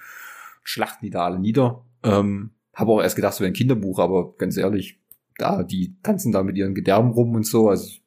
Schlachten 0.64 1.04
die 1.04 1.10
da 1.10 1.24
alle 1.24 1.38
nieder. 1.38 1.84
Ähm, 2.02 2.50
habe 2.74 2.92
auch 2.92 3.02
erst 3.02 3.16
gedacht, 3.16 3.38
wäre 3.40 3.50
ein 3.50 3.54
Kinderbuch, 3.54 3.98
aber 3.98 4.34
ganz 4.36 4.56
ehrlich, 4.56 5.00
da, 5.36 5.62
die 5.62 5.96
tanzen 6.02 6.32
da 6.32 6.42
mit 6.42 6.56
ihren 6.56 6.74
Gedärmen 6.74 7.12
rum 7.12 7.34
und 7.34 7.46
so, 7.46 7.68
also 7.68 7.98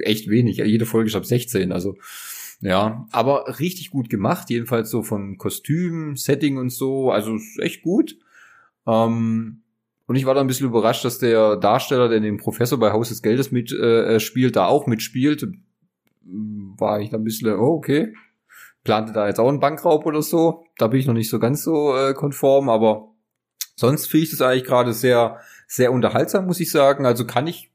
echt 0.00 0.28
wenig. 0.28 0.58
Jede 0.58 0.86
Folge 0.86 1.08
ist 1.08 1.16
ab 1.16 1.24
16, 1.24 1.72
also 1.72 1.96
ja, 2.60 3.06
aber 3.10 3.58
richtig 3.58 3.90
gut 3.90 4.10
gemacht, 4.10 4.50
jedenfalls 4.50 4.90
so 4.90 5.02
von 5.02 5.38
Kostüm, 5.38 6.16
Setting 6.16 6.58
und 6.58 6.70
so, 6.70 7.10
also 7.10 7.38
echt 7.58 7.82
gut. 7.82 8.18
Ähm, 8.86 9.62
Und 10.10 10.16
ich 10.16 10.26
war 10.26 10.34
da 10.34 10.40
ein 10.40 10.48
bisschen 10.48 10.66
überrascht, 10.66 11.04
dass 11.04 11.20
der 11.20 11.56
Darsteller, 11.56 12.08
der 12.08 12.18
den 12.18 12.36
Professor 12.36 12.80
bei 12.80 12.90
Haus 12.90 13.10
des 13.10 13.22
Geldes 13.22 13.52
mitspielt, 13.52 13.80
äh, 13.80 14.16
äh, 14.16 14.18
spielt, 14.18 14.56
da 14.56 14.66
auch 14.66 14.88
mitspielt. 14.88 15.46
War 16.24 16.98
ich 16.98 17.10
da 17.10 17.16
ein 17.16 17.22
bisschen, 17.22 17.56
oh, 17.56 17.76
okay. 17.76 18.12
Plante 18.82 19.12
da 19.12 19.28
jetzt 19.28 19.38
auch 19.38 19.48
einen 19.48 19.60
Bankraub 19.60 20.04
oder 20.06 20.20
so. 20.20 20.64
Da 20.78 20.88
bin 20.88 20.98
ich 20.98 21.06
noch 21.06 21.14
nicht 21.14 21.30
so 21.30 21.38
ganz 21.38 21.62
so 21.62 21.96
äh, 21.96 22.12
konform, 22.12 22.68
aber 22.68 23.14
sonst 23.76 24.06
finde 24.06 24.24
ich 24.24 24.30
das 24.32 24.40
eigentlich 24.40 24.64
gerade 24.64 24.92
sehr, 24.94 25.38
sehr 25.68 25.92
unterhaltsam, 25.92 26.44
muss 26.44 26.58
ich 26.58 26.72
sagen. 26.72 27.06
Also 27.06 27.24
kann 27.24 27.46
ich, 27.46 27.70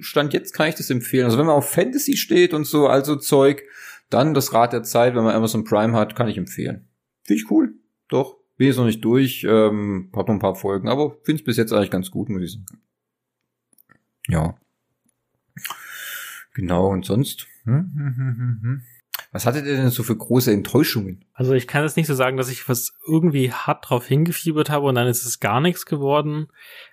Stand 0.00 0.34
jetzt 0.34 0.52
kann 0.52 0.68
ich 0.68 0.74
das 0.74 0.90
empfehlen. 0.90 1.24
Also 1.24 1.38
wenn 1.38 1.46
man 1.46 1.56
auf 1.56 1.70
Fantasy 1.70 2.18
steht 2.18 2.52
und 2.52 2.66
so, 2.66 2.86
also 2.86 3.16
Zeug, 3.16 3.62
dann 4.10 4.34
das 4.34 4.52
Rad 4.52 4.74
der 4.74 4.82
Zeit, 4.82 5.14
wenn 5.14 5.24
man 5.24 5.34
Amazon 5.34 5.64
Prime 5.64 5.94
hat, 5.94 6.16
kann 6.16 6.28
ich 6.28 6.36
empfehlen. 6.36 6.86
Finde 7.22 7.42
ich 7.42 7.50
cool. 7.50 7.72
Doch. 8.08 8.41
Bin 8.62 8.68
jetzt 8.68 8.76
noch 8.76 8.86
nicht 8.86 9.04
durch, 9.04 9.42
ähm, 9.42 10.08
hab 10.14 10.28
noch 10.28 10.36
ein 10.36 10.38
paar 10.38 10.54
Folgen, 10.54 10.88
aber 10.88 11.16
finde 11.24 11.40
es 11.40 11.44
bis 11.44 11.56
jetzt 11.56 11.72
eigentlich 11.72 11.90
ganz 11.90 12.12
gut, 12.12 12.28
muss 12.28 12.42
ich 12.42 12.52
sagen. 12.52 12.64
Ja. 14.28 14.54
Genau, 16.54 16.86
und 16.90 17.04
sonst? 17.04 17.48
Hm, 17.64 17.90
hm, 17.92 18.16
hm, 18.16 18.60
hm, 18.62 18.82
was 19.32 19.46
hattet 19.46 19.66
ihr 19.66 19.74
denn 19.74 19.90
so 19.90 20.04
für 20.04 20.16
große 20.16 20.52
Enttäuschungen? 20.52 21.24
Also 21.32 21.54
ich 21.54 21.66
kann 21.66 21.82
jetzt 21.82 21.96
nicht 21.96 22.06
so 22.06 22.14
sagen, 22.14 22.36
dass 22.36 22.52
ich 22.52 22.68
was 22.68 22.92
irgendwie 23.04 23.50
hart 23.50 23.90
drauf 23.90 24.06
hingefiebert 24.06 24.70
habe 24.70 24.86
und 24.86 24.94
dann 24.94 25.08
ist 25.08 25.24
es 25.24 25.40
gar 25.40 25.60
nichts 25.60 25.84
geworden. 25.84 26.46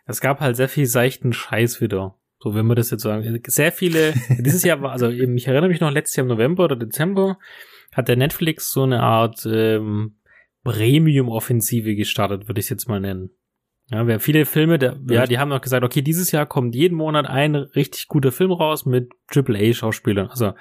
Es 0.08 0.22
gab 0.22 0.40
halt 0.40 0.56
sehr 0.56 0.70
viel 0.70 0.88
seichten 0.88 1.34
Scheiß 1.34 1.82
wieder. 1.82 2.16
So, 2.40 2.56
wenn 2.56 2.66
wir 2.66 2.74
das 2.74 2.90
jetzt 2.90 3.04
sagen. 3.04 3.40
Sehr 3.46 3.72
viele, 3.72 4.16
dieses 4.40 4.64
Jahr 4.64 4.82
war, 4.82 4.92
also 4.92 5.08
ich 5.08 5.48
erinnere 5.48 5.70
mich 5.70 5.82
noch 5.82 5.92
letztes 5.92 6.16
Jahr 6.16 6.24
im 6.24 6.30
November 6.30 6.64
oder 6.64 6.76
Dezember, 6.76 7.38
hat 7.94 8.08
der 8.08 8.18
Netflix 8.18 8.72
so 8.72 8.82
eine 8.82 9.04
Art 9.04 9.46
ähm, 9.46 10.16
Premium-Offensive 10.64 11.96
gestartet, 11.96 12.48
würde 12.48 12.60
ich 12.60 12.66
es 12.66 12.70
jetzt 12.70 12.88
mal 12.88 13.00
nennen. 13.00 13.32
Ja, 13.92 14.06
wir 14.06 14.20
viele 14.20 14.46
Filme, 14.46 14.78
der, 14.78 14.98
ja, 15.10 15.26
die 15.26 15.40
haben 15.40 15.50
noch 15.50 15.62
gesagt, 15.62 15.84
okay, 15.84 16.04
dieses 16.04 16.32
Jahr 16.32 16.46
kommt 16.46 16.76
jeden 16.76 16.96
Monat 16.96 17.28
ein 17.28 17.56
richtig 17.56 18.08
guter 18.08 18.32
Film 18.32 18.52
raus 18.52 18.86
mit 18.86 19.10
AAA-Schauspielern. 19.34 20.30
Also 20.30 20.54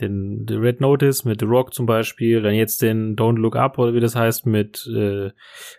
den, 0.00 0.46
den 0.46 0.60
Red 0.60 0.80
Notice 0.80 1.24
mit 1.24 1.40
The 1.40 1.46
Rock 1.46 1.74
zum 1.74 1.86
Beispiel, 1.86 2.42
dann 2.42 2.54
jetzt 2.54 2.82
den 2.82 3.16
Don't 3.16 3.38
Look 3.38 3.56
Up 3.56 3.78
oder 3.78 3.92
wie 3.92 4.00
das 4.00 4.14
heißt 4.14 4.46
mit 4.46 4.88
äh, 4.94 5.30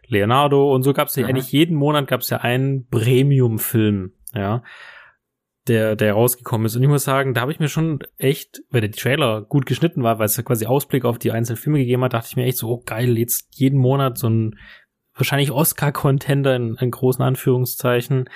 Leonardo 0.07 0.73
und 0.73 0.83
so 0.83 0.91
gab 0.91 1.07
es 1.07 1.15
ja 1.15 1.25
eigentlich 1.25 1.51
jeden 1.53 1.77
Monat 1.77 2.07
gab 2.07 2.21
es 2.21 2.29
ja 2.29 2.39
einen 2.39 2.87
Premium-Film, 2.87 4.11
ja 4.33 4.63
der, 5.67 5.95
der 5.95 6.13
rausgekommen 6.13 6.65
ist. 6.65 6.75
Und 6.75 6.83
ich 6.83 6.89
muss 6.89 7.03
sagen, 7.03 7.33
da 7.33 7.41
habe 7.41 7.51
ich 7.51 7.59
mir 7.59 7.67
schon 7.67 7.99
echt, 8.17 8.61
weil 8.69 8.81
der 8.81 8.91
Trailer 8.91 9.41
gut 9.41 9.65
geschnitten 9.65 10.03
war, 10.03 10.19
weil 10.19 10.25
es 10.25 10.37
ja 10.37 10.43
quasi 10.43 10.65
Ausblick 10.65 11.05
auf 11.05 11.19
die 11.19 11.31
einzelnen 11.31 11.57
Filme 11.57 11.79
gegeben 11.79 12.03
hat, 12.03 12.13
dachte 12.13 12.27
ich 12.29 12.35
mir 12.35 12.45
echt 12.45 12.57
so, 12.57 12.69
oh 12.69 12.83
geil, 12.85 13.17
jetzt 13.17 13.47
jeden 13.51 13.79
Monat 13.79 14.17
so 14.17 14.29
ein 14.29 14.55
wahrscheinlich 15.13 15.51
Oscar-Contender 15.51 16.55
in, 16.55 16.75
in 16.75 16.91
großen 16.91 17.23
Anführungszeichen. 17.23 18.29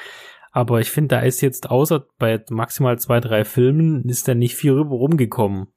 Aber 0.51 0.82
ich 0.82 0.91
finde, 0.91 1.15
da 1.15 1.21
ist 1.21 1.41
jetzt 1.41 1.69
außer 1.69 2.05
bei 2.17 2.43
maximal 2.49 2.99
zwei, 2.99 3.19
drei 3.19 3.45
Filmen, 3.45 4.03
ist 4.09 4.27
da 4.27 4.36
nicht 4.36 4.55
viel 4.55 4.73
rüber 4.73 4.95
rumgekommen. 4.95 5.67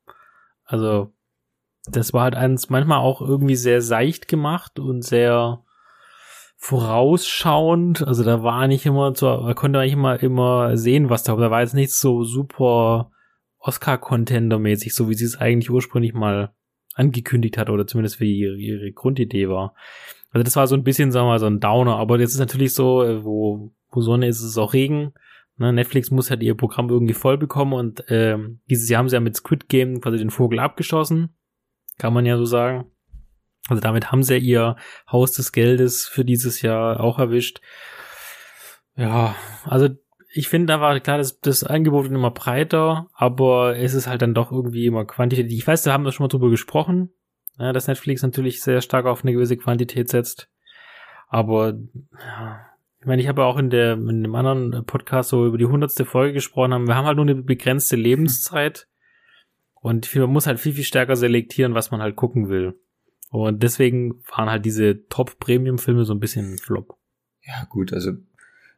Also, 0.65 1.13
das 1.87 2.13
war 2.13 2.23
halt 2.23 2.35
eins 2.35 2.71
manchmal 2.71 2.99
auch 2.99 3.21
irgendwie 3.21 3.57
sehr 3.57 3.83
seicht 3.83 4.27
gemacht 4.27 4.81
und 4.81 5.03
sehr, 5.03 5.63
vorausschauend. 6.65 8.07
Also 8.09 8.25
da 8.25 8.43
war 8.43 8.67
nicht 8.69 8.87
immer 8.87 9.15
so, 9.15 9.27
man 9.27 9.55
konnte 9.55 9.79
eigentlich 9.79 9.93
immer, 9.93 10.23
immer 10.23 10.79
sehen, 10.79 11.11
was 11.11 11.23
da, 11.23 11.37
da 11.37 11.51
war 11.51 11.61
jetzt 11.61 11.75
nicht 11.75 11.93
so 11.93 12.25
super 12.25 13.11
Oscar-Contender-mäßig, 13.59 14.95
so 14.95 15.11
wie 15.11 15.15
sie 15.15 15.27
es 15.27 15.37
eigentlich 15.37 15.71
ursprünglich 15.71 16.15
mal 16.15 16.55
angekündigt 16.95 17.59
hat 17.59 17.69
oder 17.69 17.87
zumindest 17.87 18.19
wie 18.19 18.39
ihre, 18.39 18.57
ihre 18.57 18.93
Grundidee 18.93 19.51
war. 19.51 19.75
Also 20.31 20.43
das 20.43 20.57
war 20.57 20.67
so 20.67 20.75
ein 20.75 20.85
bisschen, 20.85 21.13
sagen 21.13 21.27
wir 21.27 21.33
mal, 21.33 21.39
so 21.39 21.47
ein 21.47 21.61
Downer, 21.61 21.97
aber 21.97 22.19
jetzt 22.19 22.33
ist 22.33 22.39
natürlich 22.39 22.73
so, 22.73 23.03
äh, 23.05 23.23
wo, 23.23 23.75
wo 23.91 24.01
Sonne 24.01 24.29
ist, 24.29 24.39
ist 24.39 24.45
es 24.45 24.59
auch 24.59 24.73
Regen. 24.73 25.13
Ne, 25.59 25.71
Netflix 25.71 26.11
muss 26.11 26.31
halt 26.31 26.43
ihr 26.43 26.57
Programm 26.57 26.89
irgendwie 26.89 27.13
voll 27.13 27.37
bekommen 27.37 27.75
und 27.75 28.05
ähm, 28.09 28.61
dieses 28.71 28.89
Jahr 28.89 29.01
haben 29.01 29.11
sie 29.11 29.17
ja 29.17 29.21
mit 29.21 29.37
Squid 29.37 29.69
Game 29.69 30.01
quasi 30.01 30.17
den 30.17 30.31
Vogel 30.31 30.61
abgeschossen. 30.61 31.37
Kann 31.99 32.15
man 32.15 32.25
ja 32.25 32.39
so 32.39 32.47
sagen. 32.47 32.87
Also 33.69 33.81
damit 33.81 34.13
haben 34.13 34.23
sie 34.23 34.35
ja 34.35 34.41
ihr 34.41 34.77
Haus 35.11 35.33
des 35.33 35.53
Geldes 35.53 36.07
für 36.07 36.25
dieses 36.25 36.61
Jahr 36.63 37.01
auch 37.01 37.19
erwischt. 37.19 37.61
Ja, 38.97 39.35
also 39.65 39.89
ich 40.37 40.49
finde, 40.49 40.67
da 40.67 40.81
war 40.81 40.99
klar, 41.01 41.19
das, 41.19 41.41
das 41.41 41.65
Angebot 41.65 42.05
wird 42.05 42.15
immer 42.15 42.31
breiter, 42.31 43.09
aber 43.15 43.77
es 43.77 43.95
ist 43.95 44.07
halt 44.07 44.21
dann 44.21 44.35
doch 44.35 44.51
irgendwie 44.51 44.87
immer 44.87 45.05
Quantität. 45.05 45.51
Ich 45.51 45.67
weiß, 45.67 45.83
da 45.83 45.93
haben 45.93 46.05
wir 46.05 46.13
schon 46.13 46.25
mal 46.25 46.29
drüber 46.29 46.51
gesprochen, 46.51 47.11
ja, 47.59 47.73
dass 47.73 47.87
Netflix 47.87 48.23
natürlich 48.23 48.61
sehr 48.61 48.81
stark 48.81 49.07
auf 49.07 49.23
eine 49.23 49.33
gewisse 49.33 49.57
Quantität 49.57 50.09
setzt. 50.09 50.51
Aber 51.29 51.79
ja, 52.19 52.67
ich 53.01 53.07
meine, 53.07 53.23
ich 53.23 53.29
habe 53.29 53.45
auch 53.45 53.59
in 53.59 53.71
der 53.71 53.95
in 53.95 54.09
einem 54.09 54.35
anderen 54.35 54.85
Podcast 54.85 55.31
so 55.31 55.47
über 55.47 55.59
die 55.59 55.67
hundertste 55.67 56.05
Folge 56.05 56.33
gesprochen 56.33 56.75
haben. 56.75 56.89
Wir 56.89 56.97
haben 56.97 57.07
halt 57.07 57.17
nur 57.17 57.27
eine 57.27 57.37
begrenzte 57.37 57.97
Lebenszeit 57.97 58.89
und 59.75 60.13
man 60.17 60.31
muss 60.31 60.47
halt 60.47 60.59
viel 60.59 60.73
viel 60.73 60.85
stärker 60.85 61.17
selektieren, 61.17 61.75
was 61.75 61.91
man 61.91 62.03
halt 62.03 62.17
gucken 62.17 62.49
will. 62.49 62.75
Und 63.35 63.65
deswegen 63.65 64.23
waren 64.37 64.49
halt 64.49 64.65
diese 64.65 65.09
Top-Premium-Filme 65.09 66.05
so 66.05 66.15
ein 66.15 66.21
bisschen 66.21 66.57
Flop. 66.57 66.97
Ja, 67.43 67.65
gut, 67.69 67.93
also 67.93 68.13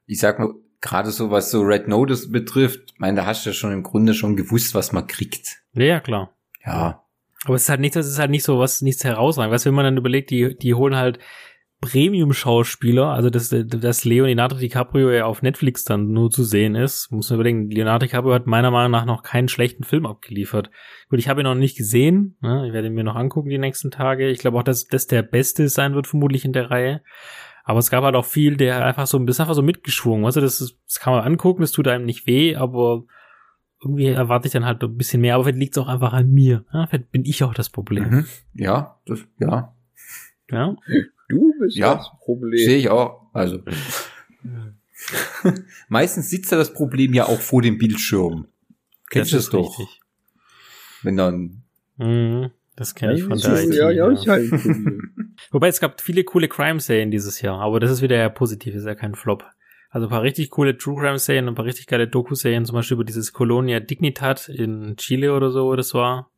ich 0.06 0.18
sag 0.18 0.38
mal, 0.38 0.54
gerade 0.80 1.10
so 1.10 1.30
was 1.30 1.50
so 1.50 1.60
Red 1.60 1.88
Notice 1.88 2.32
betrifft, 2.32 2.94
meine, 2.96 3.18
da 3.18 3.26
hast 3.26 3.44
du 3.44 3.50
ja 3.50 3.54
schon 3.54 3.74
im 3.74 3.82
Grunde 3.82 4.14
schon 4.14 4.34
gewusst, 4.34 4.74
was 4.74 4.92
man 4.92 5.06
kriegt. 5.06 5.62
Ja, 5.74 6.00
klar. 6.00 6.34
Ja. 6.64 7.04
Aber 7.44 7.54
es 7.54 7.64
ist 7.64 7.68
halt 7.68 7.80
nicht, 7.80 7.96
das 7.96 8.06
ist 8.06 8.18
halt 8.18 8.30
nicht 8.30 8.44
so 8.44 8.58
was, 8.58 8.80
nichts 8.80 9.04
herausragend. 9.04 9.52
Was, 9.52 9.66
wenn 9.66 9.74
man 9.74 9.84
dann 9.84 9.98
überlegt, 9.98 10.30
die, 10.30 10.56
die 10.56 10.72
holen 10.72 10.96
halt 10.96 11.18
Premium-Schauspieler, 11.80 13.08
also 13.08 13.28
dass, 13.28 13.50
dass 13.50 14.04
Leonardo 14.04 14.56
DiCaprio 14.56 15.10
ja 15.10 15.26
auf 15.26 15.42
Netflix 15.42 15.84
dann 15.84 16.12
nur 16.12 16.30
zu 16.30 16.42
sehen 16.42 16.74
ist, 16.74 17.10
muss 17.12 17.28
man 17.30 17.36
überlegen, 17.36 17.70
Leonardo 17.70 18.06
DiCaprio 18.06 18.34
hat 18.34 18.46
meiner 18.46 18.70
Meinung 18.70 18.92
nach 18.92 19.04
noch 19.04 19.22
keinen 19.22 19.48
schlechten 19.48 19.84
Film 19.84 20.06
abgeliefert. 20.06 20.70
Gut, 21.10 21.18
ich 21.18 21.28
habe 21.28 21.42
ihn 21.42 21.44
noch 21.44 21.54
nicht 21.54 21.76
gesehen, 21.76 22.36
ne? 22.40 22.66
ich 22.66 22.72
werde 22.72 22.88
ihn 22.88 22.94
mir 22.94 23.04
noch 23.04 23.14
angucken 23.14 23.50
die 23.50 23.58
nächsten 23.58 23.90
Tage. 23.90 24.30
Ich 24.30 24.38
glaube 24.38 24.58
auch, 24.58 24.62
dass 24.62 24.86
das 24.86 25.06
der 25.06 25.22
Beste 25.22 25.68
sein 25.68 25.94
wird, 25.94 26.06
vermutlich 26.06 26.44
in 26.44 26.52
der 26.52 26.70
Reihe. 26.70 27.02
Aber 27.62 27.80
es 27.80 27.90
gab 27.90 28.04
halt 28.04 28.14
auch 28.14 28.24
viel, 28.24 28.56
der 28.56 28.84
einfach 28.84 29.06
so, 29.06 29.22
ist 29.24 29.40
einfach 29.40 29.54
so 29.54 29.62
mitgeschwungen. 29.62 30.24
Also 30.24 30.40
das, 30.40 30.60
ist, 30.60 30.78
das 30.86 30.98
kann 30.98 31.12
man 31.12 31.24
angucken, 31.24 31.60
das 31.60 31.72
tut 31.72 31.88
einem 31.88 32.06
nicht 32.06 32.26
weh, 32.26 32.56
aber 32.56 33.04
irgendwie 33.82 34.06
erwarte 34.06 34.46
ich 34.46 34.52
dann 34.52 34.64
halt 34.64 34.82
ein 34.82 34.96
bisschen 34.96 35.20
mehr, 35.20 35.34
aber 35.34 35.44
vielleicht 35.44 35.58
liegt 35.58 35.76
es 35.76 35.82
auch 35.82 35.88
einfach 35.88 36.12
an 36.14 36.30
mir. 36.30 36.64
Ja? 36.72 36.86
Vielleicht 36.86 37.10
bin 37.10 37.24
ich 37.24 37.44
auch 37.44 37.54
das 37.54 37.68
Problem. 37.68 38.08
Mhm. 38.08 38.26
Ja, 38.54 38.98
das, 39.04 39.26
ja. 39.38 39.74
Ja. 40.50 40.76
Du 41.28 41.54
bist 41.58 41.76
ja, 41.76 41.96
das 41.96 42.10
Problem. 42.20 42.64
Sehe 42.64 42.78
ich 42.78 42.88
auch. 42.88 43.30
Also. 43.32 43.62
Meistens 45.88 46.30
sitzt 46.30 46.50
ja 46.52 46.58
das 46.58 46.72
Problem 46.72 47.14
ja 47.14 47.26
auch 47.26 47.40
vor 47.40 47.62
dem 47.62 47.78
Bildschirm. 47.78 48.48
Kennst 49.10 49.32
du 49.32 49.36
das 49.36 49.50
doch? 49.50 49.78
Richtig. 49.78 50.00
Wenn 51.02 51.16
dann. 51.16 51.62
Mhm, 51.96 52.50
das 52.76 52.94
kenne 52.94 53.14
ich 53.14 53.22
von 53.22 53.38
der 53.38 53.64
IT. 53.64 53.74
Ja, 53.74 53.90
ja, 53.90 54.10
ich 54.10 54.26
halt. 54.28 54.50
Wobei 55.50 55.68
es 55.68 55.80
gab 55.80 56.00
viele 56.00 56.24
coole 56.24 56.48
Crime-Serien 56.48 57.10
dieses 57.10 57.40
Jahr, 57.40 57.60
aber 57.60 57.80
das 57.80 57.90
ist 57.90 58.02
wieder 58.02 58.16
ja 58.16 58.28
positiv, 58.28 58.74
ist 58.74 58.86
ja 58.86 58.94
kein 58.94 59.14
Flop. 59.14 59.44
Also 59.90 60.08
ein 60.08 60.10
paar 60.10 60.22
richtig 60.22 60.50
coole 60.50 60.76
True 60.76 61.00
Crime 61.00 61.18
Serien, 61.18 61.48
ein 61.48 61.54
paar 61.54 61.64
richtig 61.64 61.86
geile 61.86 62.08
Doku-Serien, 62.08 62.64
zum 62.64 62.74
Beispiel 62.74 62.96
über 62.96 63.04
dieses 63.04 63.32
Colonia 63.32 63.80
Dignitat 63.80 64.48
in 64.48 64.96
Chile 64.96 65.34
oder 65.34 65.50
so, 65.50 65.66
wo 65.66 65.76
das 65.76 65.94
war. 65.94 66.30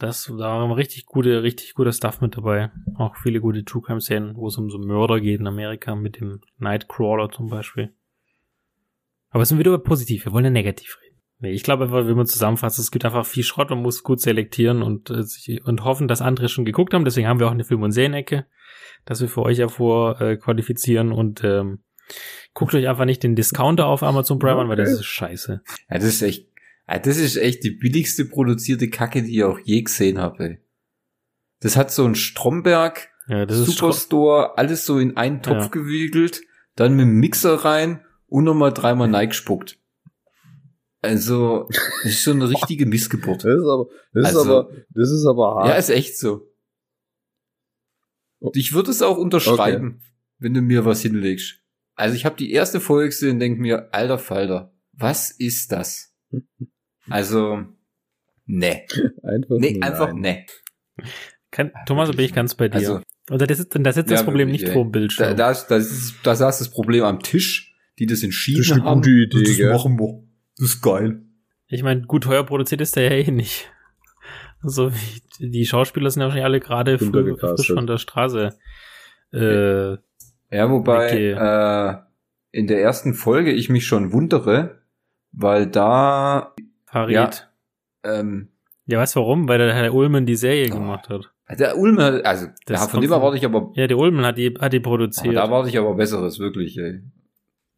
Das, 0.00 0.24
da 0.24 0.38
war 0.38 0.76
richtig 0.76 1.04
gute, 1.04 1.42
richtig 1.42 1.74
guter 1.74 1.92
Stuff 1.92 2.22
mit 2.22 2.34
dabei. 2.34 2.70
Auch 2.96 3.16
viele 3.16 3.38
gute 3.38 3.66
True 3.66 3.82
Crime 3.82 4.00
Szenen, 4.00 4.34
wo 4.34 4.48
es 4.48 4.56
um 4.56 4.70
so 4.70 4.78
Mörder 4.78 5.20
geht 5.20 5.40
in 5.40 5.46
Amerika 5.46 5.94
mit 5.94 6.18
dem 6.18 6.40
Nightcrawler 6.56 7.28
zum 7.30 7.48
Beispiel. 7.48 7.92
Aber 9.28 9.42
es 9.42 9.50
sind 9.50 9.58
wieder 9.58 9.76
positiv, 9.78 10.24
wir 10.24 10.32
wollen 10.32 10.46
ja 10.46 10.50
negativ 10.50 10.98
reden. 11.02 11.20
Nee, 11.40 11.52
ich 11.52 11.62
glaube 11.62 11.84
einfach, 11.84 12.06
wenn 12.06 12.16
man 12.16 12.26
zusammenfasst, 12.26 12.78
es 12.78 12.90
gibt 12.90 13.04
einfach 13.04 13.26
viel 13.26 13.42
Schrott, 13.42 13.68
man 13.68 13.82
muss 13.82 14.02
gut 14.02 14.22
selektieren 14.22 14.82
und, 14.82 15.10
äh, 15.10 15.60
und 15.64 15.84
hoffen, 15.84 16.08
dass 16.08 16.22
andere 16.22 16.48
schon 16.48 16.64
geguckt 16.64 16.94
haben. 16.94 17.04
Deswegen 17.04 17.28
haben 17.28 17.38
wir 17.38 17.46
auch 17.46 17.52
eine 17.52 17.64
Film- 17.64 17.82
und 17.82 17.92
Serienecke, 17.92 18.46
dass 19.04 19.20
wir 19.20 19.28
für 19.28 19.42
euch 19.42 19.58
hervor 19.58 20.18
äh, 20.22 20.38
qualifizieren 20.38 21.12
und 21.12 21.44
ähm, 21.44 21.80
guckt 22.54 22.74
euch 22.74 22.88
einfach 22.88 23.04
nicht 23.04 23.22
den 23.22 23.36
Discounter 23.36 23.86
auf 23.86 24.02
Amazon 24.02 24.38
Prime 24.38 24.60
an, 24.60 24.68
weil 24.70 24.76
das 24.76 24.92
ist 24.92 25.04
scheiße. 25.04 25.62
Ja, 25.90 25.96
das 25.96 26.04
ist 26.04 26.22
echt 26.22 26.49
das 26.98 27.18
ist 27.18 27.36
echt 27.36 27.62
die 27.62 27.70
billigste 27.70 28.24
produzierte 28.24 28.90
Kacke, 28.90 29.22
die 29.22 29.36
ich 29.36 29.44
auch 29.44 29.58
je 29.60 29.82
gesehen 29.82 30.18
habe. 30.18 30.58
Das 31.60 31.76
hat 31.76 31.92
so 31.92 32.04
ein 32.04 32.14
Stromberg, 32.14 33.08
ja, 33.28 33.48
Superstore, 33.48 34.58
alles 34.58 34.86
so 34.86 34.98
in 34.98 35.16
einen 35.16 35.42
Topf 35.42 35.64
ja. 35.64 35.68
gewiegelt, 35.68 36.42
dann 36.74 36.96
mit 36.96 37.04
dem 37.04 37.20
Mixer 37.20 37.54
rein 37.64 38.04
und 38.26 38.44
nochmal 38.44 38.72
dreimal 38.72 39.08
neigespuckt. 39.08 39.78
Also, 41.02 41.68
das 42.02 42.12
ist 42.12 42.22
schon 42.22 42.42
eine 42.42 42.50
richtige 42.50 42.86
Missgeburt. 42.86 43.44
Das 43.44 43.54
ist 43.54 43.66
aber, 43.66 43.88
das 44.12 44.26
also, 44.26 44.40
ist 44.40 44.46
aber, 44.46 44.70
das 44.90 45.10
ist 45.10 45.26
aber 45.26 45.54
hart. 45.54 45.68
Ja, 45.68 45.74
ist 45.74 45.90
echt 45.90 46.18
so. 46.18 46.50
Und 48.38 48.56
ich 48.56 48.72
würde 48.72 48.90
es 48.90 49.02
auch 49.02 49.16
unterschreiben, 49.16 49.96
okay. 49.98 50.12
wenn 50.38 50.54
du 50.54 50.62
mir 50.62 50.84
was 50.84 51.02
hinlegst. 51.02 51.60
Also 51.94 52.16
ich 52.16 52.24
habe 52.24 52.36
die 52.36 52.52
erste 52.52 52.80
Folge 52.80 53.10
gesehen 53.10 53.32
und 53.32 53.40
denke 53.40 53.60
mir, 53.60 53.92
alter 53.92 54.18
Falter, 54.18 54.74
was 54.92 55.30
ist 55.30 55.72
das? 55.72 56.14
Also, 57.08 57.64
ne. 58.46 58.82
Einfach 59.22 59.56
nee, 59.58 59.80
einfach 59.80 60.12
ne. 60.12 60.46
Kann, 61.50 61.72
Thomas, 61.86 62.10
bin 62.10 62.24
ich 62.24 62.32
ganz 62.32 62.54
bei 62.54 62.68
dir. 62.68 62.76
Also, 62.76 63.00
Oder 63.30 63.46
das 63.46 63.58
ist, 63.58 63.74
das 63.74 63.96
ist 63.96 64.10
das 64.10 64.20
ja, 64.20 64.24
Problem 64.24 64.48
wirklich, 64.48 64.62
nicht 64.62 64.72
vor 64.72 64.84
dem 64.84 64.92
Bildschirm. 64.92 65.28
Da, 65.28 65.34
das, 65.34 65.66
das, 65.66 65.90
ist, 65.90 66.14
das 66.22 66.40
ist 66.40 66.60
das 66.60 66.70
Problem 66.70 67.04
am 67.04 67.20
Tisch, 67.20 67.74
die 67.98 68.06
das 68.06 68.22
entschieden 68.22 68.58
das 68.58 68.66
ist 68.66 68.72
eine 68.72 68.84
haben. 68.84 69.00
Gute 69.00 69.10
Idee, 69.10 69.44
das 69.44 69.56
gell? 69.56 69.72
machen 69.72 69.98
wir. 69.98 70.22
Das 70.56 70.68
ist 70.68 70.82
geil. 70.82 71.22
Ich 71.68 71.82
meine, 71.82 72.02
gut 72.02 72.24
teuer 72.24 72.44
produziert 72.44 72.80
ist 72.80 72.96
der 72.96 73.04
ja 73.04 73.26
eh 73.26 73.30
nicht. 73.30 73.72
Also 74.62 74.92
die 75.38 75.64
Schauspieler 75.64 76.10
sind 76.10 76.20
ja 76.20 76.26
wahrscheinlich 76.26 76.44
alle 76.44 76.60
gerade 76.60 76.98
frisch 76.98 77.72
von 77.72 77.86
der 77.86 77.98
Straße. 77.98 78.58
Äh, 79.32 79.92
ja, 80.52 80.70
wobei 80.70 81.10
äh, 81.12 82.58
in 82.58 82.66
der 82.66 82.82
ersten 82.82 83.14
Folge 83.14 83.52
ich 83.52 83.70
mich 83.70 83.86
schon 83.86 84.12
wundere, 84.12 84.82
weil 85.32 85.66
da 85.66 86.54
Farid. 86.90 87.14
Ja, 87.14 87.30
ähm, 88.04 88.48
ja, 88.86 88.98
weißt 88.98 89.16
du 89.16 89.20
warum? 89.20 89.48
Weil 89.48 89.58
der 89.58 89.72
Herr 89.74 89.94
Ulmen 89.94 90.26
die 90.26 90.36
Serie 90.36 90.68
oh. 90.70 90.74
gemacht 90.74 91.08
hat. 91.08 91.32
Der 91.58 91.76
Ulmen, 91.76 92.24
also 92.24 92.46
das 92.66 92.80
ja, 92.80 92.88
von 92.88 93.00
dem 93.00 93.10
erwarte 93.10 93.36
ich 93.36 93.44
aber. 93.44 93.72
Ja, 93.74 93.86
der 93.86 93.98
Ulmen 93.98 94.24
hat 94.24 94.38
die, 94.38 94.54
hat 94.58 94.72
die 94.72 94.80
produziert. 94.80 95.34
da 95.34 95.44
erwarte 95.44 95.68
ich 95.68 95.78
aber 95.78 95.94
Besseres, 95.94 96.38
wirklich, 96.38 96.78
ey. 96.78 97.02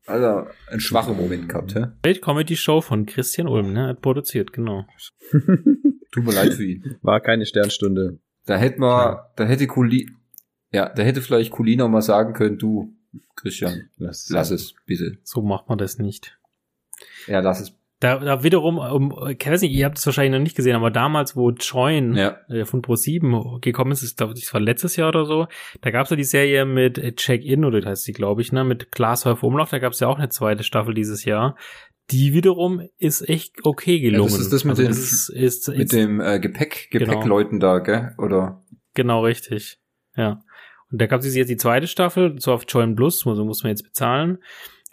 Also, 0.07 0.47
ein 0.71 0.81
schwacher 0.81 1.15
Moment 1.15 1.49
gehabt, 1.49 1.75
hä? 1.75 1.87
Great 2.03 2.23
Comedy 2.23 2.57
Show 2.57 2.81
von 2.81 3.07
Christian 3.07 3.47
Ulm, 3.47 3.73
ne? 3.73 3.89
Hat 3.89 4.03
produziert, 4.03 4.53
genau. 4.53 4.85
Tut 5.31 6.25
mir 6.25 6.33
leid 6.33 6.55
für 6.55 6.65
ihn. 6.65 6.97
War 7.03 7.21
keine 7.21 7.47
Sternstunde. 7.47 8.19
Da 8.47 8.57
hätte 8.57 8.81
man, 8.81 9.13
ja. 9.13 9.33
da 9.37 9.45
hätte 9.45 9.67
Kuli, 9.67 10.11
ja, 10.73 10.89
da 10.89 11.03
hätte 11.03 11.23
vielleicht 11.23 11.53
Kulina 11.53 11.87
mal 11.89 12.03
sagen 12.03 12.33
können, 12.33 12.59
du, 12.59 12.95
Christian, 13.37 13.91
lass, 13.97 14.29
lass 14.31 14.51
es, 14.51 14.75
bitte. 14.87 15.19
So 15.23 15.43
macht 15.43 15.69
man 15.69 15.79
das 15.79 15.99
nicht. 15.99 16.39
Ja, 17.27 17.41
lass 17.41 17.61
es 17.61 17.82
da, 18.03 18.19
da 18.19 18.43
wiederum, 18.43 18.79
um, 18.79 19.29
ich 19.29 19.47
weiß 19.47 19.63
nicht, 19.63 19.73
ihr 19.73 19.85
habt 19.87 19.97
es 19.97 20.05
wahrscheinlich 20.07 20.33
noch 20.33 20.43
nicht 20.43 20.57
gesehen, 20.57 20.75
aber 20.75 20.91
damals, 20.91 21.37
wo 21.37 21.51
Join 21.51 22.15
ja. 22.15 22.37
äh, 22.49 22.65
von 22.65 22.83
Pro7 22.83 23.61
gekommen 23.61 23.93
ist, 23.93 24.03
ist 24.03 24.17
glaube 24.17 24.33
ich, 24.35 24.43
das 24.43 24.53
war 24.53 24.61
letztes 24.61 24.97
Jahr 24.97 25.09
oder 25.09 25.25
so, 25.25 25.47
da 25.83 25.91
gab 25.93 26.05
es 26.05 26.11
ja 26.11 26.17
die 26.17 26.25
Serie 26.25 26.65
mit 26.65 26.99
Check-In, 27.17 27.65
oder 27.65 27.81
das 27.81 27.91
heißt 27.91 28.05
sie, 28.05 28.13
glaube 28.13 28.43
ich, 28.43 28.51
ne, 28.51 28.65
mit 28.65 28.91
Glashäufer 28.91 29.47
Umlauf, 29.47 29.71
da 29.71 29.79
gab 29.79 29.93
es 29.93 30.01
ja 30.01 30.09
auch 30.09 30.19
eine 30.19 30.31
zweite 30.31 30.65
Staffel 30.65 30.95
dieses 30.95 31.25
Jahr. 31.25 31.57
Die 32.11 32.35
wiederum 32.35 32.83
ist 32.99 33.29
echt 33.29 33.65
okay 33.65 34.01
gelungen. 34.01 34.29
Ja, 34.29 34.37
das 34.37 34.47
ist 34.47 34.53
das 34.53 34.65
mit, 34.65 34.73
also, 34.73 34.83
dem, 34.83 34.91
ist, 34.91 35.29
ist, 35.29 35.69
mit 35.69 35.93
dem 35.93 36.21
äh, 36.21 36.41
Gepäck. 36.41 36.89
Gepäckleuten 36.91 37.61
genau. 37.61 37.75
da, 37.75 37.79
gell? 37.79 38.15
Oder? 38.19 38.63
Genau, 38.95 39.25
richtig. 39.25 39.79
Ja. 40.17 40.43
Und 40.91 41.01
da 41.01 41.07
gab 41.07 41.21
es 41.21 41.35
jetzt 41.35 41.49
die 41.49 41.57
zweite 41.57 41.87
Staffel, 41.87 42.35
so 42.41 42.53
auf 42.53 42.65
Join 42.69 42.97
Plus, 42.97 43.21
so 43.21 43.45
muss 43.45 43.63
man 43.63 43.71
jetzt 43.71 43.85
bezahlen. 43.85 44.39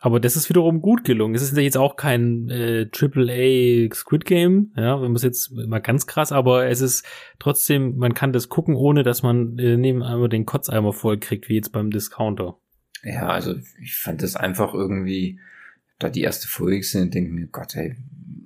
Aber 0.01 0.19
das 0.19 0.37
ist 0.37 0.49
wiederum 0.49 0.81
gut 0.81 1.03
gelungen. 1.03 1.35
Es 1.35 1.41
ist 1.41 1.57
jetzt 1.57 1.77
auch 1.77 1.97
kein 1.97 2.49
äh, 2.49 2.89
AAA 2.89 3.93
Squid 3.93 4.23
Game, 4.23 4.71
ja, 4.77 4.95
wenn 4.95 5.09
man 5.09 5.15
es 5.15 5.23
jetzt 5.23 5.51
mal 5.51 5.79
ganz 5.79 6.07
krass, 6.07 6.31
aber 6.31 6.67
es 6.67 6.79
ist 6.79 7.05
trotzdem, 7.37 7.97
man 7.97 8.13
kann 8.13 8.31
das 8.31 8.47
gucken, 8.47 8.75
ohne 8.75 9.03
dass 9.03 9.23
man 9.23 9.57
äh, 9.59 9.75
neben 9.75 10.01
einmal 10.01 10.29
den 10.29 10.45
Kotzeimer 10.45 10.93
voll 10.93 11.19
kriegt, 11.19 11.49
wie 11.49 11.55
jetzt 11.55 11.73
beim 11.73 11.91
Discounter. 11.91 12.57
Ja, 13.03 13.27
also 13.27 13.55
ich 13.81 13.97
fand 13.97 14.21
das 14.21 14.37
einfach 14.37 14.73
irgendwie, 14.73 15.39
da 15.99 16.09
die 16.09 16.21
erste 16.21 16.47
Folge 16.47 16.83
sind, 16.83 17.13
denke 17.13 17.31
mir, 17.31 17.47
Gott, 17.47 17.75
ey, 17.75 17.97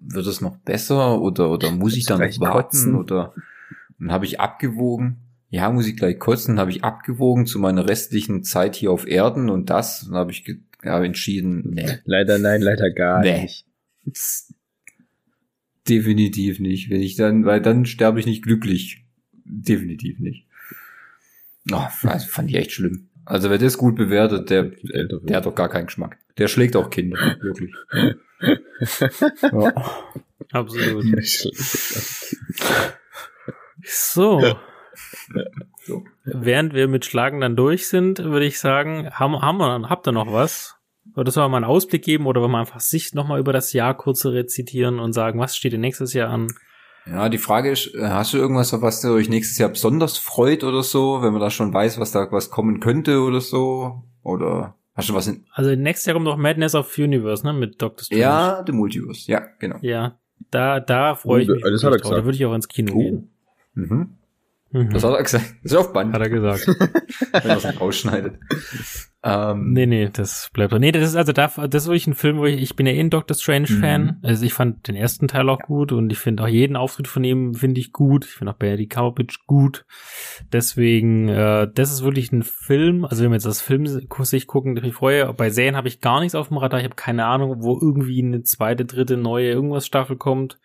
wird 0.01 0.25
es 0.25 0.41
noch 0.41 0.57
besser 0.57 1.21
oder 1.21 1.51
oder 1.51 1.71
muss 1.71 1.95
ich 1.95 2.05
da 2.05 2.17
noch 2.17 2.39
warten 2.39 2.51
kotzen? 2.51 2.95
oder 2.95 3.33
dann 3.99 4.11
habe 4.11 4.25
ich 4.25 4.39
abgewogen. 4.39 5.19
Ja, 5.49 5.69
muss 5.69 5.85
ich 5.85 5.95
gleich 5.95 6.17
kotzen, 6.17 6.59
habe 6.59 6.71
ich 6.71 6.83
abgewogen 6.83 7.45
zu 7.45 7.59
meiner 7.59 7.87
restlichen 7.87 8.43
Zeit 8.43 8.75
hier 8.75 8.91
auf 8.91 9.07
Erden 9.07 9.51
und 9.51 9.69
das, 9.69 10.05
dann 10.05 10.15
habe 10.15 10.31
ich 10.31 10.43
habe 10.85 11.05
entschieden, 11.05 11.71
nee. 11.73 11.99
Leider 12.05 12.37
nein, 12.37 12.61
leider 12.61 12.91
gar 12.91 13.21
nee. 13.21 13.43
nicht. 13.43 13.65
Definitiv 15.87 16.59
nicht. 16.59 16.89
Wenn 16.89 17.01
ich 17.01 17.15
dann, 17.15 17.45
weil 17.45 17.61
dann 17.61 17.85
sterbe 17.85 18.19
ich 18.19 18.25
nicht 18.25 18.43
glücklich. 18.43 19.05
Definitiv 19.45 20.19
nicht. 20.19 20.47
Oh, 21.71 21.87
also 22.03 22.27
fand 22.27 22.49
ich 22.49 22.55
echt 22.55 22.71
schlimm. 22.71 23.09
Also 23.25 23.49
wer 23.49 23.57
das 23.57 23.77
gut 23.77 23.95
bewertet, 23.95 24.49
der, 24.49 24.63
der, 24.63 25.05
der 25.05 25.37
hat 25.37 25.45
doch 25.45 25.55
gar 25.55 25.69
keinen 25.69 25.85
Geschmack. 25.85 26.17
Der 26.37 26.47
schlägt 26.47 26.75
auch 26.75 26.89
Kinder, 26.89 27.37
wirklich. 27.41 27.73
ja. 29.41 29.73
Absolut. 30.51 31.05
So. 33.83 34.57
So. 35.85 36.05
Während 36.25 36.73
wir 36.73 36.87
mit 36.87 37.05
Schlagen 37.05 37.41
dann 37.41 37.55
durch 37.55 37.89
sind, 37.89 38.19
würde 38.19 38.45
ich 38.45 38.59
sagen, 38.59 39.09
haben, 39.11 39.41
haben 39.41 39.57
wir, 39.57 39.89
habt 39.89 40.07
ihr 40.07 40.13
noch 40.13 40.31
was? 40.31 40.75
Oder 41.15 41.31
sollen 41.31 41.45
wir 41.45 41.49
mal 41.49 41.57
einen 41.57 41.65
Ausblick 41.65 42.03
geben 42.03 42.27
oder 42.27 42.41
wollen 42.41 42.51
wir 42.51 42.59
einfach 42.59 42.79
Sicht 42.79 43.13
nochmal 43.13 43.39
über 43.39 43.51
das 43.51 43.73
Jahr 43.73 43.95
kurz 43.95 44.25
rezitieren 44.25 44.99
und 44.99 45.11
sagen, 45.11 45.39
was 45.39 45.55
steht 45.55 45.73
denn 45.73 45.81
nächstes 45.81 46.13
Jahr 46.13 46.29
an? 46.29 46.47
Ja, 47.05 47.27
die 47.27 47.37
Frage 47.37 47.69
ist, 47.69 47.93
äh, 47.95 48.07
hast 48.07 48.33
du 48.33 48.37
irgendwas, 48.37 48.73
auf 48.73 48.81
was 48.81 49.01
du 49.01 49.09
euch 49.13 49.27
nächstes 49.27 49.57
Jahr 49.57 49.69
besonders 49.69 50.17
freut 50.17 50.63
oder 50.63 50.83
so, 50.83 51.21
wenn 51.21 51.33
man 51.33 51.41
da 51.41 51.49
schon 51.49 51.73
weiß, 51.73 51.99
was 51.99 52.11
da 52.11 52.31
was 52.31 52.49
kommen 52.49 52.79
könnte 52.79 53.19
oder 53.19 53.41
so? 53.41 54.03
Oder 54.23 54.75
hast 54.95 55.09
du 55.09 55.13
was 55.13 55.27
in 55.27 55.45
Also 55.51 55.75
nächstes 55.75 56.05
Jahr 56.05 56.13
kommt 56.13 56.25
noch 56.25 56.37
Madness 56.37 56.75
of 56.75 56.97
Universe, 56.97 57.45
ne, 57.45 57.51
mit 57.51 57.81
Doctor 57.81 58.05
Strange. 58.05 58.21
Ja, 58.21 58.63
The 58.65 58.71
Multiverse, 58.71 59.29
ja, 59.29 59.41
genau. 59.59 59.79
Ja, 59.81 60.17
da, 60.51 60.79
da 60.79 61.15
freue 61.15 61.41
ich 61.41 61.49
mich. 61.49 61.61
Das 61.61 61.83
hat 61.83 61.91
er 61.91 61.97
gesagt. 61.97 62.17
Da 62.17 62.23
würde 62.23 62.37
ich 62.37 62.45
auch 62.45 62.53
ins 62.53 62.69
Kino 62.69 62.93
oh. 62.93 62.99
gehen. 62.99 63.29
Mhm. 63.73 64.17
Mhm. 64.73 64.89
Das 64.89 65.03
hat 65.03 65.13
er 65.13 65.23
gesagt. 65.23 65.45
Das 65.63 65.71
ist 65.71 65.77
auf 65.77 65.93
Band. 65.93 66.13
Hat 66.13 66.21
er 66.21 66.29
gesagt. 66.29 66.67
Wenn 67.31 67.49
er 67.49 67.57
es 67.57 67.79
rausschneidet. 67.79 68.39
Ähm, 69.25 69.71
nee, 69.71 69.85
nee, 69.85 70.09
das 70.11 70.49
bleibt. 70.51 70.73
Nee, 70.73 70.91
das 70.91 71.03
ist 71.03 71.15
also 71.15 71.31
da, 71.31 71.47
das 71.47 71.83
ist 71.83 71.87
wirklich 71.87 72.07
ein 72.07 72.15
Film, 72.15 72.39
wo 72.39 72.45
ich, 72.45 72.61
ich 72.61 72.75
bin 72.75 72.85
ja 72.85 72.91
eh 72.91 72.99
ein 72.99 73.11
Doctor 73.11 73.37
Strange 73.37 73.67
Fan. 73.67 74.03
Mhm. 74.03 74.17
Also 74.23 74.43
ich 74.43 74.53
fand 74.53 74.87
den 74.87 74.95
ersten 74.95 75.29
Teil 75.29 75.47
auch 75.47 75.59
gut 75.59 75.93
und 75.93 76.11
ich 76.11 76.17
finde 76.17 76.43
auch 76.43 76.47
jeden 76.47 76.75
Auftritt 76.75 77.07
von 77.07 77.23
ihm 77.23 77.53
finde 77.53 77.79
ich 77.79 77.93
gut. 77.93 78.25
Ich 78.25 78.31
finde 78.31 78.51
auch 78.51 78.57
Benedict 78.57 78.91
Cumberbatch 78.91 79.45
gut. 79.45 79.85
Deswegen, 80.51 81.29
äh, 81.29 81.69
das 81.73 81.91
ist 81.93 82.03
wirklich 82.03 82.33
ein 82.33 82.43
Film. 82.43 83.05
Also 83.05 83.23
wenn 83.23 83.29
wir 83.29 83.35
jetzt 83.35 83.45
das 83.45 83.61
Film 83.61 83.85
sich 83.85 84.47
gucken, 84.47 84.75
ich 84.83 84.93
freue. 84.93 85.33
Bei 85.33 85.51
Serien 85.51 85.77
habe 85.77 85.87
ich 85.87 86.01
gar 86.01 86.19
nichts 86.19 86.35
auf 86.35 86.47
dem 86.47 86.57
Radar. 86.57 86.79
Ich 86.79 86.85
habe 86.85 86.95
keine 86.95 87.25
Ahnung, 87.25 87.57
wo 87.59 87.79
irgendwie 87.79 88.21
eine 88.21 88.41
zweite, 88.41 88.85
dritte, 88.85 89.15
neue 89.15 89.49
irgendwas 89.49 89.85
Staffel 89.85 90.17
kommt. 90.17 90.59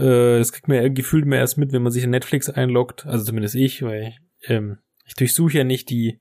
Äh, 0.00 0.38
das 0.38 0.52
kriegt 0.52 0.68
man 0.68 0.78
ja 0.78 0.88
gefühlt 0.88 1.26
mehr 1.26 1.38
erst 1.38 1.58
mit, 1.58 1.72
wenn 1.72 1.82
man 1.82 1.92
sich 1.92 2.04
in 2.04 2.10
Netflix 2.10 2.48
einloggt. 2.48 3.06
Also 3.06 3.24
zumindest 3.24 3.54
ich, 3.54 3.82
weil 3.82 4.08
ich, 4.08 4.50
ähm, 4.50 4.78
ich 5.04 5.14
durchsuche 5.14 5.58
ja 5.58 5.64
nicht 5.64 5.90
die 5.90 6.20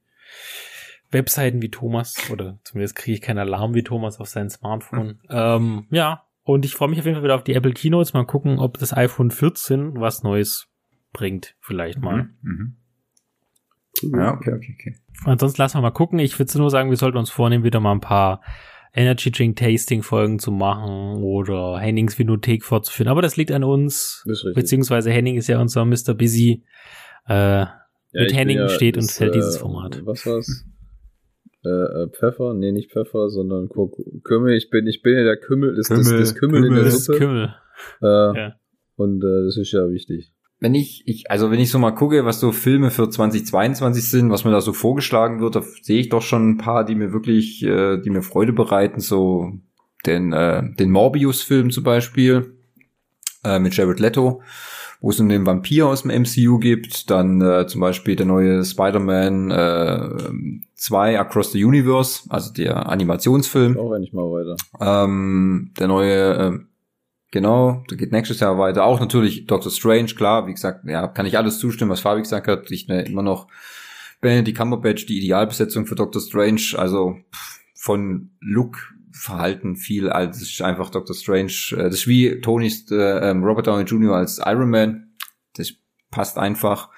Webseiten 1.11 1.61
wie 1.61 1.71
Thomas 1.71 2.29
oder 2.31 2.59
zumindest 2.63 2.95
kriege 2.95 3.15
ich 3.15 3.21
keinen 3.21 3.39
Alarm 3.39 3.73
wie 3.73 3.83
Thomas 3.83 4.19
auf 4.19 4.27
sein 4.27 4.49
Smartphone. 4.49 5.07
Mhm. 5.07 5.29
Ähm, 5.29 5.87
ja, 5.89 6.23
und 6.43 6.65
ich 6.65 6.73
freue 6.73 6.89
mich 6.89 6.99
auf 6.99 7.05
jeden 7.05 7.15
Fall 7.15 7.23
wieder 7.23 7.35
auf 7.35 7.43
die 7.43 7.53
Apple 7.53 7.73
Keynotes. 7.73 8.13
Mal 8.13 8.25
gucken, 8.25 8.59
ob 8.59 8.77
das 8.77 8.95
iPhone 8.95 9.31
14 9.31 9.99
was 9.99 10.23
Neues 10.23 10.67
bringt, 11.13 11.55
vielleicht 11.61 11.99
mal. 11.99 12.29
Mhm. 12.41 12.75
Mhm. 14.01 14.17
Ja, 14.17 14.33
okay, 14.33 14.53
okay, 14.53 14.75
okay. 14.79 14.95
Ansonsten 15.25 15.61
lassen 15.61 15.77
wir 15.77 15.81
mal 15.81 15.91
gucken. 15.91 16.19
Ich 16.19 16.37
würde 16.37 16.57
nur 16.57 16.69
sagen, 16.69 16.89
wir 16.89 16.97
sollten 16.97 17.17
uns 17.17 17.29
vornehmen, 17.29 17.63
wieder 17.63 17.79
mal 17.79 17.91
ein 17.91 17.99
paar 17.99 18.41
Energy 18.93 19.31
Drink 19.31 19.57
Tasting 19.57 20.03
Folgen 20.03 20.39
zu 20.39 20.51
machen 20.51 21.23
oder 21.23 21.77
Hennings 21.79 22.17
Vinothek 22.17 22.63
fortzuführen. 22.63 23.09
Aber 23.09 23.21
das 23.21 23.37
liegt 23.37 23.51
an 23.51 23.63
uns. 23.63 24.25
Beziehungsweise 24.55 25.11
Henning 25.11 25.37
ist 25.37 25.47
ja 25.47 25.59
unser 25.61 25.85
Mr. 25.85 26.13
Busy. 26.15 26.63
Äh, 27.27 27.33
ja, 27.33 27.73
mit 28.11 28.33
Henning 28.33 28.57
ja, 28.57 28.69
steht 28.69 28.97
und 28.97 29.11
fällt 29.11 29.31
äh, 29.31 29.37
dieses 29.37 29.57
Format. 29.57 30.01
Was 30.05 30.25
war's? 30.25 30.65
Äh, 31.63 31.69
äh, 31.69 32.09
Pfeffer, 32.09 32.53
nee, 32.53 32.71
nicht 32.71 32.91
Pfeffer, 32.91 33.29
sondern 33.29 33.69
Kümmel. 34.23 34.55
Ich 34.55 34.69
bin, 34.69 34.87
ich 34.87 35.01
bin 35.01 35.13
ja 35.13 35.23
der 35.23 35.37
Kümmel, 35.37 35.75
das, 35.75 35.89
Kümmel, 35.89 36.03
das, 36.03 36.29
das 36.29 36.35
Kümmel, 36.35 36.61
Kümmel 36.61 36.77
in 36.77 36.83
der 36.83 36.91
Suppe. 36.91 37.19
Kümmel. 37.19 37.55
Äh, 38.01 38.05
ja. 38.05 38.55
Und 38.95 39.23
äh, 39.23 39.45
das 39.45 39.57
ist 39.57 39.71
ja 39.71 39.89
wichtig 39.89 40.33
wenn 40.59 40.75
ich, 40.75 41.03
ich, 41.05 41.31
also 41.31 41.51
wenn 41.51 41.59
ich 41.59 41.71
so 41.71 41.79
mal 41.79 41.91
gucke, 41.91 42.25
was 42.25 42.39
so 42.39 42.51
Filme 42.51 42.91
für 42.91 43.09
2022 43.09 44.09
sind, 44.09 44.29
was 44.29 44.43
mir 44.43 44.51
da 44.51 44.61
so 44.61 44.73
vorgeschlagen 44.73 45.39
wird, 45.39 45.55
da 45.55 45.63
sehe 45.81 45.99
ich 45.99 46.09
doch 46.09 46.21
schon 46.21 46.51
ein 46.51 46.57
paar, 46.57 46.83
die 46.83 46.95
mir 46.95 47.13
wirklich, 47.13 47.63
äh, 47.63 47.97
die 47.97 48.09
mir 48.09 48.21
Freude 48.21 48.51
bereiten, 48.51 48.99
so 48.99 49.53
den, 50.05 50.33
äh, 50.33 50.63
den 50.75 50.91
Morbius-Film 50.91 51.71
zum 51.71 51.83
Beispiel, 51.83 52.53
äh, 53.45 53.59
mit 53.59 53.75
Jared 53.75 54.01
Leto, 54.01 54.41
wo 54.99 55.11
es 55.11 55.19
um 55.21 55.29
den 55.29 55.45
Vampir 55.45 55.87
aus 55.87 56.03
dem 56.03 56.11
MCU 56.11 56.59
gibt, 56.59 57.09
dann 57.09 57.41
äh, 57.41 57.65
zum 57.67 57.79
Beispiel 57.79 58.17
der 58.17 58.25
neue 58.25 58.65
Spider-Man 58.65 59.51
äh, 59.51 60.09
2 60.75 61.19
Across 61.19 61.53
the 61.53 61.63
Universe, 61.63 62.23
also 62.27 62.51
der 62.51 62.89
Animationsfilm. 62.89 63.77
Auch 63.77 63.93
endlich 63.93 64.11
mal 64.11 64.23
weiter. 64.23 64.57
Ähm, 64.81 65.71
der 65.79 65.87
neue 65.87 66.33
äh, 66.33 66.59
Genau, 67.31 67.83
da 67.87 67.95
geht 67.95 68.11
nächstes 68.11 68.39
Jahr 68.39 68.57
weiter. 68.57 68.85
Auch 68.85 68.99
natürlich 68.99 69.45
Doctor 69.45 69.71
Strange, 69.71 70.13
klar, 70.15 70.47
wie 70.47 70.53
gesagt, 70.53 70.85
ja, 70.85 71.07
kann 71.07 71.27
ich 71.27 71.37
alles 71.37 71.59
zustimmen, 71.59 71.91
was 71.91 71.99
Fabi 71.99 72.21
gesagt 72.21 72.47
hat. 72.47 72.71
Ich 72.71 72.87
ne, 72.87 73.03
immer 73.03 73.21
noch 73.21 73.47
Benedict 74.19 74.57
Cumberbatch, 74.57 75.05
die 75.05 75.19
Idealbesetzung 75.19 75.85
für 75.85 75.95
Doctor 75.95 76.21
Strange, 76.21 76.73
also 76.75 77.17
von 77.75 78.31
Look, 78.41 78.93
Verhalten 79.11 79.75
viel, 79.75 80.09
als 80.09 80.41
ist 80.41 80.61
einfach 80.61 80.89
Doctor 80.89 81.15
Strange. 81.15 81.51
Äh, 81.71 81.83
das 81.83 81.95
ist 81.95 82.07
wie 82.07 82.41
Tony's 82.41 82.89
äh, 82.91 83.29
ähm, 83.29 83.43
Robert 83.43 83.67
Downey 83.67 83.83
Jr. 83.83 84.15
als 84.15 84.39
Iron 84.43 84.69
Man. 84.69 85.13
Das 85.55 85.73
passt 86.09 86.37
einfach. 86.37 86.89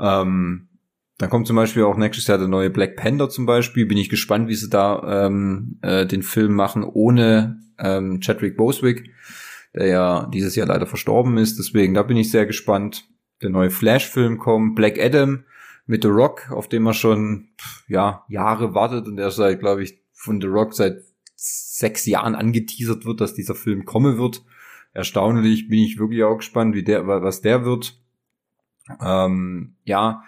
Ähm, 0.00 0.68
dann 1.18 1.30
kommt 1.30 1.46
zum 1.46 1.56
Beispiel 1.56 1.82
auch 1.84 1.96
nächstes 1.96 2.26
Jahr 2.26 2.38
der 2.38 2.48
neue 2.48 2.70
Black 2.70 2.96
Panther 2.96 3.28
zum 3.28 3.46
Beispiel. 3.46 3.86
Bin 3.86 3.98
ich 3.98 4.08
gespannt, 4.08 4.48
wie 4.48 4.54
sie 4.54 4.70
da 4.70 5.26
ähm, 5.26 5.78
äh, 5.82 6.06
den 6.06 6.22
Film 6.22 6.54
machen 6.54 6.82
ohne 6.82 7.60
ähm, 7.78 8.20
Chadwick 8.20 8.56
Boswick 8.56 9.10
der 9.74 9.86
ja 9.86 10.26
dieses 10.26 10.56
Jahr 10.56 10.66
leider 10.66 10.86
verstorben 10.86 11.38
ist. 11.38 11.58
Deswegen, 11.58 11.94
da 11.94 12.02
bin 12.02 12.16
ich 12.16 12.30
sehr 12.30 12.46
gespannt. 12.46 13.08
Der 13.42 13.50
neue 13.50 13.70
Flash-Film 13.70 14.38
kommt, 14.38 14.74
Black 14.74 14.98
Adam 14.98 15.44
mit 15.86 16.02
The 16.02 16.08
Rock, 16.08 16.50
auf 16.50 16.68
dem 16.68 16.82
man 16.82 16.94
schon 16.94 17.48
ja 17.88 18.24
Jahre 18.28 18.74
wartet 18.74 19.06
und 19.06 19.16
der 19.16 19.30
seit, 19.30 19.60
glaube 19.60 19.82
ich, 19.82 20.00
von 20.12 20.40
The 20.40 20.46
Rock 20.46 20.74
seit 20.74 21.02
sechs 21.34 22.04
Jahren 22.06 22.34
angeteasert 22.34 23.06
wird, 23.06 23.20
dass 23.20 23.34
dieser 23.34 23.54
Film 23.54 23.84
kommen 23.84 24.18
wird. 24.18 24.44
Erstaunlich 24.92 25.68
bin 25.68 25.78
ich 25.78 25.98
wirklich 25.98 26.22
auch 26.24 26.36
gespannt, 26.36 26.74
wie 26.74 26.82
der, 26.82 27.06
was 27.06 27.40
der 27.40 27.64
wird. 27.64 27.98
Ähm, 29.00 29.76
ja, 29.84 30.22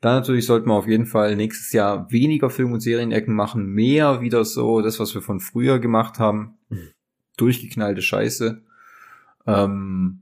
dann 0.00 0.16
natürlich 0.16 0.46
sollten 0.46 0.68
wir 0.68 0.74
auf 0.74 0.88
jeden 0.88 1.06
Fall 1.06 1.36
nächstes 1.36 1.72
Jahr 1.72 2.10
weniger 2.10 2.48
Film- 2.50 2.72
und 2.72 2.80
Serienecken 2.80 3.34
machen, 3.34 3.66
mehr 3.66 4.22
wieder 4.22 4.44
so 4.44 4.80
das, 4.80 4.98
was 4.98 5.14
wir 5.14 5.22
von 5.22 5.40
früher 5.40 5.78
gemacht 5.78 6.18
haben. 6.18 6.58
Durchgeknallte 7.36 8.02
Scheiße. 8.02 8.62
Ähm, 9.46 10.20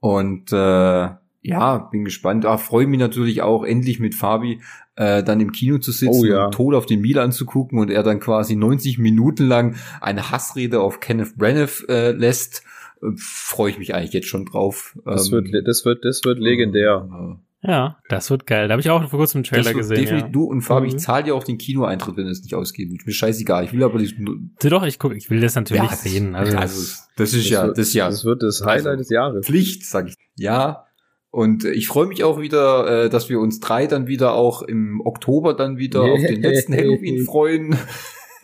und 0.00 0.52
äh, 0.52 1.08
ja, 1.42 1.78
bin 1.90 2.04
gespannt. 2.04 2.44
Ah, 2.44 2.58
freue 2.58 2.86
mich 2.86 2.98
natürlich 2.98 3.42
auch, 3.42 3.64
endlich 3.64 4.00
mit 4.00 4.14
Fabi 4.14 4.60
äh, 4.96 5.22
dann 5.22 5.40
im 5.40 5.52
Kino 5.52 5.78
zu 5.78 5.92
sitzen 5.92 6.20
oh, 6.20 6.24
ja. 6.24 6.46
und 6.46 6.52
Tod 6.52 6.74
auf 6.74 6.86
den 6.86 7.00
Milan 7.00 7.32
zu 7.32 7.46
gucken 7.46 7.78
und 7.78 7.90
er 7.90 8.02
dann 8.02 8.20
quasi 8.20 8.56
90 8.56 8.98
Minuten 8.98 9.46
lang 9.46 9.76
eine 10.00 10.30
Hassrede 10.30 10.80
auf 10.80 11.00
Kenneth 11.00 11.36
Branagh 11.36 11.84
äh, 11.88 12.10
lässt. 12.10 12.64
Äh, 13.02 13.12
freue 13.16 13.70
ich 13.70 13.78
mich 13.78 13.94
eigentlich 13.94 14.12
jetzt 14.12 14.28
schon 14.28 14.44
drauf. 14.44 14.98
Das, 15.04 15.28
ähm, 15.28 15.32
wird, 15.32 15.66
das 15.66 15.84
wird, 15.84 16.04
das 16.04 16.20
wird 16.24 16.38
legendär. 16.38 17.38
Äh, 17.62 17.70
ja, 17.70 17.98
das 18.08 18.30
wird 18.30 18.46
geil. 18.46 18.68
Da 18.68 18.72
habe 18.72 18.80
ich 18.80 18.90
auch 18.90 19.08
vor 19.08 19.18
kurzem 19.18 19.38
einen 19.38 19.44
Trailer 19.44 19.74
gesehen. 19.74 20.06
Ja. 20.06 20.28
Du 20.28 20.44
und 20.44 20.62
Fabi, 20.62 20.88
mhm. 20.88 20.96
ich 20.96 20.98
zahle 20.98 21.24
dir 21.24 21.34
auch 21.34 21.44
den 21.44 21.58
Kinoeintritt, 21.58 22.16
wenn 22.16 22.26
es 22.26 22.42
nicht 22.42 22.54
ausgeht. 22.54 22.92
Ist 22.92 23.06
mir 23.06 23.12
scheißegal. 23.12 23.64
Ich 23.64 23.72
will 23.72 23.82
aber 23.82 23.98
diesen. 23.98 24.54
Doch, 24.60 24.84
ich 24.84 24.98
guck, 24.98 25.14
ich 25.14 25.30
will 25.30 25.40
das 25.40 25.54
natürlich 25.54 25.82
ja, 25.82 25.96
sehen. 25.96 26.34
Also, 26.34 26.56
also 26.56 27.02
das 27.16 27.34
ist 27.34 27.44
das 27.44 27.50
ja, 27.50 27.66
wird, 27.66 27.78
das 27.78 27.88
ist 27.88 27.94
ja. 27.94 28.06
Das 28.06 28.24
wird 28.24 28.42
das 28.42 28.64
Highlight 28.64 28.86
also, 28.86 28.98
des 28.98 29.10
Jahres. 29.10 29.46
Pflicht, 29.46 29.84
sag 29.86 30.08
ich. 30.08 30.14
Ja. 30.36 30.84
Und 31.30 31.64
ich 31.64 31.88
freue 31.88 32.06
mich 32.06 32.24
auch 32.24 32.40
wieder, 32.40 33.04
äh, 33.04 33.10
dass 33.10 33.28
wir 33.28 33.38
uns 33.38 33.60
drei 33.60 33.86
dann 33.86 34.06
wieder 34.06 34.32
auch 34.32 34.62
im 34.62 35.02
Oktober 35.04 35.54
dann 35.54 35.76
wieder 35.76 36.02
yeah. 36.02 36.12
auf 36.12 36.20
den 36.20 36.40
letzten 36.40 36.74
Halloween 36.74 37.24
freuen. 37.26 37.76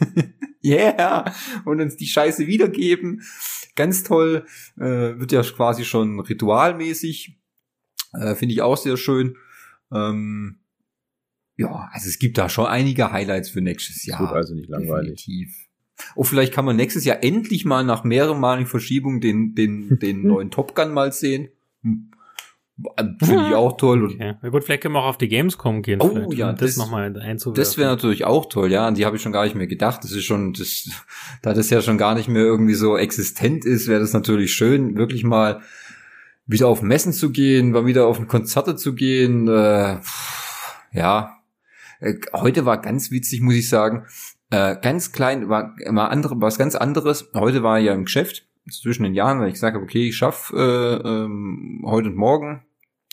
yeah! 0.63 1.33
Und 1.65 1.81
uns 1.81 1.97
die 1.97 2.07
Scheiße 2.07 2.47
wiedergeben. 2.47 3.23
Ganz 3.75 4.03
toll. 4.03 4.45
Äh, 4.77 5.19
wird 5.19 5.33
ja 5.33 5.43
quasi 5.43 5.85
schon 5.85 6.21
ritualmäßig. 6.21 7.39
Äh, 8.19 8.35
Finde 8.35 8.55
ich 8.55 8.63
auch 8.63 8.77
sehr 8.77 8.97
schön. 8.97 9.37
Ähm, 9.93 10.59
ja, 11.57 11.89
also 11.93 12.09
es 12.09 12.19
gibt 12.19 12.39
da 12.39 12.49
schon 12.49 12.67
einige 12.67 13.13
Highlights 13.13 13.51
für 13.51 13.61
nächstes 13.61 14.05
Jahr. 14.07 14.21
Das 14.21 14.29
wird 14.29 14.37
also 14.37 14.55
nicht 14.55 14.69
langweilig. 14.69 15.25
Definitiv. 15.25 15.69
Oh, 16.17 16.25
vielleicht 16.25 16.53
kann 16.53 16.65
man 16.65 16.77
nächstes 16.77 17.05
Jahr 17.05 17.23
endlich 17.23 17.65
mal 17.65 17.85
nach 17.85 18.03
mehreren 18.03 18.41
Malen 18.41 18.67
Verschiebung 18.67 19.21
den, 19.21 19.55
den, 19.55 19.99
den 20.03 20.27
neuen 20.27 20.51
Top 20.51 20.75
Gun 20.75 20.93
mal 20.93 21.13
sehen. 21.13 21.49
Hm. 21.83 22.11
Finde 23.23 23.47
ich 23.49 23.55
auch 23.55 23.77
toll. 23.77 24.03
Und 24.03 24.15
okay. 24.15 24.35
Na 24.43 24.49
gut, 24.49 24.65
vielleicht 24.65 24.83
können 24.83 24.95
wir 24.95 25.01
auch 25.01 25.11
auf 25.11 25.19
die 25.19 25.29
Gamescom 25.29 25.83
gehen. 25.83 26.01
Oh 26.01 26.33
ja, 26.33 26.51
das, 26.51 26.75
das 26.75 26.77
nochmal 26.77 27.17
einzuwerfen. 27.17 27.55
Das 27.55 27.79
wäre 27.79 27.89
natürlich 27.89 28.25
auch 28.25 28.47
toll, 28.47 28.73
ja. 28.73 28.85
An 28.85 28.97
die 28.97 29.07
habe 29.07 29.15
ich 29.15 29.23
schon 29.23 29.31
gar 29.31 29.45
nicht 29.45 29.55
mehr 29.55 29.69
gedacht. 29.69 30.03
Das 30.03 30.11
ist 30.11 30.25
schon, 30.25 30.55
das, 30.55 30.91
da 31.43 31.55
das 31.55 31.71
ja 31.71 31.83
schon 31.83 31.99
gar 31.99 32.17
nicht 32.17 32.29
mehr 32.29 32.43
irgendwie 32.43 32.75
so 32.75 32.97
existent 32.97 33.65
ist, 33.65 33.87
wäre 33.87 34.01
das 34.01 34.13
natürlich 34.13 34.55
schön, 34.55 34.97
wirklich 34.97 35.23
mal 35.23 35.61
wieder 36.47 36.69
auf 36.69 36.83
Messen 36.83 37.13
zu 37.13 37.31
gehen, 37.31 37.71
mal 37.71 37.87
wieder 37.87 38.07
auf 38.07 38.27
Konzerte 38.29 38.77
zu 38.77 38.95
gehen. 38.95 39.49
Äh, 39.49 39.99
ja, 40.93 41.39
äh, 42.01 42.15
heute 42.33 42.67
war 42.67 42.81
ganz 42.81 43.11
witzig, 43.11 43.41
muss 43.41 43.55
ich 43.55 43.69
sagen. 43.69 44.07
Äh, 44.51 44.77
ganz 44.81 45.13
klein, 45.13 45.49
war 45.49 45.75
mal 45.91 46.09
andere, 46.09 46.41
was 46.41 46.59
ganz 46.59 46.75
anderes. 46.75 47.31
Heute 47.35 47.63
war 47.63 47.79
ja 47.79 47.95
im 47.95 48.05
Geschäft 48.05 48.47
zwischen 48.71 49.05
den 49.05 49.15
Jahren, 49.15 49.41
weil 49.41 49.49
ich 49.49 49.55
gesagt 49.55 49.75
habe, 49.75 49.85
okay, 49.85 50.09
ich 50.09 50.17
schaff 50.17 50.53
äh, 50.55 50.59
ähm, 50.59 51.83
heute 51.85 52.09
und 52.09 52.17
morgen, 52.17 52.63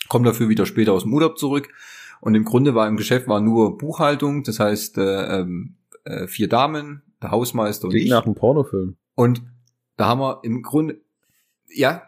komme 0.07 0.25
dafür 0.25 0.49
wieder 0.49 0.65
später 0.65 0.93
aus 0.93 1.03
dem 1.03 1.13
Urlaub 1.13 1.37
zurück. 1.37 1.69
Und 2.19 2.35
im 2.35 2.45
Grunde 2.45 2.75
war 2.75 2.87
im 2.87 2.97
Geschäft 2.97 3.27
war 3.27 3.41
nur 3.41 3.77
Buchhaltung, 3.77 4.43
das 4.43 4.59
heißt 4.59 4.97
äh, 4.97 5.39
ähm, 5.39 5.77
äh, 6.03 6.27
vier 6.27 6.47
Damen, 6.47 7.01
der 7.21 7.31
Hausmeister 7.31 7.85
und 7.85 7.91
Klingt 7.91 8.05
ich. 8.05 8.11
nach 8.11 8.25
einem 8.25 8.35
Pornofilm. 8.35 8.97
Und 9.15 9.41
da 9.97 10.07
haben 10.07 10.19
wir 10.19 10.39
im 10.43 10.61
Grunde 10.61 11.01
ja, 11.73 12.03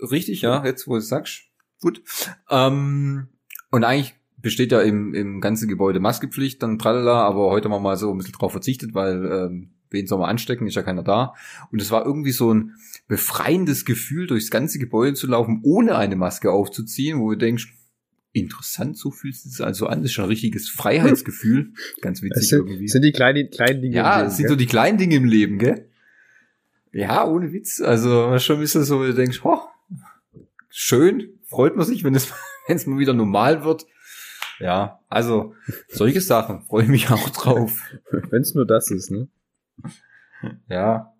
richtig, 0.00 0.42
ja, 0.42 0.64
jetzt 0.64 0.86
wo 0.86 0.92
du 0.92 0.98
es 0.98 1.08
sagst. 1.08 1.44
Gut. 1.80 2.02
Ähm, 2.48 3.28
und 3.70 3.84
eigentlich 3.84 4.14
besteht 4.36 4.72
ja 4.72 4.80
im, 4.80 5.14
im 5.14 5.40
ganzen 5.40 5.68
Gebäude 5.68 6.00
Maskepflicht, 6.00 6.62
dann 6.62 6.78
tralala, 6.78 7.22
aber 7.24 7.50
heute 7.50 7.64
haben 7.64 7.72
wir 7.72 7.80
mal 7.80 7.96
so 7.96 8.10
ein 8.10 8.18
bisschen 8.18 8.32
drauf 8.32 8.52
verzichtet, 8.52 8.94
weil 8.94 9.24
ähm, 9.24 9.70
wen 9.90 10.06
soll 10.06 10.18
man 10.18 10.30
anstecken, 10.30 10.66
ist 10.66 10.76
ja 10.76 10.82
keiner 10.82 11.02
da. 11.02 11.34
Und 11.70 11.80
es 11.82 11.90
war 11.90 12.04
irgendwie 12.04 12.32
so 12.32 12.52
ein 12.52 12.74
befreiendes 13.08 13.84
Gefühl, 13.84 14.26
durchs 14.26 14.50
ganze 14.50 14.78
Gebäude 14.78 15.14
zu 15.14 15.26
laufen, 15.26 15.60
ohne 15.62 15.96
eine 15.96 16.16
Maske 16.16 16.50
aufzuziehen, 16.50 17.20
wo 17.20 17.30
du 17.30 17.36
denkst, 17.36 17.74
interessant, 18.32 18.96
so 18.96 19.10
fühlt 19.10 19.34
es 19.34 19.42
sich 19.42 19.64
also 19.64 19.86
an, 19.86 19.98
das 19.98 20.10
ist 20.10 20.12
schon 20.12 20.24
ein 20.24 20.30
richtiges 20.30 20.68
Freiheitsgefühl. 20.68 21.72
Ganz 22.00 22.22
witzig 22.22 22.48
sind, 22.48 22.58
irgendwie. 22.60 22.88
sind 22.88 23.02
die 23.02 23.12
kleinen, 23.12 23.50
kleinen 23.50 23.82
Dinge 23.82 23.96
ja, 23.96 24.02
im 24.02 24.06
Leben. 24.06 24.18
Ja, 24.18 24.24
das 24.24 24.36
sind 24.36 24.44
gell? 24.44 24.50
so 24.50 24.56
die 24.56 24.66
kleinen 24.66 24.98
Dinge 24.98 25.16
im 25.16 25.24
Leben, 25.24 25.58
gell? 25.58 25.89
Ja, 26.92 27.26
ohne 27.26 27.52
Witz. 27.52 27.80
Also 27.80 28.38
schon 28.38 28.56
ein 28.56 28.62
bisschen 28.62 28.84
so, 28.84 29.04
du 29.04 29.14
denkst, 29.14 29.40
oh, 29.44 29.60
schön, 30.68 31.38
freut 31.44 31.76
man 31.76 31.86
sich, 31.86 32.04
wenn 32.04 32.14
es 32.14 32.32
wenn 32.66 32.76
es 32.76 32.86
mal 32.86 32.98
wieder 32.98 33.12
normal 33.12 33.64
wird. 33.64 33.86
Ja, 34.58 35.00
also 35.08 35.54
solche 35.88 36.20
Sachen 36.20 36.62
freue 36.62 36.84
ich 36.84 36.88
mich 36.88 37.10
auch 37.10 37.30
drauf. 37.30 37.82
wenn 38.30 38.42
es 38.42 38.54
nur 38.54 38.66
das 38.66 38.90
ist, 38.90 39.10
ne? 39.10 39.28
Ja. 40.68 41.14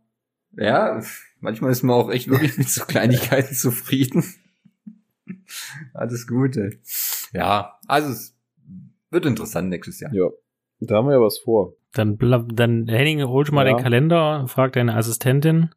Ja, 0.52 1.01
manchmal 1.38 1.70
ist 1.70 1.82
man 1.82 1.94
auch 1.94 2.10
echt 2.10 2.28
wirklich 2.28 2.59
mit 2.59 2.68
so 2.68 2.84
Kleinigkeiten 2.84 3.55
zufrieden. 3.55 4.24
Alles 5.94 6.26
Gute. 6.26 6.80
Ja, 7.32 7.78
also 7.86 8.10
es 8.10 8.36
wird 9.10 9.26
interessant 9.26 9.68
nächstes 9.68 10.01
Jahr. 10.01 10.12
Ja, 10.12 10.28
da 10.80 10.97
haben 10.97 11.06
wir 11.06 11.14
ja 11.14 11.20
was 11.20 11.38
vor. 11.38 11.74
Dann, 11.92 12.18
dann 12.18 12.86
Henning, 12.86 13.22
hol 13.24 13.44
mal 13.50 13.66
ja. 13.66 13.74
den 13.74 13.82
Kalender, 13.82 14.46
frag 14.46 14.72
deine 14.72 14.94
Assistentin. 14.94 15.70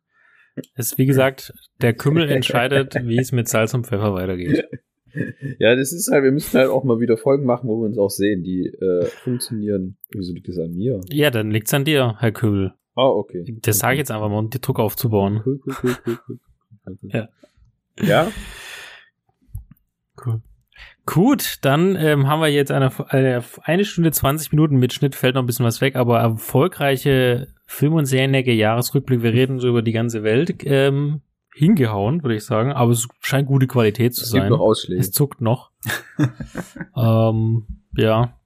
Ist, 0.76 0.98
wie 0.98 1.06
gesagt, 1.06 1.54
der 1.82 1.94
Kümmel 1.94 2.30
entscheidet, 2.30 2.96
wie 3.04 3.18
es 3.18 3.32
mit 3.32 3.48
Salz 3.48 3.74
und 3.74 3.88
Pfeffer 3.88 4.14
weitergeht. 4.14 4.66
Ja, 5.60 5.76
das 5.76 5.94
ist 5.94 6.10
halt, 6.12 6.24
wir 6.24 6.32
müssen 6.32 6.58
halt 6.58 6.70
auch 6.70 6.84
mal 6.84 7.00
wieder 7.00 7.18
Folgen 7.18 7.46
machen, 7.46 7.70
wo 7.70 7.80
wir 7.82 7.86
uns 7.86 7.98
auch 7.98 8.10
sehen, 8.10 8.44
die 8.44 8.66
äh, 8.66 9.06
funktionieren. 9.06 9.98
Wieso 10.12 10.34
liegt 10.34 10.48
das 10.48 10.58
an 10.58 10.74
mir? 10.74 11.02
Ja, 11.10 11.30
dann 11.30 11.52
liegt's 11.52 11.74
an 11.74 11.86
dir, 11.86 12.16
Herr 12.20 12.32
Kümmel. 12.32 12.74
Ah, 12.96 13.08
okay. 13.08 13.44
Das 13.62 13.80
sage 13.80 13.94
ich 13.94 14.00
jetzt 14.00 14.12
einfach 14.12 14.30
mal, 14.30 14.40
um 14.40 14.50
die 14.50 14.62
Druck 14.62 14.80
aufzubauen. 14.80 15.42
Cool, 15.46 15.60
cool, 15.66 15.76
cool, 15.84 15.98
cool, 16.06 16.20
cool. 16.28 16.40
Ja. 17.12 17.30
Ja? 18.02 18.32
Cool. 20.24 20.42
Gut, 21.06 21.58
dann 21.62 21.98
ähm, 21.98 22.28
haben 22.28 22.40
wir 22.40 22.48
jetzt 22.48 22.72
eine, 22.72 22.90
eine, 23.10 23.86
Stunde 23.86 24.12
20 24.12 24.54
Minuten 24.54 24.78
mit 24.78 24.94
Schnitt, 24.94 25.16
fällt 25.16 25.36
noch 25.36 25.44
ein 25.44 25.46
bisschen 25.46 25.66
was 25.66 25.82
weg, 25.82 25.98
aber 25.98 26.20
erfolgreiche 26.20 27.50
Film- 27.66 27.94
und 27.94 28.06
Seriennecke 28.06 28.54
Jahresrückblick, 28.54 29.22
wir 29.22 29.34
reden 29.34 29.60
so 29.60 29.68
über 29.68 29.82
die 29.82 29.92
ganze 29.92 30.24
Welt, 30.24 30.64
ähm, 30.64 31.22
hingehauen, 31.54 32.24
würde 32.24 32.36
ich 32.36 32.46
sagen, 32.46 32.72
aber 32.72 32.92
es 32.92 33.08
scheint 33.20 33.48
gute 33.48 33.68
Qualität 33.68 34.16
zu 34.16 34.24
es 34.24 34.30
sein. 34.30 34.44
Gibt 34.44 34.52
noch 34.52 34.62
Ausschläge. 34.62 35.02
Es 35.02 35.12
zuckt 35.12 35.42
noch. 35.42 35.72
ähm, 36.98 37.68
ja, 37.98 38.40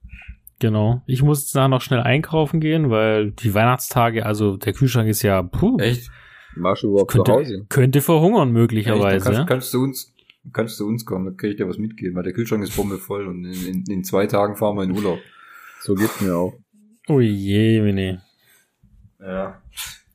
genau. 0.58 1.02
Ich 1.06 1.22
muss 1.22 1.42
jetzt 1.42 1.54
nachher 1.54 1.68
noch 1.68 1.80
schnell 1.80 2.00
einkaufen 2.00 2.60
gehen, 2.60 2.90
weil 2.90 3.30
die 3.30 3.54
Weihnachtstage, 3.54 4.26
also 4.26 4.56
der 4.56 4.72
Kühlschrank 4.72 5.08
ist 5.08 5.22
ja, 5.22 5.42
puh. 5.42 5.78
Echt? 5.78 6.10
Marsch 6.56 6.82
überhaupt 6.82 7.12
könnte, 7.12 7.30
zu 7.30 7.38
Hause? 7.38 7.66
Könnte 7.68 8.00
verhungern 8.00 8.50
möglicherweise. 8.50 9.28
Echt, 9.28 9.36
kannst, 9.36 9.46
kannst 9.46 9.74
du 9.74 9.82
uns 9.84 10.12
kannst 10.52 10.76
zu 10.76 10.86
uns 10.86 11.04
kommen, 11.04 11.24
dann 11.24 11.36
kann 11.36 11.50
ich 11.50 11.56
dir 11.56 11.68
was 11.68 11.78
mitgeben, 11.78 12.16
weil 12.16 12.22
der 12.22 12.32
Kühlschrank 12.32 12.62
ist 12.62 12.76
bombevoll 12.76 13.26
und 13.26 13.44
in, 13.44 13.66
in, 13.66 13.84
in 13.88 14.04
zwei 14.04 14.26
Tagen 14.26 14.56
fahren 14.56 14.76
wir 14.76 14.84
in 14.84 14.92
Urlaub. 14.92 15.18
So 15.80 15.94
geht's 15.94 16.20
mir 16.20 16.34
auch. 16.34 16.54
Oh 17.08 17.20
je, 17.20 17.80
Mini. 17.80 18.18
Ja. 19.20 19.62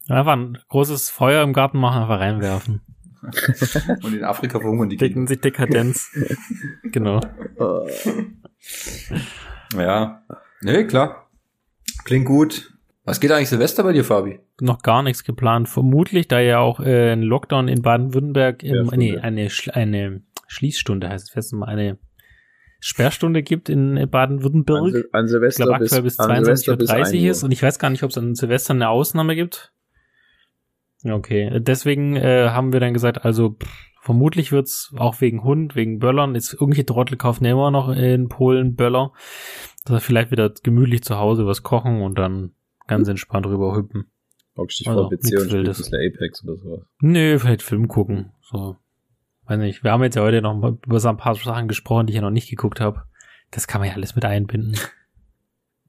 Einfach 0.08 0.34
ein 0.34 0.58
großes 0.70 1.10
Feuer 1.10 1.44
im 1.44 1.54
Garten 1.54 1.80
machen, 1.80 2.04
einfach 2.04 2.20
reinwerfen. 2.20 2.82
und 4.04 4.14
in 4.14 4.24
Afrika 4.24 4.60
verhungern 4.60 4.90
die 4.90 4.98
Kinder. 4.98 5.28
sich 5.28 5.40
Dekadenz. 5.40 6.12
genau. 6.84 7.22
ja. 9.74 10.24
Nee, 10.62 10.86
klar. 10.86 11.30
Klingt 12.04 12.26
gut. 12.26 12.73
Was 13.06 13.20
geht 13.20 13.32
eigentlich 13.32 13.50
Silvester 13.50 13.84
bei 13.84 13.92
dir, 13.92 14.06
Fabi? 14.06 14.40
Noch 14.62 14.82
gar 14.82 15.04
nichts 15.04 15.24
geplant. 15.26 15.68
Vermutlich, 15.68 16.28
da 16.30 16.40
ja 16.40 16.60
auch 16.60 16.80
äh, 16.80 17.12
ein 17.12 17.22
Lockdown 17.22 17.68
in 17.68 17.82
Baden-Württemberg, 17.82 18.64
ja, 18.64 18.82
nee, 18.96 19.18
eine, 19.18 19.50
eine 19.74 20.22
Schließstunde 20.48 21.10
heißt 21.10 21.28
es 21.28 21.32
fest 21.32 21.54
mal, 21.54 21.68
eine 21.68 21.98
Sperrstunde 22.80 23.44
gibt 23.44 23.70
in 23.70 24.10
Baden-Württemberg. 24.10 24.96
An, 24.96 25.04
an 25.12 25.28
Silvester 25.28 25.64
ich 25.64 25.68
glaube 25.68 25.84
aktuell 25.84 26.02
bis, 26.02 26.18
bis 26.18 26.26
22.30 26.26 27.24
Uhr 27.24 27.32
ist 27.32 27.44
und 27.44 27.52
ich 27.52 27.62
weiß 27.62 27.80
gar 27.80 27.90
nicht, 27.90 28.04
ob 28.04 28.12
es 28.12 28.18
an 28.18 28.36
Silvester 28.36 28.74
eine 28.74 28.90
Ausnahme 28.90 29.36
gibt. 29.36 29.74
Okay, 31.04 31.60
deswegen 31.60 32.16
äh, 32.16 32.50
haben 32.50 32.72
wir 32.72 32.80
dann 32.80 32.94
gesagt, 32.94 33.26
also 33.26 33.58
pff, 33.62 33.70
vermutlich 34.02 34.54
wird's 34.54 34.94
auch 34.98 35.20
wegen 35.20 35.44
Hund, 35.44 35.76
wegen 35.76 36.00
Böllern, 36.00 36.36
ist 36.36 36.54
irgendwelche 36.54 36.86
Trottel 36.86 37.18
kaufen 37.18 37.44
immer 37.44 37.72
noch 37.72 37.90
in 37.90 38.30
Polen 38.30 38.76
Böller, 38.76 39.12
dass 39.84 39.96
wir 39.96 40.00
vielleicht 40.00 40.32
wieder 40.32 40.54
gemütlich 40.64 41.04
zu 41.04 41.18
Hause 41.18 41.46
was 41.46 41.64
kochen 41.64 42.02
und 42.02 42.18
dann 42.18 42.54
ganz 42.88 43.08
entspannt 43.08 43.46
rüber 43.46 43.76
hüppen. 43.76 44.12
Hockst 44.56 44.80
dich 44.80 44.88
also, 44.88 45.04
vor 45.04 45.10
PC 45.10 45.14
und 45.14 45.50
spielst 45.50 45.54
ein 45.56 45.64
bisschen 45.64 46.00
Apex 46.00 46.44
oder 46.44 46.58
sowas? 46.58 46.82
Nö, 47.02 47.40
vielleicht 47.40 47.64
Film 47.64 47.88
gucken. 47.88 48.32
So. 48.42 48.78
Weiß 49.46 49.58
nicht. 49.60 49.84
Wir 49.84 49.92
haben 49.92 50.04
jetzt 50.04 50.16
ja 50.16 50.22
heute 50.22 50.42
noch 50.42 50.56
mal 50.56 50.78
über 50.86 51.00
so 51.00 51.10
ein 51.10 51.18
paar 51.18 51.36
Sachen 51.36 51.68
gesprochen, 51.68 52.08
die 52.08 52.12
ich 52.12 52.16
ja 52.16 52.22
noch 52.22 52.30
nicht 52.30 52.50
geguckt 52.50 52.80
habe. 52.80 53.04
Das 53.52 53.68
kann 53.68 53.82
man 53.82 53.90
ja 53.90 53.96
alles 53.96 54.16
mit 54.16 54.26
einbinden. 54.26 54.76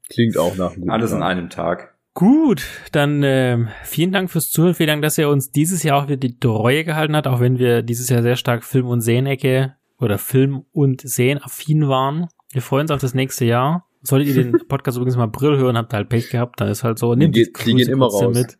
Klingt 0.09 0.37
auch 0.37 0.55
nach 0.55 0.73
einem 0.73 0.89
Alles 0.89 1.13
an 1.13 1.23
einem 1.23 1.49
Tag. 1.49 1.95
Gut, 2.13 2.65
dann 2.91 3.23
ähm, 3.23 3.69
vielen 3.83 4.11
Dank 4.11 4.31
fürs 4.31 4.49
Zuhören. 4.49 4.73
Vielen 4.73 4.87
Dank, 4.87 5.01
dass 5.01 5.17
ihr 5.17 5.29
uns 5.29 5.51
dieses 5.51 5.83
Jahr 5.83 5.99
auch 5.99 6.07
wieder 6.07 6.17
die 6.17 6.39
Treue 6.39 6.85
gehalten 6.85 7.15
hat, 7.15 7.27
auch 7.27 7.39
wenn 7.39 7.59
wir 7.59 7.81
dieses 7.81 8.09
Jahr 8.09 8.21
sehr 8.21 8.37
stark 8.37 8.63
Film- 8.63 8.87
und 8.87 9.01
Sehenecke 9.01 9.75
oder 9.99 10.17
Film- 10.17 10.65
und 10.71 11.01
Sehen-affin 11.01 11.87
waren. 11.87 12.27
Wir 12.51 12.61
freuen 12.61 12.83
uns 12.83 12.91
auf 12.91 13.01
das 13.01 13.13
nächste 13.13 13.45
Jahr. 13.45 13.84
Solltet 14.05 14.35
ihr 14.35 14.43
den 14.43 14.51
Podcast 14.67 14.97
übrigens 14.97 15.17
mal 15.17 15.27
Brill 15.27 15.57
hören, 15.57 15.77
habt 15.77 15.93
ihr 15.93 15.97
halt 15.97 16.09
Pech 16.09 16.29
gehabt, 16.29 16.61
dann 16.61 16.69
ist 16.69 16.83
halt 16.83 16.99
so, 16.99 17.15
nimm 17.15 17.31
die, 17.31 17.51
die 17.51 17.75
gehen 17.75 17.89
immer 17.89 18.07
raus. 18.07 18.35
Mit. 18.35 18.57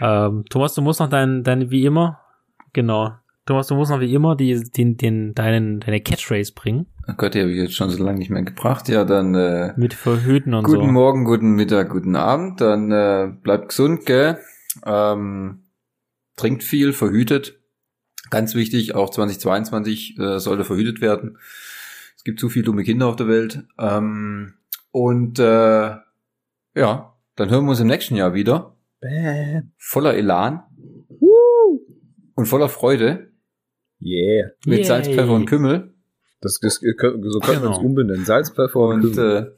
Ähm, 0.00 0.44
Thomas, 0.48 0.74
du 0.74 0.82
musst 0.82 1.00
noch 1.00 1.08
dein, 1.08 1.44
dein, 1.44 1.70
wie 1.70 1.84
immer, 1.84 2.20
genau. 2.72 3.12
Thomas, 3.44 3.68
du 3.68 3.76
musst 3.76 3.92
noch 3.92 4.00
wie 4.00 4.12
immer 4.12 4.34
die, 4.34 4.60
den, 4.76 4.96
den, 4.96 5.34
deinen, 5.34 5.80
deine 5.80 6.00
Catchphrase 6.00 6.52
bringen. 6.52 6.86
Oh 7.06 7.12
Gott, 7.16 7.34
die 7.34 7.40
habe 7.40 7.52
ich 7.52 7.58
jetzt 7.58 7.76
schon 7.76 7.90
so 7.90 8.02
lange 8.02 8.18
nicht 8.18 8.30
mehr 8.30 8.42
gebracht. 8.42 8.88
Ja, 8.88 9.04
dann 9.04 9.34
äh, 9.36 9.72
mit 9.76 9.94
Verhüten 9.94 10.52
und 10.52 10.64
guten 10.64 10.74
so. 10.74 10.80
Guten 10.80 10.92
Morgen, 10.92 11.24
guten 11.24 11.50
Mittag, 11.52 11.90
guten 11.90 12.16
Abend. 12.16 12.60
Dann 12.60 12.90
äh, 12.90 13.32
bleibt 13.42 13.68
gesund, 13.68 14.04
gell? 14.04 14.38
Ähm, 14.84 15.60
trinkt 16.34 16.64
viel, 16.64 16.92
verhütet. 16.92 17.60
Ganz 18.30 18.56
wichtig, 18.56 18.96
auch 18.96 19.10
2022 19.10 20.18
äh, 20.18 20.38
sollte 20.40 20.64
verhütet 20.64 21.00
werden. 21.00 21.38
Es 22.26 22.28
gibt 22.28 22.40
zu 22.40 22.48
viele 22.48 22.64
dumme 22.64 22.82
Kinder 22.82 23.06
auf 23.06 23.14
der 23.14 23.28
Welt. 23.28 23.62
Ähm, 23.78 24.54
und 24.90 25.38
äh, 25.38 25.44
ja, 26.74 27.14
dann 27.36 27.50
hören 27.50 27.66
wir 27.66 27.70
uns 27.70 27.78
im 27.78 27.86
nächsten 27.86 28.16
Jahr 28.16 28.34
wieder. 28.34 28.74
Bam. 29.00 29.70
Voller 29.78 30.14
Elan. 30.14 30.64
Woo. 31.20 31.86
Und 32.34 32.46
voller 32.46 32.68
Freude. 32.68 33.30
Yeah. 34.02 34.50
Mit 34.66 34.78
Yay. 34.78 34.84
Salz, 34.86 35.06
Pfeffer 35.06 35.30
und 35.30 35.46
Kümmel. 35.46 35.94
Das, 36.40 36.58
das, 36.58 36.80
so 36.80 36.94
können 36.96 37.22
genau. 37.22 37.62
wir 37.62 37.68
uns 37.68 37.78
umbenennen. 37.78 38.24
Salz, 38.24 38.50
Pfeffer 38.50 38.80
und, 38.80 39.04
und 39.04 39.12
Kümmel. 39.12 39.56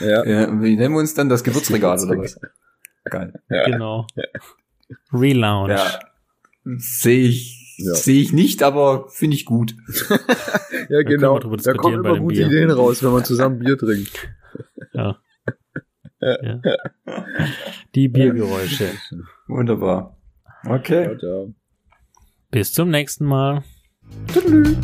Äh, 0.00 0.08
ja. 0.08 0.24
ja. 0.26 0.62
Wie 0.62 0.74
nennen 0.74 0.94
wir 0.94 0.98
uns 0.98 1.14
dann 1.14 1.28
das 1.28 1.44
Gewürzregal 1.44 1.96
oder 2.00 2.18
was? 2.18 2.40
Geil. 3.04 3.40
Ja. 3.50 3.66
Genau. 3.66 4.08
Relaunch. 5.12 5.70
Ja. 5.70 6.00
Sehe 6.64 7.28
ich, 7.28 7.59
ja. 7.80 7.94
sehe 7.94 8.20
ich 8.20 8.32
nicht, 8.32 8.62
aber 8.62 9.08
finde 9.08 9.36
ich 9.36 9.44
gut. 9.44 9.74
ja, 10.88 11.02
genau. 11.02 11.38
Da 11.38 11.72
kommen 11.74 12.04
immer 12.04 12.18
gute 12.18 12.36
Bier. 12.36 12.46
Ideen 12.46 12.70
raus, 12.70 13.02
wenn 13.02 13.12
man 13.12 13.24
zusammen 13.24 13.58
Bier 13.58 13.78
trinkt. 13.78 14.28
Ja. 14.92 15.18
ja. 16.20 16.60
Die 17.94 18.08
Biergeräusche. 18.08 18.90
Wunderbar. 19.48 20.16
Okay. 20.66 21.16
Bis 22.50 22.72
zum 22.72 22.90
nächsten 22.90 23.24
Mal. 23.24 23.64
Tschüss. 24.26 24.76